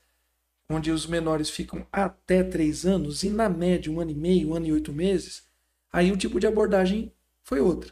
onde 0.70 0.92
os 0.92 1.08
menores 1.08 1.50
ficam 1.50 1.88
até 1.90 2.44
três 2.44 2.86
anos, 2.86 3.24
e 3.24 3.30
na 3.30 3.48
média 3.48 3.92
um 3.92 4.02
ano 4.02 4.12
e 4.12 4.16
meio, 4.16 4.50
um 4.50 4.56
ano 4.56 4.68
e 4.68 4.74
oito 4.74 4.92
meses, 4.92 5.44
aí 5.92 6.12
o 6.12 6.18
tipo 6.18 6.38
de 6.38 6.48
abordagem 6.48 7.14
foi 7.44 7.62
outra. 7.62 7.92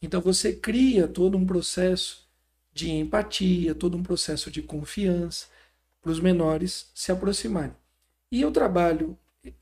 Então 0.00 0.20
você 0.20 0.52
cria 0.52 1.08
todo 1.08 1.36
um 1.36 1.44
processo 1.44 2.28
de 2.72 2.88
empatia, 2.90 3.74
todo 3.74 3.96
um 3.96 4.02
processo 4.02 4.48
de 4.48 4.62
confiança 4.62 5.46
para 6.02 6.10
os 6.10 6.20
menores 6.20 6.90
se 6.94 7.12
aproximarem. 7.12 7.74
E 8.30 8.44
o 8.44 8.50
trabalho 8.50 9.16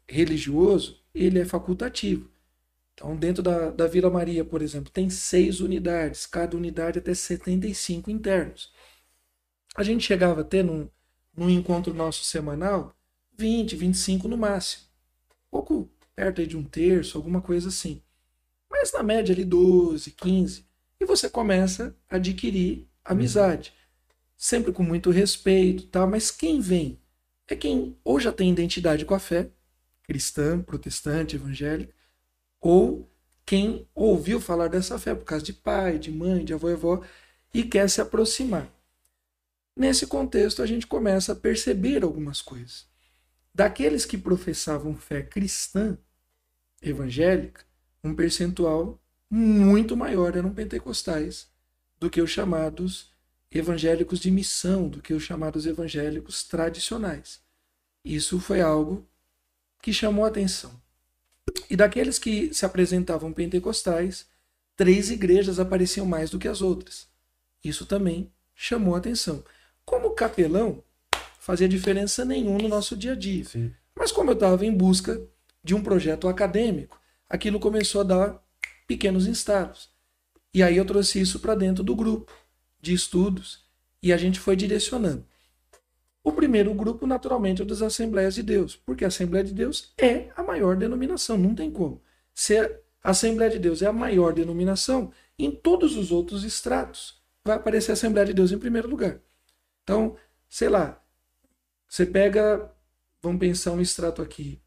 religioso, 0.09 1.01
ele 1.15 1.39
é 1.39 1.45
facultativo. 1.45 2.31
Então, 2.95 3.17
dentro 3.17 3.43
da, 3.43 3.71
da 3.71 3.87
Vila 3.87 4.11
Maria, 4.11 4.45
por 4.45 4.63
exemplo, 4.63 4.91
tem 4.91 5.09
seis 5.09 5.61
unidades, 5.61 6.27
cada 6.27 6.57
unidade 6.57 6.99
até 6.99 7.15
75 7.15 8.11
internos. 8.11 8.73
A 9.77 9.83
gente 9.83 10.05
chegava 10.05 10.41
a 10.41 10.45
ter 10.45 10.63
num, 10.63 10.89
num 11.37 11.49
encontro 11.49 11.95
nosso 11.95 12.25
semanal 12.25 12.95
20, 13.37 13.77
25 13.77 14.29
no 14.29 14.37
máximo. 14.37 14.85
Pouco 15.51 15.91
perto 16.15 16.47
de 16.47 16.57
um 16.57 16.63
terço, 16.63 17.17
alguma 17.17 17.41
coisa 17.41 17.69
assim. 17.69 18.03
Mas 18.71 18.93
na 18.93 19.03
média 19.03 19.35
ali 19.35 19.45
12, 19.45 20.11
15. 20.13 20.67
E 21.01 21.05
você 21.05 21.31
começa 21.31 21.97
a 22.09 22.17
adquirir 22.17 22.87
amizade. 23.05 23.73
Sempre 24.43 24.73
com 24.73 24.83
muito 24.83 25.11
respeito, 25.11 25.87
tá? 25.89 26.07
mas 26.07 26.31
quem 26.31 26.61
vem 26.63 26.99
é 27.47 27.55
quem 27.55 27.95
ou 28.03 28.19
já 28.19 28.33
tem 28.33 28.51
identidade 28.51 29.05
com 29.05 29.15
a 29.15 29.19
fé, 29.19 29.51
cristã, 30.03 30.63
protestante, 30.63 31.37
evangélica, 31.37 31.95
ou 32.59 33.07
quem 33.45 33.87
ouviu 33.95 34.41
falar 34.41 34.69
dessa 34.69 34.99
fé 34.99 35.15
por 35.15 35.27
causa 35.27 35.45
de 35.45 35.53
pai, 35.53 35.99
de 35.99 36.11
mãe, 36.11 36.43
de 36.43 36.55
avô 36.55 36.71
e 36.71 36.73
avó 36.73 37.05
e 37.53 37.63
quer 37.65 37.91
se 37.91 38.01
aproximar. 38.01 38.67
Nesse 39.77 40.07
contexto, 40.07 40.63
a 40.63 40.67
gente 40.67 40.87
começa 40.87 41.33
a 41.33 41.37
perceber 41.37 42.03
algumas 42.03 42.41
coisas. 42.41 42.89
Daqueles 43.55 44.07
que 44.07 44.17
professavam 44.17 44.95
fé 44.95 45.23
cristã, 45.23 45.99
evangélica, 46.81 47.63
um 48.03 48.15
percentual 48.15 48.99
muito 49.29 49.95
maior 49.95 50.35
eram 50.35 50.55
pentecostais 50.55 51.47
do 51.99 52.09
que 52.09 52.23
os 52.23 52.31
chamados 52.31 53.13
evangélicos 53.53 54.21
de 54.21 54.31
missão, 54.31 54.89
do 54.89 55.03
que 55.03 55.13
os 55.13 55.23
chamados 55.23 55.67
evangélicos 55.67 56.45
tradicionais. 56.45 57.41
Isso 58.05 58.39
foi 58.39 58.61
algo 58.61 59.07
que 59.83 59.93
chamou 59.93 60.25
a 60.25 60.29
atenção. 60.29 60.71
E 61.69 61.77
daqueles 61.77 62.19
que 62.19 62.55
se 62.55 62.65
apresentavam 62.65 63.33
pentecostais, 63.33 64.27
três 64.77 65.11
igrejas 65.11 65.59
apareciam 65.59 66.07
mais 66.07 66.31
do 66.31 66.39
que 66.39 66.49
as 66.49 66.63
outras. 66.63 67.09
Isso 67.63 67.85
também 67.85 68.33
chamou 68.55 68.95
a 68.95 68.99
atenção. 68.99 69.43
Como 69.85 70.11
capelão, 70.11 70.83
fazia 71.39 71.69
diferença 71.69 72.25
nenhuma 72.25 72.59
no 72.59 72.69
nosso 72.69 72.97
dia 72.97 73.13
a 73.13 73.17
dia. 73.17 73.45
Sim. 73.45 73.73
Mas 73.97 74.13
como 74.13 74.31
eu 74.31 74.35
estava 74.35 74.65
em 74.65 74.73
busca 74.73 75.21
de 75.63 75.75
um 75.75 75.83
projeto 75.83 76.29
acadêmico, 76.29 77.01
aquilo 77.29 77.59
começou 77.59 78.03
a 78.03 78.05
dar 78.05 78.43
pequenos 78.87 79.27
estalos. 79.27 79.91
E 80.55 80.63
aí 80.63 80.77
eu 80.77 80.85
trouxe 80.85 81.21
isso 81.21 81.41
para 81.41 81.55
dentro 81.55 81.85
do 81.85 81.95
grupo 81.95 82.33
de 82.81 82.93
estudos 82.93 83.65
e 84.03 84.13
a 84.13 84.17
gente 84.17 84.41
foi 84.41 84.57
direcionando. 84.57 85.25
O 86.23 86.33
primeiro 86.33 86.73
grupo, 86.75 87.07
naturalmente, 87.07 87.63
é 87.63 87.65
o 87.65 87.67
das 87.67 87.81
Assembleias 87.81 88.35
de 88.35 88.43
Deus, 88.43 88.77
porque 88.77 89.05
a 89.05 89.09
Assembleia 89.09 89.45
de 89.45 89.55
Deus 89.55 89.93
é 89.97 90.31
a 90.37 90.43
maior 90.43 90.77
denominação, 90.77 91.39
não 91.39 91.55
tem 91.55 91.71
como. 91.71 92.03
Se 92.35 92.59
a 92.59 92.71
Assembleia 93.03 93.51
de 93.51 93.59
Deus 93.59 93.81
é 93.81 93.87
a 93.87 93.93
maior 93.93 94.35
denominação, 94.35 95.13
em 95.39 95.51
todos 95.51 95.97
os 95.97 96.13
outros 96.13 96.45
estratos 96.45 97.21
vai 97.43 97.57
aparecer 97.57 97.93
a 97.93 97.95
Assembleia 97.95 98.27
de 98.27 98.35
Deus 98.35 98.53
em 98.53 98.59
primeiro 98.59 98.89
lugar. 98.89 99.19
Então, 99.83 100.17
sei 100.49 100.69
lá, 100.69 101.03
você 101.89 102.05
pega, 102.05 102.71
vamos 103.23 103.41
pensar 103.41 103.73
um 103.73 103.81
extrato 103.81 104.21
aqui, 104.21 104.61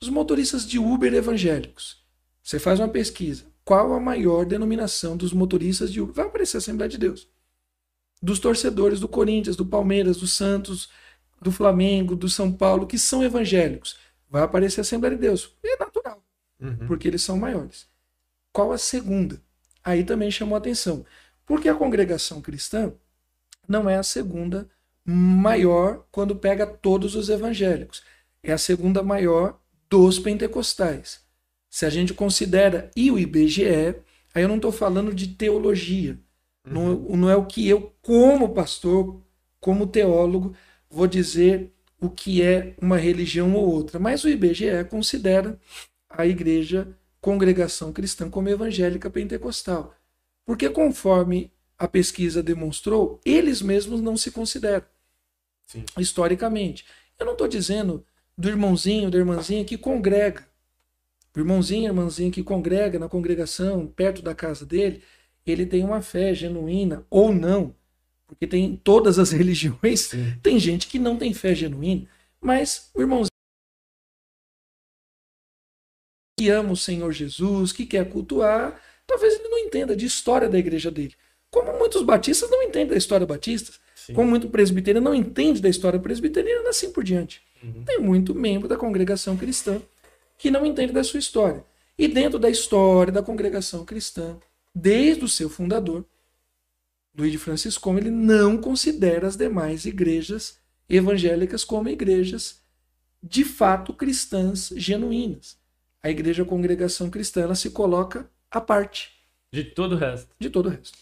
os 0.00 0.08
motoristas 0.08 0.66
de 0.66 0.78
Uber 0.78 1.12
evangélicos. 1.12 2.02
Você 2.42 2.58
faz 2.58 2.80
uma 2.80 2.88
pesquisa, 2.88 3.49
qual 3.70 3.92
a 3.94 4.00
maior 4.00 4.44
denominação 4.44 5.16
dos 5.16 5.32
motoristas 5.32 5.92
de 5.92 6.00
Uber? 6.00 6.12
Vai 6.12 6.26
aparecer 6.26 6.56
a 6.56 6.58
Assembleia 6.58 6.88
de 6.88 6.98
Deus 6.98 7.28
dos 8.20 8.40
torcedores 8.40 8.98
do 8.98 9.06
Corinthians, 9.06 9.54
do 9.54 9.64
Palmeiras, 9.64 10.16
do 10.16 10.26
Santos, 10.26 10.90
do 11.40 11.52
Flamengo, 11.52 12.16
do 12.16 12.28
São 12.28 12.52
Paulo, 12.52 12.84
que 12.84 12.98
são 12.98 13.22
evangélicos. 13.22 13.96
Vai 14.28 14.42
aparecer 14.42 14.80
a 14.80 14.82
Assembleia 14.82 15.14
de 15.14 15.22
Deus. 15.22 15.54
É 15.62 15.76
natural, 15.78 16.20
Uhum. 16.60 16.88
porque 16.88 17.06
eles 17.06 17.22
são 17.22 17.38
maiores. 17.38 17.86
Qual 18.52 18.72
a 18.72 18.76
segunda? 18.76 19.40
Aí 19.84 20.02
também 20.02 20.32
chamou 20.32 20.56
a 20.56 20.58
atenção. 20.58 21.06
Porque 21.46 21.68
a 21.68 21.74
congregação 21.76 22.42
cristã 22.42 22.92
não 23.68 23.88
é 23.88 23.96
a 23.98 24.02
segunda 24.02 24.68
maior 25.04 26.04
quando 26.10 26.34
pega 26.34 26.66
todos 26.66 27.14
os 27.14 27.28
evangélicos. 27.28 28.02
É 28.42 28.52
a 28.52 28.58
segunda 28.58 29.00
maior 29.00 29.60
dos 29.88 30.18
pentecostais. 30.18 31.20
Se 31.70 31.86
a 31.86 31.90
gente 31.90 32.12
considera 32.12 32.90
e 32.96 33.10
o 33.10 33.18
IBGE, 33.18 33.96
aí 34.34 34.42
eu 34.42 34.48
não 34.48 34.56
estou 34.56 34.72
falando 34.72 35.14
de 35.14 35.28
teologia. 35.28 36.18
Não, 36.64 36.94
não 36.94 37.30
é 37.30 37.36
o 37.36 37.46
que 37.46 37.66
eu, 37.66 37.94
como 38.02 38.52
pastor, 38.52 39.22
como 39.60 39.86
teólogo, 39.86 40.54
vou 40.90 41.06
dizer 41.06 41.72
o 42.00 42.10
que 42.10 42.42
é 42.42 42.74
uma 42.80 42.96
religião 42.96 43.54
ou 43.54 43.66
outra. 43.66 43.98
Mas 43.98 44.24
o 44.24 44.28
IBGE 44.28 44.84
considera 44.90 45.58
a 46.08 46.26
igreja 46.26 46.88
congregação 47.20 47.92
cristã 47.92 48.28
como 48.28 48.48
evangélica 48.48 49.08
pentecostal. 49.08 49.94
Porque, 50.44 50.68
conforme 50.68 51.52
a 51.78 51.86
pesquisa 51.86 52.42
demonstrou, 52.42 53.20
eles 53.24 53.62
mesmos 53.62 54.00
não 54.00 54.16
se 54.16 54.30
consideram, 54.30 54.86
Sim. 55.66 55.84
historicamente. 55.98 56.84
Eu 57.18 57.26
não 57.26 57.32
estou 57.32 57.46
dizendo 57.46 58.04
do 58.36 58.48
irmãozinho, 58.48 59.10
da 59.10 59.18
irmãzinha 59.18 59.64
que 59.64 59.78
congrega. 59.78 60.49
O 61.34 61.38
irmãozinho, 61.38 61.86
irmãzinha 61.86 62.30
que 62.30 62.42
congrega 62.42 62.98
na 62.98 63.08
congregação, 63.08 63.86
perto 63.86 64.20
da 64.20 64.34
casa 64.34 64.66
dele, 64.66 65.02
ele 65.46 65.64
tem 65.64 65.84
uma 65.84 66.02
fé 66.02 66.34
genuína 66.34 67.06
ou 67.08 67.32
não. 67.32 67.74
Porque 68.26 68.46
tem 68.46 68.64
em 68.64 68.76
todas 68.76 69.18
as 69.18 69.30
religiões, 69.32 70.00
Sim. 70.00 70.34
tem 70.42 70.58
gente 70.58 70.86
que 70.86 70.98
não 70.98 71.16
tem 71.16 71.32
fé 71.32 71.54
genuína. 71.54 72.06
Mas 72.40 72.90
o 72.94 73.00
irmãozinho 73.00 73.30
que 76.38 76.48
ama 76.48 76.72
o 76.72 76.76
Senhor 76.76 77.12
Jesus, 77.12 77.70
que 77.70 77.84
quer 77.84 78.08
cultuar, 78.08 78.80
talvez 79.06 79.34
ele 79.34 79.48
não 79.48 79.58
entenda 79.58 79.94
de 79.94 80.06
história 80.06 80.48
da 80.48 80.58
igreja 80.58 80.90
dele. 80.90 81.14
Como 81.50 81.76
muitos 81.78 82.02
batistas 82.02 82.50
não 82.50 82.62
entendem 82.62 82.88
da 82.88 82.96
história 82.96 83.26
batista, 83.26 83.72
Sim. 83.94 84.14
como 84.14 84.30
muito 84.30 84.48
presbiteriano 84.48 85.04
não 85.04 85.14
entende 85.14 85.60
da 85.60 85.68
história 85.68 85.98
presbiteriana, 85.98 86.70
assim 86.70 86.92
por 86.92 87.04
diante. 87.04 87.42
Uhum. 87.62 87.84
Tem 87.84 88.00
muito 88.00 88.34
membro 88.34 88.66
da 88.66 88.76
congregação 88.76 89.36
cristã 89.36 89.82
que 90.40 90.50
não 90.50 90.64
entende 90.64 90.90
da 90.90 91.04
sua 91.04 91.20
história. 91.20 91.62
E 91.98 92.08
dentro 92.08 92.38
da 92.38 92.48
história 92.48 93.12
da 93.12 93.22
congregação 93.22 93.84
cristã, 93.84 94.38
desde 94.74 95.22
o 95.22 95.28
seu 95.28 95.50
fundador, 95.50 96.02
Luiz 97.14 97.30
de 97.30 97.36
Franciscome, 97.36 98.00
ele 98.00 98.10
não 98.10 98.56
considera 98.56 99.26
as 99.28 99.36
demais 99.36 99.84
igrejas 99.84 100.58
evangélicas 100.88 101.62
como 101.62 101.90
igrejas 101.90 102.62
de 103.22 103.44
fato 103.44 103.92
cristãs 103.92 104.72
genuínas. 104.74 105.58
A 106.02 106.08
igreja 106.08 106.42
congregação 106.42 107.10
cristã 107.10 107.42
ela 107.42 107.54
se 107.54 107.68
coloca 107.70 108.30
à 108.50 108.62
parte 108.62 109.10
De 109.52 109.62
todo 109.62 109.92
o 109.92 109.98
resto. 109.98 110.34
de 110.40 110.48
todo 110.48 110.66
o 110.66 110.70
resto. 110.70 110.98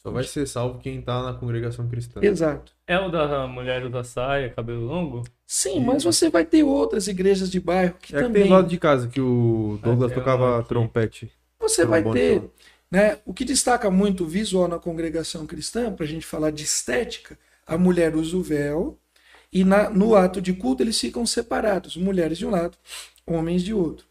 Só 0.00 0.12
vai 0.12 0.22
ser 0.22 0.46
salvo 0.46 0.78
quem 0.78 1.02
tá 1.02 1.24
na 1.24 1.34
congregação 1.34 1.88
cristã. 1.88 2.20
Exato. 2.22 2.72
É 2.86 2.98
o 2.98 3.08
da 3.08 3.46
mulher 3.46 3.88
da 3.88 4.04
saia, 4.04 4.50
cabelo 4.50 4.84
longo? 4.84 5.24
Sim, 5.46 5.80
mas 5.80 6.04
você 6.04 6.28
vai 6.28 6.44
ter 6.44 6.62
outras 6.62 7.06
igrejas 7.08 7.50
de 7.50 7.58
bairro 7.60 7.94
que 8.00 8.14
É 8.14 8.18
que 8.18 8.24
também 8.24 8.42
tem 8.42 8.50
do 8.50 8.54
lado 8.54 8.68
de 8.68 8.78
casa 8.78 9.08
que 9.08 9.20
o 9.20 9.78
Douglas 9.82 10.10
É, 10.10 10.14
tem 10.14 10.22
tocava 10.22 10.58
aqui. 10.60 10.68
trompete. 10.68 11.32
você 11.58 11.86
vai 11.86 12.02
ter. 12.02 12.42
Né? 12.90 13.18
O 13.24 13.32
que 13.32 13.44
destaca 13.44 13.90
muito 13.90 14.24
o 14.24 14.26
visual 14.28 14.68
na 14.68 14.78
congregação 14.78 15.46
cristã, 15.46 15.92
para 15.92 16.04
a 16.04 16.08
gente 16.08 16.24
falar 16.26 16.50
de 16.50 16.62
estética, 16.62 17.38
a 17.66 17.76
mulher 17.78 18.14
usa 18.14 18.36
o 18.36 18.42
véu 18.42 18.98
e 19.52 19.64
na- 19.64 19.88
no 19.90 20.14
ato 20.14 20.40
de 20.40 20.52
culto 20.52 20.82
eles 20.82 21.00
ficam 21.00 21.26
separados, 21.26 21.96
mulheres 21.96 22.38
de 22.38 22.46
um 22.46 22.50
lado, 22.50 22.76
homens 23.26 23.62
de 23.64 23.72
outro. 23.74 24.06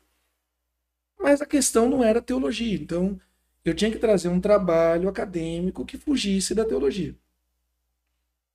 Mas 1.20 1.42
a 1.42 1.46
questão 1.46 1.88
não 1.90 2.04
era 2.04 2.22
teologia, 2.22 2.76
então 2.76 3.20
eu 3.64 3.74
tinha 3.74 3.92
que 3.92 3.98
trazer 4.00 4.28
um 4.28 4.42
trabalho 4.42 5.08
acadêmico 5.08 5.86
que 5.86 5.98
fugisse 5.98 6.54
da 6.54 6.66
teologia. 6.66 7.16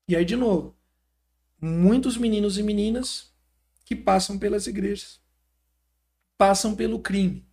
E 0.09 0.17
aí, 0.17 0.25
de 0.25 0.37
novo, 0.37 0.75
muitos 1.61 2.17
meninos 2.17 2.59
e 2.59 2.63
meninas 2.63 3.31
que 3.85 3.95
passam 3.97 4.39
pelas 4.39 4.67
igrejas, 4.67 5.21
passam 6.37 6.75
pelo 6.75 7.01
crime. 7.01 7.45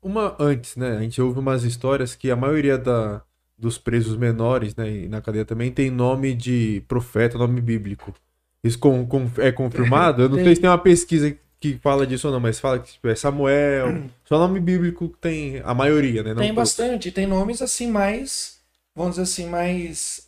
Uma 0.00 0.36
antes, 0.38 0.76
né? 0.76 0.96
A 0.96 1.00
gente 1.02 1.20
ouve 1.20 1.38
umas 1.38 1.64
histórias 1.64 2.14
que 2.14 2.30
a 2.30 2.36
maioria 2.36 2.78
da, 2.78 3.22
dos 3.56 3.76
presos 3.78 4.16
menores, 4.16 4.74
né, 4.76 4.88
e 4.90 5.08
na 5.08 5.20
cadeia 5.20 5.44
também, 5.44 5.72
tem 5.72 5.90
nome 5.90 6.34
de 6.34 6.82
profeta, 6.86 7.36
nome 7.36 7.60
bíblico. 7.60 8.14
Isso 8.62 8.78
com, 8.78 9.06
com- 9.06 9.28
é 9.38 9.50
confirmado? 9.52 10.22
Eu 10.22 10.28
não 10.28 10.36
Tem. 10.38 10.44
sei 10.46 10.54
se 10.54 10.60
tem 10.60 10.70
uma 10.70 10.78
pesquisa 10.78 11.36
que 11.60 11.76
fala 11.78 12.06
disso 12.06 12.28
ou 12.28 12.32
não, 12.32 12.40
mas 12.40 12.60
fala 12.60 12.78
que 12.78 12.92
tipo, 12.92 13.08
é 13.08 13.14
Samuel. 13.16 14.04
Só 14.24 14.38
nome 14.38 14.60
bíblico 14.60 15.08
que 15.08 15.18
tem 15.18 15.60
a 15.64 15.74
maioria, 15.74 16.22
né? 16.22 16.30
tem 16.30 16.54
todos. 16.54 16.54
bastante, 16.54 17.10
tem 17.10 17.26
nomes 17.26 17.60
assim 17.60 17.88
mais, 17.88 18.60
vamos 18.94 19.12
dizer 19.16 19.22
assim, 19.22 19.46
mais 19.48 20.27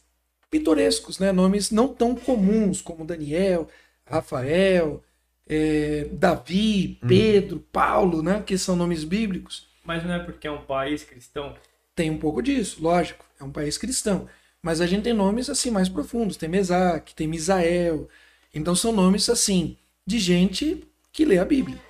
pitorescos, 0.51 1.19
né? 1.19 1.33
Nomes 1.33 1.71
não 1.71 1.89
tão 1.89 2.15
comuns 2.15 2.83
como 2.83 3.05
Daniel, 3.05 3.69
Rafael, 4.05 5.03
eh, 5.49 6.09
Davi, 6.13 6.99
Pedro, 7.07 7.61
Paulo, 7.73 8.23
né? 8.23 8.43
Que 8.45 8.59
são 8.59 8.75
nomes 8.77 9.05
bíblicos. 9.05 9.69
Mas 9.85 10.05
não 10.05 10.13
é 10.15 10.19
porque 10.19 10.47
é 10.47 10.51
um 10.51 10.63
país 10.63 11.05
cristão? 11.05 11.55
Tem 11.95 12.11
um 12.11 12.19
pouco 12.19 12.43
disso, 12.43 12.83
lógico. 12.83 13.25
É 13.41 13.45
um 13.45 13.51
país 13.51 13.79
cristão. 13.79 14.29
Mas 14.63 14.81
a 14.81 14.87
gente 14.87 15.05
tem 15.05 15.13
nomes 15.13 15.49
assim 15.49 15.71
mais 15.71 15.89
profundos. 15.89 16.37
Tem 16.37 16.49
Mesaque, 16.49 17.15
tem 17.15 17.27
Misael. 17.27 18.09
Então 18.55 18.75
são 18.75 18.93
nomes 18.93 19.29
assim 19.29 19.77
de 20.07 20.19
gente 20.19 20.87
que 21.13 21.25
lê 21.25 21.39
a 21.39 21.45
Bíblia. 21.45 21.81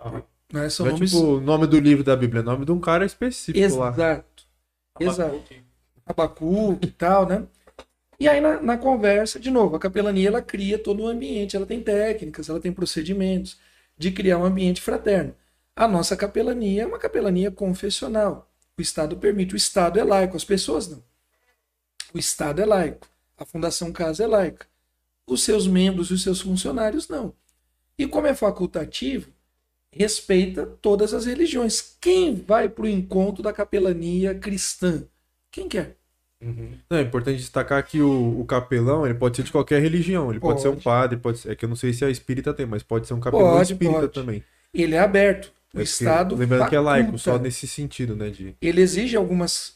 Aham. 0.00 0.22
Né? 0.52 0.70
São 0.70 0.86
Não 0.86 0.90
é 0.90 0.94
nomes 0.94 1.10
tipo 1.10 1.22
o 1.22 1.40
nome 1.40 1.66
do 1.66 1.78
livro 1.78 2.02
da 2.02 2.16
Bíblia, 2.16 2.40
é 2.40 2.42
nome 2.42 2.64
de 2.64 2.72
um 2.72 2.80
cara 2.80 3.04
específico 3.04 3.76
lá. 3.76 3.90
exato. 3.90 4.46
Exato. 4.98 5.54
Abacuque 6.06 6.88
e 6.88 6.92
tal, 6.92 7.26
né? 7.26 7.46
E 8.20 8.28
aí 8.28 8.40
na, 8.40 8.60
na 8.60 8.76
conversa, 8.78 9.38
de 9.38 9.50
novo, 9.50 9.76
a 9.76 9.78
capelania 9.78 10.28
ela 10.28 10.42
cria 10.42 10.78
todo 10.78 11.02
um 11.04 11.06
ambiente, 11.06 11.56
ela 11.56 11.66
tem 11.66 11.80
técnicas, 11.82 12.48
ela 12.48 12.60
tem 12.60 12.72
procedimentos 12.72 13.58
de 13.96 14.10
criar 14.10 14.38
um 14.38 14.44
ambiente 14.44 14.80
fraterno. 14.80 15.34
A 15.76 15.86
nossa 15.86 16.16
capelania 16.16 16.82
é 16.82 16.86
uma 16.86 16.98
capelania 16.98 17.50
confessional. 17.50 18.50
O 18.76 18.82
Estado 18.82 19.16
permite, 19.16 19.54
o 19.54 19.56
Estado 19.56 19.98
é 19.98 20.04
laico, 20.04 20.36
as 20.36 20.44
pessoas 20.44 20.88
não. 20.88 21.02
O 22.14 22.18
Estado 22.18 22.60
é 22.60 22.66
laico, 22.66 23.06
a 23.36 23.44
Fundação 23.44 23.92
Casa 23.92 24.24
é 24.24 24.26
laica. 24.26 24.66
Os 25.26 25.44
seus 25.44 25.66
membros 25.66 26.10
e 26.10 26.14
os 26.14 26.22
seus 26.22 26.40
funcionários 26.40 27.08
não. 27.08 27.34
E 27.98 28.06
como 28.06 28.26
é 28.26 28.34
facultativo, 28.34 29.30
respeita 29.92 30.66
todas 30.66 31.14
as 31.14 31.26
religiões. 31.26 31.96
Quem 32.00 32.34
vai 32.34 32.68
para 32.68 32.84
o 32.84 32.88
encontro 32.88 33.42
da 33.42 33.52
capelania 33.52 34.34
cristã? 34.34 35.06
Quem 35.50 35.68
quer? 35.68 35.97
Não, 36.40 36.98
é 36.98 37.02
importante 37.02 37.38
destacar 37.38 37.84
que 37.84 38.00
o, 38.00 38.40
o 38.40 38.44
capelão 38.44 39.04
ele 39.04 39.14
pode 39.14 39.36
ser 39.36 39.42
de 39.42 39.50
qualquer 39.50 39.80
religião. 39.82 40.30
Ele 40.30 40.38
pode, 40.38 40.60
ser 40.62 40.68
um 40.68 40.72
Pode. 40.72 40.84
padre, 40.84 41.18
pode 41.18 41.38
ser. 41.38 41.50
É 41.50 41.56
que 41.56 41.64
eu 41.64 41.68
não 41.68 41.74
sei 41.76 41.92
se 41.92 42.04
a 42.04 42.10
espírita 42.10 42.54
tem, 42.54 42.64
mas 42.64 42.82
pode 42.82 43.06
ser 43.08 43.14
um 43.14 43.20
capelão 43.20 43.50
Pode, 43.56 43.72
espírita 43.72 44.00
pode. 44.00 44.12
também. 44.12 44.44
Ele 44.72 44.94
é 44.94 45.00
aberto. 45.00 45.52
O 45.74 45.78
É 45.80 45.82
que- 45.82 45.88
Estado 45.88 46.36
Lembrando 46.36 46.68
que 46.68 46.76
é 46.76 46.80
laico, 46.80 47.04
faculta. 47.18 47.22
só 47.24 47.38
nesse 47.38 47.66
sentido, 47.66 48.14
né? 48.16 48.30
De... 48.30 48.54
ele 48.62 48.80
exige 48.80 49.16
algumas, 49.16 49.74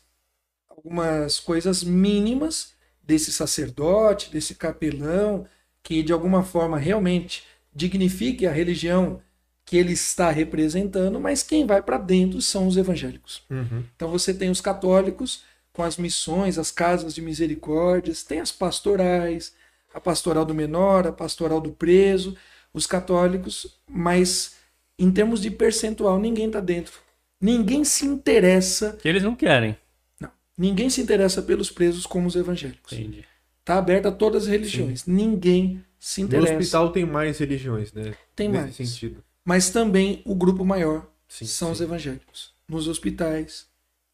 algumas 0.71 1.39
coisas 1.41 1.83
mínimas 1.85 2.73
desse 3.03 3.33
sacerdote, 3.33 4.31
desse 4.31 4.55
capelão, 4.55 5.45
que 5.83 6.03
de 6.03 6.13
alguma 6.13 6.43
forma 6.45 6.79
realmente 6.79 7.43
dignifique 7.75 8.47
a 8.47 8.53
religião 8.53 9.21
que 9.65 9.77
ele 9.77 9.93
está 9.93 10.31
representando, 10.31 11.19
mas 11.21 11.43
quem 11.43 11.67
vai 11.67 11.83
para 11.83 11.99
dentro 11.99 12.41
são 12.41 12.67
os 12.67 12.77
evangélicos. 12.77 13.43
Uhum. 13.51 13.83
Então 13.97 14.09
você 14.09 14.33
tem 14.33 14.51
os 14.51 14.61
católicos 14.61 15.45
com 15.73 15.83
as 15.83 15.97
missões, 15.97 16.59
as 16.59 16.71
casas 16.71 17.15
de 17.15 17.23
misericórdias, 17.23 18.23
tem 18.23 18.41
as 18.41 18.53
pastorais, 18.53 19.55
a 19.95 20.01
pastoral 20.01 20.45
do 20.45 20.55
menor, 20.55 21.07
a 21.07 21.13
pastoral 21.13 21.61
do 21.61 21.73
preso, 21.73 22.37
os 22.73 22.87
católicos, 22.87 23.79
mas 23.89 24.57
em 24.99 25.11
termos 25.11 25.41
de 25.41 25.51
percentual 25.51 26.19
ninguém 26.19 26.47
está 26.47 26.61
dentro. 26.61 26.95
Ninguém 27.41 27.85
se 27.85 28.07
interessa 28.07 28.93
Que 29.01 29.09
eles 29.09 29.23
não 29.23 29.35
querem. 29.35 29.77
Ninguém 30.57 30.91
se 30.91 31.01
interessa 31.01 31.41
pelos 31.43 31.71
presos 31.71 32.05
como 32.07 32.29
os 32.29 32.37
evangélicos. 32.37 32.93
Entendi. 32.93 33.25
Está 33.61 33.79
aberto 33.79 34.07
a 34.07 34.13
todas 34.13 34.43
as 34.45 34.49
religiões. 34.49 35.07
Ninguém 35.07 35.83
se 35.99 36.21
No 36.21 36.27
interessa. 36.29 36.53
hospital 36.59 36.93
tem 36.93 37.07
mais 37.07 37.39
religiões, 37.39 37.93
né? 37.93 38.15
Tem 38.37 38.49
Nesse 38.49 38.63
mais. 38.63 38.77
sentido. 38.77 39.25
Mas 39.45 39.71
também 39.71 40.21
o 40.27 40.35
grupo 40.35 40.65
maior 40.65 41.07
Sim, 41.27 41.47
são 41.47 41.69
sim. 41.69 41.73
os 41.73 41.81
evangélicos. 41.81 42.53
Nos 42.69 42.87
hospitais, 42.87 43.67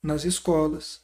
nas 0.03 0.25
escolas, 0.25 1.01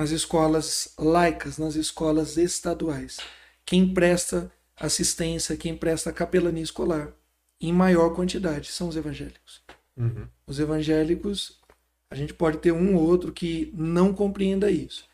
nas 0.00 0.12
escolas 0.12 0.94
laicas, 0.98 1.58
nas 1.58 1.74
escolas 1.74 2.38
estaduais. 2.38 3.18
Quem 3.66 3.92
presta 3.92 4.50
assistência, 4.74 5.58
quem 5.58 5.76
presta 5.76 6.10
capelania 6.10 6.62
escolar, 6.62 7.12
em 7.60 7.70
maior 7.70 8.14
quantidade, 8.14 8.72
são 8.72 8.88
os 8.88 8.96
evangélicos. 8.96 9.62
Uhum. 9.94 10.26
Os 10.46 10.58
evangélicos, 10.58 11.60
a 12.10 12.14
gente 12.14 12.32
pode 12.32 12.56
ter 12.58 12.72
um 12.72 12.96
ou 12.96 13.06
outro 13.06 13.30
que 13.30 13.74
não 13.76 14.14
compreenda 14.14 14.70
isso. 14.70 15.04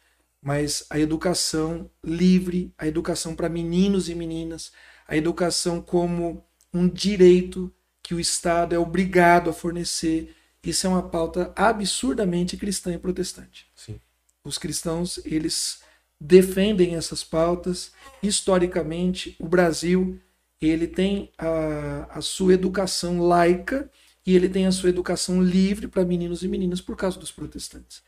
Mas 0.41 0.87
a 0.89 1.01
educação 1.01 1.91
livre, 2.05 2.73
a 2.79 2.87
educação 2.87 3.35
para 3.35 3.49
meninos 3.49 4.09
e 4.09 4.15
meninas, 4.15 4.71
a 5.09 5.17
educação 5.17 5.83
como 5.83 6.47
um 6.73 6.89
direito 6.89 7.75
que 8.05 8.15
o 8.15 8.21
Estado 8.21 8.73
é 8.73 8.79
obrigado 8.79 9.51
a 9.51 9.53
fornecer, 9.53 10.33
isso 10.63 10.87
é 10.87 10.91
uma 10.91 11.09
pauta 11.09 11.53
absurdamente 11.57 12.57
cristã 12.57 12.95
e 12.95 12.99
protestante. 12.99 13.67
Sim. 13.75 13.99
Os 14.47 14.59
cristãos, 14.59 15.21
eles 15.27 15.83
defendem 16.21 16.97
essas 16.97 17.25
pautas. 17.25 17.93
Historicamente, 18.23 19.37
o 19.41 19.49
Brasil, 19.49 20.21
ele 20.61 20.87
tem 20.87 21.33
a, 21.39 22.19
a 22.19 22.21
sua 22.23 22.55
educação 22.55 23.21
laica 23.21 23.91
e 24.27 24.35
ele 24.37 24.49
tem 24.49 24.67
a 24.67 24.73
sua 24.73 24.91
educação 24.91 25.43
livre 25.43 25.89
para 25.89 26.05
meninos 26.05 26.43
e 26.45 26.49
meninas 26.49 26.81
por 26.81 26.97
causa 26.97 27.19
dos 27.19 27.33
protestantes. 27.33 28.03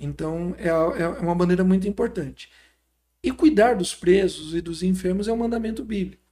Então, 0.00 0.54
é, 0.58 0.70
a- 0.70 0.74
é 0.98 1.08
uma 1.20 1.34
bandeira 1.34 1.64
muito 1.64 1.88
importante. 1.88 2.50
E 3.22 3.32
cuidar 3.32 3.74
dos 3.76 3.94
presos 3.94 4.54
e 4.54 4.60
dos 4.62 4.82
enfermos 4.82 5.28
é 5.28 5.32
um 5.32 5.38
mandamento 5.38 5.84
bíblico. 5.84 6.22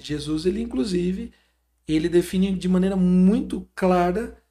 Jesus, 0.00 0.46
ele 0.46 0.60
inclusive, 0.60 1.32
ele 1.88 2.08
define 2.08 2.56
de 2.56 2.68
maneira 2.68 2.96
muito 2.96 3.68
clara 3.74 4.41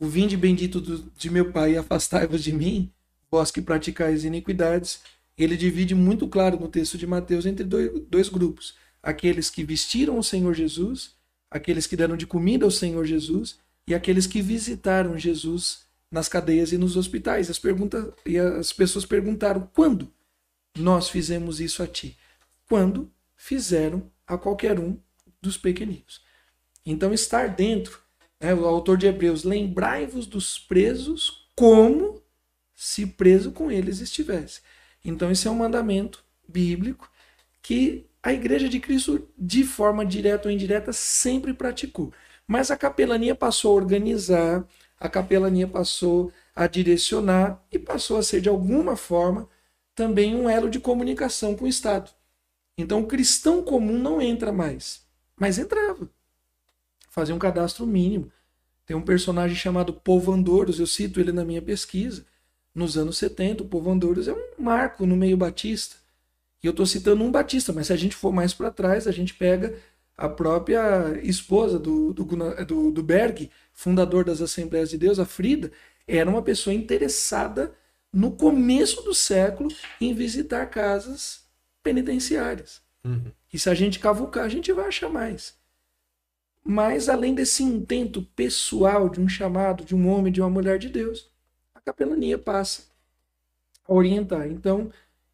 o 0.00 0.06
vinde 0.06 0.36
bendito 0.36 0.80
do- 0.80 1.10
de 1.16 1.30
meu 1.30 1.50
Pai 1.52 1.72
e 1.72 1.76
afastai-vos 1.76 2.42
de 2.42 2.52
mim, 2.52 2.90
vós 3.30 3.50
que 3.50 3.60
praticais 3.60 4.24
iniquidades. 4.24 5.00
Ele 5.36 5.56
divide 5.56 5.94
muito 5.94 6.26
claro 6.26 6.58
no 6.58 6.68
texto 6.68 6.98
de 6.98 7.06
Mateus 7.06 7.46
entre 7.46 7.64
dois, 7.64 7.90
dois 8.08 8.28
grupos: 8.28 8.74
aqueles 9.02 9.50
que 9.50 9.64
vestiram 9.64 10.18
o 10.18 10.24
Senhor 10.24 10.54
Jesus, 10.54 11.14
aqueles 11.50 11.86
que 11.86 11.96
deram 11.96 12.16
de 12.16 12.26
comida 12.26 12.64
ao 12.64 12.70
Senhor 12.70 13.04
Jesus 13.04 13.58
e 13.86 13.94
aqueles 13.94 14.26
que 14.26 14.42
visitaram 14.42 15.16
Jesus 15.18 15.86
nas 16.10 16.28
cadeias 16.28 16.72
e 16.72 16.78
nos 16.78 16.96
hospitais. 16.96 17.50
As, 17.50 17.58
perguntas, 17.58 18.12
e 18.26 18.38
as 18.38 18.72
pessoas 18.72 19.04
perguntaram: 19.06 19.68
quando 19.74 20.12
nós 20.76 21.08
fizemos 21.08 21.60
isso 21.60 21.82
a 21.82 21.86
ti? 21.86 22.16
Quando 22.66 23.10
fizeram 23.36 24.10
a 24.26 24.36
qualquer 24.36 24.78
um 24.78 24.98
dos 25.40 25.56
pequeninos. 25.56 26.20
Então, 26.84 27.12
estar 27.14 27.48
dentro, 27.48 28.00
né, 28.40 28.54
o 28.54 28.66
autor 28.66 28.96
de 28.96 29.06
Hebreus, 29.06 29.44
lembrai-vos 29.44 30.26
dos 30.26 30.58
presos 30.58 31.48
como 31.56 32.22
se 32.74 33.06
preso 33.06 33.50
com 33.52 33.70
eles 33.70 34.00
estivesse. 34.00 34.60
Então, 35.04 35.30
esse 35.30 35.48
é 35.48 35.50
um 35.50 35.54
mandamento 35.54 36.24
bíblico 36.48 37.10
que 37.60 38.06
a 38.22 38.32
Igreja 38.32 38.68
de 38.68 38.80
Cristo, 38.80 39.28
de 39.36 39.64
forma 39.64 40.04
direta 40.04 40.48
ou 40.48 40.54
indireta, 40.54 40.92
sempre 40.92 41.52
praticou. 41.52 42.12
Mas 42.46 42.70
a 42.70 42.76
capelania 42.76 43.34
passou 43.34 43.72
a 43.72 43.82
organizar, 43.82 44.66
a 44.98 45.08
capelania 45.08 45.66
passou 45.66 46.32
a 46.54 46.66
direcionar 46.66 47.62
e 47.70 47.78
passou 47.78 48.18
a 48.18 48.22
ser, 48.22 48.40
de 48.40 48.48
alguma 48.48 48.96
forma, 48.96 49.48
também 49.94 50.34
um 50.34 50.48
elo 50.48 50.70
de 50.70 50.80
comunicação 50.80 51.56
com 51.56 51.64
o 51.64 51.68
Estado. 51.68 52.10
Então, 52.76 53.00
o 53.00 53.06
cristão 53.06 53.62
comum 53.62 53.98
não 53.98 54.20
entra 54.22 54.52
mais, 54.52 55.04
mas 55.36 55.58
entrava. 55.58 56.08
Fazia 57.08 57.34
um 57.34 57.38
cadastro 57.38 57.86
mínimo. 57.86 58.30
Tem 58.86 58.96
um 58.96 59.02
personagem 59.02 59.56
chamado 59.56 59.92
Povo 59.92 60.32
Andouros, 60.32 60.80
eu 60.80 60.86
cito 60.86 61.20
ele 61.20 61.32
na 61.32 61.44
minha 61.44 61.60
pesquisa. 61.60 62.24
Nos 62.74 62.96
anos 62.96 63.18
70, 63.18 63.62
o 63.62 63.66
Povo 63.66 63.90
Andouros 63.90 64.28
é 64.28 64.32
um 64.32 64.62
marco 64.62 65.04
no 65.04 65.16
meio 65.16 65.36
batista. 65.36 65.96
E 66.62 66.66
eu 66.66 66.70
estou 66.70 66.86
citando 66.86 67.22
um 67.22 67.30
batista, 67.30 67.72
mas 67.72 67.88
se 67.88 67.92
a 67.92 67.96
gente 67.96 68.16
for 68.16 68.32
mais 68.32 68.54
para 68.54 68.70
trás, 68.70 69.06
a 69.06 69.12
gente 69.12 69.34
pega 69.34 69.78
a 70.16 70.28
própria 70.28 71.20
esposa 71.22 71.78
do, 71.78 72.12
do, 72.12 72.24
do, 72.64 72.90
do 72.90 73.02
Berg, 73.02 73.50
fundador 73.72 74.24
das 74.24 74.40
Assembleias 74.40 74.90
de 74.90 74.98
Deus, 74.98 75.18
a 75.18 75.24
Frida, 75.24 75.70
era 76.06 76.28
uma 76.28 76.42
pessoa 76.42 76.74
interessada 76.74 77.72
no 78.12 78.32
começo 78.32 79.02
do 79.02 79.14
século 79.14 79.70
em 80.00 80.12
visitar 80.14 80.66
casas 80.66 81.42
penitenciárias. 81.82 82.80
Uhum. 83.04 83.30
E 83.52 83.58
se 83.58 83.70
a 83.70 83.74
gente 83.74 83.98
cavucar, 83.98 84.44
a 84.44 84.48
gente 84.48 84.72
vai 84.72 84.88
achar 84.88 85.08
mais. 85.08 85.54
Mas 86.70 87.08
além 87.08 87.34
desse 87.34 87.62
intento 87.62 88.20
pessoal 88.36 89.08
de 89.08 89.18
um 89.18 89.26
chamado 89.26 89.86
de 89.86 89.94
um 89.94 90.06
homem, 90.06 90.30
de 90.30 90.42
uma 90.42 90.50
mulher 90.50 90.78
de 90.78 90.90
Deus, 90.90 91.32
a 91.74 91.80
capelania 91.80 92.36
passa 92.36 92.82
a 93.86 93.94
orientar. 93.94 94.46
Então, 94.46 94.92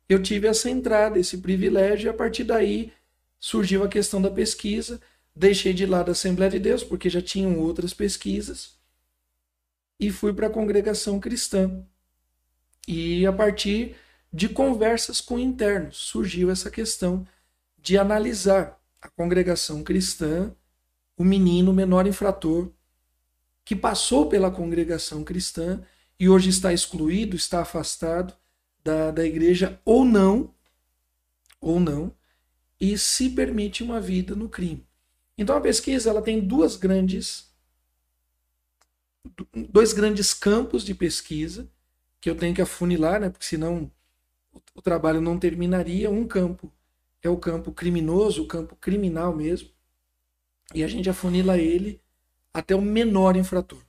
eu 0.08 0.22
tive 0.22 0.46
essa 0.46 0.70
entrada, 0.70 1.18
esse 1.18 1.38
privilégio, 1.38 2.06
e 2.06 2.08
a 2.08 2.14
partir 2.14 2.44
daí 2.44 2.92
surgiu 3.36 3.82
a 3.82 3.88
questão 3.88 4.22
da 4.22 4.30
pesquisa. 4.30 5.00
Deixei 5.34 5.74
de 5.74 5.84
lado 5.84 6.10
a 6.10 6.12
Assembleia 6.12 6.52
de 6.52 6.60
Deus, 6.60 6.84
porque 6.84 7.10
já 7.10 7.20
tinham 7.20 7.58
outras 7.58 7.92
pesquisas, 7.92 8.78
e 9.98 10.12
fui 10.12 10.32
para 10.32 10.46
a 10.46 10.50
congregação 10.50 11.18
cristã. 11.18 11.84
E 12.86 13.26
a 13.26 13.32
partir 13.32 13.96
de 14.32 14.48
conversas 14.48 15.20
com 15.20 15.36
internos 15.36 15.96
surgiu 15.96 16.48
essa 16.48 16.70
questão 16.70 17.26
de 17.76 17.98
analisar 17.98 18.80
a 19.02 19.08
congregação 19.08 19.82
cristã, 19.82 20.54
o 21.16 21.24
menino 21.24 21.70
o 21.70 21.74
menor 21.74 22.06
infrator 22.06 22.70
que 23.64 23.74
passou 23.74 24.28
pela 24.28 24.50
congregação 24.50 25.24
cristã 25.24 25.82
e 26.18 26.28
hoje 26.28 26.50
está 26.50 26.72
excluído, 26.72 27.36
está 27.36 27.62
afastado 27.62 28.34
da, 28.82 29.10
da 29.10 29.24
igreja 29.24 29.80
ou 29.84 30.04
não, 30.04 30.54
ou 31.60 31.80
não, 31.80 32.14
e 32.78 32.98
se 32.98 33.30
permite 33.30 33.82
uma 33.82 34.00
vida 34.00 34.34
no 34.34 34.48
crime. 34.48 34.86
Então 35.36 35.56
a 35.56 35.60
pesquisa 35.60 36.10
ela 36.10 36.22
tem 36.22 36.40
duas 36.40 36.76
grandes 36.76 37.52
dois 39.70 39.92
grandes 39.92 40.34
campos 40.34 40.84
de 40.84 40.94
pesquisa 40.94 41.68
que 42.20 42.28
eu 42.28 42.36
tenho 42.36 42.54
que 42.54 42.62
afunilar, 42.62 43.20
né? 43.20 43.30
Porque 43.30 43.46
senão 43.46 43.90
o, 44.52 44.60
o 44.76 44.82
trabalho 44.82 45.20
não 45.20 45.38
terminaria. 45.38 46.10
Um 46.10 46.26
campo 46.26 46.72
é 47.22 47.28
o 47.28 47.38
campo 47.38 47.72
criminoso, 47.72 48.42
o 48.42 48.46
campo 48.46 48.76
criminal 48.76 49.34
mesmo, 49.34 49.70
e 50.72 50.84
a 50.84 50.86
gente 50.86 51.10
afunila 51.10 51.58
ele 51.58 52.00
até 52.52 52.74
o 52.74 52.80
menor 52.80 53.36
infrator. 53.36 53.80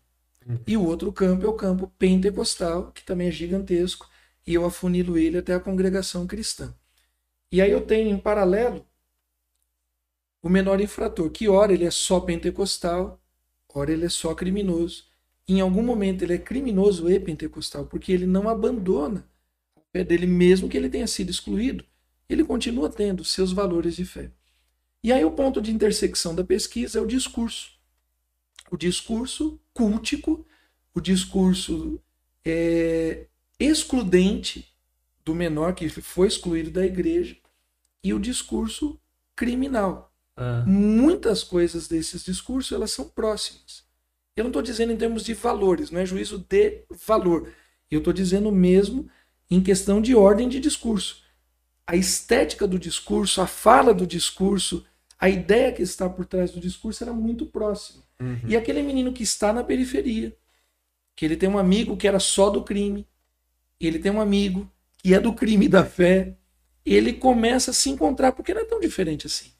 Uhum. 0.45 0.59
E 0.65 0.75
o 0.75 0.83
outro 0.83 1.11
campo 1.11 1.45
é 1.45 1.49
o 1.49 1.53
campo 1.53 1.87
pentecostal, 1.97 2.91
que 2.91 3.03
também 3.03 3.27
é 3.27 3.31
gigantesco, 3.31 4.09
e 4.45 4.53
eu 4.53 4.65
afunilo 4.65 5.17
ele 5.17 5.37
até 5.37 5.53
a 5.53 5.59
congregação 5.59 6.27
cristã. 6.27 6.73
E 7.51 7.61
aí 7.61 7.71
eu 7.71 7.81
tenho 7.81 8.09
em 8.09 8.17
paralelo 8.17 8.85
o 10.41 10.49
menor 10.49 10.79
infrator, 10.79 11.29
que 11.29 11.47
ora 11.47 11.73
ele 11.73 11.85
é 11.85 11.91
só 11.91 12.19
pentecostal, 12.19 13.19
ora 13.73 13.91
ele 13.91 14.05
é 14.05 14.09
só 14.09 14.35
criminoso. 14.35 15.05
Em 15.47 15.61
algum 15.61 15.81
momento 15.81 16.23
ele 16.23 16.33
é 16.33 16.37
criminoso 16.37 17.09
e 17.09 17.19
pentecostal, 17.19 17.85
porque 17.85 18.11
ele 18.11 18.25
não 18.25 18.47
abandona 18.47 19.27
a 19.75 19.81
fé 19.91 20.03
dele, 20.03 20.27
mesmo 20.27 20.69
que 20.69 20.77
ele 20.77 20.89
tenha 20.89 21.07
sido 21.07 21.29
excluído. 21.29 21.83
Ele 22.27 22.43
continua 22.43 22.89
tendo 22.89 23.23
seus 23.23 23.51
valores 23.51 23.95
de 23.95 24.05
fé. 24.05 24.31
E 25.05 25.13
aí 25.13 25.23
o 25.23 25.29
ponto 25.29 25.61
de 25.61 25.71
intersecção 25.71 26.33
da 26.33 26.43
pesquisa 26.43 26.97
é 26.97 27.01
o 27.01 27.05
discurso. 27.05 27.73
O 28.71 28.75
discurso 28.75 29.61
cultico, 29.71 30.43
o 30.95 30.99
discurso 30.99 32.01
é, 32.43 33.27
excludente 33.59 34.67
do 35.23 35.35
menor 35.35 35.75
que 35.75 35.87
foi 35.89 36.27
excluído 36.27 36.71
da 36.71 36.83
igreja 36.83 37.37
e 38.03 38.15
o 38.15 38.19
discurso 38.19 38.99
criminal. 39.35 40.11
Ah, 40.35 40.63
Muitas 40.65 41.43
coisas 41.43 41.87
desses 41.87 42.25
discursos 42.25 42.71
elas 42.71 42.89
são 42.89 43.07
próximas. 43.07 43.83
Eu 44.35 44.43
não 44.43 44.49
estou 44.49 44.63
dizendo 44.63 44.91
em 44.91 44.97
termos 44.97 45.23
de 45.23 45.35
valores, 45.35 45.91
não 45.91 46.01
é 46.01 46.05
juízo 46.07 46.39
de 46.39 46.83
valor. 46.89 47.53
Eu 47.91 47.99
estou 47.99 48.11
dizendo 48.11 48.51
mesmo 48.51 49.07
em 49.51 49.61
questão 49.61 50.01
de 50.01 50.15
ordem 50.15 50.49
de 50.49 50.59
discurso. 50.59 51.23
A 51.85 51.95
estética 51.95 52.67
do 52.67 52.79
discurso, 52.79 53.39
a 53.39 53.45
fala 53.45 53.93
do 53.93 54.07
discurso, 54.07 54.83
a 55.17 55.29
ideia 55.29 55.71
que 55.71 55.81
está 55.81 56.09
por 56.09 56.25
trás 56.25 56.51
do 56.51 56.59
discurso 56.59 57.03
era 57.03 57.13
muito 57.13 57.45
próxima. 57.45 58.03
Uhum. 58.19 58.39
E 58.47 58.55
aquele 58.55 58.81
menino 58.81 59.13
que 59.13 59.23
está 59.23 59.53
na 59.53 59.63
periferia, 59.63 60.35
que 61.15 61.25
ele 61.25 61.37
tem 61.37 61.49
um 61.49 61.57
amigo 61.57 61.95
que 61.95 62.07
era 62.07 62.19
só 62.19 62.49
do 62.49 62.63
crime, 62.63 63.07
ele 63.79 63.99
tem 63.99 64.11
um 64.11 64.21
amigo 64.21 64.69
que 64.97 65.13
é 65.13 65.19
do 65.19 65.33
crime 65.33 65.67
da 65.67 65.85
fé, 65.85 66.35
ele 66.85 67.13
começa 67.13 67.71
a 67.71 67.73
se 67.73 67.89
encontrar, 67.89 68.31
porque 68.31 68.53
não 68.53 68.61
é 68.61 68.65
tão 68.65 68.79
diferente 68.79 69.25
assim. 69.27 69.51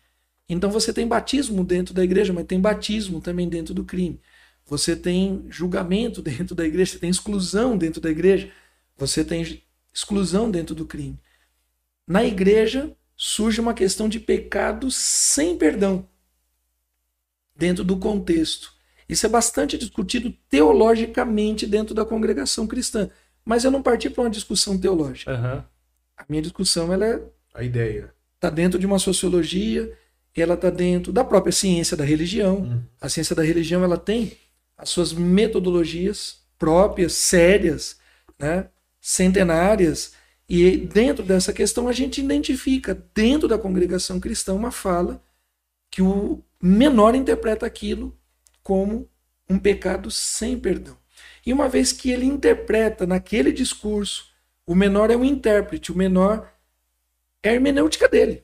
Então 0.47 0.69
você 0.69 0.93
tem 0.93 1.07
batismo 1.07 1.63
dentro 1.63 1.93
da 1.93 2.03
igreja, 2.03 2.31
mas 2.33 2.45
tem 2.45 2.59
batismo 2.59 3.19
também 3.19 3.49
dentro 3.49 3.73
do 3.73 3.83
crime. 3.83 4.19
Você 4.65 4.95
tem 4.95 5.45
julgamento 5.49 6.21
dentro 6.21 6.55
da 6.55 6.65
igreja, 6.65 6.93
você 6.93 6.99
tem 6.99 7.09
exclusão 7.09 7.77
dentro 7.77 8.01
da 8.01 8.09
igreja, 8.09 8.51
você 8.97 9.23
tem 9.23 9.63
exclusão 9.93 10.51
dentro 10.51 10.75
do 10.75 10.85
crime. 10.85 11.19
Na 12.07 12.23
igreja 12.23 12.95
surge 13.15 13.61
uma 13.61 13.73
questão 13.73 14.09
de 14.09 14.19
pecado 14.19 14.91
sem 14.91 15.57
perdão 15.57 16.07
dentro 17.55 17.83
do 17.83 17.97
contexto. 17.97 18.73
Isso 19.07 19.25
é 19.25 19.29
bastante 19.29 19.77
discutido 19.77 20.33
teologicamente 20.49 21.65
dentro 21.65 21.93
da 21.93 22.03
congregação 22.05 22.67
cristã. 22.67 23.09
Mas 23.43 23.63
eu 23.63 23.71
não 23.71 23.81
parti 23.81 24.09
para 24.09 24.23
uma 24.23 24.29
discussão 24.29 24.77
teológica. 24.77 25.31
aham. 25.31 25.65
A 26.17 26.25
minha 26.29 26.41
discussão 26.41 26.91
ela 26.91 27.05
é 27.05 27.21
A 27.53 27.63
ideia. 27.63 28.13
está 28.35 28.49
dentro 28.49 28.79
de 28.79 28.85
uma 28.85 28.97
sociologia, 28.97 29.95
ela 30.35 30.55
está 30.55 30.69
dentro 30.69 31.11
da 31.13 31.23
própria 31.23 31.51
ciência 31.51 31.95
da 31.95 32.03
religião. 32.03 32.61
Hum. 32.63 32.83
A 32.99 33.07
ciência 33.09 33.35
da 33.35 33.43
religião 33.43 33.83
ela 33.83 33.97
tem 33.97 34.33
as 34.77 34.89
suas 34.89 35.13
metodologias 35.13 36.41
próprias, 36.57 37.13
sérias, 37.13 37.97
né? 38.39 38.69
centenárias, 38.99 40.13
e 40.47 40.77
dentro 40.77 41.23
dessa 41.23 41.51
questão 41.51 41.87
a 41.87 41.91
gente 41.91 42.21
identifica 42.21 42.93
dentro 43.13 43.47
da 43.47 43.57
congregação 43.57 44.19
cristã 44.19 44.53
uma 44.53 44.71
fala 44.71 45.21
que 45.89 46.01
o 46.01 46.43
menor 46.61 47.15
interpreta 47.15 47.65
aquilo 47.65 48.17
como 48.61 49.09
um 49.49 49.57
pecado 49.57 50.11
sem 50.11 50.57
perdão. 50.57 50.97
E 51.45 51.53
uma 51.53 51.69
vez 51.69 51.91
que 51.91 52.09
ele 52.09 52.25
interpreta 52.25 53.05
naquele 53.05 53.51
discurso, 53.51 54.31
o 54.65 54.75
menor 54.75 55.11
é 55.11 55.15
um 55.15 55.23
intérprete, 55.23 55.91
o 55.91 55.97
menor 55.97 56.51
é 57.43 57.49
a 57.49 57.53
hermenêutica 57.53 58.07
dele. 58.07 58.43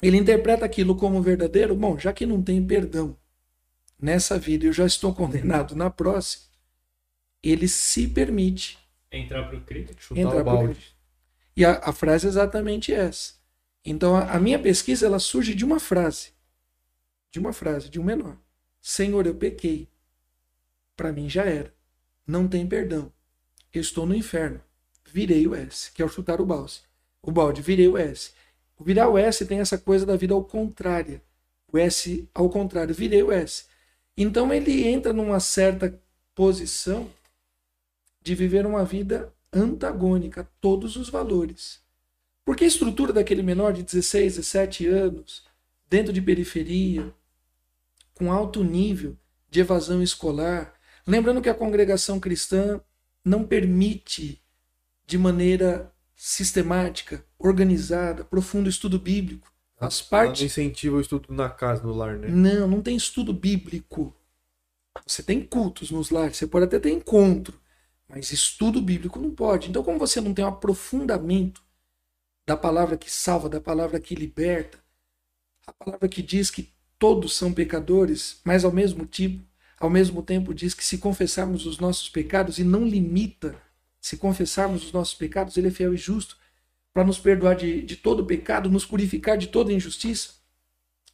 Ele 0.00 0.16
interpreta 0.16 0.64
aquilo 0.64 0.94
como 0.94 1.20
verdadeiro. 1.20 1.74
Bom, 1.74 1.98
já 1.98 2.12
que 2.12 2.24
não 2.24 2.40
tem 2.40 2.64
perdão 2.64 3.16
nessa 4.00 4.38
vida, 4.38 4.66
eu 4.66 4.72
já 4.72 4.86
estou 4.86 5.12
condenado 5.14 5.74
na 5.74 5.90
próxima. 5.90 6.44
Ele 7.42 7.66
se 7.68 8.06
permite 8.06 8.78
Entrar 9.10 9.48
pro 9.48 9.60
crime. 9.62 9.88
Chutar 9.98 10.20
entrar 10.20 10.40
o 10.40 10.44
balde. 10.44 10.96
E 11.56 11.64
a, 11.64 11.78
a 11.78 11.92
frase 11.92 12.26
é 12.26 12.28
exatamente 12.28 12.92
essa. 12.92 13.34
Então 13.84 14.16
a, 14.16 14.32
a 14.32 14.40
minha 14.40 14.58
pesquisa 14.58 15.06
ela 15.06 15.18
surge 15.18 15.54
de 15.54 15.64
uma 15.64 15.80
frase, 15.80 16.32
de 17.30 17.38
uma 17.38 17.52
frase 17.52 17.88
de 17.88 17.98
um 17.98 18.04
menor. 18.04 18.36
Senhor, 18.80 19.26
eu 19.26 19.34
pequei. 19.34 19.88
Para 20.96 21.12
mim 21.12 21.28
já 21.28 21.44
era. 21.44 21.72
Não 22.26 22.46
tem 22.46 22.66
perdão. 22.66 23.12
Eu 23.72 23.80
estou 23.80 24.06
no 24.06 24.14
inferno. 24.14 24.60
Virei 25.10 25.46
o 25.46 25.54
S, 25.54 25.90
que 25.92 26.02
é 26.02 26.04
o 26.04 26.08
chutar 26.08 26.40
o 26.40 26.46
balde. 26.46 26.82
O 27.22 27.32
balde, 27.32 27.62
virei 27.62 27.88
o 27.88 27.96
S. 27.96 28.32
O 28.76 28.84
virar 28.84 29.08
o 29.08 29.18
S 29.18 29.44
tem 29.46 29.60
essa 29.60 29.78
coisa 29.78 30.06
da 30.06 30.16
vida 30.16 30.34
ao 30.34 30.44
contrário. 30.44 31.20
O 31.72 31.78
S 31.78 32.28
ao 32.34 32.48
contrário, 32.48 32.94
virei 32.94 33.22
o 33.22 33.32
S. 33.32 33.64
Então 34.16 34.52
ele 34.52 34.86
entra 34.86 35.12
numa 35.12 35.40
certa 35.40 36.00
posição 36.34 37.10
de 38.22 38.34
viver 38.34 38.66
uma 38.66 38.84
vida 38.84 39.32
antagônica 39.52 40.42
a 40.42 40.46
todos 40.60 40.96
os 40.96 41.08
valores. 41.08 41.80
Porque 42.44 42.64
a 42.64 42.68
estrutura 42.68 43.12
daquele 43.12 43.42
menor 43.42 43.72
de 43.72 43.82
16, 43.82 44.36
17 44.36 44.86
anos, 44.86 45.44
dentro 45.88 46.12
de 46.12 46.20
periferia, 46.20 47.12
com 48.14 48.32
alto 48.32 48.64
nível 48.64 49.16
de 49.50 49.60
evasão 49.60 50.02
escolar, 50.02 50.74
lembrando 51.06 51.40
que 51.40 51.48
a 51.48 51.54
congregação 51.54 52.18
cristã 52.20 52.80
não 53.24 53.44
permite 53.44 54.42
de 55.06 55.16
maneira 55.16 55.92
sistemática, 56.14 57.24
organizada, 57.38 58.24
profundo 58.24 58.68
estudo 58.68 58.98
bíblico. 58.98 59.52
Faz 59.78 60.00
Ela 60.00 60.10
parte 60.10 60.40
não 60.40 60.46
incentiva 60.46 60.96
o 60.96 61.00
estudo 61.00 61.32
na 61.32 61.48
casa, 61.48 61.84
no 61.84 61.94
lar, 61.94 62.18
né? 62.18 62.28
não, 62.28 62.66
não 62.66 62.82
tem 62.82 62.96
estudo 62.96 63.32
bíblico. 63.32 64.14
Você 65.06 65.22
tem 65.22 65.40
cultos 65.40 65.90
nos 65.90 66.10
lares, 66.10 66.36
você 66.36 66.46
pode 66.46 66.64
até 66.64 66.80
ter 66.80 66.90
encontro, 66.90 67.58
mas 68.08 68.32
estudo 68.32 68.80
bíblico 68.80 69.20
não 69.20 69.30
pode. 69.30 69.68
Então, 69.68 69.82
como 69.82 69.98
você 69.98 70.20
não 70.20 70.32
tem 70.32 70.44
um 70.44 70.48
aprofundamento 70.48 71.62
da 72.46 72.56
palavra 72.56 72.96
que 72.96 73.10
salva, 73.10 73.48
da 73.48 73.60
palavra 73.60 74.00
que 74.00 74.14
liberta, 74.14 74.78
a 75.66 75.72
palavra 75.72 76.08
que 76.08 76.22
diz 76.22 76.50
que 76.50 76.72
todos 76.98 77.36
são 77.36 77.52
pecadores, 77.52 78.40
mas 78.42 78.64
ao 78.64 78.72
mesmo 78.72 79.04
tipo, 79.04 79.44
ao 79.78 79.90
mesmo 79.90 80.22
tempo 80.22 80.54
diz 80.54 80.72
que 80.74 80.84
se 80.84 80.98
confessarmos 80.98 81.66
os 81.66 81.78
nossos 81.78 82.08
pecados 82.08 82.58
e 82.58 82.64
não 82.64 82.86
limita, 82.86 83.54
se 84.00 84.16
confessarmos 84.16 84.86
os 84.86 84.92
nossos 84.92 85.14
pecados, 85.14 85.56
ele 85.56 85.68
é 85.68 85.70
fiel 85.70 85.92
e 85.92 85.96
justo 85.96 86.36
para 86.92 87.04
nos 87.04 87.18
perdoar 87.18 87.54
de, 87.54 87.82
de 87.82 87.96
todo 87.96 88.24
pecado, 88.24 88.70
nos 88.70 88.86
purificar 88.86 89.36
de 89.36 89.48
toda 89.48 89.72
injustiça. 89.72 90.34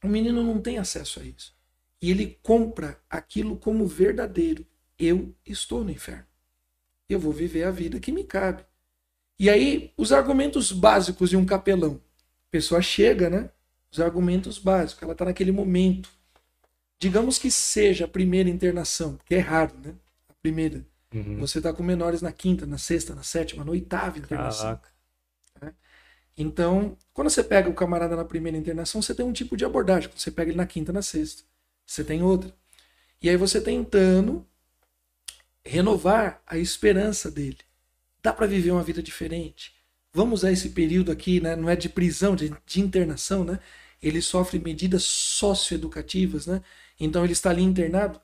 O 0.03 0.09
menino 0.09 0.43
não 0.43 0.61
tem 0.61 0.79
acesso 0.79 1.21
a 1.21 1.25
isso. 1.25 1.55
E 2.01 2.11
ele 2.11 2.39
compra 2.43 3.01
aquilo 3.11 3.57
como 3.57 3.87
verdadeiro. 3.87 4.67
Eu 4.99 5.35
estou 5.45 5.83
no 5.83 5.91
inferno. 5.91 6.27
Eu 7.09 7.19
vou 7.21 7.33
viver 7.33 7.65
a 7.65 7.71
vida 7.71 8.01
que 8.01 8.13
me 8.13 8.25
cabe. 8.25 8.65
E 9.39 9.51
aí, 9.51 9.93
os 9.97 10.13
argumentos 10.13 10.73
básicos 10.73 11.31
de 11.31 11.37
um 11.37 11.45
capelão. 11.45 12.01
A 12.49 12.51
pessoa 12.51 12.81
chega, 12.81 13.29
né? 13.29 13.51
Os 13.91 14.01
argumentos 14.01 14.59
básicos. 14.59 15.03
Ela 15.03 15.13
está 15.13 15.25
naquele 15.25 15.53
momento. 15.53 16.09
Digamos 16.99 17.39
que 17.39 17.51
seja 17.51 18.05
a 18.05 18.09
primeira 18.09 18.49
internação, 18.49 19.19
que 19.27 19.35
é 19.35 19.41
raro, 19.41 19.75
né? 19.85 19.95
A 20.29 20.35
primeira. 20.41 20.87
Uhum. 21.13 21.39
Você 21.39 21.59
está 21.59 21.73
com 21.73 21.83
menores 21.83 22.23
na 22.23 22.33
quinta, 22.33 22.65
na 22.67 22.79
sexta, 22.79 23.15
na 23.15 23.23
sétima, 23.23 23.65
na 23.65 23.71
oitava 23.73 24.19
internação. 24.19 24.79
Caraca. 24.79 24.95
Então, 26.37 26.97
quando 27.13 27.31
você 27.31 27.45
pega 27.45 27.69
o 27.69 27.75
camarada 27.75 28.17
na 28.17 28.25
primeira 28.25 28.59
internação, 28.59 29.01
você 29.01 29.15
tem 29.15 29.25
um 29.25 29.33
tipo 29.33 29.57
de 29.57 29.65
abordagem. 29.65 30.09
Quando 30.09 30.19
você 30.19 30.31
pega 30.31 30.51
ele 30.51 30.57
na 30.57 30.67
quinta, 30.67 30.93
na 30.93 31.03
sexta, 31.03 31.45
você 31.87 32.03
tem 32.03 32.23
outra. 32.23 32.53
E 33.23 33.29
aí 33.29 33.37
você 33.37 33.61
tentando 33.61 34.47
renovar 35.65 36.43
a 36.47 36.59
esperança 36.59 37.31
dele. 37.31 37.59
Dá 38.23 38.33
para 38.33 38.47
viver 38.47 38.71
uma 38.71 38.83
vida 38.83 39.03
diferente. 39.03 39.75
Vamos 40.13 40.41
usar 40.41 40.53
esse 40.53 40.71
período 40.71 41.11
aqui, 41.11 41.41
né? 41.41 41.57
não 41.57 41.69
é 41.69 41.75
de 41.75 41.89
prisão, 41.89 42.37
de, 42.37 42.53
de 42.65 42.81
internação, 42.81 43.45
né? 43.45 43.59
Ele 44.03 44.21
sofre 44.21 44.59
medidas 44.59 45.03
socioeducativas, 45.03 46.47
né? 46.47 46.63
Então 47.01 47.25
ele 47.25 47.33
está 47.33 47.51
ali 47.51 47.63
internado. 47.63 48.21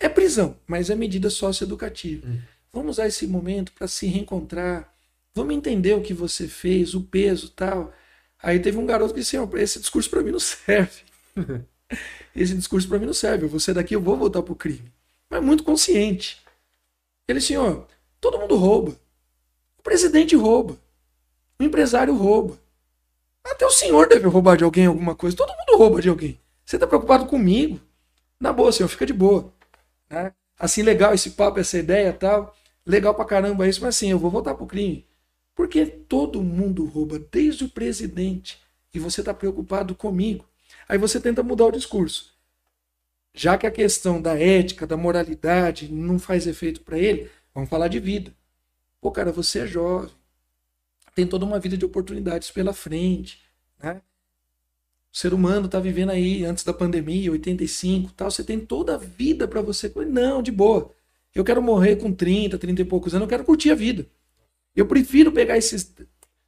É 0.00 0.08
prisão, 0.08 0.56
mas 0.66 0.90
é 0.90 0.94
medida 0.94 1.28
socioeducativa. 1.28 2.26
Hum. 2.26 2.40
Vamos 2.72 2.96
usar 2.96 3.08
esse 3.08 3.26
momento 3.26 3.72
para 3.72 3.88
se 3.88 4.06
reencontrar. 4.06 4.94
Vamos 5.34 5.54
entender 5.54 5.94
o 5.94 6.02
que 6.02 6.14
você 6.14 6.46
fez, 6.46 6.94
o 6.94 7.02
peso 7.02 7.50
tal. 7.50 7.92
Aí 8.40 8.60
teve 8.60 8.78
um 8.78 8.86
garoto 8.86 9.12
que 9.12 9.20
disse: 9.20 9.36
"Ó, 9.36 9.48
esse 9.56 9.80
discurso 9.80 10.08
para 10.08 10.22
mim 10.22 10.30
não 10.30 10.40
serve. 10.40 11.02
esse 12.34 12.54
discurso 12.54 12.88
para 12.88 12.98
mim 12.98 13.06
não 13.06 13.14
serve. 13.14 13.44
Eu 13.44 13.48
vou 13.48 13.60
sair 13.60 13.74
daqui, 13.74 13.94
eu 13.94 14.00
vou 14.00 14.16
voltar 14.16 14.42
pro 14.42 14.54
crime. 14.54 14.92
Mas 15.30 15.42
muito 15.42 15.62
consciente. 15.62 16.42
Ele, 17.26 17.40
senhor, 17.40 17.86
todo 18.20 18.38
mundo 18.38 18.56
rouba. 18.56 18.96
O 19.78 19.82
presidente 19.82 20.34
rouba. 20.34 20.78
O 21.58 21.62
empresário 21.62 22.14
rouba. 22.14 22.58
Até 23.44 23.66
o 23.66 23.70
senhor 23.70 24.08
deve 24.08 24.26
roubar 24.28 24.56
de 24.56 24.64
alguém 24.64 24.86
alguma 24.86 25.14
coisa. 25.14 25.36
Todo 25.36 25.54
mundo 25.56 25.78
rouba 25.78 26.00
de 26.00 26.08
alguém. 26.08 26.38
Você 26.64 26.76
está 26.76 26.86
preocupado 26.86 27.26
comigo? 27.26 27.80
Na 28.40 28.52
boa, 28.52 28.70
senhor, 28.72 28.88
fica 28.88 29.06
de 29.06 29.12
boa. 29.12 29.52
Né? 30.08 30.32
Assim, 30.58 30.82
legal 30.82 31.14
esse 31.14 31.30
papo, 31.30 31.58
essa 31.58 31.78
ideia 31.78 32.12
tal. 32.12 32.54
Legal 32.86 33.14
pra 33.14 33.24
caramba 33.24 33.68
isso, 33.68 33.80
mas 33.82 33.96
assim, 33.96 34.10
eu 34.10 34.18
vou 34.18 34.30
voltar 34.30 34.54
pro 34.54 34.66
crime. 34.66 35.06
Porque 35.54 35.84
todo 35.84 36.42
mundo 36.42 36.84
rouba, 36.84 37.18
desde 37.18 37.64
o 37.64 37.68
presidente. 37.68 38.60
E 38.94 38.98
você 38.98 39.20
está 39.20 39.34
preocupado 39.34 39.94
comigo. 39.94 40.44
Aí 40.88 40.96
você 40.96 41.20
tenta 41.20 41.42
mudar 41.42 41.66
o 41.66 41.72
discurso. 41.72 42.32
Já 43.38 43.56
que 43.56 43.68
a 43.68 43.70
questão 43.70 44.20
da 44.20 44.36
ética, 44.36 44.84
da 44.84 44.96
moralidade 44.96 45.88
não 45.92 46.18
faz 46.18 46.44
efeito 46.44 46.80
para 46.80 46.98
ele, 46.98 47.30
vamos 47.54 47.70
falar 47.70 47.86
de 47.86 48.00
vida. 48.00 48.34
Pô, 49.00 49.12
cara, 49.12 49.30
você 49.30 49.60
é 49.60 49.66
jovem. 49.66 50.10
Tem 51.14 51.24
toda 51.24 51.44
uma 51.44 51.60
vida 51.60 51.76
de 51.76 51.84
oportunidades 51.84 52.50
pela 52.50 52.72
frente. 52.72 53.40
Né? 53.80 54.02
O 55.12 55.16
ser 55.16 55.32
humano 55.32 55.66
está 55.66 55.78
vivendo 55.78 56.10
aí 56.10 56.44
antes 56.44 56.64
da 56.64 56.72
pandemia, 56.72 57.30
85 57.30 58.12
tal. 58.12 58.28
Você 58.28 58.42
tem 58.42 58.58
toda 58.58 58.96
a 58.96 58.98
vida 58.98 59.46
para 59.46 59.62
você. 59.62 59.88
Não, 60.08 60.42
de 60.42 60.50
boa. 60.50 60.92
Eu 61.32 61.44
quero 61.44 61.62
morrer 61.62 61.94
com 61.94 62.12
30, 62.12 62.58
30 62.58 62.82
e 62.82 62.84
poucos 62.84 63.14
anos. 63.14 63.26
Eu 63.26 63.30
quero 63.30 63.44
curtir 63.44 63.70
a 63.70 63.76
vida. 63.76 64.04
Eu 64.74 64.86
prefiro 64.86 65.30
pegar 65.30 65.56
esses 65.56 65.94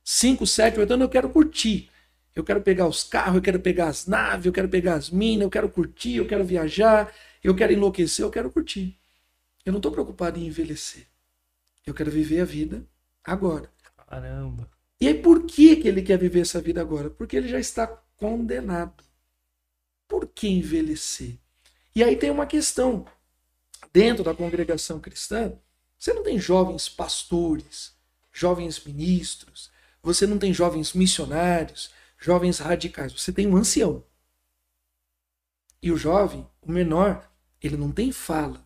5, 0.02 0.44
7, 0.44 0.80
8 0.80 0.92
anos. 0.94 1.04
Eu 1.04 1.08
quero 1.08 1.28
curtir. 1.28 1.88
Eu 2.34 2.44
quero 2.44 2.60
pegar 2.60 2.86
os 2.86 3.02
carros, 3.02 3.36
eu 3.36 3.42
quero 3.42 3.60
pegar 3.60 3.88
as 3.88 4.06
naves, 4.06 4.46
eu 4.46 4.52
quero 4.52 4.68
pegar 4.68 4.94
as 4.94 5.10
minas, 5.10 5.42
eu 5.42 5.50
quero 5.50 5.68
curtir, 5.68 6.16
eu 6.16 6.26
quero 6.26 6.44
viajar, 6.44 7.12
eu 7.42 7.54
quero 7.54 7.72
enlouquecer, 7.72 8.24
eu 8.24 8.30
quero 8.30 8.50
curtir. 8.50 8.98
Eu 9.64 9.72
não 9.72 9.78
estou 9.78 9.92
preocupado 9.92 10.38
em 10.38 10.46
envelhecer. 10.46 11.06
Eu 11.86 11.92
quero 11.92 12.10
viver 12.10 12.40
a 12.40 12.44
vida 12.44 12.86
agora. 13.24 13.70
Caramba. 14.08 14.70
E 15.00 15.08
aí 15.08 15.14
por 15.14 15.44
que, 15.44 15.76
que 15.76 15.88
ele 15.88 16.02
quer 16.02 16.18
viver 16.18 16.40
essa 16.40 16.60
vida 16.60 16.80
agora? 16.80 17.10
Porque 17.10 17.36
ele 17.36 17.48
já 17.48 17.58
está 17.58 17.86
condenado. 18.16 19.02
Por 20.06 20.26
que 20.26 20.48
envelhecer? 20.48 21.38
E 21.94 22.04
aí 22.04 22.16
tem 22.16 22.30
uma 22.30 22.46
questão. 22.46 23.06
Dentro 23.92 24.22
da 24.22 24.34
congregação 24.34 25.00
cristã, 25.00 25.52
você 25.98 26.12
não 26.12 26.22
tem 26.22 26.38
jovens 26.38 26.88
pastores, 26.88 27.92
jovens 28.32 28.82
ministros, 28.84 29.70
você 30.02 30.26
não 30.26 30.38
tem 30.38 30.52
jovens 30.52 30.92
missionários, 30.92 31.90
jovens 32.20 32.58
radicais, 32.58 33.12
você 33.12 33.32
tem 33.32 33.46
um 33.46 33.56
ancião. 33.56 34.04
E 35.82 35.90
o 35.90 35.96
jovem, 35.96 36.46
o 36.60 36.70
menor, 36.70 37.28
ele 37.62 37.76
não 37.76 37.90
tem 37.90 38.12
fala, 38.12 38.64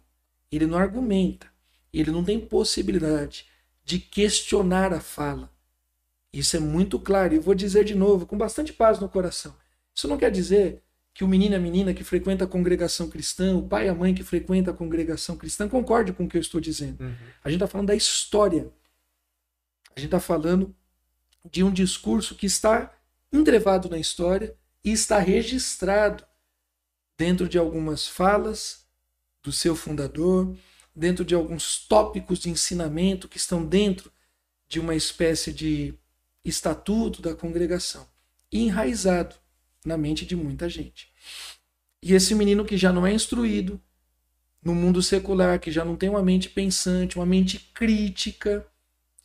ele 0.51 0.67
não 0.67 0.77
argumenta, 0.77 1.47
ele 1.93 2.11
não 2.11 2.25
tem 2.25 2.41
possibilidade 2.41 3.47
de 3.85 3.99
questionar 3.99 4.93
a 4.93 5.01
fala. 5.01 5.53
Isso 6.33 6.57
é 6.57 6.61
muito 6.61 6.99
claro. 6.99 7.33
E 7.33 7.37
eu 7.37 7.43
vou 7.43 7.55
dizer 7.55 7.85
de 7.85 7.95
novo, 7.95 8.27
com 8.27 8.37
bastante 8.37 8.73
paz 8.73 8.99
no 8.99 9.09
coração. 9.09 9.55
Isso 9.95 10.09
não 10.09 10.19
quer 10.19 10.33
dizer 10.33 10.83
que 11.13 11.23
o 11.23 11.29
menino 11.29 11.55
e 11.55 11.57
a 11.57 11.61
menina 11.61 11.95
que 11.95 12.03
frequenta 12.03 12.45
a 12.45 12.49
congregação 12.49 13.09
cristã, 13.09 13.57
o 13.57 13.69
pai 13.69 13.87
e 13.87 13.89
a 13.89 13.95
mãe 13.95 14.13
que 14.13 14.25
frequenta 14.25 14.73
a 14.73 14.75
congregação 14.75 15.37
cristã, 15.37 15.69
concorde 15.69 16.13
com 16.13 16.25
o 16.25 16.29
que 16.29 16.37
eu 16.37 16.41
estou 16.41 16.61
dizendo. 16.61 17.01
Uhum. 17.01 17.15
A 17.45 17.49
gente 17.49 17.59
está 17.59 17.69
falando 17.69 17.87
da 17.87 17.95
história. 17.95 18.69
A 19.95 20.01
gente 20.01 20.09
está 20.09 20.19
falando 20.19 20.75
de 21.49 21.63
um 21.63 21.71
discurso 21.71 22.35
que 22.35 22.47
está 22.47 22.93
entrevado 23.37 23.89
na 23.89 23.99
história 23.99 24.57
e 24.83 24.93
está 24.93 25.19
registrado 25.19 26.25
dentro 27.17 27.49
de 27.49 27.59
algumas 27.59 28.07
falas 28.07 28.87
do 29.43 29.53
seu 29.53 29.75
fundador, 29.75 30.57
dentro 30.95 31.25
de 31.25 31.35
alguns 31.35 31.79
tópicos 31.87 32.39
de 32.39 32.51
ensinamento 32.51 33.29
que 33.29 33.37
estão 33.37 33.65
dentro 33.65 34.13
de 34.69 34.81
uma 34.81 34.95
espécie 34.95 35.53
de 35.53 35.95
estatuto 36.45 37.21
da 37.21 37.35
congregação, 37.35 38.07
enraizado 38.53 39.35
na 39.85 39.97
mente 39.97 40.25
de 40.25 40.37
muita 40.37 40.69
gente. 40.69 41.13
E 42.03 42.15
esse 42.15 42.35
menino 42.35 42.65
que 42.65 42.77
já 42.77 42.93
não 42.93 43.07
é 43.07 43.13
instruído 43.13 43.81
no 44.63 44.75
mundo 44.75 45.03
secular, 45.03 45.59
que 45.59 45.71
já 45.71 45.85
não 45.85 45.97
tem 45.97 46.09
uma 46.09 46.23
mente 46.23 46.49
pensante, 46.49 47.17
uma 47.17 47.27
mente 47.27 47.59
crítica, 47.75 48.67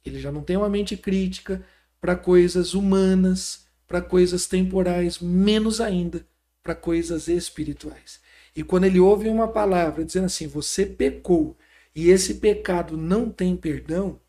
ele 0.03 0.19
já 0.19 0.31
não 0.31 0.44
tem 0.44 0.57
uma 0.57 0.69
mente 0.69 0.98
crítica 0.98 1.64
para 2.02 2.15
coisas 2.15 2.73
humanas, 2.73 3.68
para 3.89 4.01
coisas 4.01 4.45
temporais, 4.45 5.19
menos 5.19 5.81
ainda 5.81 6.25
para 6.63 6.75
coisas 6.75 7.27
espirituais. 7.27 8.21
E 8.55 8.63
quando 8.63 8.85
ele 8.85 8.99
ouve 8.99 9.27
uma 9.27 9.47
palavra 9.47 10.05
dizendo 10.05 10.25
assim: 10.25 10.47
você 10.47 10.85
pecou 10.85 11.57
e 11.95 12.09
esse 12.09 12.35
pecado 12.35 12.95
não 12.95 13.29
tem 13.29 13.57
perdão, 13.57 14.19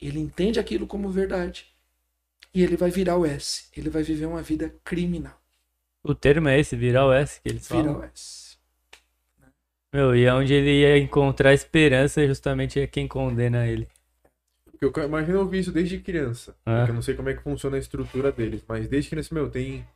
ele 0.00 0.20
entende 0.20 0.60
aquilo 0.60 0.86
como 0.86 1.10
verdade 1.10 1.66
e 2.54 2.62
ele 2.62 2.76
vai 2.76 2.90
virar 2.90 3.16
o 3.16 3.26
S. 3.26 3.64
Ele 3.76 3.90
vai 3.90 4.02
viver 4.02 4.26
uma 4.26 4.42
vida 4.42 4.74
criminal. 4.84 5.38
O 6.02 6.14
termo 6.14 6.48
é 6.48 6.58
esse, 6.58 6.76
virar 6.76 7.06
o 7.06 7.12
S 7.12 7.40
que 7.42 7.48
eles 7.48 7.66
falam? 7.66 7.94
Virar 7.94 7.98
o 7.98 8.04
S. 8.04 8.56
Meu, 9.92 10.14
e 10.14 10.24
é 10.24 10.32
onde 10.32 10.54
ele 10.54 10.82
ia 10.82 10.96
encontrar 10.98 11.52
esperança 11.52 12.24
justamente 12.24 12.78
é 12.78 12.86
quem 12.86 13.08
condena 13.08 13.66
ele. 13.66 13.88
Porque 14.80 14.98
eu 14.98 15.04
imagino 15.04 15.40
ouvir 15.40 15.60
isso 15.60 15.70
desde 15.70 15.98
criança. 15.98 16.56
É. 16.64 16.88
Eu 16.88 16.94
não 16.94 17.02
sei 17.02 17.14
como 17.14 17.28
é 17.28 17.34
que 17.34 17.42
funciona 17.42 17.76
a 17.76 17.78
estrutura 17.78 18.32
deles, 18.32 18.64
mas 18.66 18.88
desde 18.88 19.10
criança, 19.10 19.34
meu, 19.34 19.50
tem. 19.50 19.86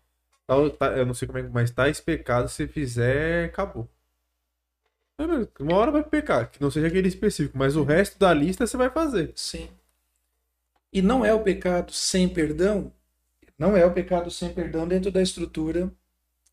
Tá, 0.46 0.54
tá, 0.78 0.86
eu 0.98 1.06
não 1.06 1.14
sei 1.14 1.26
como 1.26 1.38
é, 1.38 1.42
mas 1.42 1.70
tá 1.70 1.88
esse 1.88 2.02
pecado, 2.02 2.50
se 2.50 2.68
fizer, 2.68 3.46
acabou. 3.46 3.88
Uma 5.58 5.76
hora 5.76 5.90
vai 5.90 6.02
pecar, 6.02 6.50
que 6.50 6.60
não 6.60 6.70
seja 6.70 6.88
aquele 6.88 7.08
específico, 7.08 7.56
mas 7.56 7.76
o 7.76 7.84
resto 7.84 8.18
da 8.18 8.34
lista 8.34 8.66
você 8.66 8.76
vai 8.76 8.90
fazer. 8.90 9.32
Sim. 9.36 9.70
E 10.92 11.00
não 11.00 11.24
é 11.24 11.32
o 11.32 11.42
pecado 11.42 11.92
sem 11.92 12.28
perdão, 12.28 12.92
não 13.58 13.76
é 13.76 13.86
o 13.86 13.92
pecado 13.92 14.30
sem 14.30 14.52
perdão 14.52 14.86
dentro 14.86 15.10
da 15.10 15.22
estrutura 15.22 15.90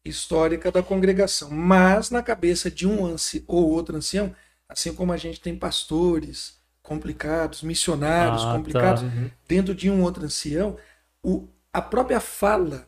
histórica 0.06 0.72
da 0.72 0.82
congregação, 0.82 1.50
mas 1.52 2.10
na 2.10 2.24
cabeça 2.24 2.72
de 2.72 2.88
um 2.88 3.16
ou 3.48 3.70
outro 3.70 3.98
ancião, 3.98 4.34
assim 4.70 4.94
como 4.94 5.12
a 5.12 5.18
gente 5.18 5.42
tem 5.42 5.58
pastores 5.58 6.61
complicados, 6.82 7.62
missionários 7.64 8.42
ah, 8.44 8.48
tá. 8.48 8.58
complicados, 8.58 9.02
tá. 9.02 9.08
uhum. 9.08 9.30
dentro 9.48 9.76
de 9.76 9.90
um 9.90 10.02
outro 10.02 10.24
ancião, 10.24 10.78
o, 11.24 11.48
a 11.72 11.82
própria 11.82 12.20
fala 12.20 12.88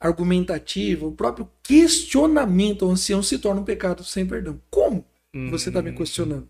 argumentativa, 0.00 1.06
o 1.06 1.12
próprio 1.12 1.50
questionamento 1.62 2.84
ao 2.84 2.90
ancião 2.90 3.22
se 3.22 3.38
torna 3.38 3.60
um 3.60 3.64
pecado 3.64 4.04
sem 4.04 4.26
perdão. 4.26 4.60
Como? 4.70 5.04
Uhum. 5.34 5.50
Você 5.50 5.68
está 5.68 5.80
me 5.80 5.92
questionando 5.92 6.48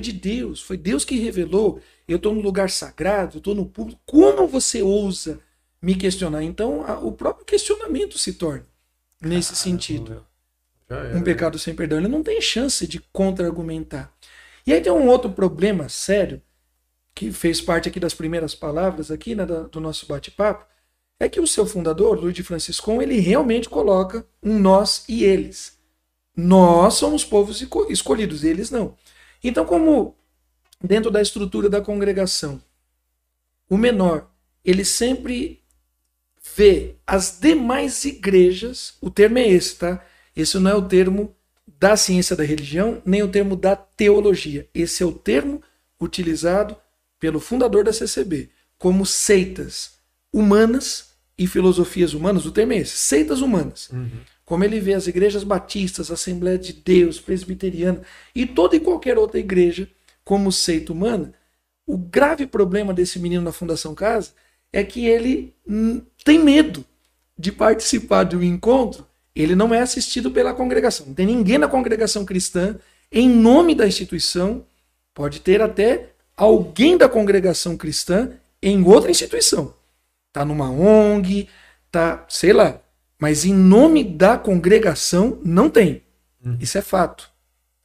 de 0.00 0.12
Deus, 0.12 0.60
foi 0.60 0.76
Deus 0.76 1.04
que 1.04 1.18
revelou. 1.18 1.80
Eu 2.06 2.16
estou 2.16 2.34
no 2.34 2.40
lugar 2.40 2.70
sagrado, 2.70 3.38
estou 3.38 3.54
no 3.54 3.66
público. 3.66 4.00
Como 4.04 4.46
você 4.46 4.82
ousa 4.82 5.40
me 5.80 5.94
questionar? 5.94 6.42
Então, 6.42 6.84
a, 6.86 6.98
o 6.98 7.12
próprio 7.12 7.44
questionamento 7.44 8.18
se 8.18 8.34
torna 8.34 8.66
nesse 9.20 9.52
ah, 9.52 9.56
sentido. 9.56 10.26
Um 11.14 11.22
pecado 11.22 11.58
sem 11.58 11.74
perdão. 11.74 11.98
Ele 11.98 12.08
não 12.08 12.22
tem 12.22 12.40
chance 12.40 12.86
de 12.86 13.00
contra-argumentar. 13.12 14.13
E 14.66 14.72
aí 14.72 14.80
tem 14.80 14.92
um 14.92 15.08
outro 15.08 15.30
problema 15.30 15.88
sério, 15.88 16.40
que 17.14 17.30
fez 17.30 17.60
parte 17.60 17.88
aqui 17.88 18.00
das 18.00 18.14
primeiras 18.14 18.54
palavras 18.54 19.10
aqui 19.10 19.34
né, 19.34 19.44
do 19.46 19.80
nosso 19.80 20.06
bate-papo, 20.06 20.66
é 21.20 21.28
que 21.28 21.40
o 21.40 21.46
seu 21.46 21.64
fundador, 21.64 22.18
Luiz 22.18 22.34
de 22.34 22.42
Franciscon, 22.42 23.00
ele 23.00 23.20
realmente 23.20 23.68
coloca 23.68 24.26
um 24.42 24.58
nós 24.58 25.04
e 25.08 25.24
eles. 25.24 25.78
Nós 26.36 26.94
somos 26.94 27.24
povos 27.24 27.64
escolhidos, 27.88 28.42
eles 28.42 28.70
não. 28.70 28.96
Então, 29.42 29.64
como 29.64 30.16
dentro 30.82 31.10
da 31.10 31.22
estrutura 31.22 31.68
da 31.68 31.80
congregação, 31.80 32.60
o 33.68 33.76
menor, 33.76 34.30
ele 34.64 34.84
sempre 34.84 35.62
vê 36.56 36.96
as 37.06 37.38
demais 37.40 38.04
igrejas, 38.04 38.96
o 39.00 39.10
termo 39.10 39.38
é 39.38 39.48
esse, 39.48 39.76
tá? 39.76 40.04
Esse 40.36 40.58
não 40.58 40.70
é 40.70 40.74
o 40.74 40.86
termo 40.86 41.34
da 41.84 41.98
ciência 41.98 42.34
da 42.34 42.42
religião, 42.42 43.02
nem 43.04 43.22
o 43.22 43.28
termo 43.28 43.54
da 43.54 43.76
teologia. 43.76 44.66
Esse 44.74 45.02
é 45.02 45.06
o 45.06 45.12
termo 45.12 45.60
utilizado 46.00 46.74
pelo 47.20 47.38
fundador 47.38 47.84
da 47.84 47.92
CCB 47.92 48.48
como 48.78 49.04
seitas 49.04 49.92
humanas 50.32 51.10
e 51.36 51.46
filosofias 51.46 52.14
humanas. 52.14 52.46
O 52.46 52.52
termo 52.52 52.72
é 52.72 52.78
esse, 52.78 52.96
seitas 52.96 53.42
humanas. 53.42 53.90
Uhum 53.90 54.10
como 54.46 54.62
ele 54.62 54.78
vê 54.78 54.92
as 54.92 55.06
igrejas 55.06 55.42
batistas, 55.42 56.10
Assembleia 56.10 56.58
de 56.58 56.74
Deus, 56.74 57.18
Presbiteriana 57.18 58.02
e 58.34 58.44
toda 58.44 58.76
e 58.76 58.80
qualquer 58.80 59.16
outra 59.16 59.40
igreja 59.40 59.88
como 60.22 60.52
seita 60.52 60.92
humana, 60.92 61.32
o 61.86 61.96
grave 61.96 62.46
problema 62.46 62.92
desse 62.92 63.18
menino 63.18 63.42
na 63.42 63.52
Fundação 63.52 63.94
Casa 63.94 64.32
é 64.70 64.84
que 64.84 65.06
ele 65.06 65.54
tem 66.22 66.38
medo 66.38 66.84
de 67.38 67.50
participar 67.50 68.24
de 68.24 68.36
um 68.36 68.42
encontro, 68.42 69.06
ele 69.34 69.54
não 69.54 69.74
é 69.74 69.80
assistido 69.80 70.30
pela 70.30 70.54
congregação. 70.54 71.06
Não 71.06 71.14
tem 71.14 71.26
ninguém 71.26 71.58
na 71.58 71.68
congregação 71.68 72.24
cristã, 72.24 72.76
em 73.10 73.28
nome 73.28 73.74
da 73.74 73.86
instituição, 73.86 74.64
pode 75.12 75.40
ter 75.40 75.60
até 75.60 76.10
alguém 76.36 76.96
da 76.96 77.08
congregação 77.08 77.76
cristã 77.76 78.30
em 78.62 78.82
outra 78.84 79.10
instituição. 79.10 79.74
Tá 80.32 80.44
numa 80.44 80.70
ONG, 80.70 81.48
tá, 81.90 82.24
sei 82.28 82.52
lá, 82.52 82.80
mas 83.18 83.44
em 83.44 83.54
nome 83.54 84.04
da 84.04 84.36
congregação, 84.36 85.38
não 85.44 85.70
tem. 85.70 86.02
Uhum. 86.44 86.56
Isso 86.60 86.76
é 86.76 86.82
fato. 86.82 87.30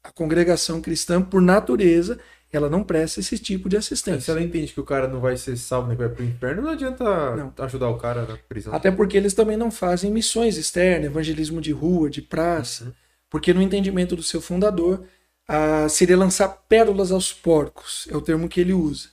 A 0.03 0.11
congregação 0.11 0.81
cristã, 0.81 1.21
por 1.21 1.41
natureza, 1.41 2.19
ela 2.51 2.69
não 2.69 2.83
presta 2.83 3.19
esse 3.19 3.37
tipo 3.37 3.69
de 3.69 3.77
É, 3.77 3.81
Se 3.81 3.93
assistência. 3.93 4.31
ela 4.31 4.41
entende 4.41 4.73
que 4.73 4.79
o 4.79 4.83
cara 4.85 5.07
não 5.07 5.19
vai 5.19 5.37
ser 5.37 5.55
salvo 5.57 5.87
nem 5.89 5.97
vai 5.97 6.09
pro 6.09 6.23
inferno, 6.23 6.61
não 6.63 6.71
adianta 6.71 7.03
Não. 7.35 7.53
ajudar 7.59 7.89
o 7.89 7.97
cara 7.97 8.25
na 8.25 8.37
prisão. 8.37 8.73
Até 8.73 8.89
porque 8.91 9.15
eles 9.17 9.33
também 9.33 9.55
não 9.57 9.69
fazem 9.69 10.11
missões 10.11 10.57
externas, 10.57 11.05
evangelismo 11.07 11.61
de 11.61 11.71
rua, 11.71 12.09
de 12.09 12.21
praça, 12.21 12.93
porque 13.29 13.53
no 13.53 13.61
entendimento 13.61 14.15
do 14.15 14.23
seu 14.23 14.41
fundador, 14.41 15.03
ah, 15.47 15.87
seria 15.89 16.17
lançar 16.17 16.47
pérolas 16.67 17.11
aos 17.11 17.31
porcos, 17.31 18.07
é 18.09 18.17
o 18.17 18.21
termo 18.21 18.49
que 18.49 18.59
ele 18.59 18.73
usa. 18.73 19.09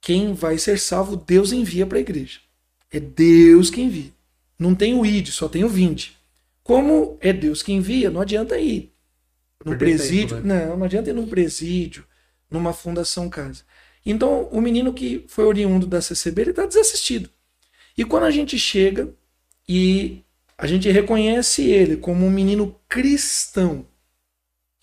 Quem 0.00 0.32
vai 0.32 0.56
ser 0.58 0.78
salvo, 0.78 1.16
Deus 1.16 1.52
envia 1.52 1.84
para 1.86 1.98
a 1.98 2.00
igreja. 2.00 2.38
É 2.92 3.00
Deus 3.00 3.68
que 3.70 3.80
envia. 3.82 4.12
Não 4.58 4.74
tem 4.74 4.94
o 4.94 5.04
id, 5.04 5.28
só 5.30 5.48
tem 5.48 5.64
o 5.64 5.68
vinde. 5.68 6.16
Como 6.62 7.16
é 7.20 7.32
Deus 7.32 7.62
que 7.62 7.72
envia, 7.72 8.10
não 8.10 8.20
adianta 8.20 8.58
ir 8.58 8.92
no 9.64 9.76
presídio. 9.76 10.36
tempo, 10.36 10.46
né? 10.48 10.66
Não, 10.66 10.76
não 10.76 10.84
adianta 10.84 11.10
ir 11.10 11.12
num 11.12 11.26
presídio, 11.26 12.04
numa 12.50 12.72
fundação 12.72 13.28
casa. 13.28 13.62
Então, 14.04 14.44
o 14.50 14.60
menino 14.60 14.92
que 14.94 15.24
foi 15.28 15.44
oriundo 15.44 15.86
da 15.86 16.00
CCB, 16.00 16.42
ele 16.42 16.50
está 16.50 16.66
desassistido. 16.66 17.30
E 17.96 18.04
quando 18.04 18.24
a 18.24 18.30
gente 18.30 18.58
chega 18.58 19.12
e 19.68 20.22
a 20.56 20.66
gente 20.66 20.90
reconhece 20.90 21.64
ele 21.70 21.96
como 21.96 22.26
um 22.26 22.30
menino 22.30 22.80
cristão 22.88 23.86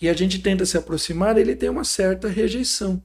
e 0.01 0.09
a 0.09 0.13
gente 0.13 0.39
tenta 0.39 0.65
se 0.65 0.77
aproximar, 0.77 1.37
ele 1.37 1.55
tem 1.55 1.69
uma 1.69 1.83
certa 1.83 2.27
rejeição. 2.27 3.03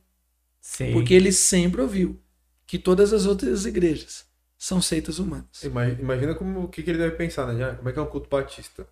Sim. 0.61 0.93
Porque 0.93 1.15
ele 1.15 1.33
sempre 1.33 1.81
ouviu 1.81 2.21
que 2.67 2.79
todas 2.79 3.13
as 3.13 3.27
outras 3.27 3.65
igrejas 3.67 4.27
são 4.59 4.83
seitas 4.83 5.19
humanas. 5.19 5.63
Ima- 5.63 5.89
Imagina 5.89 6.35
como, 6.35 6.65
o 6.65 6.69
que, 6.69 6.83
que 6.83 6.91
ele 6.91 6.99
deve 6.99 7.17
pensar, 7.17 7.53
né? 7.53 7.75
Como 7.75 7.89
é 7.89 7.93
que 7.93 7.99
é 7.99 8.03
um 8.03 8.07
culto 8.07 8.29
batista? 8.29 8.87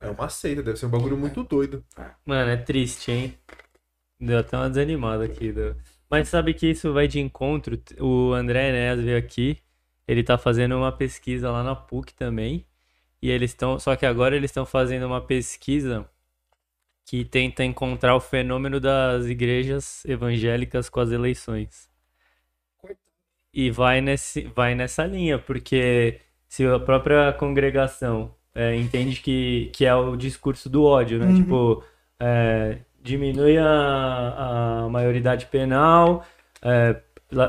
É 0.00 0.08
uma 0.10 0.28
seita, 0.28 0.62
deve 0.62 0.78
ser 0.78 0.86
um 0.86 0.90
bagulho 0.90 1.16
muito 1.16 1.44
doido. 1.44 1.84
Mano, 2.26 2.50
é 2.50 2.56
triste, 2.56 3.10
hein? 3.12 3.38
Deu 4.22 4.38
até 4.38 4.56
uma 4.56 4.68
desanimada 4.68 5.24
aqui. 5.24 5.50
deu. 5.50 5.74
Mas 6.08 6.28
sabe 6.28 6.54
que 6.54 6.68
isso 6.68 6.92
vai 6.92 7.08
de 7.08 7.18
encontro. 7.18 7.76
O 7.98 8.32
André 8.32 8.68
Enéas 8.68 9.00
veio 9.00 9.18
aqui. 9.18 9.58
Ele 10.06 10.22
tá 10.22 10.38
fazendo 10.38 10.76
uma 10.76 10.92
pesquisa 10.92 11.50
lá 11.50 11.64
na 11.64 11.74
PUC 11.74 12.14
também. 12.14 12.64
E 13.20 13.28
eles 13.28 13.50
estão. 13.50 13.80
Só 13.80 13.96
que 13.96 14.06
agora 14.06 14.36
eles 14.36 14.50
estão 14.50 14.64
fazendo 14.64 15.06
uma 15.06 15.20
pesquisa 15.20 16.08
que 17.04 17.24
tenta 17.24 17.64
encontrar 17.64 18.14
o 18.14 18.20
fenômeno 18.20 18.78
das 18.78 19.26
igrejas 19.26 20.04
evangélicas 20.04 20.88
com 20.88 21.00
as 21.00 21.10
eleições. 21.10 21.90
E 23.52 23.70
vai, 23.70 24.00
nesse, 24.00 24.42
vai 24.54 24.74
nessa 24.74 25.04
linha, 25.04 25.38
porque 25.38 26.20
se 26.48 26.64
a 26.64 26.78
própria 26.78 27.32
congregação 27.32 28.34
é, 28.54 28.74
entende 28.76 29.20
que, 29.20 29.70
que 29.74 29.84
é 29.84 29.94
o 29.94 30.16
discurso 30.16 30.70
do 30.70 30.84
ódio, 30.84 31.18
né? 31.18 31.26
Uhum. 31.26 31.36
Tipo, 31.36 31.84
é, 32.20 32.78
diminui 33.02 33.58
a, 33.58 34.84
a 34.84 34.88
maioridade 34.88 35.46
penal, 35.46 36.24
é, 36.62 36.96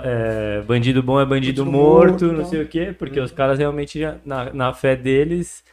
é, 0.03 0.61
bandido 0.63 1.03
bom 1.03 1.19
é 1.19 1.25
bandido, 1.25 1.63
Bandido 1.63 1.65
morto, 1.65 2.11
morto, 2.11 2.25
não 2.27 2.33
então. 2.35 2.45
sei 2.49 2.61
o 2.63 2.67
quê, 2.67 2.95
porque 2.97 3.19
os 3.19 3.31
caras 3.31 3.59
realmente, 3.59 3.99
já, 3.99 4.17
na, 4.25 4.53
na 4.53 4.73
fé 4.73 4.95
deles, 4.95 5.63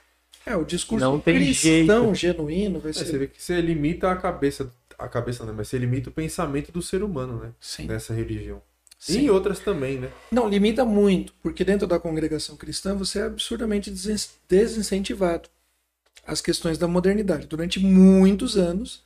É, 0.46 0.56
o 0.56 0.64
discurso 0.64 1.04
Não 1.04 1.18
tem 1.20 1.34
cristão 1.36 2.14
genuíno 2.14 2.80
vai 2.80 2.90
É, 2.90 2.94
você 2.94 3.04
ser. 3.04 3.18
vê 3.18 3.26
que 3.28 3.42
você 3.42 3.60
limita 3.60 4.10
a 4.10 4.16
cabeça, 4.16 4.72
a 4.98 5.08
cabeça 5.08 5.44
não, 5.44 5.54
mas 5.54 5.68
você 5.68 5.78
limita 5.78 6.08
o 6.10 6.12
pensamento 6.12 6.72
do 6.72 6.82
ser 6.82 7.02
humano, 7.02 7.38
né? 7.40 7.50
Sim. 7.60 7.86
Nessa 7.86 8.12
religião. 8.14 8.60
E 9.08 9.12
Sim. 9.12 9.20
em 9.26 9.30
outras 9.30 9.60
também, 9.60 9.98
né? 9.98 10.08
Não, 10.30 10.48
limita 10.48 10.84
muito, 10.84 11.32
porque 11.42 11.64
dentro 11.64 11.86
da 11.86 11.98
congregação 11.98 12.56
cristã 12.56 12.94
você 12.94 13.20
é 13.20 13.22
absurdamente 13.24 13.90
desincentivado 14.48 15.48
às 16.26 16.40
questões 16.42 16.76
da 16.78 16.86
modernidade. 16.88 17.46
Durante 17.46 17.80
muitos 17.80 18.56
anos, 18.58 19.02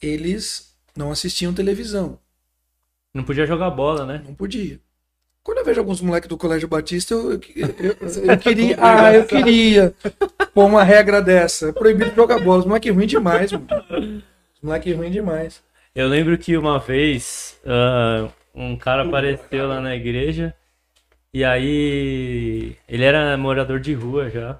eles 0.00 0.74
não 0.96 1.10
assistiam 1.10 1.52
televisão, 1.54 2.18
não 3.14 3.24
podia 3.24 3.46
jogar 3.46 3.70
bola, 3.70 4.04
né? 4.06 4.22
não 4.26 4.34
podia. 4.34 4.78
Quando 5.42 5.58
eu 5.58 5.64
vejo 5.64 5.80
alguns 5.80 6.00
moleques 6.00 6.28
do 6.28 6.36
Colégio 6.36 6.66
Batista, 6.66 7.14
eu, 7.14 7.32
eu, 7.34 7.40
eu- 7.78 8.24
eu 8.24 8.36
queria. 8.40 8.76
Ah, 8.80 9.14
eu 9.14 9.24
queria 9.24 9.94
pôr 10.52 10.64
uma 10.66 10.82
regra 10.82 11.22
dessa. 11.22 11.68
É 11.68 11.72
proibido 11.72 12.12
jogar 12.16 12.40
bola. 12.40 12.58
Os 12.58 12.66
moleques 12.66 12.92
ruins 12.92 13.08
demais, 13.08 13.52
mano. 13.52 13.66
Os 14.56 14.60
moleques 14.62 14.96
ruins 14.96 15.12
demais. 15.12 15.62
Eu 15.94 16.08
lembro 16.08 16.36
que 16.36 16.56
uma 16.56 16.80
vez 16.80 17.60
ah, 17.64 18.28
um 18.52 18.76
cara 18.76 19.04
apareceu 19.06 19.68
lá 19.68 19.80
na 19.80 19.94
igreja 19.94 20.52
e 21.32 21.44
aí 21.44 22.76
ele 22.88 23.04
era 23.04 23.36
morador 23.36 23.78
de 23.78 23.94
rua 23.94 24.28
já. 24.28 24.58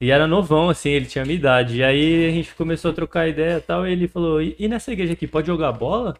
E 0.00 0.10
era 0.10 0.26
novão, 0.26 0.68
assim, 0.68 0.90
ele 0.90 1.06
tinha 1.06 1.24
minha 1.24 1.36
idade. 1.36 1.78
E 1.78 1.84
aí 1.84 2.26
a 2.26 2.30
gente 2.30 2.54
começou 2.54 2.90
a 2.90 2.94
trocar 2.94 3.28
ideia 3.28 3.58
e 3.58 3.60
tal. 3.60 3.86
E 3.86 3.92
ele 3.92 4.08
falou: 4.08 4.42
E, 4.42 4.56
e 4.58 4.68
nessa 4.68 4.92
igreja 4.92 5.12
aqui, 5.14 5.26
pode 5.26 5.46
jogar 5.46 5.72
bola? 5.72 6.16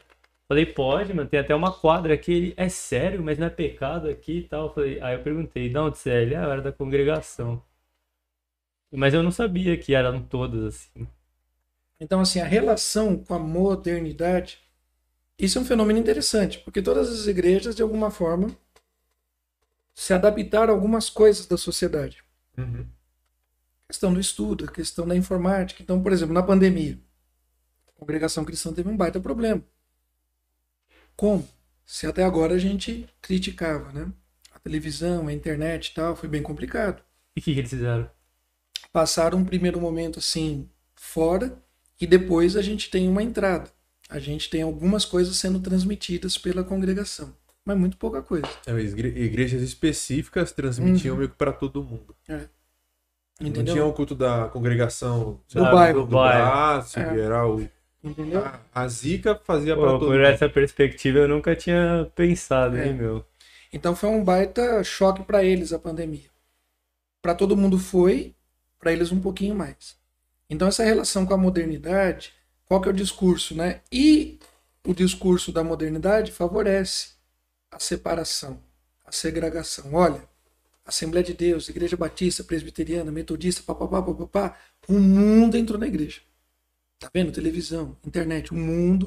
Falei: 0.49 0.67
Pode, 0.67 1.13
mano, 1.15 1.29
tem 1.29 1.41
até 1.41 1.55
uma 1.55 1.73
quadra 1.73 2.15
aqui. 2.15 2.33
Ele: 2.33 2.55
É 2.57 2.69
sério, 2.69 3.23
mas 3.23 3.39
não 3.39 3.47
é 3.47 3.51
pecado 3.51 4.09
aqui 4.09 4.39
e 4.39 4.43
tal. 4.43 4.73
Falei, 4.75 5.01
aí 5.01 5.15
eu 5.17 5.23
perguntei: 5.23 5.69
De 5.69 5.79
onde 5.79 5.99
você 5.99 6.11
é? 6.11 6.23
Ele: 6.23 6.35
Ah, 6.35 6.43
era 6.43 6.63
da 6.63 6.73
congregação. 6.73 7.63
Mas 8.93 9.13
eu 9.13 9.23
não 9.23 9.33
sabia 9.33 9.77
que 9.77 9.95
eram 9.95 10.23
todas 10.23 10.65
assim. 10.65 11.07
Então, 12.01 12.21
assim, 12.21 12.41
a 12.41 12.45
relação 12.45 13.17
com 13.17 13.35
a 13.35 13.39
modernidade, 13.39 14.61
isso 15.39 15.59
é 15.59 15.61
um 15.61 15.65
fenômeno 15.65 15.99
interessante, 15.99 16.59
porque 16.61 16.83
todas 16.83 17.09
as 17.09 17.27
igrejas, 17.27 17.75
de 17.75 17.83
alguma 17.83 18.11
forma, 18.11 18.57
se 19.95 20.13
adaptaram 20.13 20.73
a 20.73 20.77
algumas 20.77 21.09
coisas 21.09 21.47
da 21.47 21.57
sociedade. 21.57 22.23
Uhum. 22.59 22.87
Questão 23.95 24.13
do 24.13 24.19
estudo, 24.21 24.65
a 24.65 24.69
questão 24.69 25.07
da 25.07 25.15
informática. 25.15 25.81
Então, 25.83 26.03
por 26.03 26.13
exemplo, 26.13 26.35
na 26.35 26.43
pandemia, 26.43 26.99
a 27.89 27.93
congregação 27.93 28.45
cristã 28.45 28.73
teve 28.73 28.89
um 28.89 28.97
baita 28.97 29.21
problema. 29.21 29.63
Como? 31.17 31.49
Se 31.87 32.07
até 32.07 32.25
agora 32.25 32.55
a 32.55 32.59
gente 32.59 33.07
criticava, 33.23 33.93
né? 33.93 34.13
A 34.53 34.59
televisão, 34.59 35.29
a 35.29 35.33
internet 35.33 35.89
e 35.89 35.95
tal, 35.95 36.17
foi 36.17 36.29
bem 36.29 36.43
complicado. 36.43 37.03
E 37.37 37.41
o 37.41 37.43
que, 37.43 37.55
que 37.55 37.61
eles 37.61 37.71
fizeram? 37.71 38.11
Passaram 38.93 39.39
um 39.39 39.45
primeiro 39.45 39.81
momento 39.81 40.19
assim, 40.19 40.69
fora, 40.97 41.57
e 42.01 42.07
depois 42.07 42.57
a 42.57 42.63
gente 42.63 42.91
tem 42.91 43.09
uma 43.09 43.23
entrada. 43.23 43.71
A 44.09 44.19
gente 44.19 44.51
tem 44.51 44.63
algumas 44.63 45.05
coisas 45.05 45.37
sendo 45.37 45.61
transmitidas 45.61 46.37
pela 46.37 46.65
congregação, 46.65 47.35
mas 47.65 47.79
muito 47.79 47.97
pouca 47.97 48.23
coisa. 48.23 48.49
É, 48.67 48.73
igre- 48.73 49.17
igrejas 49.25 49.63
específicas 49.63 50.51
transmitiam 50.53 51.13
Uhum. 51.15 51.19
meio 51.19 51.31
que 51.31 51.37
pra 51.37 51.53
todo 51.53 51.83
mundo. 51.83 52.15
Não 52.29 52.49
Entendeu? 53.41 53.75
tinha 53.75 53.85
o 53.85 53.93
culto 53.93 54.15
da 54.15 54.49
congregação 54.49 55.41
Do 55.53 55.65
Sabe, 55.65 55.73
bairro. 55.73 56.01
do 56.03 56.07
do 56.07 56.17
bairro. 56.17 56.39
braço, 56.51 56.99
É. 57.01 57.21
era 57.21 57.47
o. 57.47 57.69
Entendeu? 58.03 58.45
A, 58.45 58.61
a 58.75 58.89
zica 58.89 59.35
fazia 59.45 59.75
pra 59.75 59.85
Pô, 59.87 59.93
todo 59.99 60.07
por 60.07 60.17
mundo. 60.17 60.25
essa 60.27 60.49
perspectiva 60.49 61.19
eu 61.21 61.29
nunca 61.29 61.57
tinha 61.57 62.11
pensado, 62.15 62.77
É. 62.77 62.87
hein, 62.87 62.95
meu? 62.95 63.25
Então 63.73 63.97
foi 63.97 64.09
um 64.11 64.23
baita 64.23 64.85
choque 64.85 65.23
para 65.25 65.43
eles 65.43 65.73
a 65.73 65.79
pandemia. 65.79 66.29
Para 67.23 67.35
todo 67.35 67.57
mundo 67.57 67.79
foi, 67.79 68.35
para 68.79 68.93
eles 68.93 69.11
um 69.11 69.21
pouquinho 69.21 69.55
mais. 69.55 69.97
Então 70.49 70.69
essa 70.69 70.85
relação 70.85 71.25
com 71.27 71.35
a 71.35 71.39
modernidade, 71.39 72.33
qual 72.67 72.81
que 72.81 72.89
é 72.89 72.93
o 72.93 72.95
discurso, 72.95 73.55
né? 73.55 73.81
E 73.91 74.39
o 74.87 74.95
discurso 74.95 75.51
da 75.51 75.65
modernidade 75.65 76.31
favorece 76.31 77.15
a 77.71 77.81
separação, 77.81 78.61
a 79.05 79.11
segregação. 79.11 79.95
Olha, 79.95 80.23
Assembleia 80.85 81.25
de 81.25 81.33
Deus, 81.33 81.69
Igreja 81.69 81.97
Batista, 81.97 82.45
Presbiteriana, 82.45 83.11
Metodista, 83.11 83.63
papapá, 83.63 84.03
papapá, 84.03 84.59
o 84.87 84.99
mundo 85.01 85.57
entrou 85.57 85.79
na 85.79 85.87
igreja. 85.87 86.21
Tá 86.99 87.11
vendo? 87.13 87.33
Televisão, 87.33 87.97
internet, 88.05 88.53
o 88.53 88.57
mundo 88.57 89.07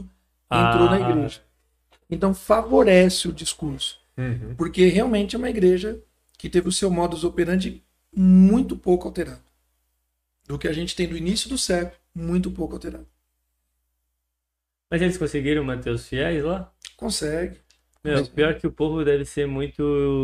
entrou 0.52 0.88
Ah. 0.88 1.00
na 1.00 1.10
igreja. 1.10 1.42
Então 2.10 2.34
favorece 2.34 3.28
o 3.28 3.34
discurso. 3.34 4.00
Uhum. 4.18 4.56
Porque 4.56 4.88
realmente 4.88 5.36
é 5.36 5.40
uma 5.40 5.50
igreja 5.50 6.02
que 6.38 6.50
teve 6.50 6.68
o 6.68 6.72
seu 6.72 6.90
modus 6.90 7.24
operandi 7.24 7.84
muito 8.16 8.76
pouco 8.76 9.08
alterado. 9.08 9.42
Do 10.48 10.58
que 10.58 10.68
a 10.68 10.74
gente 10.74 10.96
tem 10.96 11.08
do 11.08 11.18
início 11.18 11.48
do 11.50 11.58
século, 11.58 11.96
muito 12.16 12.50
pouco 12.50 12.74
alterado. 12.74 13.08
Mas 14.90 15.02
eles 15.02 15.18
conseguiram 15.18 15.64
manter 15.64 15.92
os 15.92 16.08
fiéis 16.08 16.44
lá? 16.44 16.74
Consegue. 16.96 17.60
Meu, 18.16 18.26
pior 18.28 18.54
que 18.56 18.68
o 18.68 18.72
povo 18.72 19.04
deve 19.04 19.26
ser 19.26 19.46
muito 19.48 19.82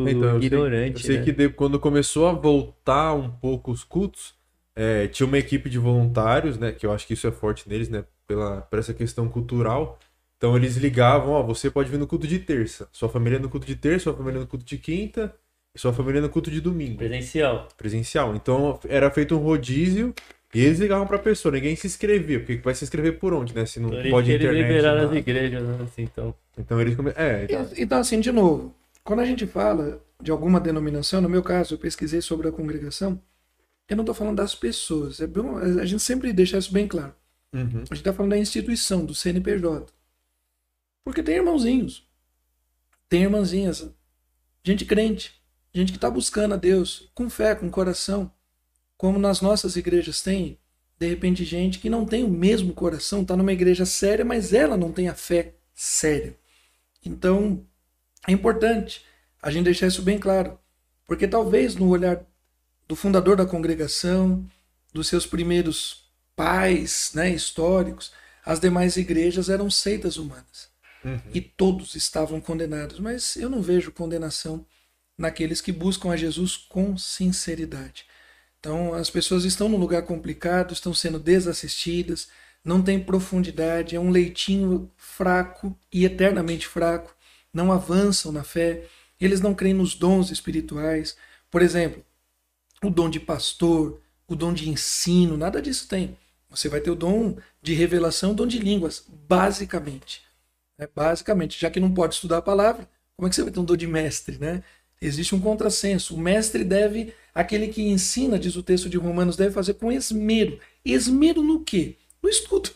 Então, 0.07 0.23
eu 0.30 0.39
sei- 0.39 0.47
ignorante, 0.47 1.01
Eu 1.01 1.05
sei 1.07 1.18
né? 1.18 1.23
que 1.23 1.31
de- 1.31 1.49
quando 1.49 1.80
começou 1.80 2.27
a 2.27 2.34
voltar 2.34 3.14
um 3.14 3.30
pouco 3.30 3.72
os 3.72 3.84
cultos, 3.84 4.34
é, 4.76 5.07
tinha 5.07 5.27
uma 5.27 5.38
equipe 5.38 5.69
de 5.69 5.77
voluntários, 5.77 6.57
né? 6.57 6.72
Que 6.72 6.85
eu 6.85 6.91
acho 6.91 7.05
que 7.07 7.14
isso 7.14 7.27
é 7.27 7.31
forte 7.31 7.68
neles, 7.69 7.89
né? 7.89 8.03
Pela, 8.27 8.61
por 8.61 8.80
essa 8.80 8.93
questão 8.93 9.27
cultural. 9.27 9.99
Então 10.38 10.55
eles 10.57 10.76
ligavam, 10.77 11.31
ó, 11.34 11.43
você 11.43 11.69
pode 11.69 11.89
vir 11.89 11.97
no 11.99 12.07
culto 12.07 12.27
de 12.27 12.39
terça. 12.39 12.88
Sua 12.91 13.07
família 13.10 13.39
no 13.39 13.49
culto 13.49 13.65
de 13.68 13.76
terça, 13.76 14.05
sua 14.05 14.14
família 14.15 14.39
no 14.39 14.47
culto 14.47 14.65
de 14.65 14.77
quinta, 14.77 15.34
e 15.76 15.80
sua 15.80 15.93
família 15.93 16.19
no 16.22 16.30
culto 16.30 16.51
de 16.51 16.60
domingo. 16.61 16.97
Presencial. 16.97 17.68
Presencial. 17.77 18.35
Então 18.35 18.80
era 18.88 19.10
feito 19.10 19.35
um 19.35 19.39
rodízio 19.39 20.14
e 20.53 20.61
eles 20.64 20.80
ligavam 20.80 21.07
pra 21.07 21.18
pessoa, 21.18 21.51
ninguém 21.53 21.76
se 21.76 21.88
inscrevia, 21.88 22.39
porque 22.39 22.57
vai 22.57 22.76
se 22.76 22.84
inscrever 22.84 23.18
por 23.19 23.34
onde, 23.34 23.55
né? 23.55 23.65
Se 23.65 23.80
não 23.80 23.89
Então, 23.89 24.11
pode 24.11 24.31
eles 24.31 24.43
internet. 24.43 24.68
liberaram 24.68 24.99
as 25.01 25.05
nada. 25.07 25.18
igrejas, 25.18 25.64
né? 25.64 25.77
Assim, 25.84 26.01
então. 26.03 26.35
Então 26.57 26.80
eles 26.80 26.95
come... 26.95 27.11
É, 27.15 27.45
então, 27.45 27.69
Então, 27.77 27.99
assim, 27.99 28.19
de 28.19 28.31
novo, 28.31 28.75
quando 29.03 29.19
a 29.19 29.25
gente 29.25 29.45
fala 29.45 30.01
de 30.21 30.31
alguma 30.31 30.59
denominação, 30.59 31.21
no 31.21 31.30
meu 31.30 31.43
caso, 31.43 31.73
eu 31.73 31.77
pesquisei 31.77 32.21
sobre 32.21 32.47
a 32.47 32.51
congregação, 32.51 33.21
eu 33.89 33.95
não 33.95 34.03
estou 34.03 34.15
falando 34.15 34.38
das 34.38 34.55
pessoas. 34.55 35.19
É 35.19 35.27
bom 35.27 35.57
a 35.57 35.85
gente 35.85 36.01
sempre 36.01 36.31
deixa 36.31 36.57
isso 36.57 36.71
bem 36.71 36.88
claro. 36.88 37.13
uhum. 37.53 37.84
A 37.89 37.95
gente 37.95 37.97
está 37.97 38.13
falando 38.13 38.31
da 38.31 38.38
instituição, 38.38 39.05
do 39.05 39.13
CNPJ. 39.13 39.91
Porque 41.03 41.21
tem 41.21 41.35
irmãozinhos, 41.35 42.07
tem 43.09 43.23
irmãzinhas, 43.23 43.89
gente 44.63 44.85
crente, 44.85 45.41
gente 45.73 45.91
que 45.91 45.97
está 45.97 46.09
buscando 46.09 46.53
a 46.53 46.57
Deus 46.57 47.11
com 47.13 47.30
fé, 47.30 47.53
com 47.55 47.69
coração, 47.69 48.31
como 48.95 49.19
nas 49.19 49.41
nossas 49.41 49.75
igrejas 49.75 50.21
tem, 50.21 50.57
de 50.97 51.07
repente, 51.09 51.43
gente 51.43 51.80
que 51.80 51.89
não 51.89 52.05
tem 52.05 52.23
o 52.23 52.30
mesmo 52.30 52.73
coração, 52.73 53.21
está 53.21 53.35
numa 53.35 53.51
igreja 53.51 53.85
séria, 53.85 54.23
mas 54.23 54.53
ela 54.53 54.77
não 54.77 54.91
tem 54.91 55.09
a 55.09 55.13
fé 55.13 55.55
séria. 55.73 56.38
Então, 57.05 57.65
é 58.27 58.31
importante 58.31 59.03
a 59.41 59.51
gente 59.51 59.65
deixar 59.65 59.88
isso 59.88 60.01
bem 60.01 60.17
claro, 60.17 60.57
porque 61.05 61.27
talvez 61.27 61.75
no 61.75 61.89
olhar 61.89 62.23
do 62.88 62.95
fundador 62.95 63.35
da 63.35 63.45
congregação, 63.45 64.45
dos 64.93 65.07
seus 65.07 65.25
primeiros 65.25 66.09
pais 66.35 67.11
né, 67.13 67.30
históricos, 67.30 68.11
as 68.45 68.59
demais 68.59 68.97
igrejas 68.97 69.49
eram 69.49 69.69
seitas 69.69 70.17
humanas. 70.17 70.69
Uhum. 71.03 71.19
E 71.34 71.41
todos 71.41 71.95
estavam 71.95 72.39
condenados. 72.39 72.99
Mas 72.99 73.35
eu 73.35 73.49
não 73.49 73.61
vejo 73.61 73.91
condenação 73.91 74.65
naqueles 75.17 75.61
que 75.61 75.71
buscam 75.71 76.11
a 76.11 76.17
Jesus 76.17 76.57
com 76.57 76.97
sinceridade. 76.97 78.05
Então, 78.59 78.93
as 78.93 79.09
pessoas 79.09 79.43
estão 79.43 79.67
num 79.67 79.77
lugar 79.77 80.03
complicado, 80.03 80.73
estão 80.73 80.93
sendo 80.93 81.19
desassistidas, 81.19 82.30
não 82.64 82.81
tem 82.81 82.99
profundidade, 82.99 83.95
é 83.95 83.99
um 83.99 84.10
leitinho 84.10 84.90
fraco 84.95 85.77
e 85.91 86.06
eternamente 86.06 86.68
fraco, 86.68 87.15
não 87.53 87.72
avançam 87.72 88.31
na 88.31 88.44
fé, 88.44 88.88
eles 89.19 89.41
não 89.41 89.53
creem 89.53 89.73
nos 89.73 89.95
dons 89.95 90.31
espirituais. 90.31 91.15
Por 91.52 91.61
exemplo, 91.61 92.03
o 92.84 92.90
dom 92.90 93.10
de 93.10 93.19
pastor, 93.19 94.02
o 94.27 94.35
dom 94.35 94.53
de 94.53 94.69
ensino, 94.69 95.38
nada 95.38 95.61
disso 95.61 95.88
tem. 95.88 96.18
Você 96.49 96.69
vai 96.69 96.81
ter 96.81 96.91
o 96.91 96.95
dom 96.95 97.38
de 97.61 97.73
revelação, 97.73 98.31
o 98.31 98.35
dom 98.35 98.48
de 98.48 98.60
línguas, 98.60 99.06
basicamente. 99.27 100.22
É, 100.77 100.88
basicamente, 100.88 101.60
já 101.60 101.69
que 101.69 101.80
não 101.80 101.94
pode 101.94 102.15
estudar 102.15 102.38
a 102.38 102.41
palavra, 102.41 102.88
como 103.15 103.27
é 103.27 103.30
que 103.30 103.35
você 103.35 103.44
vai 103.44 103.52
ter 103.52 103.60
um 103.60 103.65
dom 103.65 103.76
de 103.76 103.88
mestre, 103.88 104.38
né? 104.38 104.64
Existe 105.02 105.35
um 105.35 105.41
contrassenso. 105.41 106.15
O 106.15 106.19
mestre 106.19 106.64
deve, 106.64 107.14
aquele 107.34 107.68
que 107.68 107.81
ensina, 107.81 108.40
diz 108.40 108.56
o 108.56 108.64
texto 108.64 108.90
de 108.90 108.98
Romanos, 108.98 109.35
deve 109.35 109.52
fazer 109.53 109.73
com 109.76 109.91
esmero. 109.91 110.60
Esmero 110.85 111.44
no 111.44 111.64
quê? 111.64 111.98
No 112.23 112.29
estudo. 112.29 112.71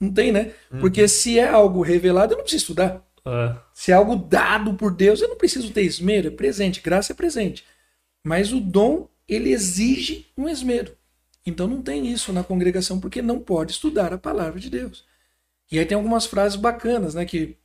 Não 0.00 0.10
tem, 0.10 0.32
né? 0.32 0.52
Uhum. 0.72 0.80
Porque 0.80 1.06
se 1.06 1.38
é 1.38 1.46
algo 1.46 1.82
revelado, 1.82 2.32
eu 2.32 2.38
não 2.38 2.44
preciso 2.44 2.62
estudar. 2.62 3.06
Uh. 3.18 3.60
Se 3.74 3.92
é 3.92 3.94
algo 3.94 4.16
dado 4.16 4.72
por 4.74 4.94
Deus, 4.94 5.20
eu 5.20 5.28
não 5.28 5.36
preciso 5.36 5.70
ter 5.72 5.82
esmero. 5.82 6.28
É 6.28 6.30
presente, 6.30 6.80
graça 6.80 7.12
é 7.12 7.14
presente. 7.14 7.64
Mas 8.24 8.52
o 8.52 8.60
dom, 8.60 9.08
ele 9.28 9.52
exige 9.52 10.26
um 10.36 10.48
esmero. 10.48 10.96
Então 11.44 11.66
não 11.66 11.82
tem 11.82 12.06
isso 12.06 12.32
na 12.32 12.42
congregação, 12.42 12.98
porque 12.98 13.20
não 13.20 13.38
pode 13.38 13.72
estudar 13.72 14.12
a 14.12 14.18
palavra 14.18 14.58
de 14.58 14.70
Deus. 14.70 15.04
E 15.70 15.78
aí 15.78 15.84
tem 15.84 15.96
algumas 15.96 16.26
frases 16.26 16.56
bacanas, 16.56 17.14
né? 17.14 17.24
Que 17.24 17.56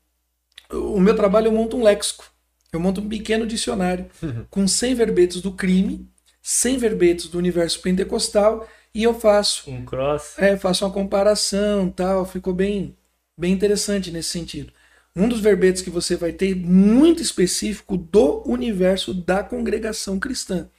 o 0.72 1.00
meu 1.00 1.16
trabalho 1.16 1.48
eu 1.48 1.52
monto 1.52 1.78
um 1.78 1.84
léxico. 1.84 2.26
Eu 2.72 2.80
monto 2.80 3.00
um 3.00 3.08
pequeno 3.08 3.48
dicionário 3.48 4.08
uhum. 4.22 4.46
com 4.50 4.68
100 4.68 4.96
verbetes 4.96 5.42
do 5.42 5.52
crime, 5.52 6.10
100 6.42 6.78
verbetes 6.78 7.28
do 7.28 7.38
universo 7.38 7.82
pentecostal 7.82 8.68
e 8.96 9.04
eu 9.04 9.14
faço 9.14 9.70
um 9.70 9.84
cross. 9.84 10.40
É, 10.40 10.56
faço 10.56 10.86
uma 10.86 10.92
comparação, 10.92 11.90
tal, 11.90 12.26
ficou 12.26 12.54
bem 12.54 12.96
bem 13.38 13.52
interessante 13.52 14.10
nesse 14.10 14.30
sentido. 14.30 14.72
Um 15.14 15.28
dos 15.28 15.42
verbetes 15.42 15.82
que 15.82 15.90
você 15.90 16.16
vai 16.16 16.32
ter 16.32 16.56
muito 16.56 17.22
específico 17.22 17.98
do 17.98 18.42
universo 18.50 19.14
da 19.14 19.44
congregação 19.44 20.18
cristã, 20.18 20.70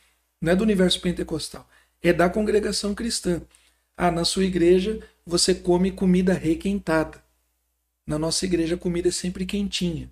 não 0.40 0.52
é 0.52 0.56
do 0.56 0.64
universo 0.64 0.98
pentecostal, 1.02 1.68
é 2.02 2.10
da 2.10 2.30
congregação 2.30 2.94
cristã. 2.94 3.42
Ah, 3.94 4.10
na 4.10 4.24
sua 4.24 4.44
igreja 4.44 4.98
você 5.26 5.54
come 5.54 5.90
comida 5.90 6.32
requentada. 6.32 7.22
Na 8.06 8.18
nossa 8.18 8.46
igreja 8.46 8.76
a 8.76 8.78
comida 8.78 9.08
é 9.08 9.12
sempre 9.12 9.44
quentinha. 9.44 10.10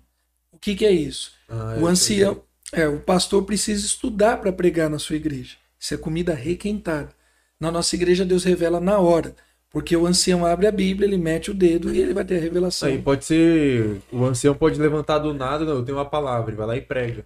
O 0.51 0.59
que, 0.59 0.75
que 0.75 0.85
é 0.85 0.91
isso? 0.91 1.33
Ah, 1.49 1.77
o 1.79 1.87
ancião, 1.87 2.43
é, 2.71 2.87
o 2.87 2.99
pastor 2.99 3.43
precisa 3.45 3.83
estudar 3.83 4.37
para 4.37 4.53
pregar 4.53 4.91
na 4.91 4.99
sua 4.99 5.15
igreja. 5.15 5.57
Isso 5.79 5.93
é 5.95 5.97
comida 5.97 6.35
requentada. 6.35 7.14
Na 7.59 7.71
nossa 7.71 7.95
igreja 7.95 8.25
Deus 8.25 8.43
revela 8.43 8.79
na 8.79 8.99
hora. 8.99 9.35
Porque 9.75 9.95
o 9.95 10.05
ancião 10.05 10.45
abre 10.45 10.67
a 10.67 10.71
Bíblia, 10.71 11.05
ele 11.05 11.17
mete 11.17 11.51
o 11.51 11.53
dedo 11.53 11.93
e 11.93 11.99
ele 11.99 12.13
vai 12.13 12.23
ter 12.23 12.37
a 12.37 12.39
revelação. 12.39 12.87
Aí 12.87 13.01
pode 13.01 13.25
ser. 13.25 14.01
O 14.09 14.23
ancião 14.23 14.55
pode 14.55 14.79
levantar 14.79 15.19
do 15.19 15.33
nada, 15.33 15.65
não, 15.65 15.73
eu 15.73 15.83
tenho 15.83 15.97
uma 15.97 16.05
palavra, 16.05 16.49
ele 16.49 16.57
vai 16.57 16.67
lá 16.67 16.77
e 16.77 16.81
prega. 16.81 17.25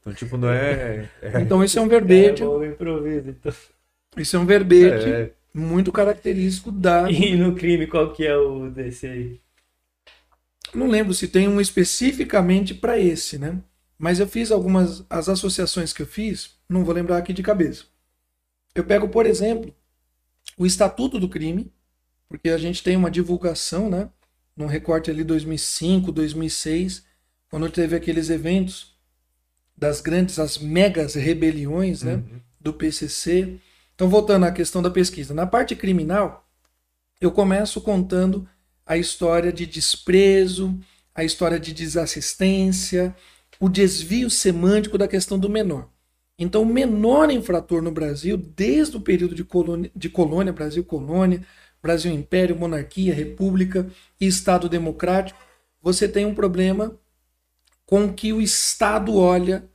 Então, 0.00 0.14
tipo, 0.14 0.36
não 0.36 0.50
é. 0.50 1.08
é... 1.20 1.40
Então, 1.40 1.64
isso 1.64 1.78
é 1.78 1.82
um 1.82 1.88
verbete. 1.88 2.42
É 2.42 2.66
improviso, 2.66 3.30
então. 3.30 3.52
Isso 4.16 4.36
é 4.36 4.38
um 4.38 4.46
verbete 4.46 5.08
é. 5.08 5.30
muito 5.52 5.90
característico 5.90 6.70
da. 6.70 7.10
E 7.10 7.34
no 7.34 7.54
crime, 7.54 7.86
qual 7.86 8.12
que 8.12 8.24
é 8.24 8.36
o 8.36 8.70
desse 8.70 9.06
aí? 9.06 9.40
Não 10.72 10.88
lembro 10.88 11.14
se 11.14 11.26
tem 11.26 11.48
um 11.48 11.60
especificamente 11.60 12.74
para 12.74 12.98
esse, 12.98 13.38
né? 13.38 13.58
Mas 13.98 14.20
eu 14.20 14.28
fiz 14.28 14.52
algumas. 14.52 15.04
As 15.08 15.28
associações 15.28 15.92
que 15.92 16.02
eu 16.02 16.06
fiz, 16.06 16.50
não 16.68 16.84
vou 16.84 16.94
lembrar 16.94 17.16
aqui 17.16 17.32
de 17.32 17.42
cabeça. 17.42 17.84
Eu 18.74 18.84
pego, 18.84 19.08
por 19.08 19.24
exemplo, 19.26 19.74
o 20.56 20.66
Estatuto 20.66 21.18
do 21.18 21.28
Crime, 21.28 21.72
porque 22.28 22.50
a 22.50 22.58
gente 22.58 22.82
tem 22.82 22.96
uma 22.96 23.10
divulgação, 23.10 23.88
né? 23.88 24.10
Num 24.56 24.66
recorte 24.66 25.10
ali 25.10 25.22
2005, 25.22 26.10
2006, 26.10 27.04
quando 27.48 27.70
teve 27.70 27.94
aqueles 27.94 28.30
eventos 28.30 28.96
das 29.76 30.00
grandes, 30.00 30.38
as 30.38 30.58
megas 30.58 31.14
rebeliões, 31.14 32.02
né? 32.02 32.14
Uhum. 32.14 32.40
Do 32.60 32.72
PCC. 32.72 33.58
Então, 33.94 34.08
voltando 34.08 34.46
à 34.46 34.52
questão 34.52 34.82
da 34.82 34.90
pesquisa. 34.90 35.34
Na 35.34 35.46
parte 35.46 35.76
criminal, 35.76 36.48
eu 37.20 37.30
começo 37.30 37.80
contando 37.80 38.48
a 38.86 38.96
história 38.96 39.52
de 39.52 39.66
desprezo, 39.66 40.78
a 41.14 41.24
história 41.24 41.58
de 41.60 41.72
desassistência, 41.72 43.14
o 43.60 43.68
desvio 43.68 44.28
semântico 44.28 44.98
da 44.98 45.06
questão 45.06 45.38
do 45.38 45.48
menor. 45.48 45.88
Então, 46.38 46.62
o 46.62 46.66
menor 46.66 47.30
infrator 47.30 47.80
no 47.80 47.92
Brasil, 47.92 48.36
desde 48.36 48.96
o 48.96 49.00
período 49.00 49.34
de 49.34 49.44
colônia, 49.44 49.90
de 49.94 50.08
colônia 50.08 50.52
Brasil 50.52 50.84
colônia, 50.84 51.46
Brasil 51.82 52.12
império, 52.12 52.56
monarquia, 52.56 53.14
república 53.14 53.86
e 54.20 54.26
Estado 54.26 54.68
democrático, 54.68 55.38
você 55.82 56.08
tem 56.08 56.24
um 56.24 56.34
problema 56.34 56.98
com 57.84 58.12
que 58.12 58.32
o 58.32 58.40
Estado 58.40 59.16
olha 59.16 59.68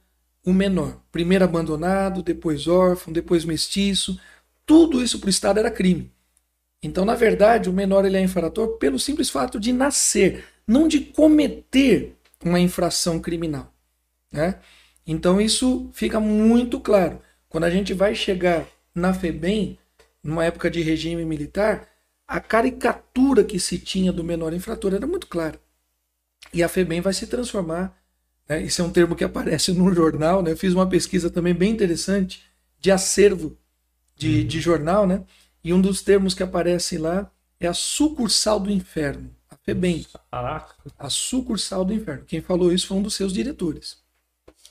o 0.43 0.51
menor. 0.51 0.99
Primeiro 1.11 1.45
abandonado, 1.45 2.23
depois 2.23 2.67
órfão, 2.67 3.13
depois 3.13 3.45
mestiço. 3.45 4.19
Tudo 4.65 5.03
isso 5.03 5.19
para 5.19 5.27
o 5.27 5.29
Estado 5.29 5.59
era 5.59 5.71
crime. 5.71 6.11
Então, 6.81 7.05
na 7.05 7.15
verdade, 7.15 7.69
o 7.69 7.73
menor 7.73 8.05
ele 8.05 8.17
é 8.17 8.21
infrator 8.21 8.77
pelo 8.77 8.97
simples 8.97 9.29
fato 9.29 9.59
de 9.59 9.71
nascer, 9.73 10.45
não 10.65 10.87
de 10.87 10.99
cometer 10.99 12.15
uma 12.43 12.59
infração 12.59 13.19
criminal. 13.19 13.73
Né? 14.31 14.55
Então, 15.05 15.39
isso 15.39 15.89
fica 15.93 16.19
muito 16.19 16.79
claro. 16.79 17.21
Quando 17.47 17.63
a 17.63 17.69
gente 17.69 17.93
vai 17.93 18.13
chegar 18.13 18.65
na 18.93 19.13
FEBEM, 19.13 19.77
numa 20.23 20.45
época 20.45 20.69
de 20.69 20.81
regime 20.81 21.25
militar, 21.25 21.87
a 22.27 22.39
caricatura 22.39 23.43
que 23.43 23.59
se 23.59 23.79
tinha 23.79 24.11
do 24.11 24.23
menor 24.23 24.53
infrator 24.53 24.93
era 24.93 25.07
muito 25.07 25.27
clara. 25.27 25.59
E 26.53 26.61
a 26.61 26.69
FEBEM 26.69 27.01
vai 27.01 27.13
se 27.13 27.27
transformar. 27.27 27.97
Né? 28.47 28.63
Esse 28.63 28.81
é 28.81 28.83
um 28.83 28.91
termo 28.91 29.15
que 29.15 29.23
aparece 29.23 29.71
no 29.73 29.93
jornal. 29.93 30.43
Né? 30.43 30.51
Eu 30.51 30.57
fiz 30.57 30.73
uma 30.73 30.87
pesquisa 30.87 31.29
também 31.29 31.53
bem 31.53 31.71
interessante 31.71 32.43
de 32.79 32.91
acervo 32.91 33.57
de, 34.15 34.41
uhum. 34.41 34.47
de 34.47 34.59
jornal, 34.61 35.07
né? 35.07 35.23
E 35.63 35.73
um 35.73 35.81
dos 35.81 36.01
termos 36.01 36.33
que 36.33 36.43
aparece 36.43 36.97
lá 36.97 37.31
é 37.59 37.67
a 37.67 37.73
sucursal 37.73 38.59
do 38.59 38.71
inferno. 38.71 39.33
A 39.49 39.55
FEBEM. 39.57 40.05
Caraca. 40.31 40.75
A 40.97 41.09
sucursal 41.09 41.83
do 41.83 41.93
inferno. 41.93 42.25
Quem 42.25 42.41
falou 42.41 42.71
isso 42.71 42.87
foi 42.87 42.97
um 42.97 43.01
dos 43.01 43.15
seus 43.15 43.33
diretores. 43.33 43.97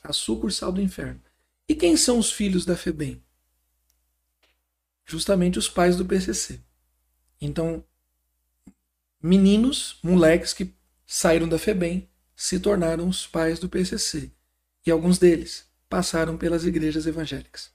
A 0.03 0.13
sucursal 0.13 0.71
do 0.71 0.81
inferno. 0.81 1.21
E 1.67 1.75
quem 1.75 1.95
são 1.95 2.17
os 2.17 2.31
filhos 2.31 2.65
da 2.65 2.75
FEBEM? 2.75 3.21
Justamente 5.05 5.59
os 5.59 5.69
pais 5.69 5.95
do 5.95 6.05
PCC. 6.05 6.59
Então, 7.41 7.83
meninos, 9.21 9.99
moleques 10.01 10.53
que 10.53 10.73
saíram 11.05 11.47
da 11.47 11.59
FEBEM 11.59 12.07
se 12.35 12.59
tornaram 12.59 13.07
os 13.07 13.27
pais 13.27 13.59
do 13.59 13.67
PCC. 13.67 14.31
E 14.85 14.91
alguns 14.91 15.17
deles 15.17 15.65
passaram 15.89 16.37
pelas 16.37 16.65
igrejas 16.65 17.05
evangélicas. 17.05 17.71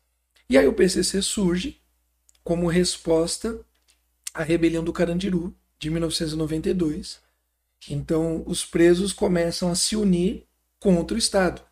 E 0.49 0.57
aí 0.57 0.67
o 0.67 0.73
PCC 0.73 1.21
surge 1.21 1.81
como 2.43 2.67
resposta 2.67 3.61
à 4.33 4.43
rebelião 4.43 4.85
do 4.85 4.93
Carandiru 4.93 5.57
de 5.79 5.91
1992. 5.91 7.21
Então, 7.89 8.43
os 8.47 8.65
presos 8.65 9.13
começam 9.13 9.71
a 9.71 9.75
se 9.75 9.97
unir 9.97 10.47
contra 10.79 11.15
o 11.15 11.19
Estado. 11.19 11.63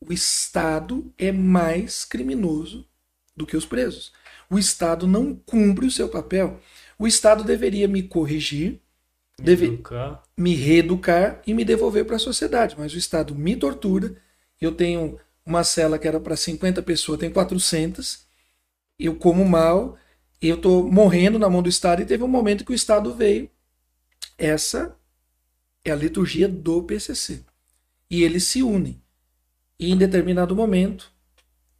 O 0.00 0.12
Estado 0.12 1.12
é 1.18 1.30
mais 1.30 2.04
criminoso 2.04 2.88
do 3.36 3.46
que 3.46 3.56
os 3.56 3.66
presos. 3.66 4.12
O 4.48 4.58
Estado 4.58 5.06
não 5.06 5.34
cumpre 5.34 5.86
o 5.86 5.90
seu 5.90 6.08
papel. 6.08 6.60
O 6.98 7.06
Estado 7.06 7.44
deveria 7.44 7.86
me 7.86 8.02
corrigir, 8.02 8.80
me, 9.38 9.44
deve, 9.44 9.66
educar. 9.66 10.22
me 10.36 10.54
reeducar 10.54 11.42
e 11.46 11.54
me 11.54 11.64
devolver 11.64 12.04
para 12.04 12.16
a 12.16 12.20
sociedade. 12.20 12.76
Mas 12.78 12.94
o 12.94 12.98
Estado 12.98 13.34
me 13.34 13.54
tortura. 13.56 14.16
Eu 14.60 14.72
tenho 14.72 15.18
uma 15.44 15.64
cela 15.64 15.98
que 15.98 16.08
era 16.08 16.20
para 16.20 16.36
50 16.36 16.82
pessoas, 16.82 17.18
tem 17.18 17.30
400. 17.30 18.26
Eu 18.98 19.14
como 19.14 19.44
mal, 19.44 19.96
eu 20.40 20.56
estou 20.56 20.90
morrendo 20.90 21.38
na 21.38 21.48
mão 21.48 21.62
do 21.62 21.68
Estado 21.68 22.02
e 22.02 22.06
teve 22.06 22.22
um 22.24 22.28
momento 22.28 22.64
que 22.64 22.72
o 22.72 22.74
Estado 22.74 23.14
veio 23.14 23.50
essa 24.40 24.96
é 25.84 25.90
a 25.90 25.96
liturgia 25.96 26.48
do 26.48 26.82
PCC. 26.82 27.44
E 28.08 28.22
eles 28.22 28.44
se 28.44 28.62
unem. 28.62 29.00
E 29.80 29.90
em 29.90 29.96
determinado 29.96 30.54
momento, 30.54 31.10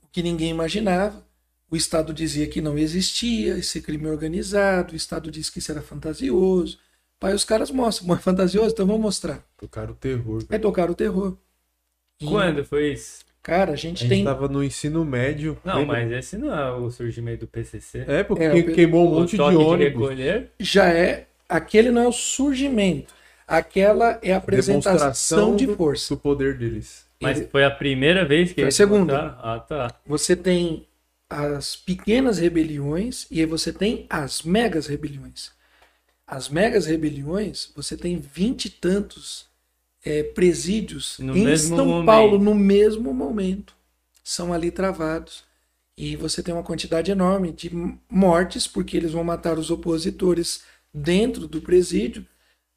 o 0.02 0.06
que 0.10 0.22
ninguém 0.22 0.48
imaginava, 0.50 1.22
o 1.70 1.76
Estado 1.76 2.12
dizia 2.14 2.46
que 2.46 2.60
não 2.60 2.76
existia 2.78 3.58
esse 3.58 3.80
crime 3.82 4.06
organizado, 4.08 4.92
o 4.94 4.96
Estado 4.96 5.30
disse 5.30 5.52
que 5.52 5.58
isso 5.58 5.70
era 5.70 5.82
fantasioso. 5.82 6.78
Aí 7.22 7.34
os 7.34 7.44
caras 7.44 7.70
mostram, 7.70 8.08
mas 8.08 8.18
é 8.18 8.22
fantasioso, 8.22 8.70
então 8.72 8.86
vamos 8.86 9.02
mostrar. 9.02 9.44
Tocaram 9.58 9.92
o 9.92 9.96
terror. 9.96 10.42
É 10.48 10.58
tocar 10.58 10.90
o 10.90 10.94
terror. 10.94 11.36
E, 12.18 12.24
Quando 12.26 12.64
foi 12.64 12.92
isso? 12.94 13.20
Cara, 13.42 13.70
a 13.72 13.74
A 13.74 13.76
gente 13.76 14.00
gente 14.00 14.08
tem. 14.08 14.24
tava 14.24 14.48
no 14.48 14.64
ensino 14.64 15.04
médio. 15.04 15.56
Não, 15.64 15.80
lembra? 15.80 15.98
mas 15.98 16.12
esse 16.12 16.36
não 16.38 16.52
é 16.54 16.72
o 16.72 16.90
surgimento 16.90 17.40
do 17.40 17.46
PCC. 17.46 18.04
É, 18.08 18.22
porque 18.22 18.42
É, 18.44 18.54
o- 18.54 18.74
queimou 18.74 19.06
um 19.06 19.12
o 19.12 19.20
monte 19.20 19.36
de 19.36 19.42
ônibus. 19.42 19.78
recolher. 20.08 20.50
Já 20.58 20.88
é. 20.88 21.26
Aquele 21.48 21.90
não 21.90 22.02
é 22.02 22.08
o 22.08 22.12
surgimento. 22.12 23.12
Aquela 23.46 24.18
é 24.22 24.32
a 24.32 24.36
apresentação 24.38 25.56
de 25.56 25.66
força. 25.74 26.14
do 26.14 26.20
poder 26.20 26.56
deles. 26.56 27.04
Mas 27.20 27.38
Ele- 27.38 27.48
foi 27.48 27.64
a 27.64 27.70
primeira 27.70 28.24
vez 28.24 28.48
que 28.52 28.62
Foi 28.62 28.68
a 28.68 28.72
segunda. 28.72 29.12
mostraram? 29.12 29.38
Ah, 29.42 29.60
tá. 29.60 30.00
Você 30.06 30.34
tem 30.34 30.86
as 31.28 31.76
pequenas 31.76 32.38
rebeliões 32.38 33.26
e 33.30 33.40
aí 33.40 33.46
você 33.46 33.72
tem 33.72 34.06
as 34.08 34.42
megas 34.42 34.86
rebeliões. 34.86 35.50
As 36.26 36.48
megas 36.48 36.86
rebeliões, 36.86 37.70
você 37.76 37.96
tem 37.96 38.16
vinte 38.18 38.66
e 38.66 38.70
tantos 38.70 39.46
é, 40.04 40.22
presídios 40.22 41.18
No 41.18 41.36
em 41.36 41.56
São 41.56 41.84
momento. 41.86 42.06
Paulo 42.06 42.38
no 42.38 42.54
mesmo 42.54 43.12
momento. 43.12 43.74
São 44.24 44.52
ali 44.52 44.70
travados. 44.70 45.44
E 45.96 46.16
você 46.16 46.42
tem 46.42 46.54
uma 46.54 46.62
quantidade 46.62 47.10
enorme 47.10 47.52
de 47.52 47.70
mortes, 48.08 48.66
porque 48.66 48.96
eles 48.96 49.12
vão 49.12 49.22
matar 49.22 49.58
os 49.58 49.70
opositores 49.70 50.62
dentro 50.94 51.46
do 51.46 51.60
presídio. 51.60 52.24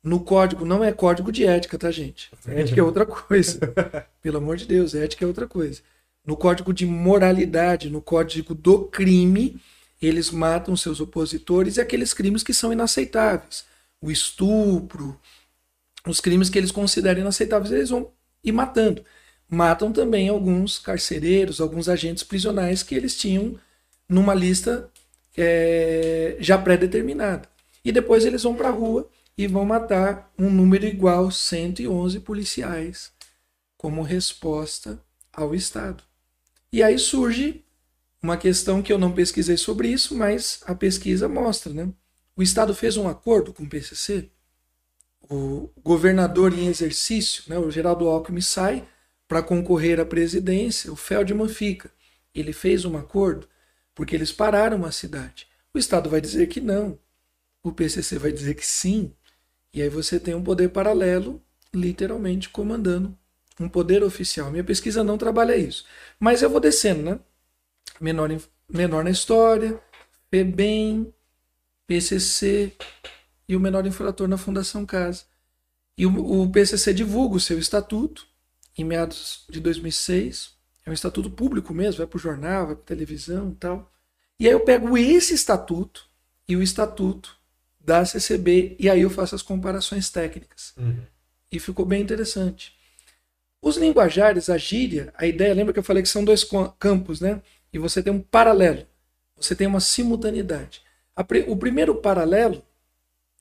No 0.03 0.19
código, 0.19 0.65
não 0.65 0.83
é 0.83 0.91
código 0.91 1.31
de 1.31 1.45
ética, 1.45 1.77
tá, 1.77 1.89
gente? 1.89 2.29
Ética 2.45 2.81
é 2.81 2.83
outra 2.83 3.05
coisa. 3.05 3.59
Pelo 4.21 4.37
amor 4.37 4.57
de 4.57 4.65
Deus, 4.65 4.93
ética 4.93 5.23
é 5.23 5.27
outra 5.27 5.47
coisa. 5.47 5.81
No 6.25 6.35
código 6.35 6.73
de 6.73 6.85
moralidade, 6.85 7.89
no 7.89 8.01
código 8.01 8.53
do 8.53 8.85
crime, 8.85 9.61
eles 10.01 10.29
matam 10.29 10.75
seus 10.75 10.99
opositores 10.99 11.77
e 11.77 11.81
aqueles 11.81 12.13
crimes 12.13 12.43
que 12.43 12.53
são 12.53 12.73
inaceitáveis. 12.73 13.63
O 14.01 14.11
estupro, 14.11 15.17
os 16.05 16.19
crimes 16.19 16.49
que 16.49 16.57
eles 16.57 16.71
consideram 16.71 17.21
inaceitáveis, 17.21 17.71
eles 17.71 17.89
vão 17.89 18.11
ir 18.43 18.51
matando. 18.51 19.03
Matam 19.49 19.93
também 19.93 20.27
alguns 20.27 20.79
carcereiros, 20.79 21.61
alguns 21.61 21.87
agentes 21.87 22.23
prisionais 22.23 22.83
que 22.83 22.93
eles 22.95 23.15
tinham 23.15 23.57
numa 24.09 24.33
lista 24.33 24.89
é, 25.37 26.35
já 26.39 26.57
pré-determinada. 26.57 27.47
E 27.85 27.91
depois 27.91 28.25
eles 28.25 28.43
vão 28.43 28.55
para 28.55 28.67
a 28.67 28.71
rua 28.71 29.09
e 29.37 29.47
vão 29.47 29.65
matar 29.65 30.31
um 30.37 30.49
número 30.49 30.85
igual, 30.85 31.31
111 31.31 32.19
policiais, 32.19 33.11
como 33.77 34.01
resposta 34.01 35.03
ao 35.31 35.55
Estado. 35.55 36.03
E 36.71 36.81
aí 36.81 36.97
surge 36.97 37.63
uma 38.21 38.37
questão 38.37 38.81
que 38.81 38.93
eu 38.93 38.97
não 38.97 39.11
pesquisei 39.11 39.57
sobre 39.57 39.89
isso, 39.89 40.15
mas 40.15 40.61
a 40.65 40.73
pesquisa 40.73 41.27
mostra, 41.27 41.73
né? 41.73 41.89
O 42.35 42.41
Estado 42.41 42.73
fez 42.73 42.97
um 42.97 43.07
acordo 43.07 43.53
com 43.53 43.63
o 43.63 43.69
PCC, 43.69 44.29
o 45.29 45.69
governador 45.81 46.53
em 46.53 46.67
exercício, 46.67 47.43
né, 47.47 47.57
o 47.57 47.71
Geraldo 47.71 48.07
Alckmin 48.07 48.41
sai 48.41 48.87
para 49.27 49.41
concorrer 49.41 49.99
à 49.99 50.05
presidência, 50.05 50.91
o 50.91 50.95
Feldman 50.95 51.47
fica. 51.47 51.91
Ele 52.33 52.51
fez 52.51 52.85
um 52.85 52.97
acordo 52.97 53.47
porque 53.95 54.15
eles 54.15 54.31
pararam 54.31 54.85
a 54.85 54.91
cidade. 54.91 55.47
O 55.73 55.77
Estado 55.77 56.09
vai 56.09 56.19
dizer 56.19 56.47
que 56.47 56.59
não, 56.59 56.99
o 57.63 57.71
PCC 57.71 58.17
vai 58.17 58.31
dizer 58.31 58.55
que 58.55 58.65
sim, 58.65 59.13
e 59.73 59.81
aí 59.81 59.89
você 59.89 60.19
tem 60.19 60.35
um 60.35 60.43
poder 60.43 60.69
paralelo, 60.69 61.41
literalmente 61.73 62.49
comandando 62.49 63.17
um 63.59 63.67
poder 63.67 64.03
oficial. 64.03 64.51
Minha 64.51 64.63
pesquisa 64.63 65.03
não 65.03 65.17
trabalha 65.17 65.55
isso, 65.55 65.85
mas 66.19 66.41
eu 66.41 66.49
vou 66.49 66.59
descendo, 66.59 67.01
né? 67.01 67.19
Menor, 67.99 68.29
menor 68.69 69.03
na 69.03 69.09
história, 69.09 69.79
FEBEM, 70.29 71.13
PCC 71.87 72.73
e 73.47 73.55
o 73.55 73.59
menor 73.59 73.85
infrator 73.85 74.27
na 74.27 74.37
Fundação 74.37 74.85
Casa. 74.85 75.25
E 75.97 76.05
o, 76.05 76.41
o 76.41 76.51
PCC 76.51 76.93
divulga 76.93 77.35
o 77.35 77.39
seu 77.39 77.59
estatuto 77.59 78.27
em 78.77 78.83
meados 78.83 79.45
de 79.49 79.59
2006. 79.59 80.53
É 80.85 80.89
um 80.89 80.93
estatuto 80.93 81.29
público 81.29 81.73
mesmo, 81.73 81.99
vai 81.99 82.07
para 82.07 82.17
o 82.17 82.19
jornal, 82.19 82.67
vai 82.67 82.75
para 82.75 82.85
televisão 82.85 83.51
e 83.51 83.55
tal. 83.55 83.91
E 84.39 84.47
aí 84.47 84.53
eu 84.53 84.59
pego 84.61 84.97
esse 84.97 85.33
estatuto 85.33 86.05
e 86.47 86.55
o 86.55 86.63
estatuto 86.63 87.37
da 87.83 88.05
CCB 88.05 88.77
e 88.79 88.89
aí 88.89 89.01
eu 89.01 89.09
faço 89.09 89.35
as 89.35 89.41
comparações 89.41 90.09
técnicas. 90.09 90.73
E 91.51 91.59
ficou 91.59 91.85
bem 91.85 92.01
interessante. 92.01 92.73
Os 93.61 93.77
linguajares, 93.77 94.49
a 94.49 94.57
gíria, 94.57 95.13
a 95.15 95.25
ideia, 95.25 95.53
lembra 95.53 95.73
que 95.73 95.79
eu 95.79 95.83
falei 95.83 96.01
que 96.01 96.09
são 96.09 96.23
dois 96.23 96.45
campos, 96.79 97.21
né? 97.21 97.41
E 97.71 97.77
você 97.77 98.01
tem 98.01 98.11
um 98.11 98.19
paralelo, 98.19 98.85
você 99.35 99.55
tem 99.55 99.67
uma 99.67 99.79
simultaneidade. 99.79 100.81
O 101.47 101.55
primeiro 101.55 101.95
paralelo 101.95 102.63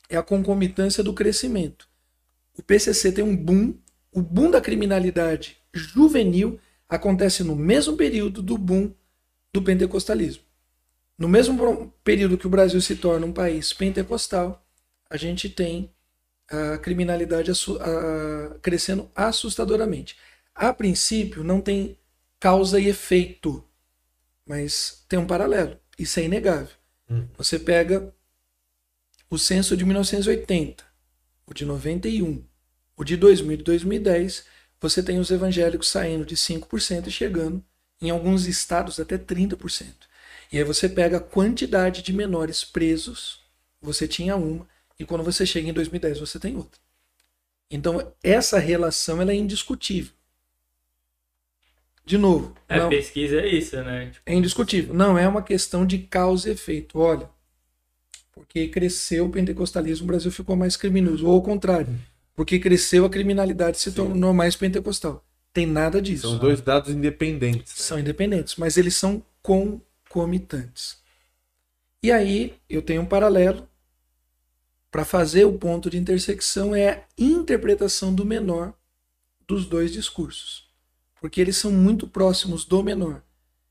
é 0.09 0.17
a 0.17 0.23
concomitância 0.23 1.03
do 1.03 1.15
crescimento. 1.15 1.89
O 2.57 2.63
PCC 2.63 3.13
tem 3.13 3.25
um 3.25 3.37
boom, 3.37 3.75
o 4.13 4.21
boom 4.21 4.51
da 4.51 4.61
criminalidade 4.61 5.57
juvenil 5.73 6.61
acontece 6.89 7.43
no 7.43 7.57
mesmo 7.57 7.97
período 7.97 8.43
do 8.43 8.59
boom 8.59 8.93
do 9.53 9.63
pentecostalismo. 9.63 10.43
No 11.19 11.29
mesmo 11.29 11.93
período 12.03 12.39
que 12.39 12.47
o 12.47 12.51
Brasil 12.51 12.81
se 12.81 12.97
torna 12.97 13.27
um 13.27 13.33
país 13.33 13.73
pentecostal, 13.73 14.65
a 15.09 15.17
gente 15.17 15.49
tem 15.49 15.93
a 16.49 16.79
criminalidade 16.79 17.51
a- 17.53 18.59
crescendo 18.61 19.11
assustadoramente. 19.15 20.17
A 20.55 20.73
princípio, 20.73 21.45
não 21.45 21.61
tem 21.61 21.99
causa 22.41 22.81
e 22.81 22.89
efeito, 22.89 23.65
mas 24.47 25.05
tem 25.09 25.19
um 25.19 25.27
paralelo. 25.27 25.79
Isso 25.99 26.21
é 26.21 26.25
inegável. 26.25 26.77
Você 27.37 27.59
pega 27.59 28.15
o 29.31 29.39
censo 29.39 29.77
de 29.77 29.85
1980, 29.85 30.85
o 31.47 31.55
de 31.55 31.65
91, 31.65 32.45
o 32.97 33.05
de 33.05 33.17
2000 33.17 33.59
e 33.59 33.63
2010, 33.63 34.45
você 34.81 35.03
tem 35.03 35.19
os 35.19 35.31
evangélicos 35.31 35.89
saindo 35.89 36.25
de 36.27 36.37
5% 36.37 37.09
e 37.09 37.13
chegando, 37.13 37.65
em 38.01 38.11
alguns 38.11 38.47
estados, 38.47 39.01
até 39.01 39.17
30%. 39.17 40.07
E 40.53 40.59
aí 40.59 40.65
você 40.65 40.89
pega 40.89 41.17
a 41.17 41.21
quantidade 41.21 42.03
de 42.03 42.13
menores 42.13 42.63
presos, 42.65 43.41
você 43.81 44.07
tinha 44.07 44.37
uma, 44.37 44.69
e 44.99 45.05
quando 45.05 45.25
você 45.25 45.47
chega 45.47 45.69
em 45.69 45.73
2010, 45.73 46.21
você 46.21 46.39
tem 46.39 46.57
outra. 46.57 46.81
Então, 47.71 48.13
essa 48.23 48.59
relação 48.59 49.23
ela 49.23 49.33
é 49.33 49.35
indiscutível. 49.35 50.13
De 52.05 52.19
novo, 52.19 52.55
É, 52.69 52.79
não- 52.79 52.89
pesquisa 52.91 53.41
é 53.41 53.49
isso, 53.49 53.77
né? 53.83 54.07
Tipo, 54.11 54.23
é 54.27 54.35
indiscutível. 54.35 54.93
Não 54.95 55.17
é 55.17 55.27
uma 55.27 55.43
questão 55.43 55.87
de 55.87 55.99
causa 55.99 56.49
e 56.49 56.53
efeito. 56.53 56.99
Olha, 56.99 57.31
porque 58.33 58.69
cresceu 58.69 59.27
o 59.27 59.31
pentecostalismo, 59.31 60.05
o 60.05 60.09
Brasil 60.09 60.31
ficou 60.33 60.57
mais 60.57 60.77
criminoso. 60.77 61.27
Ou 61.27 61.33
ao 61.35 61.43
contrário, 61.43 61.89
porque 62.35 62.59
cresceu 62.59 63.05
a 63.07 63.11
criminalidade 63.11 63.79
se 63.79 63.93
tornou 63.93 64.35
mais 64.35 64.57
pentecostal. 64.57 65.25
Tem 65.53 65.65
nada 65.65 66.03
disso. 66.03 66.29
São 66.29 66.39
dois 66.39 66.61
dados 66.61 66.91
independentes. 66.93 67.73
São 67.75 67.99
independentes, 67.99 68.57
mas 68.57 68.77
eles 68.77 68.97
são 68.97 69.25
concomitantes. 70.13 70.99
E 72.03 72.13
aí 72.13 72.55
eu 72.69 72.83
tenho 72.83 73.03
um 73.03 73.07
paralelo 73.07 73.67
para 74.91 75.05
fazer 75.05 75.45
o 75.45 75.59
ponto 75.59 75.89
de 75.89 75.97
intersecção 75.97 76.75
é 76.75 76.91
a 76.91 77.03
interpretação 77.17 78.15
do 78.15 78.25
menor 78.25 78.75
dos 79.49 79.67
dois 79.67 79.91
discursos, 79.91 80.71
porque 81.21 81.41
eles 81.41 81.57
são 81.57 81.71
muito 81.71 82.07
próximos 82.07 82.65
do 82.65 82.83
menor. 82.83 83.23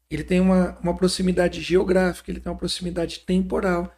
Ele 0.10 0.24
tem 0.24 0.40
uma, 0.40 0.78
uma 0.80 0.96
proximidade 0.96 1.62
geográfica, 1.62 2.32
ele 2.32 2.40
tem 2.40 2.52
uma 2.52 2.58
proximidade 2.58 3.20
temporal 3.20 3.96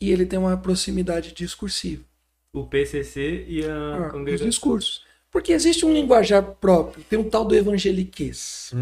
e 0.00 0.10
ele 0.10 0.24
tem 0.24 0.38
uma 0.38 0.56
proximidade 0.56 1.32
discursiva 1.32 2.04
o 2.52 2.66
PCC 2.66 3.46
e 3.48 3.64
a 3.64 3.74
ah, 3.74 4.06
os 4.06 4.12
congregação. 4.12 4.48
discursos. 4.48 5.04
Porque 5.30 5.52
existe 5.52 5.86
um 5.86 5.92
linguajar 5.94 6.42
próprio, 6.42 7.02
tem 7.04 7.18
um 7.18 7.28
tal 7.28 7.46
do 7.46 7.54
evangeliquez. 7.54 8.72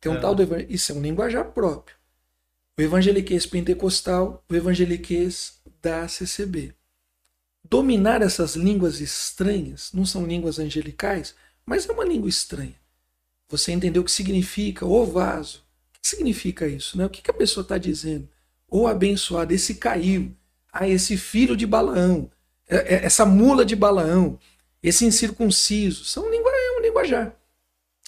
Tem 0.00 0.12
um 0.12 0.16
É. 0.16 0.20
tal 0.20 0.34
do 0.34 0.42
Isso 0.68 0.92
é 0.92 0.94
um 0.94 1.00
linguajar 1.00 1.44
próprio. 1.46 1.96
O 2.78 2.80
evangeliquez 2.80 3.44
pentecostal, 3.44 4.44
o 4.48 4.54
evangeliquez 4.54 5.54
da 5.82 6.06
CCB. 6.06 6.72
Dominar 7.68 8.22
essas 8.22 8.54
línguas 8.54 9.00
estranhas, 9.00 9.90
não 9.92 10.06
são 10.06 10.24
línguas 10.24 10.60
angelicais, 10.60 11.34
mas 11.66 11.88
é 11.88 11.92
uma 11.92 12.04
língua 12.04 12.28
estranha. 12.28 12.76
Você 13.48 13.72
entendeu 13.72 14.02
o 14.02 14.04
que 14.04 14.12
significa 14.12 14.86
o 14.86 15.04
vaso. 15.04 15.64
O 15.90 16.00
que 16.00 16.08
significa 16.08 16.68
isso? 16.68 16.96
Né? 16.96 17.04
O 17.04 17.10
que, 17.10 17.28
a 17.28 17.34
pessoa 17.34 17.62
está 17.62 17.76
dizendo? 17.76 18.28
Ou 18.68 18.86
abençoado, 18.86 19.52
esse 19.52 19.74
caiu. 19.74 20.32
Ah, 20.72 20.88
esse 20.88 21.16
filho 21.16 21.56
de 21.56 21.66
Balaão. 21.66 22.30
é- 22.68 22.94
é- 22.96 23.04
Essa 23.06 23.26
mula 23.26 23.64
de 23.64 23.74
Balaão. 23.74 24.38
Esse 24.80 25.04
incircunciso. 25.04 26.04
São 26.04 26.30
língua, 26.30 26.50
é 26.52 26.78
um 26.78 26.82
linguajar. 26.82 27.34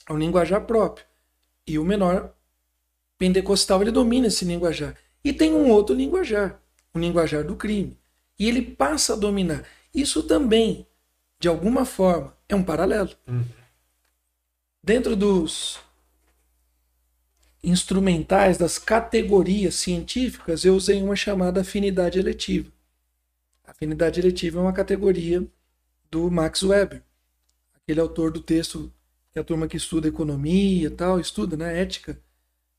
É 0.08 0.12
um 0.12 0.18
linguajar 0.18 0.60
próprio. 0.64 1.04
E 1.66 1.78
o 1.78 1.84
menor 1.84 2.34
pentecostal 3.20 3.82
ele 3.82 3.92
domina 3.92 4.26
esse 4.26 4.44
linguajar. 4.44 4.96
E 5.22 5.32
tem 5.32 5.52
um 5.52 5.70
outro 5.70 5.94
linguajar, 5.94 6.60
o 6.92 6.98
linguajar 6.98 7.44
do 7.44 7.54
crime. 7.54 7.96
E 8.36 8.48
ele 8.48 8.62
passa 8.62 9.12
a 9.12 9.16
dominar. 9.16 9.64
Isso 9.94 10.22
também 10.24 10.86
de 11.40 11.48
alguma 11.48 11.86
forma, 11.86 12.36
é 12.46 12.54
um 12.54 12.62
paralelo. 12.62 13.10
Uhum. 13.26 13.42
Dentro 14.84 15.16
dos 15.16 15.80
instrumentais, 17.64 18.58
das 18.58 18.78
categorias 18.78 19.74
científicas, 19.74 20.64
eu 20.64 20.76
usei 20.76 21.02
uma 21.02 21.16
chamada 21.16 21.62
afinidade 21.62 22.18
eletiva. 22.18 22.70
Afinidade 23.64 24.20
eletiva 24.20 24.58
é 24.58 24.62
uma 24.62 24.72
categoria 24.72 25.46
do 26.10 26.30
Max 26.30 26.62
Weber, 26.62 27.02
aquele 27.74 28.00
autor 28.00 28.30
do 28.30 28.40
texto 28.40 28.92
que 29.32 29.38
a 29.38 29.44
turma 29.44 29.68
que 29.68 29.76
estuda 29.76 30.08
economia 30.08 30.90
tal, 30.90 31.18
estuda, 31.18 31.56
né, 31.56 31.80
ética. 31.80 32.20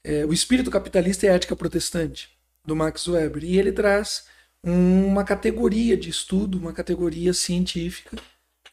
É, 0.04 0.26
o 0.26 0.34
espírito 0.34 0.72
capitalista 0.72 1.26
e 1.26 1.30
a 1.30 1.34
ética 1.34 1.56
protestante, 1.56 2.30
do 2.66 2.76
Max 2.76 3.08
Weber. 3.08 3.44
E 3.44 3.58
ele 3.58 3.72
traz 3.72 4.26
uma 4.64 5.24
categoria 5.24 5.98
de 5.98 6.10
estudo, 6.10 6.58
uma 6.58 6.74
categoria 6.74 7.34
científica, 7.34 8.18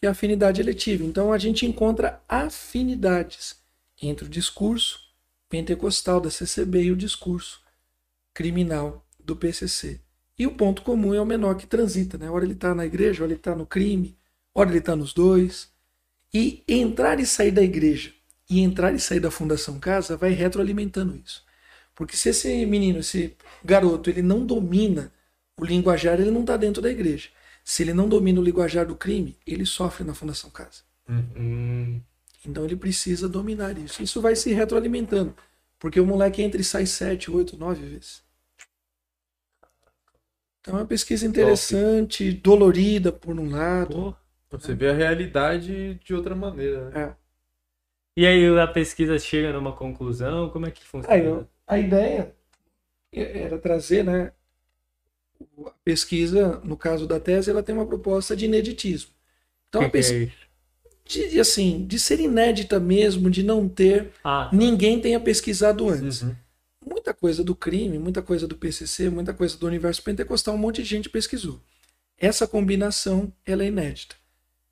é 0.01 0.07
a 0.07 0.13
afinidade 0.13 0.61
eletiva. 0.61 1.05
Então 1.05 1.33
a 1.33 1.39
gente 1.39 1.67
encontra 1.67 2.23
afinidades 2.29 3.57
entre 4.01 4.27
o 4.27 4.29
discurso 4.29 5.01
pentecostal 5.49 6.21
da 6.21 6.31
CCB 6.31 6.85
e 6.85 6.93
o 6.93 6.97
discurso 6.97 7.61
criminal 8.33 9.05
do 9.19 9.35
PCC. 9.35 10.01
E 10.39 10.47
o 10.47 10.55
ponto 10.55 10.83
comum 10.83 11.13
é 11.13 11.21
o 11.21 11.27
menor 11.27 11.57
que 11.57 11.67
transita, 11.67 12.17
né? 12.17 12.31
Ora 12.31 12.45
ele 12.45 12.53
está 12.53 12.75
na 12.75 12.87
igreja, 12.87 13.25
ora 13.25 13.33
ele 13.33 13.41
está 13.41 13.57
no 13.57 13.67
crime, 13.67 14.17
ora 14.55 14.71
ele 14.71 14.79
está 14.79 14.95
nos 14.95 15.13
dois. 15.13 15.69
E 16.33 16.63
entrar 16.69 17.19
e 17.19 17.27
sair 17.27 17.51
da 17.51 17.63
igreja 17.63 18.13
e 18.49 18.61
entrar 18.61 18.95
e 18.95 19.01
sair 19.01 19.21
da 19.21 19.31
Fundação 19.31 19.79
Casa 19.79 20.17
vai 20.17 20.31
retroalimentando 20.31 21.17
isso. 21.17 21.45
Porque 21.95 22.17
se 22.17 22.31
esse 22.31 22.67
menino, 22.67 23.01
esse 23.01 23.37
garoto, 23.65 24.09
ele 24.11 24.23
não 24.23 24.47
domina 24.47 25.13
o 25.61 25.65
linguajar, 25.65 26.21
ele 26.21 26.31
não 26.31 26.43
está 26.43 26.57
dentro 26.57 26.81
da 26.83 26.91
igreja. 26.91 27.29
Se 27.65 27.83
ele 27.83 27.93
não 27.93 28.09
domina 28.09 28.41
o 28.41 28.45
linguajar 28.45 28.87
do 28.87 28.97
crime, 28.97 29.37
ele 29.47 29.67
sofre 29.67 30.05
na 30.05 30.15
Fundação 30.15 30.51
Casa. 30.51 30.83
Hum, 31.09 32.03
Então 32.45 32.65
ele 32.65 32.77
precisa 32.77 33.29
dominar 33.29 33.77
isso. 33.79 34.03
Isso 34.03 34.21
vai 34.21 34.35
se 34.35 34.53
retroalimentando. 34.53 35.35
Porque 35.79 36.01
o 36.01 36.07
moleque 36.07 36.43
entra 36.43 36.61
e 36.61 36.65
sai 36.65 36.87
sete, 36.87 37.31
oito, 37.31 37.57
nove 37.57 37.87
vezes. 37.87 38.23
Então 40.61 40.77
é 40.77 40.81
uma 40.83 40.87
pesquisa 40.87 41.27
interessante, 41.27 42.33
dolorida 42.33 43.11
por 43.13 43.39
um 43.39 43.51
lado. 43.51 44.15
pô. 44.51 44.59
Você 44.59 44.75
vê 44.75 44.89
a 44.89 44.95
realidade 44.95 45.95
de 45.97 46.15
outra 46.15 46.35
maneira, 46.35 46.91
né? 46.91 47.03
É. 47.03 47.17
E 48.19 48.27
aí 48.27 48.59
a 48.59 48.67
pesquisa 48.67 49.17
chega 49.17 49.53
numa 49.53 49.73
conclusão? 49.73 50.51
Como 50.51 50.67
é 50.67 50.73
que 50.73 50.85
funciona? 50.85 51.15
Aí, 51.15 51.25
eu- 51.25 51.49
a 51.69 51.79
ideia 51.79 52.35
era 53.13 53.57
trazer, 53.61 54.03
né? 54.03 54.33
A 55.65 55.71
pesquisa, 55.85 56.61
no 56.65 56.77
caso 56.77 57.07
da 57.07 57.21
tese, 57.21 57.49
ela 57.49 57.63
tem 57.63 57.73
uma 57.73 57.87
proposta 57.87 58.35
de 58.37 58.47
ineditismo. 58.47 59.13
Então, 59.69 59.83
a 59.83 59.85
é 59.85 59.89
pesquisa, 59.89 60.33
de, 61.07 61.39
assim, 61.39 61.87
de 61.87 61.97
ser 61.97 62.19
inédita 62.19 62.81
mesmo, 62.81 63.31
de 63.31 63.45
não 63.45 63.69
ter, 63.69 64.11
Ah, 64.25 64.51
ninguém 64.53 65.01
tenha 65.01 65.21
pesquisado 65.21 65.89
antes. 65.89 66.23
Uhum. 66.23 66.35
Muita 66.85 67.15
coisa 67.15 67.45
do 67.45 67.55
crime, 67.55 68.01
muita 68.01 68.21
coisa 68.21 68.49
do 68.49 68.57
PCC, 68.57 69.11
muita 69.11 69.33
coisa 69.33 69.57
do 69.57 69.67
universo 69.69 70.03
pentecostal, 70.03 70.57
um 70.57 70.59
monte 70.59 70.83
de 70.83 70.89
gente 70.89 71.09
pesquisou. 71.09 71.61
Essa 72.19 72.49
combinação, 72.49 73.33
ela 73.47 73.63
é 73.63 73.69
inédita. 73.69 74.17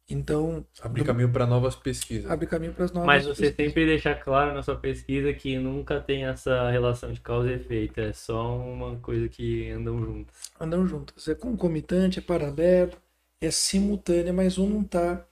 Então, 0.08 0.64
Abre 0.80 1.02
caminho 1.02 1.30
para 1.32 1.46
novas 1.46 1.74
pesquisas. 1.76 2.30
abre 2.30 2.46
caminho 2.46 2.72
para 2.74 2.84
as 2.86 2.92
novas 2.92 3.06
mas 3.06 3.24
você 3.24 3.50
pesquisas. 3.50 3.56
sempre 3.56 3.86
deixa 3.86 4.14
claro 4.14 4.54
na 4.54 4.62
sua 4.62 4.76
pesquisa 4.78 5.32
que 5.32 5.58
nunca 5.58 6.00
tem 6.00 6.24
essa 6.26 6.70
relação 6.70 7.12
de 7.12 7.20
causa 7.20 7.50
e 7.50 7.54
efeito. 7.54 8.00
É 8.00 8.12
só 8.12 8.56
uma 8.58 8.98
coisa 9.00 9.28
que 9.28 9.70
andam 9.70 9.98
juntas. 10.04 10.52
andam 10.60 10.86
juntas. 10.86 11.28
É 11.28 11.34
concomitante, 11.34 12.18
é 12.18 12.22
paralelo, 12.22 12.92
é 13.40 13.50
simultânea, 13.50 14.32
mas 14.32 14.58
um 14.58 14.68
não 14.68 14.82
está 14.82 15.26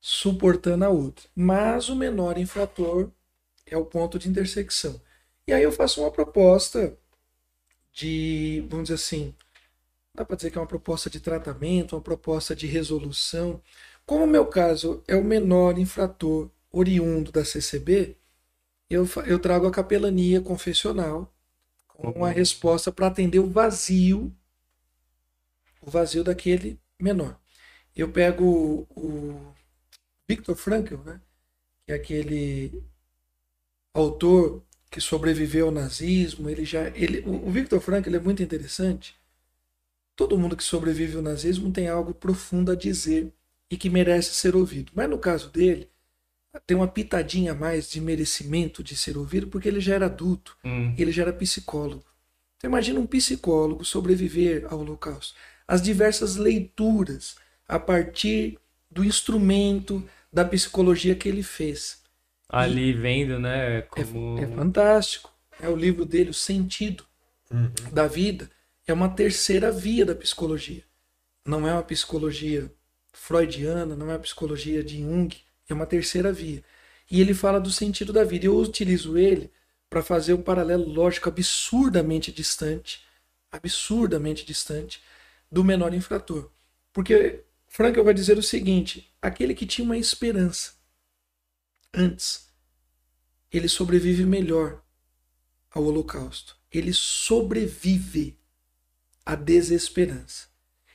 suportando 0.00 0.84
a 0.84 0.90
outra. 0.90 1.28
Mas 1.34 1.88
o 1.88 1.96
menor 1.96 2.38
infrator 2.38 3.10
é 3.66 3.76
o 3.76 3.86
ponto 3.86 4.18
de 4.18 4.28
intersecção. 4.30 5.00
E 5.46 5.52
aí 5.52 5.62
eu 5.62 5.72
faço 5.72 6.00
uma 6.02 6.10
proposta 6.12 6.96
de, 7.92 8.64
vamos 8.68 8.84
dizer 8.88 8.94
assim, 8.96 9.34
dá 10.14 10.24
para 10.24 10.36
dizer 10.36 10.50
que 10.50 10.58
é 10.58 10.60
uma 10.60 10.66
proposta 10.66 11.10
de 11.10 11.20
tratamento, 11.20 11.94
uma 11.96 12.02
proposta 12.02 12.56
de 12.56 12.66
resolução. 12.66 13.62
Como 14.08 14.24
o 14.24 14.26
meu 14.26 14.46
caso 14.46 15.04
é 15.06 15.14
o 15.14 15.22
menor 15.22 15.78
infrator 15.78 16.50
oriundo 16.72 17.30
da 17.30 17.44
CCB, 17.44 18.16
eu, 18.88 19.06
eu 19.26 19.38
trago 19.38 19.66
a 19.66 19.70
capelania 19.70 20.40
confessional 20.40 21.30
com 21.88 22.08
uma 22.12 22.30
resposta 22.30 22.90
para 22.90 23.08
atender 23.08 23.38
o 23.38 23.50
vazio, 23.50 24.34
o 25.82 25.90
vazio 25.90 26.24
daquele 26.24 26.80
menor. 26.98 27.38
Eu 27.94 28.10
pego 28.10 28.46
o, 28.46 28.86
o 28.98 29.54
Viktor 30.26 30.56
Frankl, 30.56 30.96
né, 31.04 31.20
que 31.84 31.92
é 31.92 31.94
aquele 31.94 32.82
autor 33.92 34.64
que 34.90 35.02
sobreviveu 35.02 35.66
ao 35.66 35.72
nazismo. 35.72 36.48
Ele 36.48 36.64
já, 36.64 36.88
ele, 36.96 37.20
o, 37.26 37.46
o 37.46 37.50
Viktor 37.50 37.78
Frankl 37.78 38.16
é 38.16 38.18
muito 38.18 38.42
interessante. 38.42 39.14
Todo 40.16 40.38
mundo 40.38 40.56
que 40.56 40.64
sobrevive 40.64 41.16
ao 41.18 41.22
nazismo 41.22 41.70
tem 41.70 41.88
algo 41.88 42.14
profundo 42.14 42.72
a 42.72 42.74
dizer 42.74 43.34
e 43.70 43.76
que 43.76 43.90
merece 43.90 44.34
ser 44.34 44.56
ouvido. 44.56 44.92
Mas 44.94 45.08
no 45.10 45.18
caso 45.18 45.50
dele, 45.50 45.90
tem 46.66 46.76
uma 46.76 46.88
pitadinha 46.88 47.52
a 47.52 47.54
mais 47.54 47.90
de 47.90 48.00
merecimento 48.00 48.82
de 48.82 48.96
ser 48.96 49.16
ouvido, 49.16 49.48
porque 49.48 49.68
ele 49.68 49.80
já 49.80 49.94
era 49.94 50.06
adulto 50.06 50.56
Hum. 50.64 50.94
ele 50.98 51.12
já 51.12 51.22
era 51.22 51.32
psicólogo. 51.32 52.04
Então 52.56 52.68
imagina 52.70 52.98
um 53.00 53.06
psicólogo 53.06 53.84
sobreviver 53.84 54.66
ao 54.70 54.80
Holocausto. 54.80 55.34
As 55.66 55.82
diversas 55.82 56.36
leituras 56.36 57.36
a 57.68 57.78
partir 57.78 58.58
do 58.90 59.04
instrumento 59.04 60.02
da 60.32 60.44
psicologia 60.44 61.14
que 61.14 61.28
ele 61.28 61.42
fez. 61.42 62.02
Ali 62.48 62.92
vendo, 62.92 63.38
né? 63.38 63.78
É, 63.78 63.82
Como. 63.82 64.38
é 64.38 64.46
fantástico. 64.46 65.30
É 65.60 65.68
o 65.68 65.76
livro 65.76 66.04
dele, 66.04 66.30
O 66.30 66.34
Sentido 66.34 67.04
Uhum. 67.50 67.70
da 67.92 68.06
Vida. 68.06 68.50
É 68.86 68.92
uma 68.92 69.08
terceira 69.08 69.70
via 69.70 70.04
da 70.06 70.14
psicologia. 70.14 70.82
Não 71.46 71.66
é 71.68 71.72
uma 71.72 71.82
psicologia 71.82 72.72
freudiana, 73.28 73.94
não 73.94 74.06
é 74.10 74.14
uma 74.14 74.18
psicologia 74.18 74.82
de 74.82 75.02
Jung, 75.02 75.28
é 75.68 75.74
uma 75.74 75.84
terceira 75.84 76.32
via. 76.32 76.64
E 77.10 77.20
ele 77.20 77.34
fala 77.34 77.60
do 77.60 77.70
sentido 77.70 78.10
da 78.10 78.24
vida. 78.24 78.46
Eu 78.46 78.56
utilizo 78.56 79.18
ele 79.18 79.52
para 79.90 80.02
fazer 80.02 80.32
um 80.32 80.40
paralelo 80.40 80.88
lógico 80.88 81.28
absurdamente 81.28 82.32
distante, 82.32 83.04
absurdamente 83.52 84.46
distante 84.46 85.02
do 85.52 85.62
menor 85.62 85.92
infrator. 85.92 86.50
Porque 86.90 87.44
Frankel 87.66 88.02
vai 88.02 88.14
dizer 88.14 88.38
o 88.38 88.42
seguinte: 88.42 89.12
aquele 89.20 89.54
que 89.54 89.66
tinha 89.66 89.84
uma 89.84 89.98
esperança 89.98 90.72
antes, 91.92 92.48
ele 93.52 93.68
sobrevive 93.68 94.24
melhor 94.24 94.82
ao 95.70 95.84
Holocausto. 95.84 96.56
Ele 96.72 96.94
sobrevive 96.94 98.38
à 99.24 99.34
desesperança. 99.34 100.47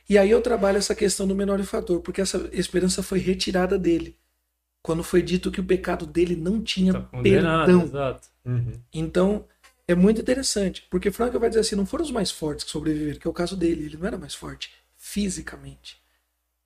E 0.08 0.18
aí 0.18 0.30
eu 0.30 0.42
trabalho 0.42 0.78
essa 0.78 0.94
questão 0.94 1.26
do 1.26 1.34
menor 1.34 1.58
infrator, 1.60 2.00
porque 2.00 2.20
essa 2.20 2.48
esperança 2.52 3.02
foi 3.02 3.18
retirada 3.18 3.78
dele. 3.78 4.18
Quando 4.82 5.02
foi 5.02 5.22
dito 5.22 5.50
que 5.50 5.60
o 5.60 5.64
pecado 5.64 6.06
dele 6.06 6.36
não 6.36 6.62
tinha 6.62 6.92
Tá 6.92 7.00
condenado, 7.00 7.66
perdão. 7.66 7.82
exato. 7.84 8.28
Uhum. 8.44 8.72
Então, 8.92 9.46
é 9.88 9.94
muito 9.94 10.20
interessante, 10.20 10.86
porque 10.90 11.10
Frank 11.10 11.36
vai 11.38 11.48
dizer 11.48 11.60
assim, 11.60 11.74
não 11.76 11.86
foram 11.86 12.04
os 12.04 12.10
mais 12.10 12.30
fortes 12.30 12.64
que 12.64 12.70
sobreviveram, 12.70 13.18
que 13.18 13.26
é 13.26 13.30
o 13.30 13.34
caso 13.34 13.56
dele, 13.56 13.86
ele 13.86 13.96
não 13.96 14.06
era 14.06 14.18
mais 14.18 14.34
forte 14.34 14.70
fisicamente, 14.96 15.98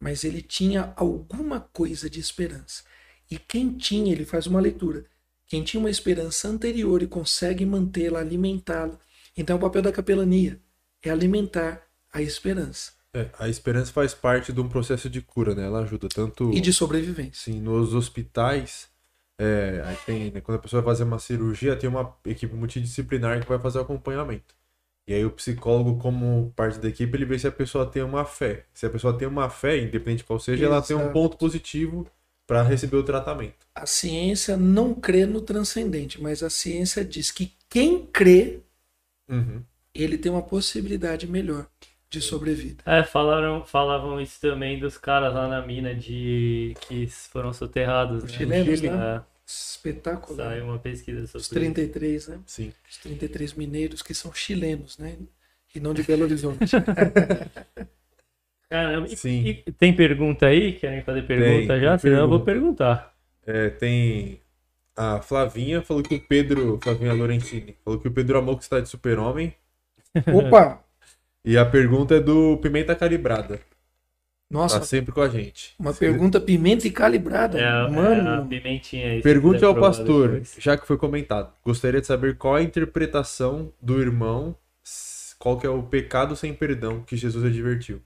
mas 0.00 0.24
ele 0.24 0.42
tinha 0.42 0.92
alguma 0.96 1.60
coisa 1.60 2.08
de 2.10 2.18
esperança. 2.20 2.82
E 3.30 3.38
quem 3.38 3.76
tinha, 3.76 4.12
ele 4.12 4.24
faz 4.24 4.46
uma 4.46 4.60
leitura, 4.60 5.04
quem 5.46 5.62
tinha 5.62 5.80
uma 5.80 5.90
esperança 5.90 6.48
anterior 6.48 7.02
e 7.02 7.06
consegue 7.06 7.64
mantê-la, 7.66 8.20
alimentá-la. 8.20 8.98
Então, 9.36 9.56
o 9.56 9.60
papel 9.60 9.82
da 9.82 9.92
capelania 9.92 10.60
é 11.02 11.10
alimentar 11.10 11.82
a 12.12 12.20
esperança 12.20 12.92
É, 13.20 13.30
a 13.38 13.48
esperança 13.48 13.92
faz 13.92 14.14
parte 14.14 14.52
de 14.52 14.60
um 14.60 14.68
processo 14.68 15.08
de 15.10 15.20
cura, 15.20 15.54
né? 15.54 15.64
Ela 15.64 15.80
ajuda 15.80 16.08
tanto 16.08 16.52
e 16.52 16.60
de 16.60 16.72
sobrevivência. 16.72 17.50
assim, 17.52 17.60
nos 17.60 17.94
hospitais. 17.94 18.88
é, 19.40 19.82
aí 19.84 19.96
tem, 20.04 20.30
né, 20.32 20.40
quando 20.40 20.56
a 20.58 20.60
pessoa 20.60 20.82
vai 20.82 20.92
fazer 20.94 21.04
uma 21.04 21.18
cirurgia, 21.18 21.76
tem 21.76 21.88
uma 21.88 22.16
equipe 22.24 22.54
multidisciplinar 22.54 23.40
que 23.40 23.48
vai 23.48 23.58
fazer 23.58 23.78
o 23.78 23.82
acompanhamento. 23.82 24.54
E 25.06 25.14
aí 25.14 25.24
o 25.24 25.30
psicólogo, 25.30 25.96
como 25.98 26.52
parte 26.54 26.78
da 26.78 26.88
equipe, 26.88 27.16
ele 27.16 27.24
vê 27.24 27.38
se 27.38 27.46
a 27.46 27.52
pessoa 27.52 27.86
tem 27.86 28.02
uma 28.02 28.24
fé. 28.24 28.66
Se 28.74 28.84
a 28.84 28.90
pessoa 28.90 29.16
tem 29.16 29.26
uma 29.26 29.48
fé, 29.48 29.78
independente 29.78 30.22
qual 30.24 30.38
seja, 30.38 30.66
ela 30.66 30.82
tem 30.82 30.94
um 30.96 31.00
Exato. 31.00 31.12
ponto 31.14 31.36
positivo 31.38 32.06
para 32.46 32.62
receber 32.62 32.96
o 32.96 33.02
tratamento. 33.02 33.66
A 33.74 33.86
ciência 33.86 34.56
não 34.56 34.94
crê 34.94 35.24
no 35.24 35.40
transcendente, 35.40 36.20
mas 36.20 36.42
a 36.42 36.50
ciência 36.50 37.04
diz 37.04 37.30
que 37.30 37.52
quem 37.70 38.04
crê, 38.06 38.60
Uhum. 39.30 39.62
ele 39.94 40.18
tem 40.18 40.32
uma 40.32 40.42
possibilidade 40.42 41.26
melhor 41.26 41.66
de 42.10 42.20
sobrevida. 42.20 42.82
É, 42.86 43.02
falaram, 43.04 43.64
falavam 43.64 44.20
isso 44.20 44.40
também 44.40 44.78
dos 44.78 44.96
caras 44.96 45.34
lá 45.34 45.48
na 45.48 45.64
mina 45.66 45.94
de 45.94 46.74
que 46.82 47.06
foram 47.08 47.52
soterrados, 47.52 48.24
Os 48.24 48.30
né? 48.32 48.38
chilenos, 48.38 48.82
É, 48.82 48.90
né? 48.90 49.22
Espetacular. 49.46 50.50
saiu 50.50 50.64
uma 50.66 50.78
pesquisa 50.78 51.26
sobre 51.26 51.38
Os 51.40 51.48
33, 51.48 52.28
né? 52.28 52.40
Sim. 52.46 52.72
Os 52.90 52.98
33 52.98 53.54
mineiros 53.54 54.02
que 54.02 54.14
são 54.14 54.32
chilenos, 54.32 54.98
né? 54.98 55.16
E 55.74 55.80
não 55.80 55.92
de 55.94 56.02
Belo 56.02 56.24
Horizonte. 56.24 56.58
Caramba, 58.70 59.06
e- 59.08 59.16
Sim. 59.16 59.62
e 59.66 59.72
tem 59.72 59.94
pergunta 59.94 60.46
aí? 60.46 60.72
Querem 60.74 61.02
fazer 61.02 61.22
pergunta 61.26 61.72
Tem, 61.74 61.80
já? 61.80 61.90
tem 61.98 62.00
Senão 62.10 62.20
eu 62.22 62.28
vou 62.28 62.40
pergunta. 62.40 62.44
perguntar. 62.44 63.14
É, 63.46 63.70
tem 63.70 64.40
a 64.96 65.20
Flavinha, 65.22 65.80
falou 65.82 66.02
que 66.02 66.14
o 66.16 66.20
Pedro, 66.20 66.78
Flavinha 66.82 67.12
Lorentini, 67.14 67.76
falou 67.84 67.98
que 68.00 68.08
o 68.08 68.12
Pedro 68.12 68.38
amou 68.38 68.56
que 68.56 68.62
está 68.64 68.80
de 68.80 68.88
super-homem. 68.88 69.54
Opa! 70.30 70.84
E 71.48 71.56
a 71.56 71.64
pergunta 71.64 72.14
é 72.14 72.20
do 72.20 72.58
Pimenta 72.58 72.94
Calibrada. 72.94 73.58
Nossa, 74.50 74.80
Tá 74.80 74.84
sempre 74.84 75.12
com 75.12 75.22
a 75.22 75.30
gente. 75.30 75.74
uma 75.78 75.94
pergunta 75.94 76.38
pimenta 76.38 76.86
e 76.86 76.90
calibrada. 76.90 77.58
É, 77.58 77.62
é 77.62 77.88
Mano, 77.88 78.46
pimentinha 78.46 79.12
aí. 79.12 79.22
Pergunte 79.22 79.64
ao 79.64 79.74
pastor, 79.74 80.28
depois. 80.28 80.56
já 80.58 80.76
que 80.76 80.86
foi 80.86 80.98
comentado. 80.98 81.50
Gostaria 81.64 82.02
de 82.02 82.06
saber 82.06 82.36
qual 82.36 82.54
a 82.56 82.62
interpretação 82.62 83.72
do 83.80 83.98
irmão, 83.98 84.54
qual 85.38 85.58
que 85.58 85.66
é 85.66 85.70
o 85.70 85.82
pecado 85.82 86.36
sem 86.36 86.52
perdão 86.52 87.00
que 87.00 87.16
Jesus 87.16 87.42
advertiu. 87.42 88.02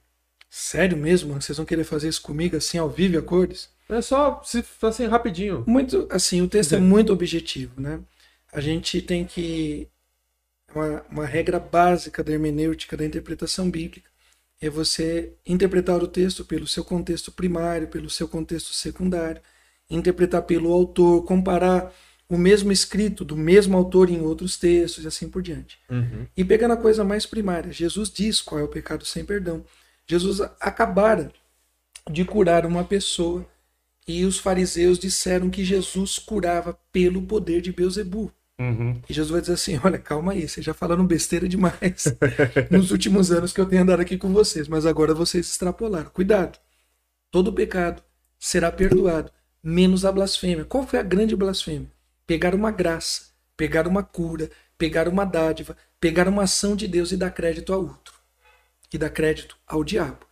sério 0.49 0.97
mesmo? 0.97 1.31
mano? 1.31 1.43
Vocês 1.43 1.57
vão 1.59 1.67
querer 1.67 1.83
fazer 1.83 2.11
isso 2.11 2.23
comigo 2.23 2.57
assim 2.57 2.79
ao 2.79 2.89
vivo 2.89 3.15
e 3.15 3.19
a 3.19 3.23
cores? 3.23 3.71
É 3.89 4.01
só, 4.01 4.41
se 4.45 4.65
assim, 4.83 5.07
rapidinho. 5.07 5.65
Muito, 5.67 6.07
assim, 6.13 6.43
o 6.43 6.47
texto 6.49 6.77
é 6.77 6.79
muito 6.79 7.13
objetivo, 7.13 7.81
né? 7.81 7.99
A 8.53 8.61
gente 8.61 9.03
tem 9.03 9.25
que 9.25 9.89
uma, 10.75 11.03
uma 11.11 11.27
regra 11.27 11.59
básica 11.59 12.23
da 12.23 12.33
hermenêutica 12.33 12.97
da 12.97 13.05
interpretação 13.05 13.71
bíblica 13.71 14.11
é 14.61 14.71
você 14.71 15.33
interpretar 15.45 16.03
o 16.03 16.07
texto 16.07 16.45
pelo 16.45 16.67
seu 16.69 16.85
contexto 16.85 17.33
primário, 17.33 17.89
pelo 17.89 18.09
seu 18.09 18.29
contexto 18.29 18.73
secundário, 18.73 19.43
interpretar 19.91 20.43
pelo 20.43 20.73
autor, 20.73 21.25
comparar 21.25 21.93
o 22.29 22.39
mesmo 22.39 22.71
escrito 22.73 23.25
do 23.25 23.37
mesmo 23.37 23.77
autor 23.77 24.09
em 24.09 24.21
outros 24.21 24.57
textos 24.57 25.05
e 25.05 25.07
assim 25.09 25.29
por 25.29 25.43
diante. 25.43 25.79
Uhum. 25.91 26.27
E 26.37 26.45
pegando 26.45 26.75
a 26.75 26.77
coisa 26.77 27.05
mais 27.05 27.27
primária, 27.27 27.73
Jesus 27.73 28.09
diz 28.09 28.41
qual 28.41 28.61
é 28.61 28.65
o 28.65 28.69
pecado 28.69 29.05
sem 29.05 29.25
perdão. 29.25 29.65
Jesus 30.07 30.41
acabara 30.61 31.33
de 32.11 32.25
curar 32.25 32.65
uma 32.65 32.85
pessoa 32.85 33.47
e 34.07 34.25
os 34.25 34.39
fariseus 34.39 34.99
disseram 34.99 35.51
que 35.51 35.65
Jesus 35.65 36.19
curava 36.19 36.79
pelo 36.93 37.23
poder 37.23 37.61
de 37.61 37.73
Beuzebu. 37.73 38.33
Uhum. 38.63 39.01
E 39.09 39.13
Jesus 39.13 39.31
vai 39.31 39.41
dizer 39.41 39.55
assim: 39.55 39.81
olha, 39.83 39.99
calma 39.99 40.33
aí, 40.33 40.49
vocês 40.49 40.65
já 40.65 40.73
falaram 40.73 41.05
besteira 41.05 41.49
demais 41.49 42.05
nos 42.71 42.93
últimos 42.93 43.33
anos 43.33 43.53
que 43.53 43.61
eu 43.61 43.67
tenho 43.67 43.83
andado 43.83 44.01
aqui 44.01 44.17
com 44.17 44.33
vocês, 44.33 44.69
mas 44.69 44.87
agora 44.87 45.13
vocês 45.13 45.47
extrapolaram. 45.47 46.11
Cuidado. 46.11 46.59
Todo 47.31 47.53
pecado 47.53 48.03
será 48.39 48.71
perdoado, 48.71 49.33
menos 49.63 50.05
a 50.05 50.13
blasfêmia. 50.13 50.65
Qual 50.65 50.87
foi 50.87 51.01
a 51.01 51.03
grande 51.03 51.35
blasfêmia? 51.35 51.91
Pegar 52.25 52.55
uma 52.55 52.71
graça, 52.71 53.31
pegar 53.57 53.89
uma 53.89 54.05
cura, 54.05 54.49
pegar 54.79 55.09
uma 55.09 55.25
dádiva, 55.25 55.77
pegar 55.99 56.29
uma 56.29 56.45
ação 56.45 56.77
de 56.77 56.87
Deus 56.87 57.11
e 57.11 57.17
dar 57.17 57.31
crédito 57.31 57.73
a 57.73 57.77
outro. 57.77 58.15
E 58.93 58.99
dar 58.99 59.11
crédito 59.11 59.57
ao 59.67 59.83
diabo. 59.83 60.27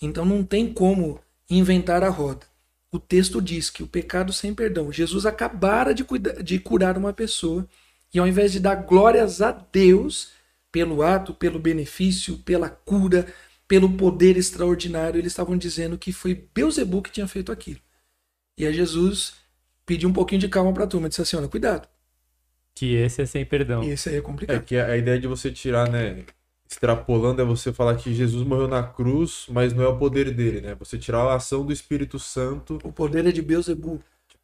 Então 0.00 0.24
não 0.24 0.42
tem 0.42 0.72
como 0.72 1.20
inventar 1.50 2.02
a 2.02 2.08
roda. 2.08 2.46
O 2.94 2.98
texto 2.98 3.42
diz 3.42 3.70
que 3.70 3.82
o 3.82 3.88
pecado 3.88 4.32
sem 4.32 4.54
perdão, 4.54 4.92
Jesus 4.92 5.26
acabara 5.26 5.92
de, 5.92 6.04
cuida- 6.04 6.40
de 6.42 6.60
curar 6.60 6.96
uma 6.96 7.12
pessoa 7.12 7.66
e 8.12 8.18
ao 8.20 8.26
invés 8.28 8.52
de 8.52 8.60
dar 8.60 8.76
glórias 8.76 9.42
a 9.42 9.50
Deus 9.50 10.30
pelo 10.70 11.02
ato, 11.02 11.34
pelo 11.34 11.58
benefício, 11.58 12.38
pela 12.38 12.68
cura, 12.70 13.26
pelo 13.66 13.96
poder 13.96 14.36
extraordinário, 14.36 15.18
eles 15.18 15.32
estavam 15.32 15.56
dizendo 15.58 15.98
que 15.98 16.12
foi 16.12 16.34
Beuzebu 16.54 17.02
que 17.02 17.10
tinha 17.10 17.26
feito 17.26 17.50
aquilo. 17.50 17.80
E 18.58 18.66
aí 18.66 18.72
Jesus 18.72 19.34
pediu 19.84 20.08
um 20.08 20.12
pouquinho 20.12 20.40
de 20.40 20.48
calma 20.48 20.72
para 20.72 20.84
a 20.84 20.86
turma, 20.86 21.08
disse 21.08 21.22
assim, 21.22 21.36
olha, 21.36 21.48
cuidado, 21.48 21.88
Que 22.74 22.94
esse 22.94 23.22
é 23.22 23.26
sem 23.26 23.44
perdão. 23.44 23.82
e 23.82 23.90
esse 23.90 24.08
aí 24.08 24.16
é 24.16 24.18
É 24.18 24.22
complicado. 24.22 24.64
que 24.64 24.76
a 24.76 24.86
a 24.92 24.96
ideia 24.96 25.18
de 25.20 25.26
você 25.26 25.50
tirar, 25.50 25.88
né? 25.90 26.24
Extrapolando 26.74 27.40
é 27.40 27.44
você 27.44 27.72
falar 27.72 27.94
que 27.94 28.12
Jesus 28.12 28.44
morreu 28.44 28.66
na 28.66 28.82
cruz, 28.82 29.46
mas 29.48 29.72
não 29.72 29.84
é 29.84 29.86
o 29.86 29.96
poder 29.96 30.32
dele, 30.32 30.60
né? 30.60 30.74
Você 30.80 30.98
tirar 30.98 31.20
a 31.20 31.36
ação 31.36 31.64
do 31.64 31.72
Espírito 31.72 32.18
Santo, 32.18 32.78
O 32.82 32.90
poder 32.92 33.24
é 33.24 33.30
de 33.30 33.40
Beuzebu. 33.40 34.00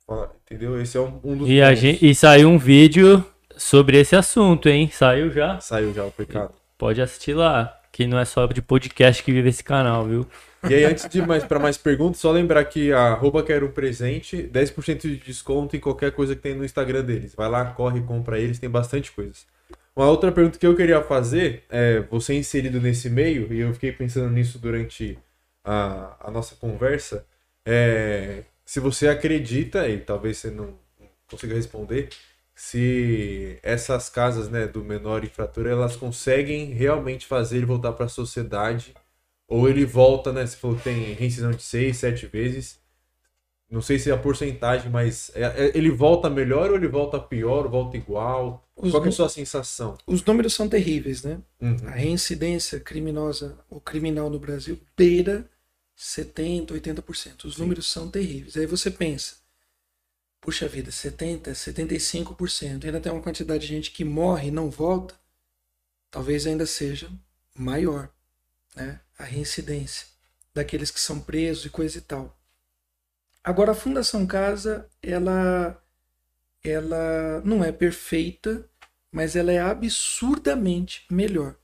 fala- 0.06 0.32
entendeu? 0.46 0.80
Esse 0.80 0.96
é 0.96 1.00
um, 1.00 1.18
um 1.24 1.36
dos 1.36 1.48
E, 1.48 1.60
a 1.60 1.74
gente, 1.74 2.08
e 2.08 2.14
saiu 2.14 2.48
um 2.48 2.56
vídeo 2.56 3.24
sobre 3.56 3.98
esse 3.98 4.14
assunto, 4.14 4.68
hein? 4.68 4.88
Saiu 4.92 5.32
já. 5.32 5.58
Saiu 5.58 5.92
já 5.92 6.04
o 6.04 6.12
pecado. 6.12 6.52
Pode 6.78 7.02
assistir 7.02 7.34
lá. 7.34 7.76
Que 7.92 8.06
não 8.06 8.16
é 8.20 8.24
só 8.24 8.46
de 8.46 8.62
podcast 8.62 9.20
que 9.24 9.32
vive 9.32 9.48
esse 9.48 9.64
canal, 9.64 10.06
viu? 10.06 10.24
E 10.68 10.72
aí, 10.72 10.84
antes 10.84 11.08
de 11.08 11.20
mais 11.20 11.42
para 11.42 11.58
mais 11.58 11.76
perguntas, 11.76 12.20
só 12.20 12.30
lembrar 12.30 12.64
que 12.64 12.92
a 12.92 13.08
arroba 13.08 13.42
quero 13.42 13.66
um 13.66 13.72
presente, 13.72 14.36
10% 14.44 15.00
de 15.02 15.16
desconto 15.16 15.76
em 15.76 15.80
qualquer 15.80 16.12
coisa 16.12 16.36
que 16.36 16.40
tem 16.40 16.54
no 16.54 16.64
Instagram 16.64 17.02
deles. 17.02 17.34
Vai 17.34 17.48
lá, 17.48 17.64
corre, 17.64 18.00
compra 18.02 18.38
eles, 18.38 18.60
tem 18.60 18.70
bastante 18.70 19.10
coisas. 19.10 19.44
Uma 19.94 20.08
outra 20.08 20.32
pergunta 20.32 20.58
que 20.58 20.66
eu 20.66 20.76
queria 20.76 21.02
fazer 21.02 21.64
é, 21.68 22.00
você 22.02 22.34
inserido 22.34 22.80
nesse 22.80 23.10
meio, 23.10 23.52
e 23.52 23.60
eu 23.60 23.72
fiquei 23.74 23.92
pensando 23.92 24.30
nisso 24.30 24.58
durante 24.58 25.18
a, 25.64 26.28
a 26.28 26.30
nossa 26.30 26.54
conversa, 26.56 27.26
é, 27.66 28.44
se 28.64 28.80
você 28.80 29.08
acredita, 29.08 29.88
e 29.88 29.98
talvez 30.00 30.38
você 30.38 30.50
não 30.50 30.78
consiga 31.28 31.54
responder, 31.54 32.08
se 32.54 33.58
essas 33.62 34.08
casas 34.08 34.48
né, 34.48 34.66
do 34.66 34.84
menor 34.84 35.24
infrator, 35.24 35.66
elas 35.66 35.96
conseguem 35.96 36.66
realmente 36.72 37.26
fazer 37.26 37.56
ele 37.58 37.66
voltar 37.66 37.92
para 37.92 38.06
a 38.06 38.08
sociedade 38.08 38.94
ou 39.48 39.68
ele 39.68 39.84
volta, 39.86 40.32
né? 40.32 40.46
Você 40.46 40.56
falou 40.56 40.76
que 40.76 40.84
tem 40.84 41.14
rescisão 41.14 41.50
de 41.52 41.62
seis, 41.62 41.98
sete 41.98 42.26
vezes. 42.26 42.80
Não 43.70 43.80
sei 43.80 43.98
se 43.98 44.10
é 44.10 44.14
a 44.14 44.18
porcentagem, 44.18 44.90
mas 44.90 45.30
é- 45.34 45.42
é- 45.68 45.78
ele 45.78 45.90
volta 45.90 46.28
melhor 46.28 46.70
ou 46.70 46.76
ele 46.76 46.88
volta 46.88 47.18
pior, 47.20 47.68
volta 47.68 47.96
igual? 47.96 48.68
Os 48.82 48.92
Qual 48.92 49.02
que 49.02 49.08
é 49.08 49.12
a 49.12 49.14
sua 49.14 49.28
sensação? 49.28 49.98
Os 50.06 50.24
números 50.24 50.54
são 50.54 50.68
terríveis, 50.68 51.22
né? 51.22 51.38
Uhum. 51.60 51.76
A 51.86 51.90
reincidência 51.90 52.80
criminosa 52.80 53.58
ou 53.68 53.80
criminal 53.80 54.30
no 54.30 54.38
Brasil 54.38 54.80
beira 54.96 55.48
70%, 55.98 56.68
80%. 56.68 57.44
Os 57.44 57.58
números 57.58 57.86
são 57.86 58.10
terríveis. 58.10 58.56
Aí 58.56 58.64
você 58.64 58.90
pensa, 58.90 59.36
puxa 60.40 60.66
vida, 60.66 60.90
70%, 60.90 61.50
75%. 61.50 62.84
Ainda 62.84 63.00
tem 63.00 63.12
uma 63.12 63.22
quantidade 63.22 63.62
de 63.62 63.68
gente 63.68 63.90
que 63.90 64.04
morre 64.04 64.48
e 64.48 64.50
não 64.50 64.70
volta. 64.70 65.14
Talvez 66.10 66.46
ainda 66.46 66.64
seja 66.64 67.10
maior 67.54 68.08
né? 68.74 69.00
a 69.18 69.24
reincidência 69.24 70.06
daqueles 70.54 70.90
que 70.90 71.00
são 71.00 71.20
presos 71.20 71.66
e 71.66 71.70
coisa 71.70 71.98
e 71.98 72.00
tal. 72.00 72.36
Agora, 73.44 73.72
a 73.72 73.74
Fundação 73.74 74.26
Casa, 74.26 74.88
ela, 75.02 75.82
ela 76.62 77.40
não 77.44 77.64
é 77.64 77.72
perfeita, 77.72 78.68
mas 79.10 79.34
ela 79.34 79.52
é 79.52 79.58
absurdamente 79.58 81.04
melhor 81.10 81.56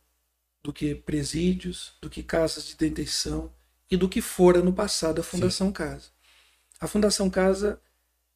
do 0.62 0.72
que 0.72 0.94
presídios, 0.94 1.92
do 2.00 2.10
que 2.10 2.22
casas 2.22 2.66
de 2.66 2.76
detenção 2.76 3.52
e 3.90 3.96
do 3.96 4.08
que 4.08 4.20
fora 4.20 4.60
no 4.60 4.72
passado 4.72 5.20
a 5.20 5.24
Fundação 5.24 5.70
Casa. 5.70 6.08
A 6.80 6.88
Fundação 6.88 7.30
Casa 7.30 7.80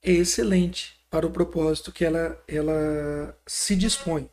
é 0.02 0.12
excelente 0.12 0.98
para 1.10 1.26
o 1.26 1.30
propósito 1.30 1.90
que 1.90 2.04
ela, 2.04 2.40
ela 2.46 3.36
se 3.46 3.74
dispõe. 3.74 4.30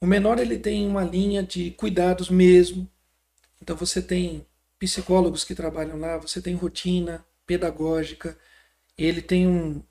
O 0.00 0.06
menor 0.06 0.38
ele 0.38 0.58
tem 0.58 0.86
uma 0.86 1.02
linha 1.02 1.42
de 1.42 1.70
cuidados 1.70 2.28
mesmo. 2.28 2.86
Então 3.60 3.74
você 3.74 4.02
tem 4.02 4.46
psicólogos 4.78 5.44
que 5.44 5.54
trabalham 5.54 5.98
lá, 5.98 6.18
você 6.18 6.42
tem 6.42 6.54
rotina 6.54 7.24
pedagógica, 7.46 8.38
ele 8.98 9.22
tem 9.22 9.48
um, 9.48 9.82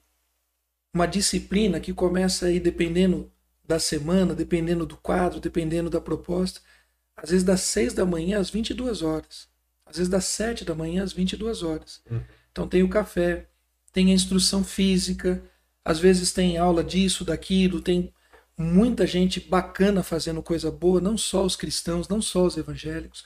uma 0.93 1.07
disciplina 1.07 1.79
que 1.79 1.91
começa 1.91 2.45
aí 2.45 2.59
dependendo 2.59 3.32
da 3.65 3.79
semana, 3.79 4.35
dependendo 4.35 4.85
do 4.85 4.97
quadro, 4.97 5.39
dependendo 5.39 5.89
da 5.89 6.01
proposta, 6.01 6.61
às 7.15 7.29
vezes 7.29 7.43
das 7.43 7.61
6 7.61 7.93
da 7.93 8.05
manhã 8.05 8.39
às 8.39 8.49
22 8.49 9.01
horas, 9.01 9.47
às 9.85 9.97
vezes 9.97 10.09
das 10.09 10.25
7 10.25 10.65
da 10.65 10.75
manhã 10.75 11.03
às 11.03 11.13
22 11.13 11.63
horas. 11.63 12.01
Então 12.51 12.67
tem 12.67 12.83
o 12.83 12.89
café, 12.89 13.47
tem 13.91 14.11
a 14.11 14.13
instrução 14.13 14.63
física, 14.63 15.43
às 15.85 15.99
vezes 15.99 16.31
tem 16.33 16.57
aula 16.57 16.83
disso, 16.83 17.23
daquilo, 17.25 17.81
tem 17.81 18.13
muita 18.57 19.07
gente 19.07 19.39
bacana 19.39 20.03
fazendo 20.03 20.41
coisa 20.43 20.71
boa, 20.71 21.01
não 21.01 21.17
só 21.17 21.45
os 21.45 21.55
cristãos, 21.55 22.07
não 22.07 22.21
só 22.21 22.45
os 22.45 22.57
evangélicos. 22.57 23.25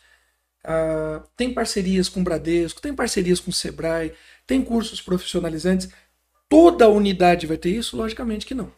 Ah, 0.64 1.24
tem 1.36 1.54
parcerias 1.54 2.10
com 2.10 2.22
o 2.22 2.24
Bradesco, 2.24 2.82
tem 2.82 2.94
parcerias 2.94 3.40
com 3.40 3.52
o 3.52 3.54
Sebrae, 3.54 4.14
tem 4.46 4.62
cursos 4.64 5.02
profissionalizantes. 5.02 5.90
Toda 6.50 6.86
a 6.86 6.90
unidade 6.90 7.48
vai 7.48 7.58
ter 7.58 7.70
isso? 7.70 7.98
Logicamente 7.98 8.46
que 8.46 8.54
não. 8.56 8.72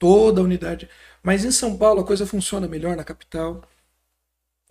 Toda 0.00 0.40
a 0.40 0.44
unidade. 0.44 0.88
Mas 1.22 1.44
em 1.44 1.52
São 1.52 1.76
Paulo 1.76 2.00
a 2.00 2.04
coisa 2.04 2.26
funciona 2.26 2.66
melhor 2.66 2.96
na 2.96 3.04
capital. 3.04 3.62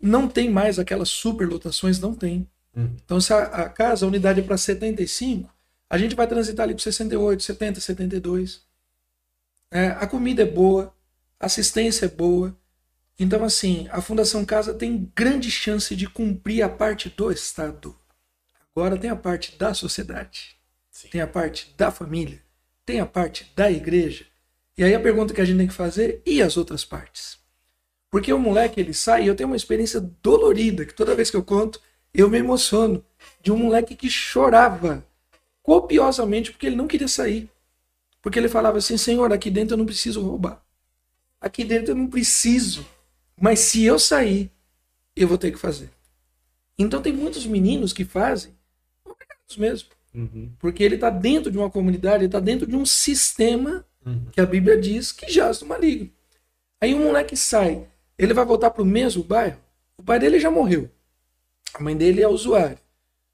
Não 0.01 0.27
tem 0.27 0.49
mais 0.49 0.77
aquelas 0.77 1.07
superlotações, 1.07 1.99
não 1.99 2.13
tem. 2.13 2.45
Uhum. 2.75 2.97
Então, 3.05 3.21
se 3.21 3.31
a, 3.31 3.43
a 3.43 3.69
casa, 3.69 4.05
a 4.05 4.09
unidade 4.09 4.41
é 4.41 4.43
para 4.43 4.57
75, 4.57 5.49
a 5.89 5.97
gente 5.97 6.15
vai 6.15 6.27
transitar 6.27 6.65
ali 6.65 6.73
para 6.73 6.83
68, 6.83 7.43
70, 7.43 7.79
72. 7.79 8.61
É, 9.71 9.87
a 9.87 10.07
comida 10.07 10.41
é 10.41 10.45
boa, 10.45 10.93
a 11.39 11.45
assistência 11.45 12.05
é 12.05 12.09
boa. 12.09 12.57
Então, 13.19 13.43
assim, 13.43 13.87
a 13.91 14.01
Fundação 14.01 14.43
Casa 14.43 14.73
tem 14.73 15.11
grande 15.15 15.51
chance 15.51 15.95
de 15.95 16.07
cumprir 16.07 16.63
a 16.63 16.69
parte 16.69 17.09
do 17.09 17.31
Estado. 17.31 17.95
Agora 18.75 18.97
tem 18.97 19.09
a 19.09 19.15
parte 19.15 19.57
da 19.57 19.73
sociedade, 19.73 20.55
tem 21.11 21.19
a 21.21 21.27
parte 21.27 21.73
da 21.77 21.91
família, 21.91 22.41
tem 22.85 22.99
a 22.99 23.05
parte 23.05 23.51
da 23.55 23.69
igreja. 23.69 24.25
E 24.79 24.83
aí 24.85 24.95
a 24.95 24.99
pergunta 25.01 25.33
que 25.33 25.41
a 25.41 25.43
gente 25.43 25.57
tem 25.57 25.67
que 25.67 25.73
fazer, 25.73 26.21
e 26.25 26.41
as 26.41 26.55
outras 26.55 26.85
partes? 26.85 27.37
Porque 28.09 28.31
o 28.31 28.39
moleque, 28.39 28.79
ele 28.79 28.93
sai, 28.93 29.25
e 29.25 29.27
eu 29.27 29.35
tenho 29.35 29.49
uma 29.49 29.57
experiência 29.57 29.99
dolorida, 30.23 30.85
que 30.85 30.93
toda 30.93 31.13
vez 31.13 31.29
que 31.29 31.35
eu 31.35 31.43
conto, 31.43 31.81
eu 32.13 32.29
me 32.29 32.37
emociono 32.37 33.03
de 33.41 33.51
um 33.51 33.57
moleque 33.57 33.93
que 33.93 34.09
chorava 34.09 35.05
copiosamente 35.61 36.53
porque 36.53 36.65
ele 36.65 36.77
não 36.77 36.87
queria 36.87 37.09
sair. 37.09 37.49
Porque 38.21 38.39
ele 38.39 38.47
falava 38.47 38.77
assim: 38.77 38.95
Senhor, 38.95 39.33
aqui 39.33 39.51
dentro 39.51 39.73
eu 39.73 39.77
não 39.77 39.85
preciso 39.85 40.21
roubar. 40.21 40.63
Aqui 41.41 41.65
dentro 41.65 41.91
eu 41.91 41.95
não 41.95 42.07
preciso. 42.07 42.87
Mas 43.37 43.59
se 43.59 43.83
eu 43.83 43.99
sair, 43.99 44.49
eu 45.13 45.27
vou 45.27 45.37
ter 45.37 45.51
que 45.51 45.59
fazer. 45.59 45.89
Então 46.77 47.01
tem 47.01 47.11
muitos 47.11 47.45
meninos 47.45 47.91
que 47.91 48.05
fazem 48.05 48.53
obrigados 49.03 49.57
mesmo. 49.57 49.89
Uhum. 50.15 50.53
Porque 50.57 50.81
ele 50.81 50.95
está 50.95 51.09
dentro 51.09 51.51
de 51.51 51.57
uma 51.57 51.69
comunidade, 51.69 52.19
ele 52.19 52.27
está 52.27 52.39
dentro 52.39 52.65
de 52.65 52.77
um 52.77 52.85
sistema 52.85 53.85
Uhum. 54.09 54.31
que 54.31 54.41
a 54.41 54.45
Bíblia 54.45 54.79
diz 54.79 55.11
que 55.11 55.31
jaz 55.31 55.61
no 55.61 55.67
maligno. 55.67 56.11
Aí 56.81 56.93
um 56.93 57.03
moleque 57.03 57.35
sai, 57.35 57.87
ele 58.17 58.33
vai 58.33 58.45
voltar 58.45 58.71
para 58.71 58.81
o 58.81 58.85
mesmo 58.85 59.23
bairro. 59.23 59.59
O 59.97 60.03
pai 60.03 60.19
dele 60.19 60.39
já 60.39 60.49
morreu. 60.49 60.89
A 61.73 61.83
mãe 61.83 61.95
dele 61.95 62.21
é 62.21 62.27
usuário. 62.27 62.79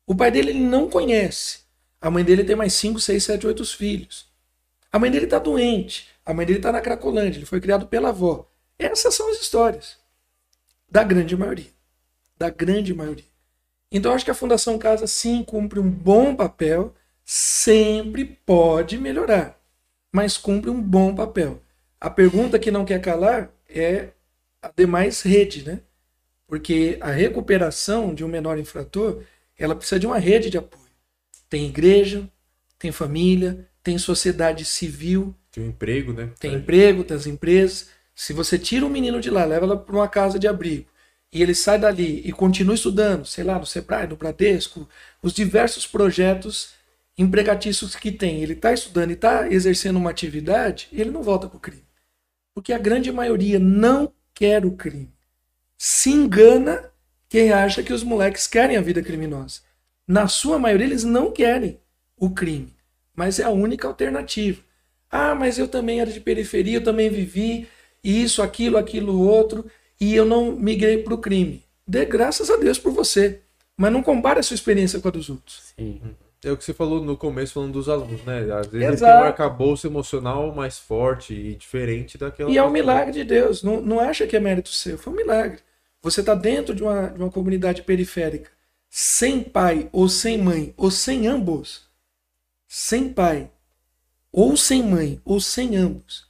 O 0.06 0.16
pai 0.16 0.32
dele 0.32 0.52
ele 0.52 0.60
não 0.60 0.90
conhece. 0.90 1.60
A 2.02 2.12
mãe 2.12 2.24
dele 2.24 2.44
tem 2.44 2.56
mais 2.56 2.74
5, 2.74 3.00
6, 3.00 3.24
7, 3.24 3.48
8 3.48 3.66
filhos. 3.66 4.28
A 4.92 5.00
mãe 5.00 5.10
dele 5.10 5.26
está 5.26 5.40
doente. 5.40 6.08
A 6.26 6.34
mãe 6.34 6.46
dele 6.46 6.60
está 6.60 6.72
na 6.72 6.82
Cracolândia. 6.82 7.40
Ele 7.40 7.46
foi 7.46 7.60
criado 7.60 7.88
pela 7.88 8.10
avó. 8.10 8.48
Essas 8.78 9.16
são 9.16 9.30
as 9.32 9.42
histórias. 9.42 9.98
Da 10.90 11.04
grande 11.04 11.36
maioria. 11.36 11.72
Da 12.38 12.50
grande 12.50 12.94
maioria. 12.94 13.26
Então 13.92 14.14
acho 14.14 14.26
que 14.26 14.32
a 14.32 14.36
Fundação 14.36 14.78
Casa 14.78 15.08
sim 15.08 15.44
cumpre 15.44 15.80
um 15.80 15.90
bom 15.90 16.36
papel. 16.36 16.94
Sempre 17.24 18.26
pode 18.46 18.98
melhorar. 18.98 19.55
Mas 20.16 20.38
cumpre 20.38 20.70
um 20.70 20.82
bom 20.82 21.14
papel. 21.14 21.62
A 22.00 22.10
pergunta 22.10 22.58
que 22.58 22.72
não 22.72 22.86
quer 22.86 23.02
calar 23.02 23.52
é 23.68 24.12
a 24.62 24.72
demais 24.74 25.22
rede, 25.22 25.66
né? 25.66 25.82
Porque 26.48 26.98
a 27.02 27.12
recuperação 27.12 28.16
de 28.16 28.24
um 28.24 28.30
menor 28.30 28.58
infrator, 28.58 29.24
ela 29.60 29.76
precisa 29.76 30.00
de 30.00 30.08
uma 30.08 30.18
rede 30.18 30.50
de 30.50 30.58
apoio. 30.58 30.86
Tem 31.50 31.66
igreja, 31.66 32.30
tem 32.80 32.94
família, 32.94 33.68
tem 33.84 33.98
sociedade 33.98 34.64
civil, 34.64 35.36
Tem 35.52 35.66
um 35.66 35.68
emprego, 35.68 36.14
né? 36.14 36.30
tem 36.40 36.54
emprego, 36.54 37.04
tem 37.04 37.18
as 37.18 37.28
empresas. 37.28 37.90
Se 38.16 38.32
você 38.32 38.58
tira 38.58 38.86
um 38.86 38.90
menino 38.90 39.20
de 39.20 39.30
lá, 39.30 39.44
leva 39.44 39.66
ela 39.66 39.76
para 39.76 39.98
uma 39.98 40.08
casa 40.08 40.40
de 40.40 40.48
abrigo, 40.48 40.88
e 41.30 41.44
ele 41.44 41.54
sai 41.54 41.78
dali 41.78 42.22
e 42.24 42.32
continua 42.32 42.76
estudando, 42.76 43.26
sei 43.26 43.44
lá, 43.44 43.60
no 43.60 43.66
Sebrae, 43.66 44.08
no 44.08 44.16
Bradesco, 44.16 44.88
os 45.22 45.34
diversos 45.34 45.86
projetos 45.86 46.70
empregatícios 47.18 47.96
que 47.96 48.12
tem, 48.12 48.42
ele 48.42 48.54
está 48.54 48.74
estudando 48.74 49.12
e 49.12 49.14
está 49.14 49.52
exercendo 49.52 49.98
uma 49.98 50.10
atividade, 50.10 50.88
ele 50.92 51.12
não 51.12 51.24
volta 51.24 51.48
para 51.48 51.58
o 51.58 51.60
crime. 51.60 51.86
Porque 52.54 52.74
a 52.74 52.78
grande 52.78 53.12
maioria 53.12 53.60
não 53.60 54.12
quer 54.34 54.66
o 54.66 54.72
crime. 54.72 55.14
Se 55.78 56.10
engana 56.10 56.92
quem 57.30 57.52
acha 57.52 57.84
que 57.84 57.94
os 57.94 58.04
moleques 58.04 58.48
querem 58.48 58.78
a 58.78 58.82
vida 58.82 59.02
criminosa. 59.02 59.62
Na 60.08 60.28
sua 60.28 60.60
maioria, 60.60 60.86
eles 60.86 61.04
não 61.04 61.32
querem 61.32 61.80
o 62.18 62.30
crime, 62.30 62.74
mas 63.16 63.40
é 63.40 63.44
a 63.44 63.50
única 63.50 63.88
alternativa. 63.88 64.62
Ah, 65.10 65.34
mas 65.34 65.58
eu 65.58 65.68
também 65.68 66.00
era 66.00 66.12
de 66.12 66.20
periferia, 66.20 66.78
eu 66.78 66.84
também 66.84 67.10
vivi 67.10 67.68
isso, 68.04 68.42
aquilo, 68.42 68.78
aquilo, 68.78 69.20
outro, 69.20 69.66
e 70.00 70.16
eu 70.16 70.26
não 70.26 70.52
migrei 70.52 71.00
para 71.00 71.14
o 71.14 71.18
crime. 71.18 71.64
Dê 71.88 72.06
graças 72.06 72.50
a 72.50 72.58
Deus 72.58 72.78
por 72.78 72.92
você, 72.92 73.42
mas 73.78 73.92
não 73.92 74.04
compare 74.04 74.40
a 74.40 74.44
sua 74.44 74.56
experiência 74.56 75.00
com 75.00 75.08
a 75.08 75.12
dos 75.12 75.30
outros. 75.30 75.74
Sim. 75.76 76.02
É 76.46 76.52
o 76.52 76.58
que 76.58 76.64
você 76.64 76.74
falou 76.74 77.04
no 77.04 77.18
começo, 77.18 77.54
falando 77.54 77.74
dos 77.74 77.90
alunos, 77.90 78.24
né? 78.24 78.42
Às 78.54 78.68
vezes 78.68 78.70
têm 78.70 78.94
Exato. 78.94 79.24
um 79.24 79.28
arcabouço 79.28 79.88
emocional 79.88 80.54
mais 80.54 80.78
forte 80.78 81.34
e 81.34 81.56
diferente 81.56 82.20
daquela. 82.20 82.52
E 82.52 82.58
é 82.58 82.64
um 82.64 82.70
milagre 82.70 83.12
de 83.12 83.24
Deus. 83.24 83.64
Não, 83.64 83.82
não 83.82 84.00
acha 84.00 84.28
que 84.28 84.36
é 84.36 84.40
mérito 84.40 84.70
seu. 84.70 84.96
Foi 84.96 85.12
um 85.12 85.16
milagre. 85.16 85.60
Você 86.04 86.20
está 86.20 86.36
dentro 86.36 86.76
de 86.76 86.84
uma, 86.84 87.08
de 87.08 87.20
uma 87.20 87.32
comunidade 87.32 87.82
periférica, 87.82 88.52
sem 88.88 89.42
pai 89.42 89.90
ou 89.92 90.08
sem 90.08 90.38
mãe, 90.38 90.72
ou 90.78 90.92
sem 90.92 91.26
ambos. 91.26 91.90
Sem 92.68 93.12
pai, 93.12 93.50
ou 94.32 94.56
sem 94.56 94.84
mãe, 94.84 95.20
ou 95.26 95.42
sem 95.42 95.76
ambos. 95.76 96.28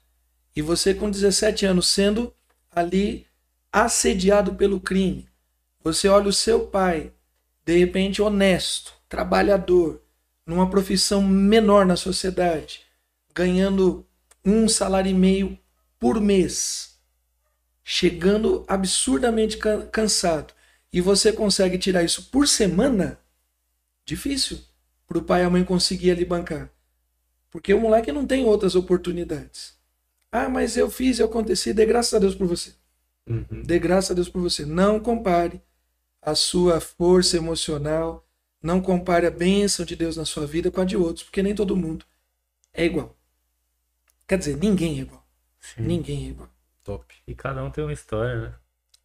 E 0.56 0.62
você 0.62 0.94
com 0.94 1.12
17 1.12 1.66
anos 1.66 1.88
sendo 1.88 2.34
ali 2.72 3.28
assediado 3.70 4.56
pelo 4.56 4.80
crime. 4.80 5.28
Você 5.84 6.08
olha 6.08 6.30
o 6.30 6.34
seu 6.34 6.68
pai, 6.68 7.12
de 7.66 7.78
repente 7.78 8.22
honesto, 8.22 8.94
trabalhador, 9.10 10.05
numa 10.46 10.70
profissão 10.70 11.22
menor 11.22 11.86
na 11.86 11.96
sociedade, 11.96 12.82
ganhando 13.34 14.06
um 14.44 14.68
salário 14.70 15.10
e 15.10 15.14
meio 15.14 15.58
por 16.00 16.22
mês, 16.22 17.00
chegando 17.84 18.66
absurdamente 18.68 19.58
can- 19.58 19.88
cansado, 19.88 20.54
e 20.92 21.02
você 21.02 21.34
consegue 21.34 21.78
tirar 21.78 22.04
isso 22.04 22.30
por 22.32 22.48
semana, 22.48 23.20
difícil 24.06 24.60
para 25.08 25.18
o 25.18 25.24
pai 25.24 25.42
e 25.42 25.46
a 25.46 25.50
mãe 25.50 25.64
conseguir 25.64 26.12
ali 26.12 26.26
bancar. 26.26 26.70
Porque 27.52 27.74
o 27.74 27.80
moleque 27.80 28.12
não 28.12 28.26
tem 28.26 28.46
outras 28.46 28.76
oportunidades. 28.76 29.76
Ah, 30.32 30.50
mas 30.50 30.76
eu 30.78 30.90
fiz, 30.90 31.20
eu 31.20 31.28
aconteci, 31.28 31.74
dê 31.74 31.86
graças 31.86 32.14
a 32.14 32.20
Deus 32.20 32.36
por 32.36 32.48
você. 32.48 32.74
Uhum. 33.28 33.64
Dê 33.64 33.80
graças 33.80 34.12
a 34.12 34.14
Deus 34.14 34.30
por 34.30 34.42
você. 34.42 34.66
Não 34.66 35.00
compare 35.00 35.62
a 36.22 36.36
sua 36.36 36.82
força 36.82 37.38
emocional, 37.38 38.25
não 38.66 38.82
compare 38.82 39.28
a 39.28 39.32
bênção 39.32 39.86
de 39.86 39.96
Deus 39.96 40.18
na 40.18 40.26
sua 40.26 40.48
vida 40.48 40.72
com 40.72 40.82
a 40.82 40.86
de 40.86 40.98
outros, 40.98 41.24
porque 41.24 41.44
nem 41.44 41.54
todo 41.54 41.78
mundo 41.78 42.04
é 42.74 42.84
igual. 42.84 43.16
Quer 44.28 44.40
dizer, 44.40 44.58
ninguém 44.58 44.98
é 44.98 45.02
igual. 45.02 45.24
Sim. 45.62 45.84
Ninguém 45.84 46.26
é 46.26 46.30
igual. 46.30 46.50
Top. 46.84 47.16
E 47.28 47.36
cada 47.36 47.64
um 47.64 47.70
tem 47.70 47.84
uma 47.84 47.94
história, 47.94 48.42
né? 48.42 48.56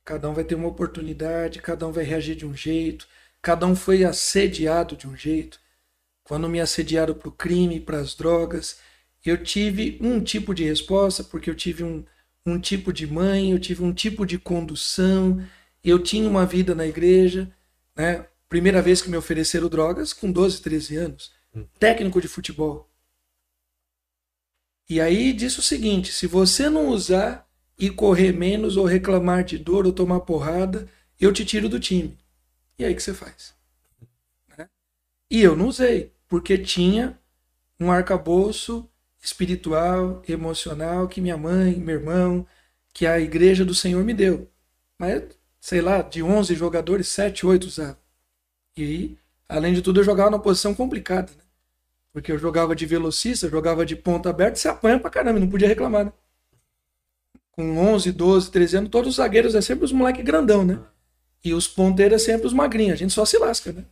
Cada 0.03 0.31
um 0.31 0.35
vai 0.35 0.45
ter 0.45 0.55
uma 0.55 0.69
oportunidade, 0.69 1.61
cada 1.61 1.87
um 1.87 1.93
vai 1.93 2.05
reagir 2.05 2.37
de 2.37 2.47
um 2.47 2.57
jeito, 2.57 3.07
cada 3.43 3.67
um 3.67 3.77
foi 3.77 4.03
assediado 4.03 4.97
de 4.97 5.07
um 5.07 5.15
jeito. 5.15 5.61
Quando 6.25 6.49
me 6.49 6.59
assediaram 6.59 7.13
para 7.13 7.29
o 7.29 7.33
crime, 7.33 7.81
para 7.81 7.99
as 7.99 8.15
drogas, 8.15 8.81
eu 9.23 9.43
tive 9.43 9.99
um 10.01 10.23
tipo 10.25 10.55
de 10.55 10.65
resposta, 10.65 11.23
porque 11.23 11.51
eu 11.51 11.55
tive 11.55 11.85
um, 11.85 12.03
um 12.47 12.59
tipo 12.59 12.95
de 12.95 13.07
mãe, 13.07 13.53
eu 13.53 13.59
tive 13.59 13.85
um 13.85 13.93
tipo 13.93 14.25
de 14.25 14.39
condução, 14.39 15.47
eu 15.85 15.99
tinha 16.03 16.29
uma 16.29 16.47
vida 16.47 16.75
na 16.75 16.87
igreja, 16.87 17.55
né? 17.95 18.27
Primeira 18.51 18.83
vez 18.83 19.01
que 19.01 19.09
me 19.09 19.17
ofereceram 19.17 19.69
drogas, 19.69 20.13
com 20.13 20.31
12, 20.31 20.61
13 20.61 20.97
anos, 20.97 21.33
técnico 21.79 22.21
de 22.21 22.27
futebol. 22.27 22.91
E 24.89 25.01
aí 25.01 25.33
disse 25.33 25.61
o 25.61 25.63
seguinte: 25.63 26.13
se 26.13 26.27
você 26.27 26.69
não 26.69 26.89
usar 26.89 27.49
e 27.79 27.89
correr 27.89 28.33
menos, 28.33 28.77
ou 28.77 28.85
reclamar 28.85 29.45
de 29.45 29.57
dor, 29.57 29.87
ou 29.87 29.93
tomar 29.93 30.19
porrada, 30.23 30.89
eu 31.21 31.33
te 31.33 31.45
tiro 31.45 31.69
do 31.69 31.79
time. 31.79 32.19
E 32.77 32.85
aí 32.85 32.93
que 32.93 33.03
você 33.05 33.15
faz? 33.15 33.55
Né? 34.59 34.69
E 35.31 35.41
eu 35.41 35.55
não 35.55 35.69
usei, 35.69 36.13
porque 36.27 36.59
tinha 36.59 37.17
um 37.79 37.93
arcabouço 37.93 38.91
espiritual, 39.23 40.23
emocional 40.27 41.07
que 41.07 41.21
minha 41.21 41.37
mãe, 41.37 41.77
meu 41.77 42.01
irmão, 42.01 42.45
que 42.93 43.07
a 43.07 43.21
igreja 43.21 43.65
do 43.65 43.77
Senhor 43.77 44.03
me 44.05 44.13
deu. 44.13 44.51
Mas, 44.99 45.23
sei 45.61 45.81
lá, 45.81 46.03
de 46.03 46.21
11 46.21 46.57
jogadores, 46.57 47.07
7, 47.07 47.47
8 47.47 47.65
usavam. 47.69 48.00
E, 48.77 49.17
além 49.49 49.75
de 49.75 49.83
tudo, 49.83 50.01
eu 50.01 50.05
jogava 50.05 50.31
numa 50.31 50.43
posição 50.43 50.75
complicada, 50.75 51.33
né? 51.33 51.43
Porque 52.13 52.33
eu 52.33 52.39
jogava 52.39 52.75
de 52.75 52.87
velocista, 52.87 53.49
jogava 53.49 53.87
de 53.87 53.95
ponta 53.95 54.31
aberta, 54.31 54.57
você 54.57 54.69
apanha 54.69 54.99
pra 54.99 55.11
caramba, 55.11 55.39
não 55.39 55.49
podia 55.49 55.69
reclamar, 55.69 56.07
né? 56.07 56.13
Com 57.53 57.79
11, 57.79 58.13
12, 58.13 58.51
13 58.51 58.77
anos, 58.79 58.91
todos 58.91 59.11
os 59.11 59.17
zagueiros 59.17 59.55
é 59.55 59.61
sempre 59.61 59.85
os 59.85 59.93
moleque 59.93 60.23
grandão, 60.23 60.65
né? 60.65 60.81
E 61.45 61.55
os 61.55 61.69
ponteiros 61.69 62.23
é 62.23 62.25
sempre 62.25 62.47
os 62.47 62.53
magrinhos, 62.53 62.95
a 62.95 62.97
gente 62.97 63.13
só 63.13 63.25
se 63.25 63.39
lasca, 63.39 63.73
né? 63.73 63.85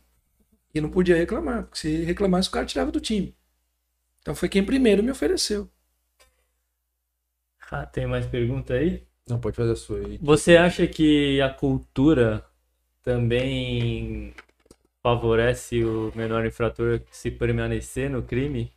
E 0.73 0.81
não 0.81 0.89
podia 0.89 1.15
reclamar, 1.15 1.63
porque 1.63 1.79
se 1.79 2.03
reclamasse 2.03 2.49
o 2.49 2.51
cara 2.51 2.65
tirava 2.65 2.91
do 2.91 2.99
time. 2.99 3.35
Então 4.21 4.35
foi 4.35 4.49
quem 4.49 4.63
primeiro 4.63 5.01
me 5.03 5.11
ofereceu. 5.11 5.69
Ah, 7.71 7.85
tem 7.85 8.07
mais 8.07 8.25
pergunta 8.25 8.73
aí? 8.73 9.03
Não, 9.27 9.39
pode 9.39 9.55
fazer 9.55 9.73
a 9.73 9.75
sua 9.75 9.99
aí. 9.99 10.17
Você 10.21 10.57
acha 10.57 10.87
que 10.87 11.39
a 11.39 11.49
cultura 11.49 12.43
também 13.03 14.33
favorece 15.15 15.83
o 15.83 16.11
menor 16.15 16.45
infrator 16.45 17.01
se 17.11 17.31
permanecer 17.31 18.09
no 18.09 18.23
crime? 18.23 18.73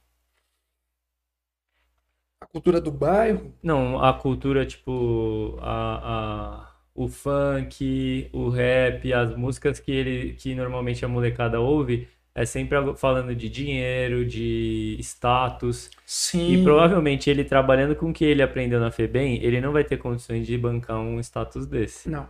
A 2.41 2.47
cultura 2.47 2.79
do 2.79 2.93
bairro, 2.93 3.55
Não, 3.63 4.03
a 4.03 4.13
cultura, 4.13 4.67
tipo, 4.67 5.57
a, 5.61 6.65
a, 6.65 6.77
o 6.95 7.09
funk, 7.09 8.29
o 8.33 8.49
rap, 8.49 9.13
as 9.13 9.37
músicas 9.37 9.79
que 9.79 9.93
ele, 9.93 10.35
que 10.35 10.55
normalmente 10.55 11.05
a 11.05 11.09
molecada 11.09 11.61
ouve, 11.61 12.09
é 12.35 12.45
sempre 12.45 12.77
falando 12.97 13.35
de 13.37 13.49
dinheiro, 13.49 14.27
de 14.27 14.97
status. 15.01 15.91
sim. 16.05 16.39
E 16.45 16.59
provavelmente 16.59 17.31
ele 17.31 17.45
trabalhando 17.45 17.95
com 17.97 18.11
o 18.11 18.13
que 18.13 18.25
ele 18.25 18.43
aprendeu 18.43 18.81
na 18.81 18.91
FEBEM, 18.91 19.43
ele 19.45 19.61
não 19.61 19.73
vai 19.73 19.85
ter 19.85 19.97
condições 19.99 20.47
de 20.47 20.59
bancar 20.59 20.99
um 20.99 21.21
status 21.21 21.67
desse. 21.67 22.11
Não. 22.11 22.29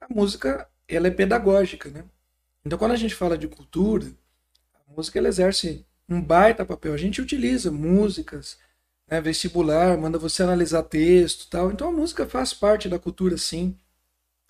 A 0.00 0.08
música, 0.12 0.70
ela 0.88 1.08
é 1.08 1.10
pedagógica, 1.10 1.90
né? 1.90 2.04
Então, 2.64 2.78
quando 2.78 2.92
a 2.92 2.96
gente 2.96 3.14
fala 3.14 3.36
de 3.38 3.48
cultura, 3.48 4.06
a 4.88 4.94
música 4.96 5.18
ela 5.18 5.28
exerce 5.28 5.84
um 6.08 6.20
baita 6.22 6.64
papel. 6.64 6.94
A 6.94 6.98
gente 6.98 7.20
utiliza 7.22 7.70
músicas, 7.70 8.58
né, 9.10 9.20
vestibular, 9.20 9.98
manda 9.98 10.18
você 10.18 10.42
analisar 10.42 10.82
texto, 10.84 11.48
tal. 11.50 11.70
Então, 11.72 11.88
a 11.88 11.92
música 11.92 12.26
faz 12.26 12.54
parte 12.54 12.88
da 12.88 12.98
cultura, 12.98 13.36
sim, 13.38 13.76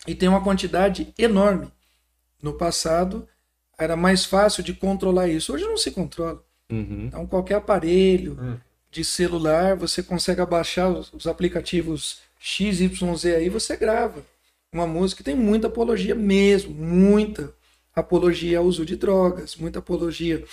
e 0.06 0.14
tem 0.14 0.28
uma 0.28 0.42
quantidade 0.42 1.12
enorme 1.18 1.72
No 2.42 2.54
passado, 2.54 3.28
era 3.78 3.96
mais 3.96 4.24
fácil 4.24 4.62
de 4.62 4.74
controlar 4.74 5.28
isso. 5.28 5.52
Hoje 5.54 5.64
não 5.64 5.76
se 5.78 5.90
controla. 5.90 6.42
Uhum. 6.70 7.06
Então, 7.08 7.26
qualquer 7.26 7.56
aparelho 7.56 8.38
Hum. 8.40 8.58
de 8.90 9.04
celular, 9.04 9.76
você 9.76 10.02
consegue 10.02 10.40
abaixar 10.40 10.90
os, 10.90 11.12
os 11.12 11.26
aplicativos 11.26 12.20
XYZ 12.38 13.36
aí, 13.36 13.48
você 13.48 13.76
grava 13.76 14.24
uma 14.72 14.86
música. 14.86 15.24
Tem 15.24 15.34
muita 15.34 15.68
apologia 15.68 16.14
mesmo, 16.14 16.74
muita 16.74 17.52
apologia 17.94 18.58
ao 18.58 18.64
uso 18.64 18.84
de 18.84 18.96
drogas, 18.96 19.56
muita 19.56 19.78
apologia 19.78 20.44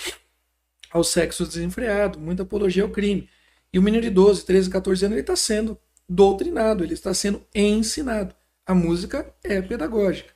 ao 0.91 1.03
sexo 1.03 1.45
desenfreado, 1.45 2.19
muita 2.19 2.43
apologia 2.43 2.83
ao 2.83 2.89
crime. 2.89 3.29
E 3.73 3.79
o 3.79 3.81
menino 3.81 4.03
de 4.03 4.09
12, 4.09 4.45
13, 4.45 4.69
14 4.69 5.05
anos, 5.05 5.13
ele 5.13 5.21
está 5.21 5.35
sendo 5.35 5.77
doutrinado, 6.07 6.83
ele 6.83 6.93
está 6.93 7.13
sendo 7.13 7.41
ensinado. 7.55 8.35
A 8.65 8.75
música 8.75 9.33
é 9.43 9.61
pedagógica. 9.61 10.31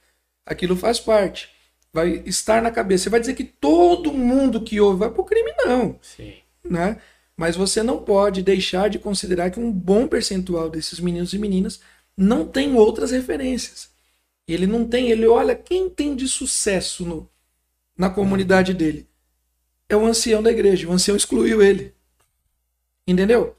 Aquilo 0.46 0.76
faz 0.76 1.00
parte. 1.00 1.50
Vai 1.92 2.24
estar 2.26 2.62
na 2.62 2.72
cabeça. 2.72 3.06
Você 3.06 3.10
vai 3.10 3.20
dizer 3.20 3.34
que 3.34 3.44
todo 3.44 4.14
mundo 4.14 4.62
que 4.62 4.80
ouve 4.80 5.00
vai 5.00 5.12
para 5.12 5.22
o 5.22 5.26
crime? 5.26 5.54
Não 5.66 6.00
Sim. 6.02 6.34
né? 6.64 6.98
Mas 7.38 7.56
você 7.56 7.84
não 7.84 7.98
pode 7.98 8.42
deixar 8.42 8.90
de 8.90 8.98
considerar 8.98 9.52
que 9.52 9.60
um 9.60 9.72
bom 9.72 10.08
percentual 10.08 10.70
desses 10.70 11.00
meninos 11.00 11.34
e 11.34 11.40
meninas 11.40 11.82
não 12.18 12.46
tem 12.46 12.76
outras 12.76 13.12
referências. 13.12 13.90
Ele 14.48 14.68
não 14.68 14.88
tem, 14.88 15.10
ele 15.10 15.26
olha 15.28 15.56
quem 15.56 15.90
tem 15.90 16.16
de 16.16 16.28
sucesso 16.28 17.06
no, 17.06 17.30
na 17.98 18.10
comunidade 18.10 18.74
dele. 18.74 19.08
É 19.90 19.96
o 19.96 20.06
ancião 20.06 20.42
da 20.42 20.52
igreja. 20.52 20.88
O 20.88 20.92
ancião 20.92 21.18
excluiu 21.18 21.62
ele. 21.62 21.94
Entendeu? 23.08 23.56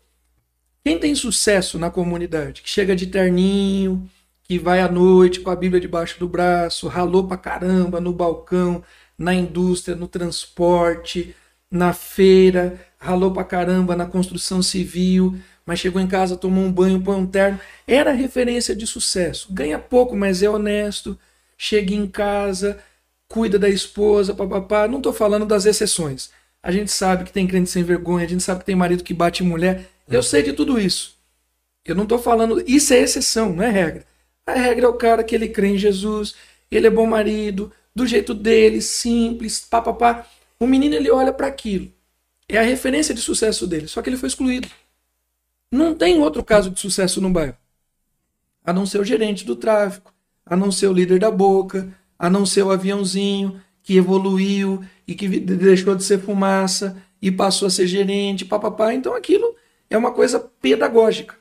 Quem 0.84 0.98
tem 0.98 1.14
sucesso 1.14 1.78
na 1.78 1.90
comunidade, 1.90 2.62
que 2.62 2.70
chega 2.70 2.94
de 2.94 3.08
terninho, 3.08 4.08
que 4.44 4.58
vai 4.58 4.80
à 4.80 4.88
noite 4.88 5.40
com 5.40 5.50
a 5.50 5.56
Bíblia 5.56 5.80
debaixo 5.80 6.18
do 6.20 6.28
braço, 6.28 6.86
ralou 6.86 7.26
pra 7.26 7.36
caramba 7.36 8.00
no 8.00 8.12
balcão, 8.12 8.82
na 9.18 9.34
indústria, 9.34 9.96
no 9.96 10.06
transporte, 10.06 11.34
na 11.68 11.92
feira, 11.92 12.80
ralou 12.98 13.32
pra 13.32 13.42
caramba 13.42 13.96
na 13.96 14.06
construção 14.06 14.62
civil, 14.62 15.36
mas 15.66 15.80
chegou 15.80 16.01
em 16.01 16.06
casa, 16.06 16.36
tomou 16.36 16.64
um 16.64 16.70
banho, 16.70 17.02
põe 17.02 17.16
um 17.16 17.26
terno. 17.26 17.60
Era 17.86 18.12
referência 18.12 18.74
de 18.74 18.86
sucesso. 18.86 19.52
Ganha 19.52 19.80
pouco, 19.80 20.16
mas 20.16 20.40
é 20.40 20.48
honesto. 20.48 21.18
Chega 21.59 21.93
em 21.93 22.06
casa, 22.06 22.78
cuida 23.28 23.59
da 23.59 23.68
esposa, 23.68 24.32
papapá. 24.32 24.86
Não 24.86 25.01
tô 25.01 25.12
falando 25.12 25.44
das 25.44 25.66
exceções. 25.66 26.30
A 26.62 26.70
gente 26.70 26.90
sabe 26.93 27.24
que 27.24 27.32
tem 27.32 27.47
crente 27.48 27.68
sem 27.68 27.82
vergonha, 27.82 28.24
a 28.24 28.28
gente 28.28 28.43
sabe 28.43 28.60
que 28.60 28.66
tem 28.66 28.76
marido 28.76 29.02
que 29.02 29.12
bate 29.12 29.43
mulher. 29.43 29.88
Eu 30.09 30.22
sei 30.22 30.43
de 30.43 30.52
tudo 30.52 30.78
isso. 30.78 31.16
Eu 31.84 31.97
não 31.97 32.06
tô 32.06 32.18
falando. 32.18 32.62
Isso 32.66 32.94
é 32.94 32.98
exceção, 32.98 33.52
não 33.52 33.64
é 33.64 33.70
regra. 33.70 34.05
A 34.47 34.52
regra 34.52 34.86
é 34.86 34.88
o 34.88 34.94
cara 34.94 35.24
que 35.24 35.34
ele 35.34 35.48
crê 35.48 35.68
em 35.68 35.78
Jesus, 35.78 36.36
ele 36.70 36.86
é 36.86 36.90
bom 36.90 37.06
marido, 37.06 37.72
do 37.94 38.06
jeito 38.06 38.32
dele, 38.32 38.80
simples, 38.80 39.60
papapá. 39.60 40.26
O 40.60 40.66
menino 40.66 40.94
ele 40.94 41.10
olha 41.10 41.32
para 41.32 41.48
aquilo. 41.48 41.90
É 42.48 42.59
a 42.59 42.62
referência 42.62 43.12
de 43.12 43.20
sucesso 43.20 43.66
dele, 43.66 43.88
só 43.88 44.01
que 44.01 44.09
ele 44.09 44.16
foi 44.16 44.28
excluído. 44.28 44.68
Não 45.70 45.94
tem 45.94 46.20
outro 46.20 46.44
caso 46.44 46.70
de 46.70 46.78
sucesso 46.78 47.20
no 47.20 47.30
bairro. 47.30 47.56
A 48.64 48.72
não 48.72 48.86
ser 48.86 49.01
o 49.01 49.05
gerente 49.05 49.44
do 49.44 49.56
tráfico, 49.56 50.12
a 50.44 50.56
não 50.56 50.70
ser 50.70 50.86
o 50.86 50.93
líder 50.93 51.18
da 51.18 51.30
boca, 51.30 51.88
a 52.18 52.30
não 52.30 52.47
ser 52.47 52.62
o 52.62 52.70
aviãozinho 52.70 53.60
que 53.82 53.97
evoluiu 53.97 54.84
e 55.06 55.14
que 55.14 55.28
deixou 55.40 55.94
de 55.94 56.02
ser 56.02 56.18
fumaça 56.18 57.01
e 57.20 57.30
passou 57.30 57.66
a 57.66 57.70
ser 57.70 57.86
gerente, 57.86 58.44
papapá. 58.44 58.93
Então 58.93 59.14
aquilo 59.14 59.55
é 59.88 59.97
uma 59.97 60.12
coisa 60.12 60.40
pedagógica. 60.40 61.34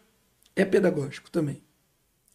É 0.55 0.63
pedagógico 0.63 1.29
também. 1.29 1.61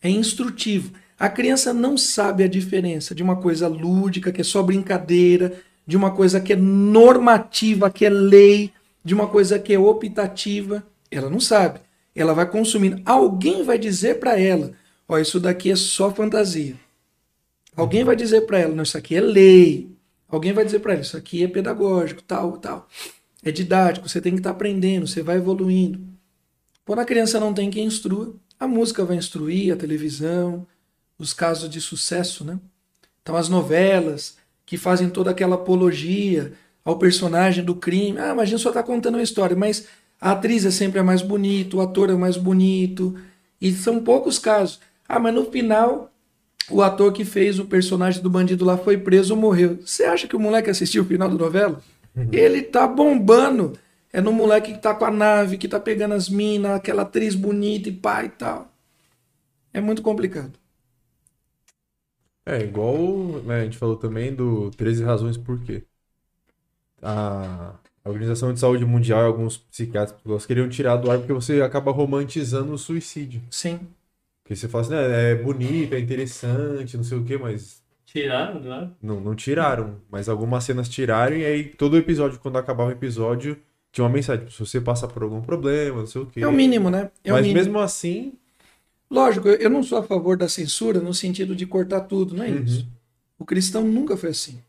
É 0.03 0.09
instrutivo. 0.09 0.93
A 1.19 1.29
criança 1.29 1.75
não 1.75 1.97
sabe 1.97 2.43
a 2.43 2.49
diferença 2.49 3.15
de 3.15 3.23
uma 3.23 3.37
coisa 3.37 3.69
lúdica, 3.69 4.33
que 4.33 4.41
é 4.41 4.45
só 4.45 4.63
brincadeira, 4.63 5.61
de 5.87 5.97
uma 5.97 6.11
coisa 6.11 6.41
que 6.41 6.53
é 6.53 6.57
normativa, 6.57 7.91
que 7.91 8.07
é 8.07 8.11
lei, 8.11 8.73
de 9.05 9.15
uma 9.15 9.27
coisa 9.27 9.59
que 9.59 9.73
é 9.73 9.79
optativa. 9.79 10.83
Ela 11.11 11.29
não 11.29 11.41
sabe. 11.41 11.81
Ela 12.15 12.35
vai 12.35 12.49
consumindo. 12.49 13.01
Alguém 13.05 13.63
vai 13.63 13.79
dizer 13.79 14.19
para 14.21 14.39
ela: 14.39 14.73
Ó, 15.09 15.19
isso 15.19 15.41
daqui 15.41 15.71
é 15.71 15.77
só 15.77 16.11
fantasia. 16.13 16.77
Alguém 17.75 18.05
vai 18.05 18.17
dizer 18.17 18.43
para 18.43 18.59
ela: 18.59 18.75
Não, 18.75 18.83
isso 18.83 18.97
aqui 18.97 19.17
é 19.17 19.21
lei. 19.21 19.91
Alguém 20.29 20.53
vai 20.53 20.65
dizer 20.65 20.81
para 20.81 20.93
ela: 20.93 21.03
Isso 21.03 21.17
aqui 21.17 21.43
é 21.43 21.49
pedagógico, 21.49 22.23
tal, 22.23 22.59
tal. 22.59 22.89
É 23.43 23.51
didático, 23.51 24.09
você 24.09 24.21
tem 24.21 24.33
que 24.33 24.41
estar 24.41 24.51
aprendendo, 24.51 25.07
você 25.07 25.23
vai 25.23 25.37
evoluindo. 25.37 26.01
Quando 26.85 26.99
a 26.99 27.05
criança 27.05 27.41
não 27.41 27.55
tem 27.55 27.71
quem 27.71 27.87
instrua, 27.87 28.35
a 28.59 28.67
música 28.67 29.05
vai 29.05 29.17
instruir, 29.17 29.73
a 29.73 29.77
televisão, 29.77 30.67
os 31.19 31.33
casos 31.33 31.71
de 31.71 31.81
sucesso, 31.81 32.45
né? 32.45 32.59
Então 33.23 33.37
as 33.37 33.49
novelas 33.49 34.37
que 34.67 34.77
fazem 34.77 35.09
toda 35.09 35.31
aquela 35.31 35.55
apologia 35.55 36.53
ao 36.85 36.99
personagem 36.99 37.65
do 37.65 37.75
crime. 37.75 38.19
Ah, 38.19 38.35
mas 38.35 38.43
a 38.43 38.45
gente 38.47 38.63
só 38.63 38.69
está 38.71 38.83
contando 38.83 39.15
uma 39.15 39.23
história, 39.23 39.57
mas 39.57 39.87
a 40.21 40.33
atriz 40.33 40.65
é 40.67 40.71
sempre 40.71 40.99
a 40.99 41.05
mais 41.05 41.23
bonita, 41.23 41.77
o 41.77 41.81
ator 41.81 42.11
é 42.11 42.15
o 42.15 42.19
mais 42.19 42.37
bonito. 42.37 43.19
E 43.61 43.73
são 43.73 44.03
poucos 44.03 44.39
casos. 44.39 44.81
Ah, 45.09 45.19
mas 45.19 45.35
no 45.35 45.47
final 45.51 46.13
o 46.71 46.83
ator 46.83 47.13
que 47.13 47.25
fez 47.25 47.59
o 47.59 47.65
personagem 47.65 48.23
do 48.23 48.31
bandido 48.31 48.65
lá 48.65 48.77
foi 48.77 48.97
preso 48.99 49.35
ou 49.35 49.41
morreu. 49.41 49.79
Você 49.85 50.05
acha 50.05 50.29
que 50.29 50.37
o 50.37 50.41
moleque 50.41 50.71
assistiu 50.71 51.03
o 51.03 51.07
final 51.07 51.29
da 51.29 51.35
novela? 51.35 51.83
Ele 52.31 52.63
tá 52.63 52.87
bombando. 52.87 53.79
É 54.13 54.21
no 54.21 54.33
moleque 54.33 54.73
que 54.75 54.81
tá 54.81 54.95
com 54.95 55.05
a 55.05 55.11
nave, 55.11 55.57
que 55.57 55.69
tá 55.69 55.79
pegando 55.79 56.15
as 56.15 56.29
minas, 56.29 56.73
aquela 56.73 57.03
atriz 57.03 57.35
bonita 57.35 57.89
e 57.89 57.93
pá 57.93 58.25
e 58.25 58.29
tal. 58.29 58.73
É 59.73 59.81
muito 59.81 60.03
complicado. 60.03 60.53
É, 62.45 62.61
igual 62.61 62.97
né, 63.45 63.61
a 63.61 63.65
gente 63.65 63.79
falou 63.79 63.97
também 63.97 64.35
do 64.35 64.71
13 64.73 65.05
razões 65.05 65.37
por 65.37 65.61
quê. 65.63 65.85
A 67.03 67.75
a 68.05 68.09
Organização 68.09 68.53
de 68.53 68.61
Saúde 68.61 68.85
Mundial 68.85 69.21
e 69.23 69.27
alguns 69.27 69.57
psiquiatras 69.59 70.13
psicólogos 70.13 70.47
queriam 70.47 70.69
tirar 70.69 70.97
do 70.97 71.11
ar 71.11 71.19
porque 71.19 71.33
você 71.33 71.61
acaba 71.63 71.93
romantizando 71.93 72.73
o 72.73 72.79
suicídio. 72.79 73.43
Sim. 73.51 73.81
Porque 74.43 74.57
você 74.57 74.69
fala 74.69 74.83
assim, 74.85 74.93
né, 74.95 75.33
é 75.33 75.35
bonito, 75.35 75.95
é 75.95 76.01
interessante, 76.01 76.97
não 76.97 77.05
sei 77.05 77.19
o 77.19 77.25
quê, 77.25 77.37
mas 77.39 77.81
Tiraram, 78.07 78.59
né? 78.61 78.91
não, 79.01 79.21
não 79.21 79.35
tiraram. 79.37 79.97
Mas 80.11 80.29
algumas 80.29 80.65
cenas 80.65 80.89
tiraram 80.89 81.37
e 81.37 81.45
aí 81.45 81.65
todo 81.65 81.97
episódio, 81.97 82.41
quando 82.41 82.57
acabava 82.59 82.89
o 82.91 82.93
episódio, 82.93 83.57
tinha 83.93 84.05
uma 84.05 84.11
mensagem. 84.13 84.49
Se 84.51 84.59
você 84.59 84.81
passa 84.81 85.07
por 85.07 85.23
algum 85.23 85.41
problema, 85.41 85.99
não 86.01 86.07
sei 86.07 86.23
o 86.23 86.27
quê. 86.27 86.41
É 86.41 86.47
o 86.47 86.53
mínimo, 86.53 86.91
né? 86.91 87.11
É 87.23 87.31
o 87.33 87.37
mas 87.37 87.43
mínimo. 87.43 87.59
mesmo 87.61 87.79
assim, 87.79 88.33
Lógico, 89.11 89.49
eu 89.49 89.57
eu 89.57 89.71
não 89.71 89.83
sou 89.83 89.99
a 89.99 90.03
favor 90.03 90.37
da 90.37 90.49
censura 90.49 91.01
no 91.01 91.13
sentido 91.13 91.55
de 91.55 91.67
cortar 91.67 92.01
tudo, 92.03 92.35
não 92.35 92.45
é 92.45 92.49
Uhum. 92.51 92.63
isso. 92.63 92.89
O 93.39 93.45
cristão 93.45 93.83
nunca 93.85 94.17
foi 94.17 94.31
assim. 94.31 94.61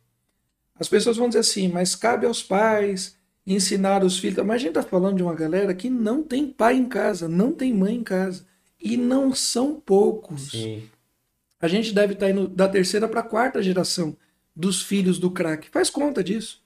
As 0.80 0.88
pessoas 0.90 1.18
vão 1.18 1.28
dizer 1.28 1.40
assim, 1.40 1.68
mas 1.68 1.96
cabe 1.96 2.26
aos 2.26 2.42
pais 2.42 3.16
ensinar 3.54 4.04
os 4.04 4.18
filhos. 4.18 4.46
Mas 4.46 4.56
a 4.56 4.58
gente 4.60 4.78
está 4.78 4.84
falando 4.84 5.18
de 5.18 5.24
uma 5.24 5.36
galera 5.36 5.74
que 5.74 5.90
não 5.90 6.24
tem 6.24 6.48
pai 6.48 6.76
em 6.76 6.86
casa, 6.86 7.28
não 7.28 7.52
tem 7.52 7.74
mãe 7.74 7.96
em 7.96 8.04
casa. 8.04 8.46
E 8.80 8.98
não 8.98 9.34
são 9.34 9.80
poucos. 9.80 10.52
Sim. 10.52 10.84
A 11.60 11.68
gente 11.68 11.94
deve 11.94 12.14
estar 12.14 12.30
indo 12.30 12.48
da 12.48 12.68
terceira 12.68 13.08
para 13.08 13.20
a 13.20 13.24
quarta 13.24 13.62
geração 13.62 14.18
dos 14.56 14.82
filhos 14.82 15.20
do 15.20 15.30
crack. 15.30 15.70
Faz 15.70 15.90
conta 15.90 16.24
disso. 16.24 16.62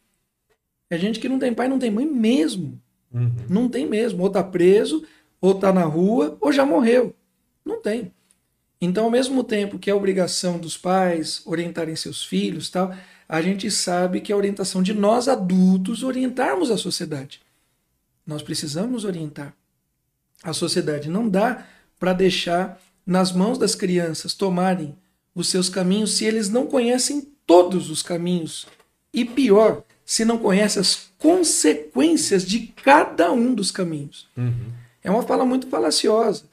É 0.90 0.98
gente 0.98 1.20
que 1.20 1.28
não 1.28 1.40
tem 1.40 1.54
pai, 1.54 1.68
não 1.68 1.80
tem 1.80 1.92
mãe 1.92 2.06
mesmo. 2.06 2.82
uhum. 3.14 3.32
Não 3.50 3.70
tem 3.70 3.86
mesmo. 3.86 4.24
Ou 4.24 4.30
tá 4.30 4.44
preso, 4.44 5.06
ou 5.42 5.56
tá 5.56 5.74
na 5.74 5.84
rua, 5.84 6.38
ou 6.40 6.52
já 6.52 6.66
morreu. 6.66 7.14
Não 7.66 7.82
tem. 7.82 8.14
Então, 8.80 9.06
ao 9.06 9.12
mesmo 9.12 9.44
tempo 9.44 9.80
que 9.80 9.90
é 9.90 9.94
obrigação 9.94 10.60
dos 10.60 10.78
pais 10.78 11.42
orientarem 11.46 11.96
seus 11.96 12.24
filhos, 12.24 12.70
tal, 12.70 12.94
a 13.28 13.42
gente 13.42 13.70
sabe 13.72 14.22
que 14.22 14.32
é 14.32 14.36
a 14.36 14.38
orientação 14.38 14.84
de 14.84 14.94
nós 14.94 15.28
adultos 15.28 16.04
orientarmos 16.04 16.70
a 16.70 16.78
sociedade. 16.78 17.42
Nós 18.26 18.42
precisamos 18.42 19.04
orientar 19.04 19.54
a 20.44 20.54
sociedade. 20.54 21.10
Não 21.10 21.28
dá 21.28 21.66
para 22.00 22.14
deixar 22.14 22.80
nas 23.06 23.32
mãos 23.32 23.58
das 23.58 23.76
crianças 23.76 24.34
tomarem 24.34 24.96
os 25.34 25.50
seus 25.50 25.70
caminhos 25.70 26.12
se 26.12 26.26
eles 26.26 26.50
não 26.50 26.68
conhecem 26.68 27.28
todos 27.46 27.90
os 27.90 28.04
caminhos. 28.04 28.68
E 29.12 29.26
pior, 29.26 29.84
se 30.06 30.24
não 30.24 30.38
conhecem 30.38 30.80
as 30.80 31.10
consequências 31.18 32.46
de 32.46 32.68
cada 32.84 33.32
um 33.32 33.54
dos 33.54 33.72
caminhos. 33.72 34.28
É 35.04 35.10
uma 35.10 35.24
fala 35.24 35.46
muito 35.46 35.68
falaciosa. 35.68 36.44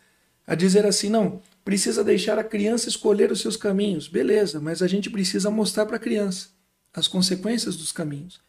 A 0.47 0.55
dizer 0.55 0.87
assim, 0.87 1.09
não, 1.09 1.41
precisa 1.65 2.03
deixar 2.03 2.39
a 2.39 2.45
criança 2.45 2.89
escolher 2.89 3.31
os 3.31 3.41
seus 3.41 3.57
caminhos. 3.57 4.09
Beleza, 4.09 4.59
mas 4.61 4.83
a 4.83 4.87
gente 4.87 5.11
precisa 5.11 5.51
mostrar 5.51 5.87
para 5.87 5.97
a 5.97 6.01
criança 6.01 6.49
as 6.95 7.09
consequências 7.09 7.77
dos 7.77 7.93
caminhos. 7.93 8.41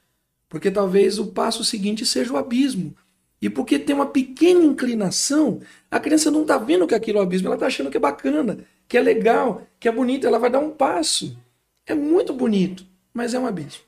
Porque 0.50 0.70
talvez 0.70 1.18
o 1.20 1.28
passo 1.28 1.64
seguinte 1.64 2.06
seja 2.06 2.34
o 2.34 2.38
abismo. 2.38 2.96
E 3.42 3.50
porque 3.50 3.78
tem 3.78 3.96
uma 3.96 4.06
pequena 4.06 4.64
inclinação, 4.64 5.62
a 5.92 6.00
criança 6.00 6.32
não 6.32 6.44
está 6.44 6.58
vendo 6.58 6.88
que 6.88 6.96
aquilo 6.96 7.18
é 7.18 7.22
o 7.22 7.24
abismo, 7.24 7.48
ela 7.48 7.56
está 7.56 7.68
achando 7.68 7.90
que 7.92 7.98
é 7.98 8.00
bacana, 8.00 8.60
que 8.88 8.98
é 8.98 9.02
legal, 9.02 9.68
que 9.80 9.88
é 9.88 9.92
bonito, 9.92 10.26
ela 10.26 10.40
vai 10.40 10.50
dar 10.50 10.60
um 10.60 10.72
passo. 10.72 11.38
É 11.86 11.94
muito 11.94 12.34
bonito, 12.34 12.86
mas 13.14 13.34
é 13.34 13.40
um 13.40 13.46
abismo. 13.46 13.82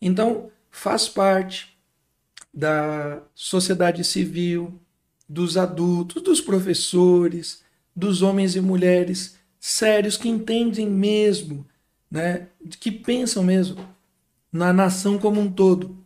Então, 0.00 0.50
faz 0.70 1.08
parte 1.08 1.78
da 2.52 3.22
sociedade 3.34 4.02
civil, 4.02 4.80
dos 5.28 5.56
adultos, 5.56 6.22
dos 6.22 6.40
professores, 6.40 7.62
dos 7.94 8.22
homens 8.22 8.56
e 8.56 8.60
mulheres 8.60 9.36
sérios 9.60 10.16
que 10.16 10.28
entendem 10.28 10.88
mesmo 10.88 11.66
né, 12.10 12.48
que 12.80 12.90
pensam 12.90 13.42
mesmo 13.42 13.86
na 14.52 14.72
nação 14.72 15.18
como 15.18 15.40
um 15.40 15.50
todo. 15.50 15.96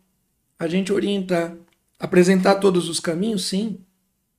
A 0.59 0.67
gente 0.67 0.93
orientar, 0.93 1.57
apresentar 1.99 2.57
todos 2.57 2.89
os 2.89 3.01
caminhos, 3.01 3.45
sim, 3.45 3.81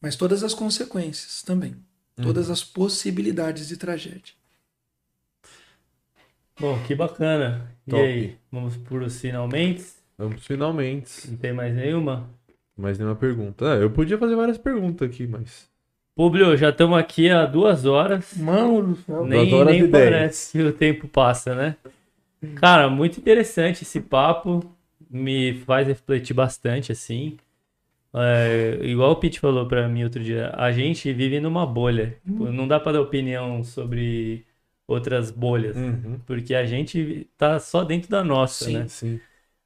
mas 0.01 0.15
todas 0.15 0.43
as 0.43 0.53
consequências 0.53 1.41
também. 1.41 1.75
Todas 2.21 2.51
as 2.51 2.63
possibilidades 2.63 3.67
de 3.67 3.75
tragédia. 3.75 4.35
Bom, 6.59 6.79
que 6.83 6.93
bacana. 6.93 7.75
Top. 7.89 8.01
E 8.01 8.05
aí, 8.05 8.37
vamos 8.51 8.77
por 8.77 9.01
os 9.01 9.19
finalmente? 9.19 9.83
Vamos 10.17 10.45
finalmente. 10.45 11.31
Não 11.31 11.37
tem 11.37 11.51
mais 11.51 11.73
nenhuma? 11.75 12.29
Mais 12.77 12.99
nenhuma 12.99 13.15
pergunta. 13.15 13.73
Ah, 13.73 13.75
eu 13.77 13.89
podia 13.89 14.17
fazer 14.17 14.35
várias 14.35 14.57
perguntas 14.57 15.09
aqui, 15.09 15.25
mas. 15.25 15.67
Publio, 16.15 16.55
já 16.55 16.69
estamos 16.69 16.97
aqui 16.97 17.29
há 17.29 17.45
duas 17.45 17.85
horas. 17.85 18.35
Mano 18.37 18.83
do 18.83 18.95
céu. 18.95 19.25
Nem, 19.25 19.53
horas 19.53 19.73
nem 19.73 19.83
e 19.83 19.87
parece 19.87 20.51
que 20.51 20.63
o 20.63 20.71
tempo 20.71 21.07
passa, 21.07 21.55
né? 21.55 21.75
Cara, 22.55 22.89
muito 22.89 23.19
interessante 23.19 23.83
esse 23.83 23.99
papo. 23.99 24.63
Me 25.09 25.53
faz 25.65 25.87
refletir 25.87 26.33
bastante, 26.33 26.91
assim. 26.91 27.37
É, 28.15 28.79
igual 28.83 29.11
o 29.11 29.15
Pete 29.15 29.39
falou 29.39 29.67
pra 29.67 29.87
mim 29.87 30.03
outro 30.03 30.23
dia, 30.23 30.53
a 30.55 30.71
gente 30.71 31.11
vive 31.13 31.39
numa 31.39 31.65
bolha. 31.65 32.17
Tipo, 32.25 32.51
não 32.51 32.67
dá 32.67 32.79
pra 32.79 32.91
dar 32.91 33.01
opinião 33.01 33.63
sobre 33.63 34.45
outras 34.87 35.31
bolhas. 35.31 35.75
Uhum. 35.75 36.19
Porque 36.25 36.53
a 36.53 36.65
gente 36.65 37.27
tá 37.37 37.59
só 37.59 37.83
dentro 37.83 38.09
da 38.09 38.23
nossa, 38.23 38.65
Sim. 38.65 38.77
né? 38.77 38.87
Sim. 38.87 39.19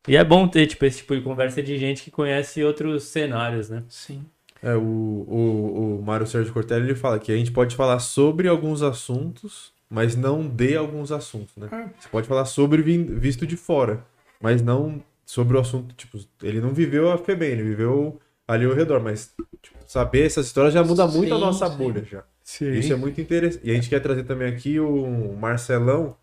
E 0.07 0.15
é 0.15 0.23
bom 0.23 0.47
ter, 0.47 0.67
tipo, 0.67 0.85
esse 0.85 0.99
tipo 0.99 1.13
de 1.13 1.21
conversa 1.21 1.61
de 1.61 1.77
gente 1.77 2.03
que 2.03 2.11
conhece 2.11 2.63
outros 2.63 3.03
cenários, 3.03 3.69
né? 3.69 3.83
Sim. 3.89 4.23
É, 4.61 4.75
o, 4.75 4.81
o, 4.81 5.97
o 5.99 6.03
Mário 6.03 6.25
Sérgio 6.27 6.53
Cortelli 6.53 6.85
ele 6.85 6.95
fala 6.95 7.19
que 7.19 7.31
a 7.31 7.35
gente 7.37 7.51
pode 7.51 7.75
falar 7.75 7.99
sobre 7.99 8.47
alguns 8.47 8.81
assuntos, 8.81 9.71
mas 9.89 10.15
não 10.15 10.47
de 10.47 10.75
alguns 10.75 11.11
assuntos, 11.11 11.55
né? 11.55 11.67
Ah. 11.71 11.89
Você 11.99 12.09
pode 12.09 12.27
falar 12.27 12.45
sobre 12.45 12.81
vi- 12.81 13.03
visto 13.03 13.45
de 13.45 13.55
fora, 13.55 14.03
mas 14.41 14.61
não 14.61 15.01
sobre 15.25 15.57
o 15.57 15.59
assunto, 15.59 15.93
tipo, 15.95 16.17
ele 16.41 16.59
não 16.61 16.73
viveu 16.73 17.11
a 17.11 17.17
FEBEM, 17.17 17.49
ele 17.51 17.63
viveu 17.63 18.19
ali 18.47 18.65
ao 18.65 18.73
redor, 18.73 19.01
mas 19.01 19.33
tipo, 19.61 19.77
saber 19.85 20.25
essas 20.25 20.45
histórias 20.47 20.73
já 20.73 20.83
muda 20.83 21.05
muito 21.07 21.33
a 21.33 21.37
Sim, 21.37 21.41
nossa 21.41 21.69
sim. 21.69 21.77
bolha 21.77 22.03
já. 22.03 22.23
Sim. 22.43 22.71
Isso 22.71 22.93
é 22.93 22.95
muito 22.95 23.19
interessante. 23.19 23.65
E 23.67 23.71
a 23.71 23.73
gente 23.73 23.89
quer 23.89 23.99
trazer 23.99 24.23
também 24.23 24.47
aqui 24.47 24.79
o 24.79 25.35
Marcelão, 25.37 26.15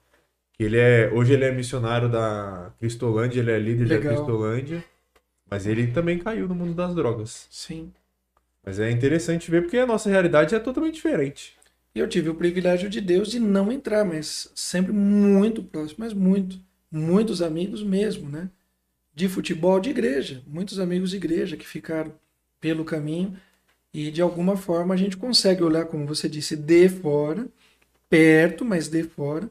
que 0.55 0.65
ele 0.65 0.78
é, 0.78 1.11
hoje 1.12 1.35
ele 1.35 1.44
é 1.44 1.52
missionário 1.52 2.09
da 2.09 2.73
Cristolândia, 2.78 3.40
ele 3.40 3.51
é 3.51 3.59
líder 3.59 3.86
da 3.89 3.94
Legal. 3.97 4.15
Cristolândia, 4.15 4.82
mas 5.51 5.66
ele 5.66 5.89
também 5.89 6.19
caiu 6.19 6.48
no 6.48 6.55
mundo 6.55 6.73
das 6.74 6.94
drogas. 6.94 7.47
Sim. 7.51 7.93
Mas 8.65 8.81
é 8.81 8.91
interessante 8.91 9.51
ver 9.51 9.62
porque 9.62 9.78
a 9.78 9.86
nossa 9.86 10.09
realidade 10.09 10.55
é 10.55 10.59
totalmente 10.59 10.95
diferente. 10.95 11.57
E 11.95 11.99
eu 11.99 12.09
tive 12.09 12.28
o 12.28 12.35
privilégio 12.35 12.89
de 12.89 13.01
Deus 13.01 13.28
de 13.28 13.39
não 13.39 13.70
entrar, 13.70 14.05
mas 14.05 14.51
sempre 14.55 14.93
muito 14.93 15.62
próximo, 15.62 15.99
mas 16.01 16.12
muito. 16.12 16.59
Muitos 16.91 17.43
amigos 17.43 17.82
mesmo, 17.82 18.28
né? 18.28 18.51
De 19.15 19.28
futebol, 19.28 19.78
de 19.78 19.91
igreja. 19.91 20.43
Muitos 20.47 20.78
amigos 20.78 21.11
de 21.11 21.16
igreja 21.16 21.57
que 21.57 21.66
ficaram 21.66 22.12
pelo 22.61 22.85
caminho. 22.85 23.36
E 23.93 24.11
de 24.11 24.20
alguma 24.23 24.57
forma 24.57 24.95
a 24.95 24.97
gente 24.97 25.16
consegue 25.16 25.62
olhar, 25.62 25.85
como 25.85 26.07
você 26.07 26.28
disse, 26.28 26.57
de 26.57 26.89
fora, 26.89 27.47
perto, 28.09 28.65
mas 28.65 28.89
de 28.89 29.05
fora, 29.05 29.49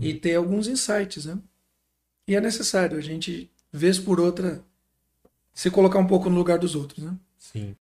e 0.00 0.14
ter 0.14 0.34
alguns 0.36 0.68
insights, 0.68 1.26
né? 1.26 1.38
E 2.26 2.34
é 2.34 2.40
necessário 2.40 2.96
a 2.96 3.00
gente, 3.00 3.50
vez 3.70 3.98
por 3.98 4.20
outra, 4.20 4.62
se 5.52 5.70
colocar 5.70 5.98
um 5.98 6.06
pouco 6.06 6.30
no 6.30 6.36
lugar 6.36 6.58
dos 6.58 6.74
outros, 6.74 7.04
né? 7.04 7.14
Sim. 7.38 7.76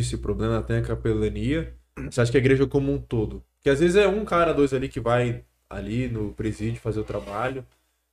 Esse 0.00 0.16
problema 0.18 0.62
tem 0.62 0.76
a 0.78 0.82
capelania. 0.82 1.76
Você 2.10 2.20
acha 2.20 2.30
que 2.30 2.36
a 2.38 2.40
igreja 2.40 2.66
como 2.66 2.92
um 2.92 2.98
todo? 3.00 3.44
Porque 3.56 3.70
às 3.70 3.80
vezes 3.80 3.96
é 3.96 4.06
um 4.08 4.24
cara, 4.24 4.52
dois 4.52 4.72
ali 4.72 4.88
que 4.88 5.00
vai 5.00 5.44
ali 5.68 6.08
no 6.08 6.32
presídio 6.34 6.80
fazer 6.80 7.00
o 7.00 7.04
trabalho, 7.04 7.66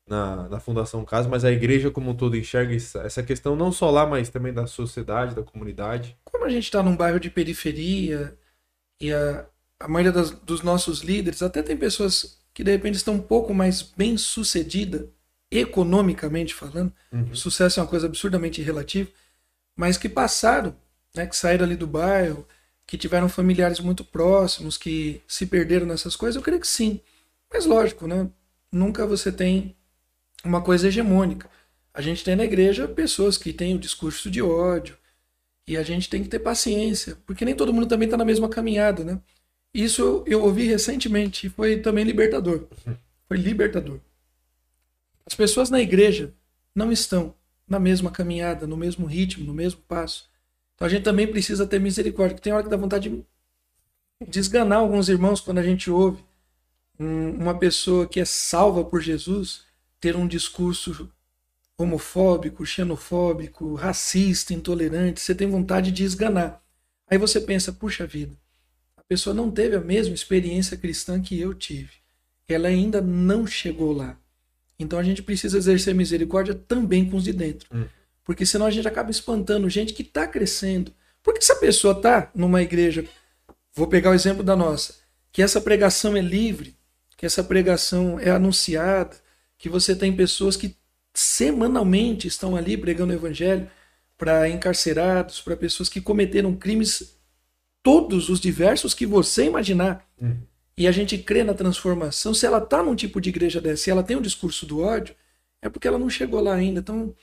na, 0.08 0.50
na 0.50 0.60
Fundação 0.60 1.06
Casa, 1.06 1.30
mas 1.30 1.46
a 1.46 1.52
igreja 1.52 1.92
como 1.92 2.12
um 2.12 2.16
todo 2.16 2.36
enxerga 2.38 2.76
essa, 2.76 3.24
questão 3.24 3.56
não 3.56 3.72
só 3.72 3.90
lá, 3.92 4.06
mas 4.06 4.30
também 4.30 4.52
da 4.54 4.66
sociedade, 4.68 5.36
da 5.36 5.44
comunidade. 5.44 6.18
como 6.26 6.46
a 6.46 6.50
gente 6.50 6.64
está 6.66 6.82
num 6.84 6.96
bairro 6.98 7.20
de 7.20 7.30
periferia 7.30 8.38
e 9.02 9.12
a, 9.14 9.46
a 9.80 9.88
maioria 9.88 10.12
das- 10.12 10.32
dos 10.32 10.62
nossos 10.62 11.02
líderes, 11.02 11.42
até 11.42 11.62
tem 11.64 11.78
pessoas 11.78 12.40
que 12.54 12.64
de 12.64 12.72
repente 12.72 12.96
estão 12.96 13.16
um 13.16 13.22
pouco 13.22 13.54
mais 13.54 13.82
bem 13.82 14.18
sucedidas, 14.18 15.08
economicamente 15.52 16.54
falando, 16.54 16.92
Uhum. 17.12 17.34
sucesso 17.36 17.80
é 17.80 17.84
uma 17.84 17.90
coisa 17.90 18.08
absurdamente 18.08 18.62
relativa, 18.62 19.10
mas 19.78 19.98
que 19.98 20.10
passaram, 20.10 20.76
né, 21.16 21.26
que 21.28 21.36
saíram 21.36 21.66
ali 21.66 21.76
do 21.76 21.88
bairro, 21.88 22.48
que 22.86 22.98
tiveram 22.98 23.30
familiares 23.30 23.80
muito 23.80 24.04
próximos, 24.04 24.78
que 24.78 25.22
se 25.28 25.46
perderam 25.46 25.86
nessas 25.86 26.16
coisas, 26.16 26.36
eu 26.36 26.42
creio 26.42 26.62
que 26.62 26.68
sim. 26.68 27.00
Mas 27.52 27.66
lógico, 27.66 28.08
né? 28.08 28.30
Nunca 28.72 29.06
você 29.06 29.32
tem 29.32 29.76
uma 30.44 30.62
coisa 30.62 30.88
hegemônica. 30.88 31.50
A 31.94 32.02
gente 32.02 32.24
tem 32.24 32.36
na 32.36 32.46
igreja 32.46 32.88
pessoas 32.88 33.38
que 33.38 33.54
têm 33.54 33.76
o 33.76 33.80
discurso 33.80 34.30
de 34.30 34.42
ódio, 34.42 34.98
e 35.70 35.78
a 35.78 35.84
gente 35.84 36.10
tem 36.10 36.24
que 36.24 36.30
ter 36.30 36.40
paciência, 36.40 37.16
porque 37.28 37.46
nem 37.46 37.54
todo 37.54 37.72
mundo 37.72 37.86
também 37.86 38.08
está 38.08 38.18
na 38.18 38.26
mesma 38.26 38.50
caminhada, 38.50 39.04
né? 39.04 39.22
Isso 39.72 40.02
eu, 40.02 40.24
eu 40.26 40.44
ouvi 40.44 40.66
recentemente 40.66 41.46
e 41.46 41.50
foi 41.50 41.80
também 41.80 42.04
libertador. 42.04 42.68
Foi 43.28 43.38
libertador. 43.38 44.00
As 45.28 45.36
pessoas 45.36 45.70
na 45.70 45.80
igreja 45.80 46.34
não 46.74 46.92
estão 46.92 47.36
na 47.68 47.80
mesma 47.80 48.10
caminhada, 48.10 48.66
no 48.66 48.76
mesmo 48.76 49.06
ritmo, 49.06 49.46
no 49.46 49.54
mesmo 49.54 49.80
passo. 49.82 50.28
Então 50.80 50.86
a 50.88 50.90
gente 50.90 51.04
também 51.04 51.28
precisa 51.28 51.68
ter 51.68 51.78
misericórdia, 51.78 52.36
porque 52.36 52.46
tem 52.46 52.54
hora 52.54 52.64
que 52.64 52.70
dá 52.70 52.78
vontade 52.78 53.10
de 53.10 53.26
desganar 54.30 54.80
alguns 54.80 55.10
irmãos 55.10 55.42
quando 55.42 55.58
a 55.58 55.64
gente 55.64 55.92
ouve 55.92 56.24
um- 56.98 57.32
uma 57.32 57.54
pessoa 57.60 58.08
que 58.08 58.18
é 58.18 58.24
salva 58.24 58.86
por 58.86 59.02
Jesus 59.02 59.66
ter 60.00 60.16
um 60.16 60.26
discurso 60.26 61.12
homofóbico, 61.78 62.66
xenofóbico, 62.66 63.76
racista, 63.76 64.54
intolerante, 64.54 65.20
você 65.20 65.36
tem 65.36 65.50
vontade 65.50 65.92
de 65.92 66.06
esganar. 66.06 66.64
Aí 67.10 67.18
você 67.18 67.42
pensa, 67.42 67.74
puxa 67.74 68.08
vida, 68.08 68.38
a 68.96 69.04
pessoa 69.04 69.34
não 69.34 69.52
teve 69.52 69.76
a 69.76 69.82
mesma 69.82 70.16
experiência 70.16 70.78
cristã 70.78 71.22
que 71.22 71.38
eu 71.38 71.54
tive. 71.54 71.92
Ela 72.48 72.70
ainda 72.70 73.02
não 73.02 73.46
chegou 73.46 73.92
lá. 73.92 74.18
Então 74.80 74.98
a 74.98 75.04
gente 75.04 75.22
precisa 75.22 75.58
exercer 75.58 75.94
misericórdia 75.94 76.56
também 76.56 77.10
com 77.10 77.18
os 77.18 77.26
de 77.26 77.34
dentro. 77.34 77.68
Hum. 77.76 77.86
Porque 78.30 78.46
senão 78.46 78.68
a 78.68 78.70
gente 78.70 78.88
acaba 78.88 79.10
espantando 79.10 79.68
gente 79.72 79.92
que 79.92 80.04
está 80.04 80.28
crescendo. 80.28 80.94
Porque 81.24 81.42
se 81.42 81.52
a 81.52 81.56
pessoa 81.56 81.96
está 81.96 82.30
numa 82.36 82.62
igreja, 82.62 83.04
vou 83.74 83.88
pegar 83.88 84.12
o 84.12 84.14
exemplo 84.14 84.44
da 84.44 84.56
nossa, 84.56 84.94
que 85.32 85.42
essa 85.42 85.60
pregação 85.60 86.16
é 86.16 86.22
livre, 86.22 86.78
que 87.18 87.26
essa 87.26 87.44
pregação 87.44 88.20
é 88.20 88.30
anunciada, 88.30 89.18
que 89.58 89.68
você 89.68 89.96
tem 89.96 90.16
pessoas 90.16 90.56
que 90.56 90.78
semanalmente 91.12 92.28
estão 92.28 92.56
ali 92.56 92.78
pregando 92.78 93.14
o 93.14 93.16
evangelho 93.16 93.68
para 94.16 94.48
encarcerados, 94.48 95.42
para 95.42 95.58
pessoas 95.58 95.90
que 95.90 96.00
cometeram 96.00 96.56
crimes 96.56 97.18
todos 97.82 98.30
os 98.30 98.40
diversos 98.40 98.94
que 98.94 99.08
você 99.08 99.46
imaginar. 99.46 100.08
Uhum. 100.22 100.38
E 100.78 100.88
a 100.88 100.92
gente 100.92 101.18
crê 101.18 101.44
na 101.44 101.56
transformação. 101.56 102.36
Se 102.36 102.46
ela 102.46 102.60
está 102.60 102.84
num 102.84 102.96
tipo 102.96 103.20
de 103.20 103.30
igreja 103.30 103.60
dessa, 103.60 103.86
se 103.86 103.90
ela 103.90 104.04
tem 104.04 104.16
um 104.16 104.22
discurso 104.22 104.68
do 104.68 104.82
ódio, 104.82 105.16
é 105.64 105.68
porque 105.68 105.88
ela 105.88 105.98
não 105.98 106.12
chegou 106.12 106.40
lá 106.40 106.54
ainda. 106.54 106.80
Então, 106.80 107.16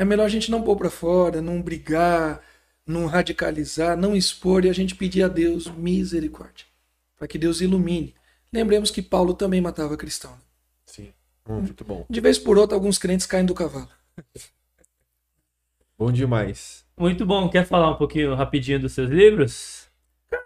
é 0.00 0.04
melhor 0.04 0.24
a 0.24 0.30
gente 0.30 0.50
não 0.50 0.62
pôr 0.62 0.76
para 0.76 0.88
fora, 0.88 1.42
não 1.42 1.60
brigar, 1.60 2.40
não 2.86 3.04
radicalizar, 3.04 3.98
não 3.98 4.16
expor 4.16 4.64
e 4.64 4.70
a 4.70 4.72
gente 4.72 4.94
pedir 4.94 5.22
a 5.22 5.28
Deus 5.28 5.66
misericórdia, 5.66 6.64
para 7.18 7.28
que 7.28 7.36
Deus 7.36 7.60
ilumine. 7.60 8.14
Lembremos 8.50 8.90
que 8.90 9.02
Paulo 9.02 9.34
também 9.34 9.60
matava 9.60 9.98
cristão. 9.98 10.30
né? 10.30 10.38
Sim. 10.86 11.12
Hum, 11.46 11.60
muito 11.60 11.84
bom. 11.84 12.06
De 12.08 12.18
vez 12.18 12.38
por 12.38 12.56
outra, 12.56 12.74
alguns 12.74 12.96
crentes 12.96 13.26
caem 13.26 13.44
do 13.44 13.52
cavalo. 13.52 13.90
Bom 15.98 16.10
demais. 16.10 16.82
Muito 16.96 17.26
bom. 17.26 17.50
Quer 17.50 17.66
falar 17.66 17.90
um 17.90 17.96
pouquinho 17.96 18.34
rapidinho 18.34 18.80
dos 18.80 18.94
seus 18.94 19.10
livros? 19.10 19.86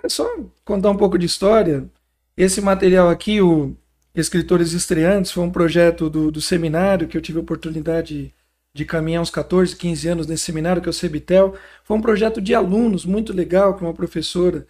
É 0.02 0.08
só 0.08 0.28
contar 0.64 0.90
um 0.90 0.96
pouco 0.96 1.16
de 1.16 1.26
história. 1.26 1.88
Esse 2.36 2.60
material 2.60 3.08
aqui, 3.08 3.40
o 3.40 3.76
Escritores 4.16 4.72
Estreantes, 4.72 5.30
foi 5.30 5.44
um 5.44 5.52
projeto 5.52 6.10
do, 6.10 6.32
do 6.32 6.40
seminário 6.40 7.06
que 7.06 7.16
eu 7.16 7.22
tive 7.22 7.38
a 7.38 7.42
oportunidade 7.42 8.34
de 8.34 8.43
caminhar 8.82 9.20
uns 9.20 9.28
14, 9.28 9.76
15 9.76 10.08
anos 10.08 10.26
nesse 10.26 10.44
seminário, 10.44 10.80
que 10.80 10.88
é 10.88 10.90
o 10.90 10.92
Cebitel. 10.94 11.54
Foi 11.84 11.96
um 11.96 12.00
projeto 12.00 12.40
de 12.40 12.54
alunos 12.54 13.04
muito 13.04 13.34
legal, 13.34 13.76
que 13.76 13.84
uma 13.84 13.92
professora 13.92 14.66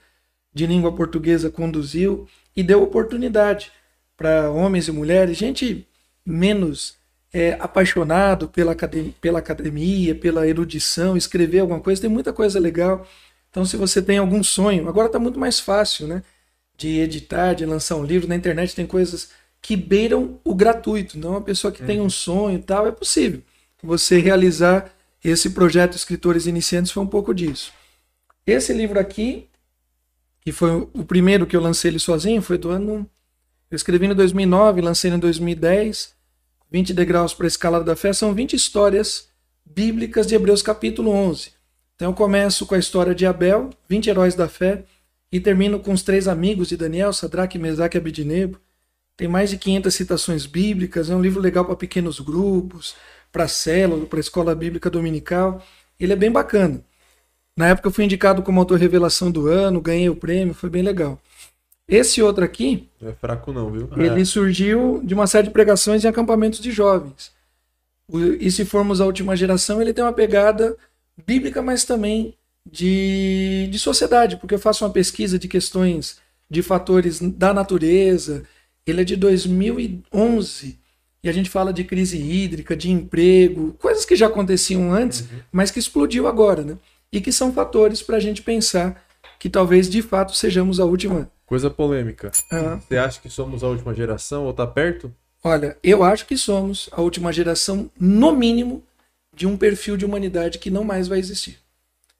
de 0.52 0.66
língua 0.66 0.92
portuguesa 0.92 1.48
conduziu 1.48 2.26
e 2.56 2.62
deu 2.62 2.82
oportunidade 2.82 3.72
para 4.16 4.50
homens 4.50 4.88
e 4.88 4.92
mulheres, 4.92 5.36
gente 5.36 5.86
menos 6.24 6.96
é, 7.32 7.56
apaixonado 7.58 8.48
pela 8.48 8.72
academia, 8.72 9.14
pela 9.20 9.38
academia, 9.40 10.14
pela 10.14 10.46
erudição, 10.46 11.16
escrever 11.16 11.60
alguma 11.60 11.80
coisa, 11.80 12.02
tem 12.02 12.10
muita 12.10 12.32
coisa 12.32 12.60
legal. 12.60 13.06
Então, 13.50 13.64
se 13.64 13.76
você 13.76 14.02
tem 14.02 14.18
algum 14.18 14.42
sonho, 14.42 14.88
agora 14.88 15.06
está 15.06 15.18
muito 15.18 15.38
mais 15.38 15.60
fácil, 15.60 16.06
né? 16.06 16.22
De 16.76 17.00
editar, 17.00 17.54
de 17.54 17.64
lançar 17.66 17.96
um 17.96 18.04
livro. 18.04 18.28
Na 18.28 18.36
internet 18.36 18.74
tem 18.74 18.86
coisas 18.86 19.30
que 19.62 19.76
beiram 19.76 20.40
o 20.44 20.54
gratuito. 20.54 21.16
Então, 21.18 21.32
uma 21.32 21.40
pessoa 21.40 21.72
que 21.72 21.82
tem 21.82 22.00
um 22.00 22.10
sonho 22.10 22.58
e 22.58 22.62
tal, 22.62 22.86
é 22.86 22.92
possível. 22.92 23.42
Você 23.84 24.18
realizar 24.18 24.90
esse 25.22 25.50
projeto 25.50 25.94
Escritores 25.94 26.46
Iniciantes 26.46 26.90
foi 26.90 27.02
um 27.02 27.06
pouco 27.06 27.34
disso. 27.34 27.70
Esse 28.46 28.72
livro 28.72 28.98
aqui, 28.98 29.46
que 30.40 30.52
foi 30.52 30.88
o 30.94 31.04
primeiro 31.04 31.46
que 31.46 31.54
eu 31.54 31.60
lancei 31.60 31.90
ele 31.90 31.98
sozinho, 31.98 32.40
foi 32.40 32.56
do 32.56 32.70
ano. 32.70 33.06
Eu 33.70 33.76
escrevi 33.76 34.06
em 34.06 34.14
2009, 34.14 34.80
lancei 34.80 35.10
em 35.10 35.18
2010. 35.18 36.14
20 36.70 36.94
degraus 36.94 37.34
para 37.34 37.44
a 37.44 37.48
escalada 37.48 37.84
da 37.84 37.94
fé 37.94 38.14
são 38.14 38.32
20 38.32 38.56
histórias 38.56 39.28
bíblicas 39.66 40.26
de 40.26 40.34
Hebreus 40.34 40.62
capítulo 40.62 41.10
11. 41.10 41.52
Então 41.94 42.08
eu 42.10 42.14
começo 42.14 42.64
com 42.64 42.74
a 42.74 42.78
história 42.78 43.14
de 43.14 43.26
Abel, 43.26 43.68
20 43.86 44.08
heróis 44.08 44.34
da 44.34 44.48
fé, 44.48 44.84
e 45.30 45.38
termino 45.38 45.78
com 45.78 45.92
os 45.92 46.02
três 46.02 46.26
amigos 46.26 46.68
de 46.68 46.76
Daniel, 46.78 47.12
Sadraque, 47.12 47.58
Mesaque 47.58 47.98
e 47.98 48.00
Abidnego. 48.00 48.58
Tem 49.14 49.28
mais 49.28 49.50
de 49.50 49.58
500 49.58 49.94
citações 49.94 50.46
bíblicas, 50.46 51.10
é 51.10 51.14
um 51.14 51.20
livro 51.20 51.40
legal 51.40 51.66
para 51.66 51.76
pequenos 51.76 52.18
grupos, 52.18 52.96
para 53.34 53.48
célula, 53.48 54.06
para 54.06 54.20
escola 54.20 54.54
bíblica 54.54 54.88
dominical. 54.88 55.60
Ele 55.98 56.12
é 56.12 56.16
bem 56.16 56.30
bacana. 56.30 56.80
Na 57.56 57.66
época 57.66 57.88
eu 57.88 57.92
fui 57.92 58.04
indicado 58.04 58.42
como 58.42 58.60
autor 58.60 58.78
revelação 58.78 59.28
do 59.28 59.48
ano, 59.48 59.80
ganhei 59.80 60.08
o 60.08 60.14
prêmio, 60.14 60.54
foi 60.54 60.70
bem 60.70 60.82
legal. 60.82 61.20
Esse 61.88 62.22
outro 62.22 62.44
aqui, 62.44 62.88
Não 63.00 63.10
é 63.10 63.12
fraco 63.12 63.52
não, 63.52 63.70
viu? 63.72 63.90
ele 63.96 64.24
surgiu 64.24 65.02
de 65.04 65.14
uma 65.14 65.26
série 65.26 65.48
de 65.48 65.52
pregações 65.52 66.04
em 66.04 66.08
acampamentos 66.08 66.60
de 66.60 66.70
jovens. 66.70 67.32
E 68.38 68.50
se 68.52 68.64
formos 68.64 69.00
a 69.00 69.06
última 69.06 69.36
geração, 69.36 69.82
ele 69.82 69.92
tem 69.92 70.04
uma 70.04 70.12
pegada 70.12 70.76
bíblica, 71.26 71.60
mas 71.60 71.84
também 71.84 72.34
de, 72.70 73.68
de 73.70 73.78
sociedade, 73.80 74.36
porque 74.36 74.54
eu 74.54 74.58
faço 74.60 74.84
uma 74.84 74.92
pesquisa 74.92 75.38
de 75.38 75.48
questões 75.48 76.18
de 76.48 76.62
fatores 76.62 77.20
da 77.20 77.52
natureza. 77.52 78.44
Ele 78.86 79.00
é 79.00 79.04
de 79.04 79.16
2011 79.16 80.78
e 81.24 81.28
a 81.28 81.32
gente 81.32 81.48
fala 81.48 81.72
de 81.72 81.82
crise 81.82 82.18
hídrica, 82.18 82.76
de 82.76 82.90
emprego, 82.90 83.72
coisas 83.80 84.04
que 84.04 84.14
já 84.14 84.26
aconteciam 84.26 84.92
antes, 84.92 85.24
mas 85.50 85.70
que 85.70 85.78
explodiu 85.78 86.28
agora, 86.28 86.62
né? 86.62 86.76
E 87.10 87.18
que 87.18 87.32
são 87.32 87.50
fatores 87.50 88.02
para 88.02 88.18
a 88.18 88.20
gente 88.20 88.42
pensar 88.42 89.02
que 89.38 89.48
talvez 89.48 89.88
de 89.88 90.02
fato 90.02 90.36
sejamos 90.36 90.78
a 90.78 90.84
última. 90.84 91.30
Coisa 91.46 91.70
polêmica. 91.70 92.30
Ah, 92.52 92.78
Você 92.78 92.98
acha 92.98 93.20
que 93.22 93.30
somos 93.30 93.64
a 93.64 93.68
última 93.68 93.94
geração 93.94 94.44
ou 94.44 94.52
tá 94.52 94.66
perto? 94.66 95.14
Olha, 95.42 95.78
eu 95.82 96.04
acho 96.04 96.26
que 96.26 96.36
somos 96.36 96.90
a 96.92 97.00
última 97.00 97.32
geração, 97.32 97.90
no 97.98 98.32
mínimo, 98.32 98.82
de 99.34 99.46
um 99.46 99.56
perfil 99.56 99.96
de 99.96 100.04
humanidade 100.04 100.58
que 100.58 100.70
não 100.70 100.84
mais 100.84 101.08
vai 101.08 101.18
existir. 101.18 101.58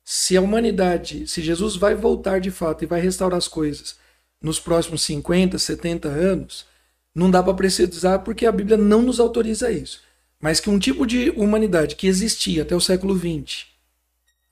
Se 0.02 0.35
a 0.35 0.40
humanidade, 0.40 1.28
se 1.28 1.43
Jesus 1.43 1.76
vai 1.76 1.94
voltar 1.94 2.40
de 2.40 2.51
fato 2.51 2.85
e 2.85 2.86
vai 2.86 3.01
restaurar 3.02 3.36
as 3.36 3.48
coisas 3.48 3.97
nos 4.40 4.59
próximos 4.59 5.02
50, 5.02 5.59
70 5.59 6.09
anos, 6.09 6.66
não 7.14 7.30
dá 7.30 7.42
para 7.42 7.54
precisar 7.54 8.20
porque 8.20 8.46
a 8.46 8.52
Bíblia 8.52 8.76
não 8.76 9.02
nos 9.02 9.20
autoriza 9.20 9.70
isso. 9.70 10.02
Mas 10.40 10.60
que 10.60 10.68
um 10.68 10.78
tipo 10.78 11.06
de 11.06 11.30
humanidade 11.30 11.96
que 11.96 12.06
existia 12.06 12.62
até 12.62 12.74
o 12.74 12.80
século 12.80 13.16
XX, 13.16 13.66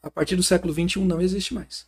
a 0.02 0.10
partir 0.10 0.36
do 0.36 0.43
século 0.43 0.72
XXI 0.72 1.01
não 1.01 1.20
existe 1.20 1.52
mais. 1.52 1.86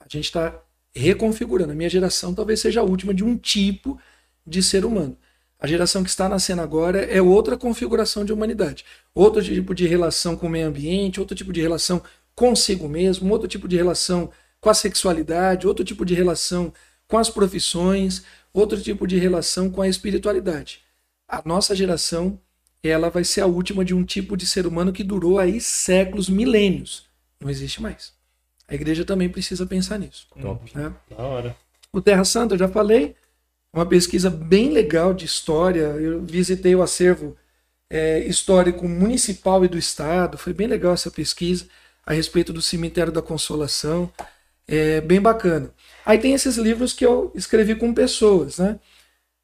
A 0.00 0.04
gente 0.08 0.24
está 0.24 0.60
reconfigurando. 0.94 1.72
A 1.72 1.74
minha 1.74 1.88
geração 1.88 2.34
talvez 2.34 2.60
seja 2.60 2.80
a 2.80 2.84
última 2.84 3.14
de 3.14 3.24
um 3.24 3.36
tipo 3.36 3.98
de 4.46 4.62
ser 4.62 4.84
humano. 4.84 5.16
A 5.58 5.66
geração 5.66 6.02
que 6.02 6.10
está 6.10 6.28
nascendo 6.28 6.60
agora 6.60 7.04
é 7.04 7.20
outra 7.20 7.56
configuração 7.56 8.24
de 8.24 8.32
humanidade. 8.32 8.84
Outro 9.14 9.42
tipo 9.42 9.74
de 9.74 9.86
relação 9.86 10.36
com 10.36 10.46
o 10.46 10.50
meio 10.50 10.68
ambiente, 10.68 11.18
outro 11.18 11.34
tipo 11.34 11.52
de 11.52 11.60
relação 11.60 12.02
consigo 12.34 12.88
mesmo, 12.88 13.32
outro 13.32 13.48
tipo 13.48 13.66
de 13.66 13.76
relação 13.76 14.30
com 14.60 14.68
a 14.68 14.74
sexualidade, 14.74 15.66
outro 15.66 15.84
tipo 15.84 16.04
de 16.04 16.14
relação 16.14 16.72
com 17.08 17.16
as 17.16 17.30
profissões, 17.30 18.22
outro 18.60 18.80
tipo 18.80 19.06
de 19.06 19.18
relação 19.18 19.70
com 19.70 19.82
a 19.82 19.88
espiritualidade. 19.88 20.80
A 21.28 21.42
nossa 21.44 21.74
geração, 21.74 22.40
ela 22.82 23.10
vai 23.10 23.24
ser 23.24 23.40
a 23.42 23.46
última 23.46 23.84
de 23.84 23.94
um 23.94 24.04
tipo 24.04 24.36
de 24.36 24.46
ser 24.46 24.66
humano 24.66 24.92
que 24.92 25.04
durou 25.04 25.38
aí 25.38 25.60
séculos, 25.60 26.28
milênios. 26.28 27.06
Não 27.40 27.50
existe 27.50 27.82
mais. 27.82 28.12
A 28.68 28.74
igreja 28.74 29.04
também 29.04 29.28
precisa 29.28 29.66
pensar 29.66 29.98
nisso. 29.98 30.26
Top. 30.40 30.70
né? 30.74 30.92
Da 31.10 31.22
hora. 31.22 31.56
O 31.92 32.00
Terra 32.00 32.24
Santa, 32.24 32.54
eu 32.54 32.58
já 32.58 32.68
falei, 32.68 33.14
uma 33.72 33.86
pesquisa 33.86 34.30
bem 34.30 34.70
legal 34.70 35.12
de 35.12 35.24
história. 35.24 35.80
Eu 35.80 36.22
visitei 36.22 36.74
o 36.74 36.82
acervo 36.82 37.36
é, 37.90 38.20
histórico 38.20 38.88
municipal 38.88 39.64
e 39.64 39.68
do 39.68 39.78
estado. 39.78 40.38
Foi 40.38 40.52
bem 40.52 40.66
legal 40.66 40.94
essa 40.94 41.10
pesquisa 41.10 41.66
a 42.04 42.12
respeito 42.12 42.52
do 42.52 42.62
cemitério 42.62 43.12
da 43.12 43.22
Consolação. 43.22 44.10
É 44.66 45.00
bem 45.00 45.20
bacana. 45.20 45.70
Aí 46.06 46.18
tem 46.18 46.34
esses 46.34 46.56
livros 46.56 46.92
que 46.92 47.04
eu 47.04 47.32
escrevi 47.34 47.74
com 47.74 47.92
pessoas, 47.92 48.58
né? 48.58 48.78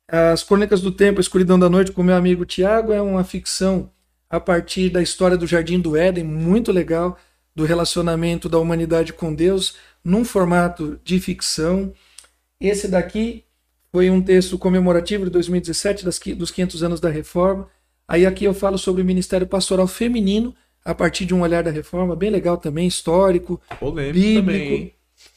As 0.06 0.44
Crônicas 0.44 0.80
do 0.80 0.92
Tempo, 0.92 1.18
a 1.18 1.20
Escuridão 1.20 1.58
da 1.58 1.68
Noite, 1.68 1.90
com 1.90 2.04
meu 2.04 2.14
amigo 2.14 2.44
Tiago, 2.44 2.92
é 2.92 3.02
uma 3.02 3.24
ficção 3.24 3.90
a 4.30 4.38
partir 4.38 4.88
da 4.88 5.02
história 5.02 5.36
do 5.36 5.46
Jardim 5.46 5.80
do 5.80 5.96
Éden, 5.96 6.22
muito 6.22 6.70
legal, 6.70 7.18
do 7.54 7.64
relacionamento 7.64 8.48
da 8.48 8.58
humanidade 8.58 9.12
com 9.12 9.34
Deus, 9.34 9.74
num 10.04 10.24
formato 10.24 11.00
de 11.02 11.18
ficção. 11.18 11.92
Esse 12.60 12.86
daqui 12.86 13.44
foi 13.90 14.08
um 14.08 14.22
texto 14.22 14.56
comemorativo 14.56 15.24
de 15.24 15.30
2017, 15.30 16.04
das, 16.04 16.20
dos 16.36 16.52
500 16.52 16.82
anos 16.84 17.00
da 17.00 17.10
Reforma. 17.10 17.68
Aí 18.06 18.24
aqui 18.24 18.44
eu 18.44 18.54
falo 18.54 18.78
sobre 18.78 19.02
o 19.02 19.04
Ministério 19.04 19.48
Pastoral 19.48 19.88
Feminino, 19.88 20.54
a 20.84 20.94
partir 20.94 21.24
de 21.24 21.34
um 21.34 21.42
olhar 21.42 21.64
da 21.64 21.70
Reforma, 21.72 22.14
bem 22.14 22.30
legal 22.30 22.56
também, 22.56 22.86
histórico, 22.86 23.60
Polêmico 23.80 24.14
Bíblico. 24.14 24.64
também, 24.64 24.94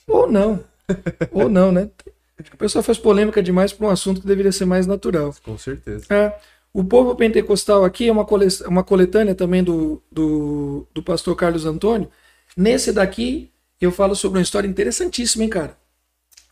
ou 0.07 0.31
não. 0.31 0.74
ou 1.32 1.49
não, 1.49 1.72
né? 1.72 1.90
Acho 2.38 2.49
que 2.49 2.56
o 2.56 2.60
pessoal 2.60 2.84
faz 2.84 2.98
polêmica 2.98 3.41
demais 3.41 3.72
para 3.72 3.88
um 3.88 3.90
assunto 3.90 4.22
que 4.22 4.28
deveria 4.28 4.52
ser 4.52 4.66
mais 4.66 4.86
natural. 4.86 5.34
Com 5.44 5.57
certeza. 5.57 6.06
É, 6.14 6.38
o 6.74 6.84
povo 6.84 7.16
pentecostal 7.16 7.86
aqui 7.86 8.07
é 8.07 8.12
uma, 8.12 8.26
cole- 8.26 8.48
uma 8.68 8.84
coletânea 8.84 9.34
também 9.34 9.64
do, 9.64 10.02
do, 10.12 10.86
do 10.94 11.02
pastor 11.02 11.36
Carlos 11.36 11.66
Antônio. 11.66 12.10
Nesse 12.57 12.91
daqui, 12.91 13.49
eu 13.80 13.91
falo 13.91 14.16
sobre 14.16 14.40
uma 14.40 14.44
história 14.44 14.68
interessantíssima, 14.68 15.44
hein, 15.44 15.49
cara? 15.49 15.78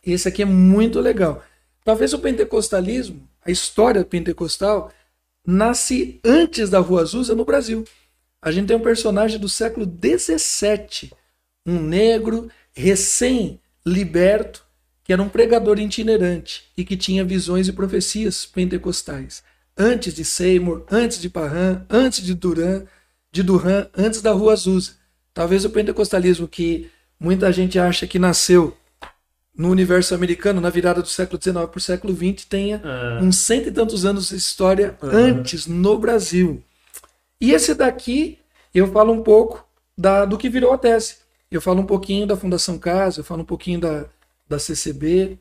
Esse 0.04 0.28
aqui 0.28 0.42
é 0.42 0.46
muito 0.46 1.00
legal. 1.00 1.42
Talvez 1.84 2.12
o 2.14 2.18
pentecostalismo, 2.18 3.28
a 3.44 3.50
história 3.50 4.04
pentecostal, 4.04 4.90
nasce 5.46 6.20
antes 6.24 6.70
da 6.70 6.78
Rua 6.78 7.02
Azusa 7.02 7.34
no 7.34 7.44
Brasil. 7.44 7.84
A 8.40 8.50
gente 8.50 8.68
tem 8.68 8.76
um 8.76 8.80
personagem 8.80 9.38
do 9.38 9.48
século 9.48 9.86
XVII, 9.86 11.10
um 11.66 11.80
negro 11.80 12.50
recém-liberto, 13.86 14.64
que 15.04 15.12
era 15.12 15.22
um 15.22 15.28
pregador 15.28 15.78
itinerante 15.78 16.64
e 16.76 16.84
que 16.84 16.96
tinha 16.96 17.24
visões 17.24 17.68
e 17.68 17.72
profecias 17.72 18.46
pentecostais. 18.46 19.42
Antes 19.76 20.14
de 20.14 20.24
Seymour, 20.24 20.84
antes 20.90 21.20
de 21.20 21.28
Parham, 21.28 21.84
antes 21.90 22.22
de 22.22 22.34
Duran, 22.34 22.84
de 23.30 23.42
Duran, 23.42 23.86
antes 23.96 24.22
da 24.22 24.32
Rua 24.32 24.52
Azusa. 24.52 24.92
Talvez 25.32 25.64
o 25.64 25.70
pentecostalismo 25.70 26.46
que 26.46 26.90
muita 27.18 27.52
gente 27.52 27.78
acha 27.78 28.06
que 28.06 28.18
nasceu 28.18 28.76
no 29.56 29.68
universo 29.70 30.14
americano, 30.14 30.60
na 30.60 30.70
virada 30.70 31.02
do 31.02 31.08
século 31.08 31.40
XIX 31.40 31.54
para 31.66 31.78
o 31.78 31.80
século 31.80 32.14
XX, 32.14 32.44
tenha 32.44 32.80
Ah. 32.84 33.18
uns 33.22 33.36
cento 33.38 33.68
e 33.68 33.72
tantos 33.72 34.04
anos 34.04 34.28
de 34.28 34.36
história 34.36 34.96
antes 35.02 35.66
no 35.66 35.98
Brasil. 35.98 36.62
E 37.40 37.52
esse 37.52 37.74
daqui, 37.74 38.38
eu 38.74 38.90
falo 38.90 39.12
um 39.12 39.22
pouco 39.22 39.64
da, 39.96 40.24
do 40.24 40.38
que 40.38 40.48
virou 40.48 40.72
a 40.72 40.78
tese. 40.78 41.16
Eu 41.56 41.60
falo 41.60 41.80
um 41.80 41.86
pouquinho 41.86 42.26
da 42.26 42.36
Fundação 42.36 42.78
Casa, 42.78 43.20
eu 43.20 43.24
falo 43.24 43.42
um 43.42 43.46
pouquinho 43.46 43.80
da, 43.80 44.06
da 44.48 44.58
CCB. 44.58 45.38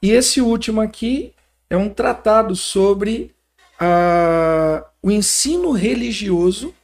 E 0.00 0.10
esse 0.10 0.40
último 0.40 0.80
aqui 0.80 1.34
é 1.68 1.76
um 1.76 1.88
tratado 1.88 2.56
sobre 2.56 3.34
a, 3.78 4.84
o 5.02 5.10
ensino 5.10 5.72
religioso, 5.72 6.74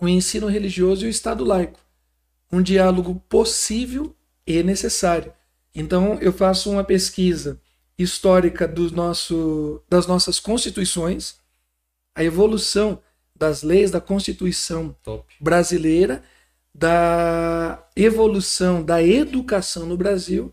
o 0.00 0.08
ensino 0.08 0.46
religioso 0.46 1.04
e 1.04 1.08
o 1.08 1.10
Estado 1.10 1.44
laico. 1.44 1.80
Um 2.52 2.62
diálogo 2.62 3.22
possível 3.28 4.14
e 4.46 4.62
necessário. 4.62 5.32
Então, 5.74 6.18
eu 6.20 6.32
faço 6.32 6.70
uma 6.70 6.84
pesquisa 6.84 7.60
histórica 7.98 8.66
do 8.66 8.90
nosso, 8.90 9.82
das 9.88 10.06
nossas 10.06 10.40
constituições, 10.40 11.36
a 12.14 12.24
evolução 12.24 13.00
das 13.34 13.62
leis 13.62 13.90
da 13.90 14.00
Constituição 14.00 14.94
Top. 15.02 15.24
brasileira, 15.40 16.22
da 16.74 17.82
evolução 17.96 18.82
da 18.82 19.02
educação 19.02 19.86
no 19.86 19.96
Brasil, 19.96 20.52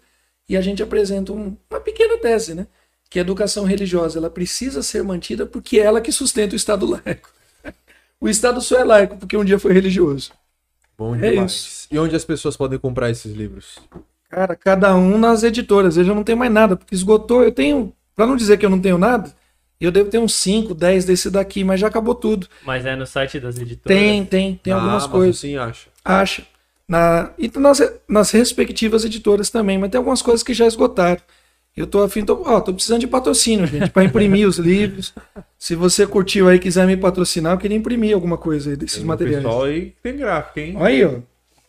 e 0.49 0.57
a 0.57 0.61
gente 0.61 0.81
apresenta 0.81 1.31
um- 1.34 1.56
uma 1.69 1.80
pequena 1.80 2.18
tese, 2.18 2.56
né? 2.56 2.68
Que 3.10 3.19
a 3.19 3.22
educação 3.22 3.64
religiosa 3.65 4.19
ela 4.19 4.30
precisa 4.30 4.81
ser 4.84 5.03
mantida 5.03 5.45
porque 5.45 5.80
é 5.80 5.84
ela 5.84 6.02
que 6.02 6.11
sustenta 6.11 6.53
o 6.53 6.57
Estado 6.57 6.85
laico. 6.85 7.30
O 8.19 8.27
Estado 8.27 8.60
só 8.61 8.80
é 8.80 8.84
laico 8.84 9.18
porque 9.18 9.38
um 9.38 9.45
dia 9.45 9.60
foi 9.60 9.72
religioso. 9.73 10.31
Bom 10.98 11.15
É 11.15 11.30
demais. 11.30 11.52
isso. 11.52 11.88
E 11.91 11.99
onde 11.99 12.15
as 12.15 12.26
pessoas 12.26 12.57
podem 12.57 12.80
comprar 12.80 13.11
esses 13.11 13.31
livros? 13.34 13.77
Cara, 14.30 14.56
cada 14.56 14.95
um 14.95 15.18
nas 15.18 15.44
editoras. 15.44 15.98
Eu 15.98 16.03
já 16.03 16.15
não 16.15 16.23
tenho 16.23 16.38
mais 16.38 16.52
nada, 16.52 16.76
porque 16.76 16.95
esgotou. 16.95 17.44
Eu 17.44 17.52
tenho, 17.52 17.94
para 18.15 18.26
não 18.26 18.35
dizer 18.35 18.57
que 18.57 18.65
eu 18.65 18.69
não 18.69 18.81
tenho 18.81 18.98
nada, 18.98 19.34
eu 19.85 19.91
devo 19.91 20.09
ter 20.09 20.17
uns 20.17 20.33
5, 20.35 20.73
10 20.73 21.05
desse 21.05 21.29
daqui, 21.29 21.63
mas 21.63 21.79
já 21.79 21.87
acabou 21.87 22.15
tudo. 22.15 22.47
Mas 22.65 22.85
é 22.85 22.95
no 22.95 23.05
site 23.05 23.39
das 23.39 23.57
editoras. 23.57 23.97
Tem, 23.97 24.25
tem, 24.25 24.55
tem 24.61 24.73
Na 24.73 24.79
algumas 24.79 25.03
Amazon, 25.03 25.11
coisas. 25.19 25.39
Sim, 25.39 25.57
acha. 25.57 25.87
Acha. 26.03 26.43
Na, 26.87 27.31
e 27.37 27.51
nas, 27.59 27.81
nas 28.07 28.31
respectivas 28.31 29.03
editoras 29.03 29.49
também, 29.49 29.77
mas 29.77 29.89
tem 29.91 29.97
algumas 29.97 30.21
coisas 30.21 30.41
que 30.41 30.53
já 30.53 30.65
esgotaram. 30.65 31.21
Eu 31.75 31.85
tô 31.85 32.01
afim, 32.01 32.25
tô, 32.25 32.41
ó, 32.43 32.59
tô 32.59 32.73
precisando 32.73 33.01
de 33.01 33.07
patrocínio, 33.07 33.67
gente, 33.67 33.91
para 33.91 34.03
imprimir 34.03 34.47
os 34.47 34.57
livros. 34.57 35.13
Se 35.59 35.75
você 35.75 36.07
curtiu 36.07 36.47
aí 36.47 36.55
e 36.55 36.59
quiser 36.59 36.87
me 36.87 36.97
patrocinar, 36.97 37.53
eu 37.53 37.57
queria 37.59 37.77
imprimir 37.77 38.15
alguma 38.15 38.37
coisa 38.37 38.71
aí 38.71 38.75
desses 38.75 38.97
Tem 38.97 39.05
materiais. 39.05 39.43
pessoal 39.43 39.63
aí 39.65 39.81
que 39.91 39.95
tem 40.01 40.17
gráfico, 40.17 40.59
hein? 40.59 40.73
Olha 40.75 40.87
aí, 40.87 41.05
ó. 41.05 41.19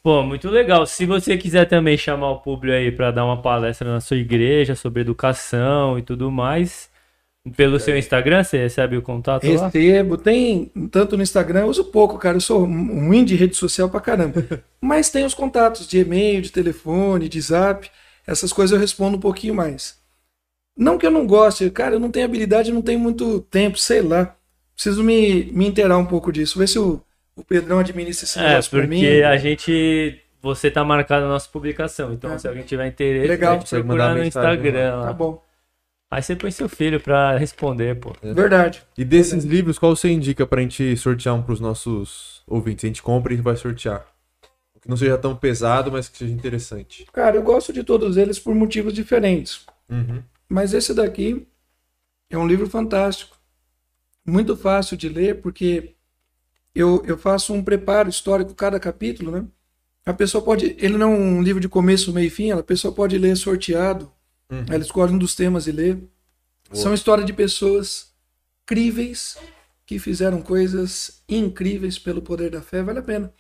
Pô, 0.03 0.23
muito 0.23 0.49
legal. 0.49 0.87
Se 0.87 1.05
você 1.05 1.37
quiser 1.37 1.67
também 1.67 1.99
chamar 1.99 2.31
o 2.31 2.39
público 2.39 2.75
aí 2.75 2.91
pra 2.91 3.11
dar 3.11 3.27
uma 3.27 3.43
palestra 3.43 3.93
na 3.93 4.01
sua 4.01 4.17
igreja 4.17 4.75
sobre 4.75 5.03
educação 5.03 5.99
e 5.99 6.03
tudo 6.03 6.31
mais, 6.31 6.88
Pelo 7.57 7.79
seu 7.81 7.97
Instagram, 7.97 8.43
você 8.45 8.59
recebe 8.59 8.97
o 8.97 9.03
contato 9.03 9.45
lá? 9.53 9.69
Recebo, 9.69 10.17
tem 10.17 10.71
tanto 10.91 11.17
no 11.17 11.23
Instagram, 11.23 11.61
eu 11.61 11.67
uso 11.69 11.85
pouco, 11.85 12.19
cara. 12.19 12.37
Eu 12.37 12.41
sou 12.41 12.65
ruim 12.65 13.25
de 13.25 13.35
rede 13.37 13.57
social 13.57 13.89
pra 13.89 14.01
caramba. 14.01 14.45
Mas 14.81 15.11
tem 15.11 15.25
os 15.25 15.35
contatos 15.35 15.87
de 15.87 15.99
e-mail, 15.99 16.41
de 16.43 16.51
telefone, 16.53 17.29
de 17.29 17.41
zap. 17.41 17.89
Essas 18.27 18.53
coisas 18.53 18.73
eu 18.75 18.81
respondo 18.81 19.17
um 19.17 19.21
pouquinho 19.21 19.55
mais. 19.55 19.97
Não 20.77 20.97
que 20.99 21.07
eu 21.07 21.11
não 21.11 21.27
goste, 21.27 21.69
cara, 21.71 21.97
eu 21.97 22.01
não 22.01 22.11
tenho 22.11 22.27
habilidade, 22.27 22.73
não 22.73 22.83
tenho 22.83 22.99
muito 23.01 23.41
tempo, 23.51 23.77
sei 23.79 24.01
lá. 24.03 24.35
Preciso 24.75 25.03
me, 25.03 25.45
me 25.53 25.67
inteirar 25.67 25.99
um 25.99 26.07
pouco 26.07 26.31
disso. 26.31 26.57
Ver 26.59 26.69
se 26.69 26.79
o, 26.79 27.01
o 27.35 27.43
Pedrão 27.43 27.81
administra 27.81 28.25
esse 28.27 28.39
É, 28.39 28.49
negócio 28.51 28.71
pra 28.71 28.87
mim. 28.87 29.01
porque 29.01 29.23
a 29.25 29.37
gente. 29.37 30.21
Você 30.41 30.71
tá 30.71 30.85
marcado 30.85 31.25
na 31.25 31.33
nossa 31.33 31.49
publicação. 31.49 32.13
Então, 32.13 32.33
É. 32.33 32.39
se 32.39 32.47
alguém 32.47 32.63
tiver 32.63 32.87
interesse, 32.87 33.27
Legal, 33.27 33.59
pode 33.59 33.69
procurar 33.71 34.15
no 34.15 34.23
Instagram. 34.25 34.91
Tá 34.91 34.97
lá. 34.97 35.13
bom. 35.13 35.43
Aí 36.11 36.23
você 36.23 36.35
põe 36.35 36.51
seu 36.51 36.69
filho 36.69 37.01
pra 37.01 37.37
responder, 37.37 38.01
pô. 38.01 38.15
Verdade. 38.23 38.83
E 38.97 39.05
desses 39.05 39.45
livros, 39.45 39.79
qual 39.79 39.95
você 39.95 40.09
indica 40.09 40.47
pra 40.47 40.63
gente 40.63 40.97
sortear 40.97 41.35
um 41.35 41.43
pros 41.43 41.61
nossos 41.61 42.43
ouvintes? 42.47 42.85
A 42.85 42.89
gente 42.89 43.03
compra 43.03 43.35
e 43.35 43.37
vai 43.37 43.57
sortear. 43.57 44.07
Que 44.81 44.89
não 44.89 44.97
seja 44.97 45.19
tão 45.19 45.37
pesado, 45.37 45.93
mas 45.93 46.09
que 46.09 46.17
seja 46.17 46.33
interessante. 46.33 47.07
Cara, 47.13 47.37
eu 47.37 47.43
gosto 47.43 47.73
de 47.73 47.85
todos 47.85 48.17
eles 48.17 48.39
por 48.39 48.55
motivos 48.55 48.95
diferentes. 48.95 49.67
Uhum. 49.91 50.23
Mas 50.49 50.73
esse 50.73 50.95
daqui 50.95 51.47
é 52.31 52.39
um 52.39 52.47
livro 52.47 52.69
fantástico. 52.71 53.37
Muito 54.27 54.57
fácil 54.57 54.97
de 54.97 55.11
ler, 55.11 55.43
porque 55.43 55.95
eu, 56.75 57.03
eu 57.07 57.19
faço 57.19 57.53
um 57.53 57.63
preparo 57.63 58.09
histórico 58.09 58.55
cada 58.55 58.81
capítulo, 58.81 59.31
né? 59.31 59.45
A 60.07 60.15
pessoa 60.15 60.43
pode. 60.43 60.75
Ele 60.79 60.97
não 60.97 61.13
é 61.13 61.17
um 61.17 61.43
livro 61.43 61.61
de 61.61 61.69
começo, 61.69 62.15
meio 62.15 62.29
e 62.29 62.31
fim, 62.31 62.51
a 62.51 62.63
pessoa 62.63 62.95
pode 62.95 63.19
ler 63.19 63.37
sorteado. 63.37 64.11
Uhum. 64.51 64.65
Ela 64.71 64.83
escolhe 64.83 65.13
um 65.13 65.19
dos 65.19 65.35
temas 65.35 65.67
e 65.67 65.73
lê. 65.73 65.97
São 66.73 66.93
histórias 66.93 67.27
de 67.27 67.33
pessoas 67.33 68.13
críveis 68.67 69.39
que 69.87 69.99
fizeram 69.99 70.43
coisas 70.43 71.23
incríveis 71.29 71.99
pelo 71.99 72.21
poder 72.21 72.51
da 72.51 72.61
fé. 72.61 72.83
Vale 72.83 72.99
a 72.99 73.03
pena. 73.03 73.33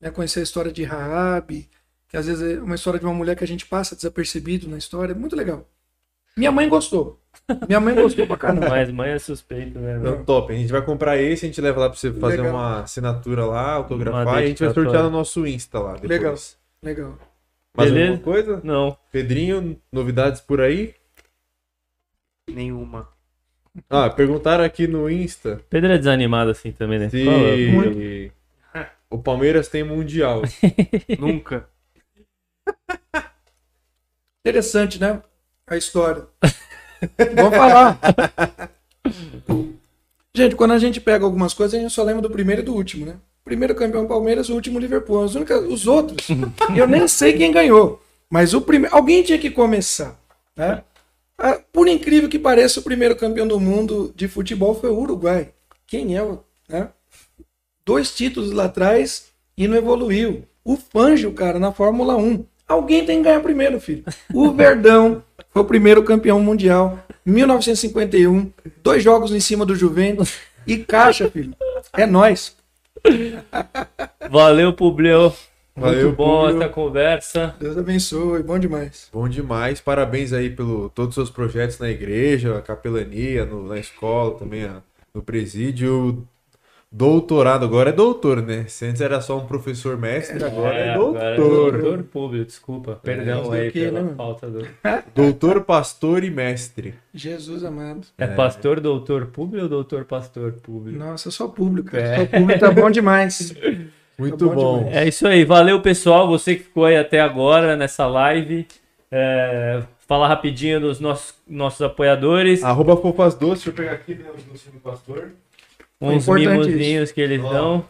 É 0.00 0.10
conhecer 0.10 0.40
a 0.40 0.42
história 0.42 0.70
de 0.70 0.84
Raab, 0.84 1.68
que 2.08 2.16
às 2.16 2.26
vezes 2.26 2.56
é 2.56 2.60
uma 2.60 2.74
história 2.74 3.00
de 3.00 3.06
uma 3.06 3.14
mulher 3.14 3.34
que 3.36 3.44
a 3.44 3.46
gente 3.46 3.66
passa 3.66 3.96
desapercebido 3.96 4.68
na 4.68 4.78
história. 4.78 5.12
É 5.12 5.16
muito 5.16 5.34
legal. 5.34 5.66
Minha 6.36 6.52
mãe 6.52 6.68
gostou. 6.68 7.20
Minha 7.66 7.80
mãe 7.80 7.94
gostou 7.94 8.26
pra 8.26 8.36
caramba. 8.36 8.68
Mas 8.68 8.90
mãe 8.92 9.10
é 9.10 9.18
suspeito, 9.18 9.78
né? 9.78 9.98
Então, 9.98 10.24
top. 10.24 10.52
A 10.52 10.56
gente 10.56 10.70
vai 10.70 10.82
comprar 10.82 11.16
esse, 11.20 11.46
a 11.46 11.48
gente 11.48 11.60
leva 11.60 11.80
lá 11.80 11.88
pra 11.88 11.98
você 11.98 12.12
fazer 12.12 12.36
Legal. 12.36 12.54
uma 12.54 12.82
assinatura 12.82 13.44
lá, 13.44 13.72
autografar, 13.72 14.42
e 14.42 14.44
a 14.44 14.46
gente 14.46 14.62
vai 14.62 14.72
sortear 14.72 15.02
no 15.02 15.10
nosso 15.10 15.46
Insta 15.46 15.80
lá 15.80 15.94
depois. 15.94 16.10
Legal. 16.10 16.36
Legal. 16.82 17.18
Mais 17.76 17.90
Beleza. 17.90 18.12
alguma 18.12 18.24
coisa? 18.24 18.60
Não. 18.64 18.96
Pedrinho, 19.12 19.80
novidades 19.92 20.40
por 20.40 20.60
aí? 20.60 20.94
Nenhuma. 22.50 23.08
Ah, 23.88 24.10
perguntaram 24.10 24.64
aqui 24.64 24.88
no 24.88 25.08
Insta 25.08 25.60
Pedro 25.70 25.92
é 25.92 25.98
desanimado 25.98 26.50
assim 26.50 26.72
também, 26.72 26.98
né? 26.98 27.08
se 27.08 27.24
Fala. 28.72 28.90
o 29.10 29.18
Palmeiras 29.18 29.68
tem 29.68 29.84
Mundial. 29.84 30.42
Nunca. 31.18 31.68
Interessante, 34.40 35.00
né? 35.00 35.22
A 35.66 35.76
história. 35.76 36.26
Vamos 37.36 37.56
falar. 37.56 38.00
Gente, 40.34 40.56
quando 40.56 40.72
a 40.72 40.78
gente 40.78 41.00
pega 41.00 41.24
algumas 41.24 41.54
coisas, 41.54 41.78
a 41.78 41.82
gente 41.82 41.92
só 41.92 42.02
lembra 42.02 42.22
do 42.22 42.30
primeiro 42.30 42.62
e 42.62 42.64
do 42.64 42.74
último, 42.74 43.06
né? 43.06 43.16
Primeiro 43.48 43.74
campeão 43.74 44.06
Palmeiras, 44.06 44.50
o 44.50 44.54
último 44.54 44.78
Liverpool. 44.78 45.24
As 45.24 45.34
únicas, 45.34 45.64
os 45.64 45.86
outros, 45.86 46.28
eu 46.76 46.86
nem 46.86 47.08
sei 47.08 47.32
quem 47.32 47.50
ganhou. 47.50 47.98
Mas 48.28 48.52
o 48.52 48.60
primeiro, 48.60 48.94
alguém 48.94 49.22
tinha 49.22 49.38
que 49.38 49.48
começar, 49.50 50.20
né? 50.54 50.82
Ah, 51.38 51.58
Por 51.72 51.88
incrível 51.88 52.28
que 52.28 52.38
pareça, 52.38 52.78
o 52.78 52.82
primeiro 52.82 53.16
campeão 53.16 53.48
do 53.48 53.58
mundo 53.58 54.12
de 54.14 54.28
futebol 54.28 54.74
foi 54.74 54.90
o 54.90 54.98
Uruguai. 54.98 55.48
Quem 55.86 56.14
é 56.14 56.22
o, 56.22 56.40
né? 56.68 56.90
Dois 57.86 58.14
títulos 58.14 58.52
lá 58.52 58.64
atrás 58.66 59.28
e 59.56 59.66
não 59.66 59.78
evoluiu. 59.78 60.44
O 60.62 60.76
Fangio, 60.76 61.32
cara, 61.32 61.58
na 61.58 61.72
Fórmula 61.72 62.18
1. 62.18 62.44
Alguém 62.68 63.06
tem 63.06 63.16
que 63.16 63.24
ganhar 63.24 63.40
primeiro, 63.40 63.80
filho. 63.80 64.04
O 64.34 64.50
Verdão 64.50 65.22
foi 65.50 65.62
o 65.62 65.64
primeiro 65.64 66.02
campeão 66.02 66.38
mundial. 66.38 66.98
1951. 67.24 68.52
Dois 68.82 69.02
jogos 69.02 69.32
em 69.32 69.40
cima 69.40 69.64
do 69.64 69.74
Juventus. 69.74 70.34
E 70.66 70.76
caixa, 70.76 71.30
filho. 71.30 71.56
É 71.94 72.04
nós. 72.04 72.57
Valeu, 74.30 74.72
Publio. 74.72 75.32
Valeu, 75.76 76.06
Muito 76.06 76.16
bom 76.16 76.40
Publio. 76.46 76.62
essa 76.62 76.68
conversa. 76.72 77.54
Deus 77.60 77.78
abençoe. 77.78 78.42
Bom 78.42 78.58
demais. 78.58 79.08
Bom 79.12 79.28
demais, 79.28 79.80
parabéns 79.80 80.32
aí 80.32 80.50
pelo 80.50 80.90
todos 80.90 81.10
os 81.10 81.14
seus 81.14 81.30
projetos 81.30 81.78
na 81.78 81.88
igreja, 81.88 82.58
a 82.58 82.62
capelania, 82.62 83.44
no- 83.44 83.66
na 83.68 83.78
escola, 83.78 84.36
também 84.38 84.64
a- 84.64 84.82
no 85.14 85.22
presídio. 85.22 86.26
Doutorado, 86.90 87.66
agora 87.66 87.90
é 87.90 87.92
doutor, 87.92 88.40
né? 88.40 88.64
Se 88.66 88.86
antes 88.86 89.02
era 89.02 89.20
só 89.20 89.36
um 89.36 89.46
professor 89.46 89.98
mestre, 89.98 90.42
agora 90.42 90.74
é, 90.74 90.94
agora 90.94 91.34
é 91.34 91.36
doutor. 91.36 91.72
doutor 91.72 92.02
Publio, 92.04 92.44
desculpa. 92.46 92.98
Perdão 93.02 93.42
não 93.42 93.50
sei 93.50 93.60
aí 93.60 93.68
o 93.68 93.72
quê, 93.72 93.84
pela 93.84 94.02
né? 94.02 94.14
falta 94.16 94.48
do. 94.48 94.66
Doutor, 95.14 95.64
pastor 95.64 96.24
e 96.24 96.30
mestre. 96.30 96.94
Jesus 97.12 97.62
amado. 97.62 98.06
É, 98.16 98.26
pastor, 98.26 98.80
doutor 98.80 99.26
Publio 99.26 99.64
ou 99.64 99.68
doutor, 99.68 100.06
pastor 100.06 100.52
Publio? 100.52 100.98
Nossa, 100.98 101.30
só 101.30 101.46
público. 101.46 101.94
É. 101.94 102.16
Só 102.16 102.26
público 102.26 102.60
tá 102.60 102.70
bom 102.70 102.90
demais. 102.90 103.54
Muito 104.18 104.48
bom 104.48 104.54
bom. 104.54 104.78
demais. 104.78 104.96
É 104.96 105.08
isso 105.08 105.28
aí, 105.28 105.44
valeu 105.44 105.82
pessoal, 105.82 106.26
você 106.26 106.56
que 106.56 106.62
ficou 106.62 106.86
aí 106.86 106.96
até 106.96 107.20
agora 107.20 107.76
nessa 107.76 108.06
live. 108.06 108.66
É, 109.12 109.82
falar 110.06 110.28
rapidinho 110.28 110.80
dos 110.80 111.00
nossos, 111.00 111.34
nossos 111.46 111.82
apoiadores, 111.82 112.64
Arroba 112.64 112.96
Fofas 112.96 113.34
Doces, 113.34 113.64
deixa 113.64 113.70
eu 113.70 113.74
pegar 113.74 113.92
aqui 113.92 114.14
né, 114.14 114.24
docinhos 114.50 114.74
do 114.74 114.80
pastor. 114.80 115.32
Uns 116.00 116.26
mimosinhos 116.26 117.12
que 117.12 117.20
eles 117.20 117.42
Ó. 117.42 117.52
dão. 117.52 117.84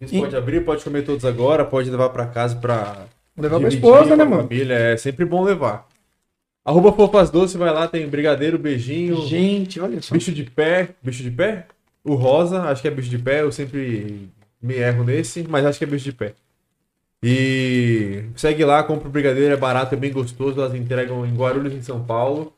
Você 0.00 0.18
pode 0.18 0.36
abrir, 0.36 0.64
pode 0.64 0.82
comer 0.82 1.02
todos 1.04 1.24
agora, 1.24 1.64
pode 1.64 1.88
levar 1.90 2.08
pra 2.08 2.26
casa 2.26 2.56
pra 2.56 3.06
levar 3.36 3.60
pra 3.60 3.68
dividir 3.68 3.88
esposa, 3.88 4.16
né, 4.16 4.24
mano? 4.24 4.42
Família. 4.48 4.74
É 4.74 4.96
sempre 4.96 5.24
bom 5.24 5.42
levar. 5.44 5.86
Arroba 6.64 6.92
Fofas 6.92 7.30
Doces, 7.30 7.56
vai 7.56 7.72
lá, 7.72 7.88
tem 7.88 8.06
brigadeiro, 8.08 8.58
beijinho, 8.58 9.26
Gente, 9.26 9.80
olha 9.80 10.00
só. 10.00 10.14
bicho 10.14 10.32
de 10.32 10.44
pé. 10.44 10.90
Bicho 11.02 11.22
de 11.22 11.30
pé? 11.30 11.66
O 12.04 12.14
rosa, 12.14 12.62
acho 12.62 12.82
que 12.82 12.88
é 12.88 12.90
bicho 12.90 13.10
de 13.10 13.18
pé, 13.18 13.42
eu 13.42 13.52
sempre 13.52 14.28
me 14.60 14.74
erro 14.74 15.04
nesse, 15.04 15.44
mas 15.48 15.64
acho 15.64 15.78
que 15.78 15.84
é 15.84 15.88
bicho 15.88 16.04
de 16.04 16.12
pé. 16.12 16.34
E 17.22 18.24
segue 18.34 18.64
lá, 18.64 18.82
compra 18.82 19.08
o 19.08 19.10
brigadeiro, 19.10 19.54
é 19.54 19.56
barato, 19.56 19.94
é 19.94 19.98
bem 19.98 20.12
gostoso, 20.12 20.60
elas 20.60 20.74
entregam 20.74 21.24
em 21.24 21.34
Guarulhos, 21.34 21.72
em 21.72 21.82
São 21.82 22.02
Paulo. 22.02 22.52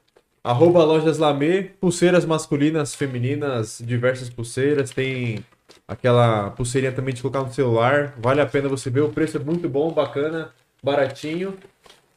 Arroba 0.44 0.84
Lojas 0.84 1.16
Lamê, 1.16 1.62
pulseiras 1.80 2.26
masculinas, 2.26 2.94
femininas, 2.94 3.82
diversas 3.82 4.28
pulseiras, 4.28 4.90
tem 4.90 5.42
aquela 5.88 6.50
pulseirinha 6.50 6.92
também 6.92 7.14
de 7.14 7.22
colocar 7.22 7.40
no 7.40 7.50
celular, 7.50 8.12
vale 8.18 8.42
a 8.42 8.46
pena 8.46 8.68
você 8.68 8.90
ver, 8.90 9.00
o 9.00 9.08
preço 9.08 9.38
é 9.38 9.40
muito 9.40 9.70
bom, 9.70 9.90
bacana, 9.90 10.50
baratinho. 10.82 11.56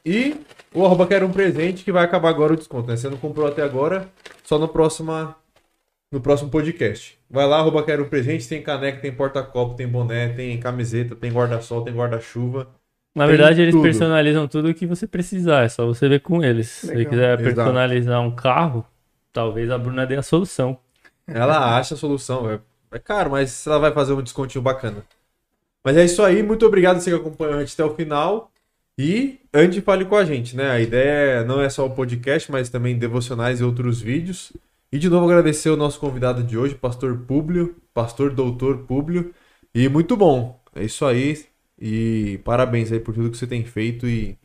E 0.05 0.35
o 0.73 0.85
arroba 0.85 1.07
quer 1.07 1.23
um 1.23 1.31
presente 1.31 1.85
que 1.85 1.91
vai 1.91 2.03
acabar 2.03 2.27
agora 2.27 2.51
o 2.51 2.57
desconto, 2.57 2.89
né? 2.89 2.97
Você 2.97 3.09
não 3.09 3.17
comprou 3.17 3.47
até 3.47 3.61
agora, 3.61 4.09
só 4.43 4.59
no 4.59 4.67
próxima 4.67 5.33
no 6.11 6.19
próximo 6.21 6.49
podcast. 6.49 7.17
Vai 7.29 7.47
lá, 7.47 7.59
arroba 7.59 7.83
quero 7.83 8.03
um 8.03 8.09
presente, 8.09 8.47
tem 8.47 8.61
caneca, 8.61 8.99
tem 9.01 9.11
porta-copo, 9.11 9.75
tem 9.75 9.87
boné, 9.87 10.29
tem 10.29 10.59
camiseta, 10.59 11.15
tem 11.15 11.31
guarda-sol, 11.31 11.81
tem 11.81 11.93
guarda-chuva. 11.93 12.67
Na 13.17 13.25
verdade, 13.25 13.61
eles 13.61 13.73
tudo. 13.73 13.81
personalizam 13.81 14.47
tudo 14.47 14.69
o 14.69 14.73
que 14.73 14.85
você 14.85 15.07
precisar, 15.07 15.63
é 15.63 15.69
só 15.69 15.85
você 15.85 16.07
ver 16.07 16.21
com 16.21 16.43
eles. 16.43 16.67
Se 16.67 16.87
você 16.87 16.93
Legal. 16.93 17.09
quiser 17.11 17.39
Exato. 17.39 17.43
personalizar 17.43 18.21
um 18.21 18.31
carro, 18.31 18.85
talvez 19.33 19.71
a 19.71 19.77
Bruna 19.77 20.05
dê 20.05 20.15
a 20.15 20.21
solução. 20.21 20.77
Ela 21.25 21.77
acha 21.77 21.95
a 21.95 21.97
solução. 21.97 22.49
É, 22.49 22.59
é 22.91 22.99
caro, 22.99 23.31
mas 23.31 23.65
ela 23.65 23.79
vai 23.79 23.91
fazer 23.91 24.13
um 24.13 24.21
descontinho 24.21 24.61
bacana. 24.61 25.03
Mas 25.83 25.97
é 25.97 26.05
isso 26.05 26.21
aí. 26.21 26.43
Muito 26.43 26.65
obrigado 26.65 26.99
você 26.99 27.09
que 27.09 27.15
acompanhou 27.15 27.55
a 27.55 27.59
gente 27.59 27.73
até 27.73 27.83
o 27.83 27.95
final. 27.95 28.51
E 28.99 29.39
antes 29.53 29.83
fale 29.83 30.05
com 30.05 30.15
a 30.15 30.25
gente, 30.25 30.55
né? 30.55 30.69
A 30.69 30.79
ideia 30.79 31.43
não 31.43 31.61
é 31.61 31.69
só 31.69 31.85
o 31.85 31.91
podcast, 31.91 32.51
mas 32.51 32.69
também 32.69 32.97
devocionais 32.97 33.59
e 33.61 33.63
outros 33.63 34.01
vídeos. 34.01 34.53
E 34.91 34.99
de 34.99 35.09
novo 35.09 35.25
agradecer 35.25 35.69
o 35.69 35.77
nosso 35.77 35.99
convidado 35.99 36.43
de 36.43 36.57
hoje, 36.57 36.75
Pastor 36.75 37.17
Públio, 37.19 37.75
Pastor 37.93 38.31
Doutor 38.31 38.79
Públio. 38.79 39.33
E 39.73 39.89
muito 39.89 40.15
bom. 40.15 40.59
É 40.75 40.83
isso 40.83 41.05
aí. 41.05 41.45
E 41.79 42.39
parabéns 42.43 42.91
aí 42.91 42.99
por 42.99 43.13
tudo 43.13 43.29
que 43.29 43.37
você 43.37 43.45
tem 43.47 43.63
feito 43.63 44.07
e 44.07 44.35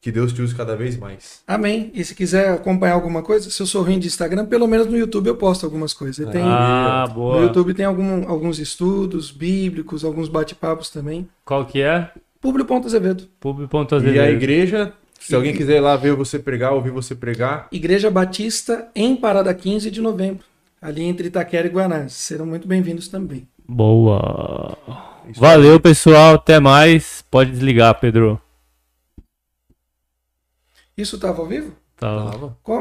que 0.00 0.10
Deus 0.10 0.32
te 0.32 0.40
use 0.40 0.54
cada 0.54 0.74
vez 0.76 0.96
mais. 0.96 1.42
Amém. 1.46 1.90
E 1.94 2.02
se 2.04 2.14
quiser 2.14 2.50
acompanhar 2.54 2.94
alguma 2.94 3.22
coisa, 3.22 3.50
se 3.50 3.60
eu 3.60 3.66
sou 3.66 3.82
ruim 3.82 3.98
de 3.98 4.06
Instagram, 4.06 4.46
pelo 4.46 4.66
menos 4.66 4.86
no 4.86 4.96
YouTube 4.96 5.26
eu 5.26 5.36
posto 5.36 5.66
algumas 5.66 5.92
coisas. 5.92 6.26
Tem, 6.30 6.40
ah, 6.42 7.04
no 7.08 7.14
boa. 7.14 7.42
YouTube 7.42 7.74
tem 7.74 7.84
algum- 7.84 8.26
alguns 8.28 8.58
estudos 8.58 9.30
bíblicos, 9.30 10.04
alguns 10.04 10.28
bate-papos 10.28 10.88
também. 10.88 11.28
Qual 11.44 11.66
que 11.66 11.82
é? 11.82 12.10
Publi.azevedo. 12.40 13.24
E 14.14 14.18
a 14.18 14.30
igreja, 14.30 14.94
se 15.18 15.34
alguém 15.34 15.54
quiser 15.54 15.76
ir 15.76 15.80
lá 15.80 15.94
ver 15.96 16.14
você 16.14 16.38
pregar, 16.38 16.72
ouvir 16.72 16.90
você 16.90 17.14
pregar, 17.14 17.68
Igreja 17.70 18.10
Batista 18.10 18.88
em 18.94 19.14
Parada 19.14 19.52
15 19.52 19.90
de 19.90 20.00
novembro. 20.00 20.44
Ali 20.80 21.02
entre 21.02 21.26
Itaquera 21.28 21.66
e 21.66 21.70
Guanás. 21.70 22.14
Serão 22.14 22.46
muito 22.46 22.66
bem-vindos 22.66 23.06
também. 23.08 23.46
Boa. 23.68 24.78
Isso 25.28 25.40
Valeu, 25.40 25.80
pessoal. 25.80 26.34
Até 26.34 26.58
mais. 26.60 27.24
Pode 27.30 27.50
desligar, 27.50 27.98
Pedro. 28.00 28.40
Isso 30.96 31.16
estava 31.16 31.40
ao 31.40 31.46
vivo? 31.46 31.74
Tava. 31.96 32.56
Qual? 32.62 32.78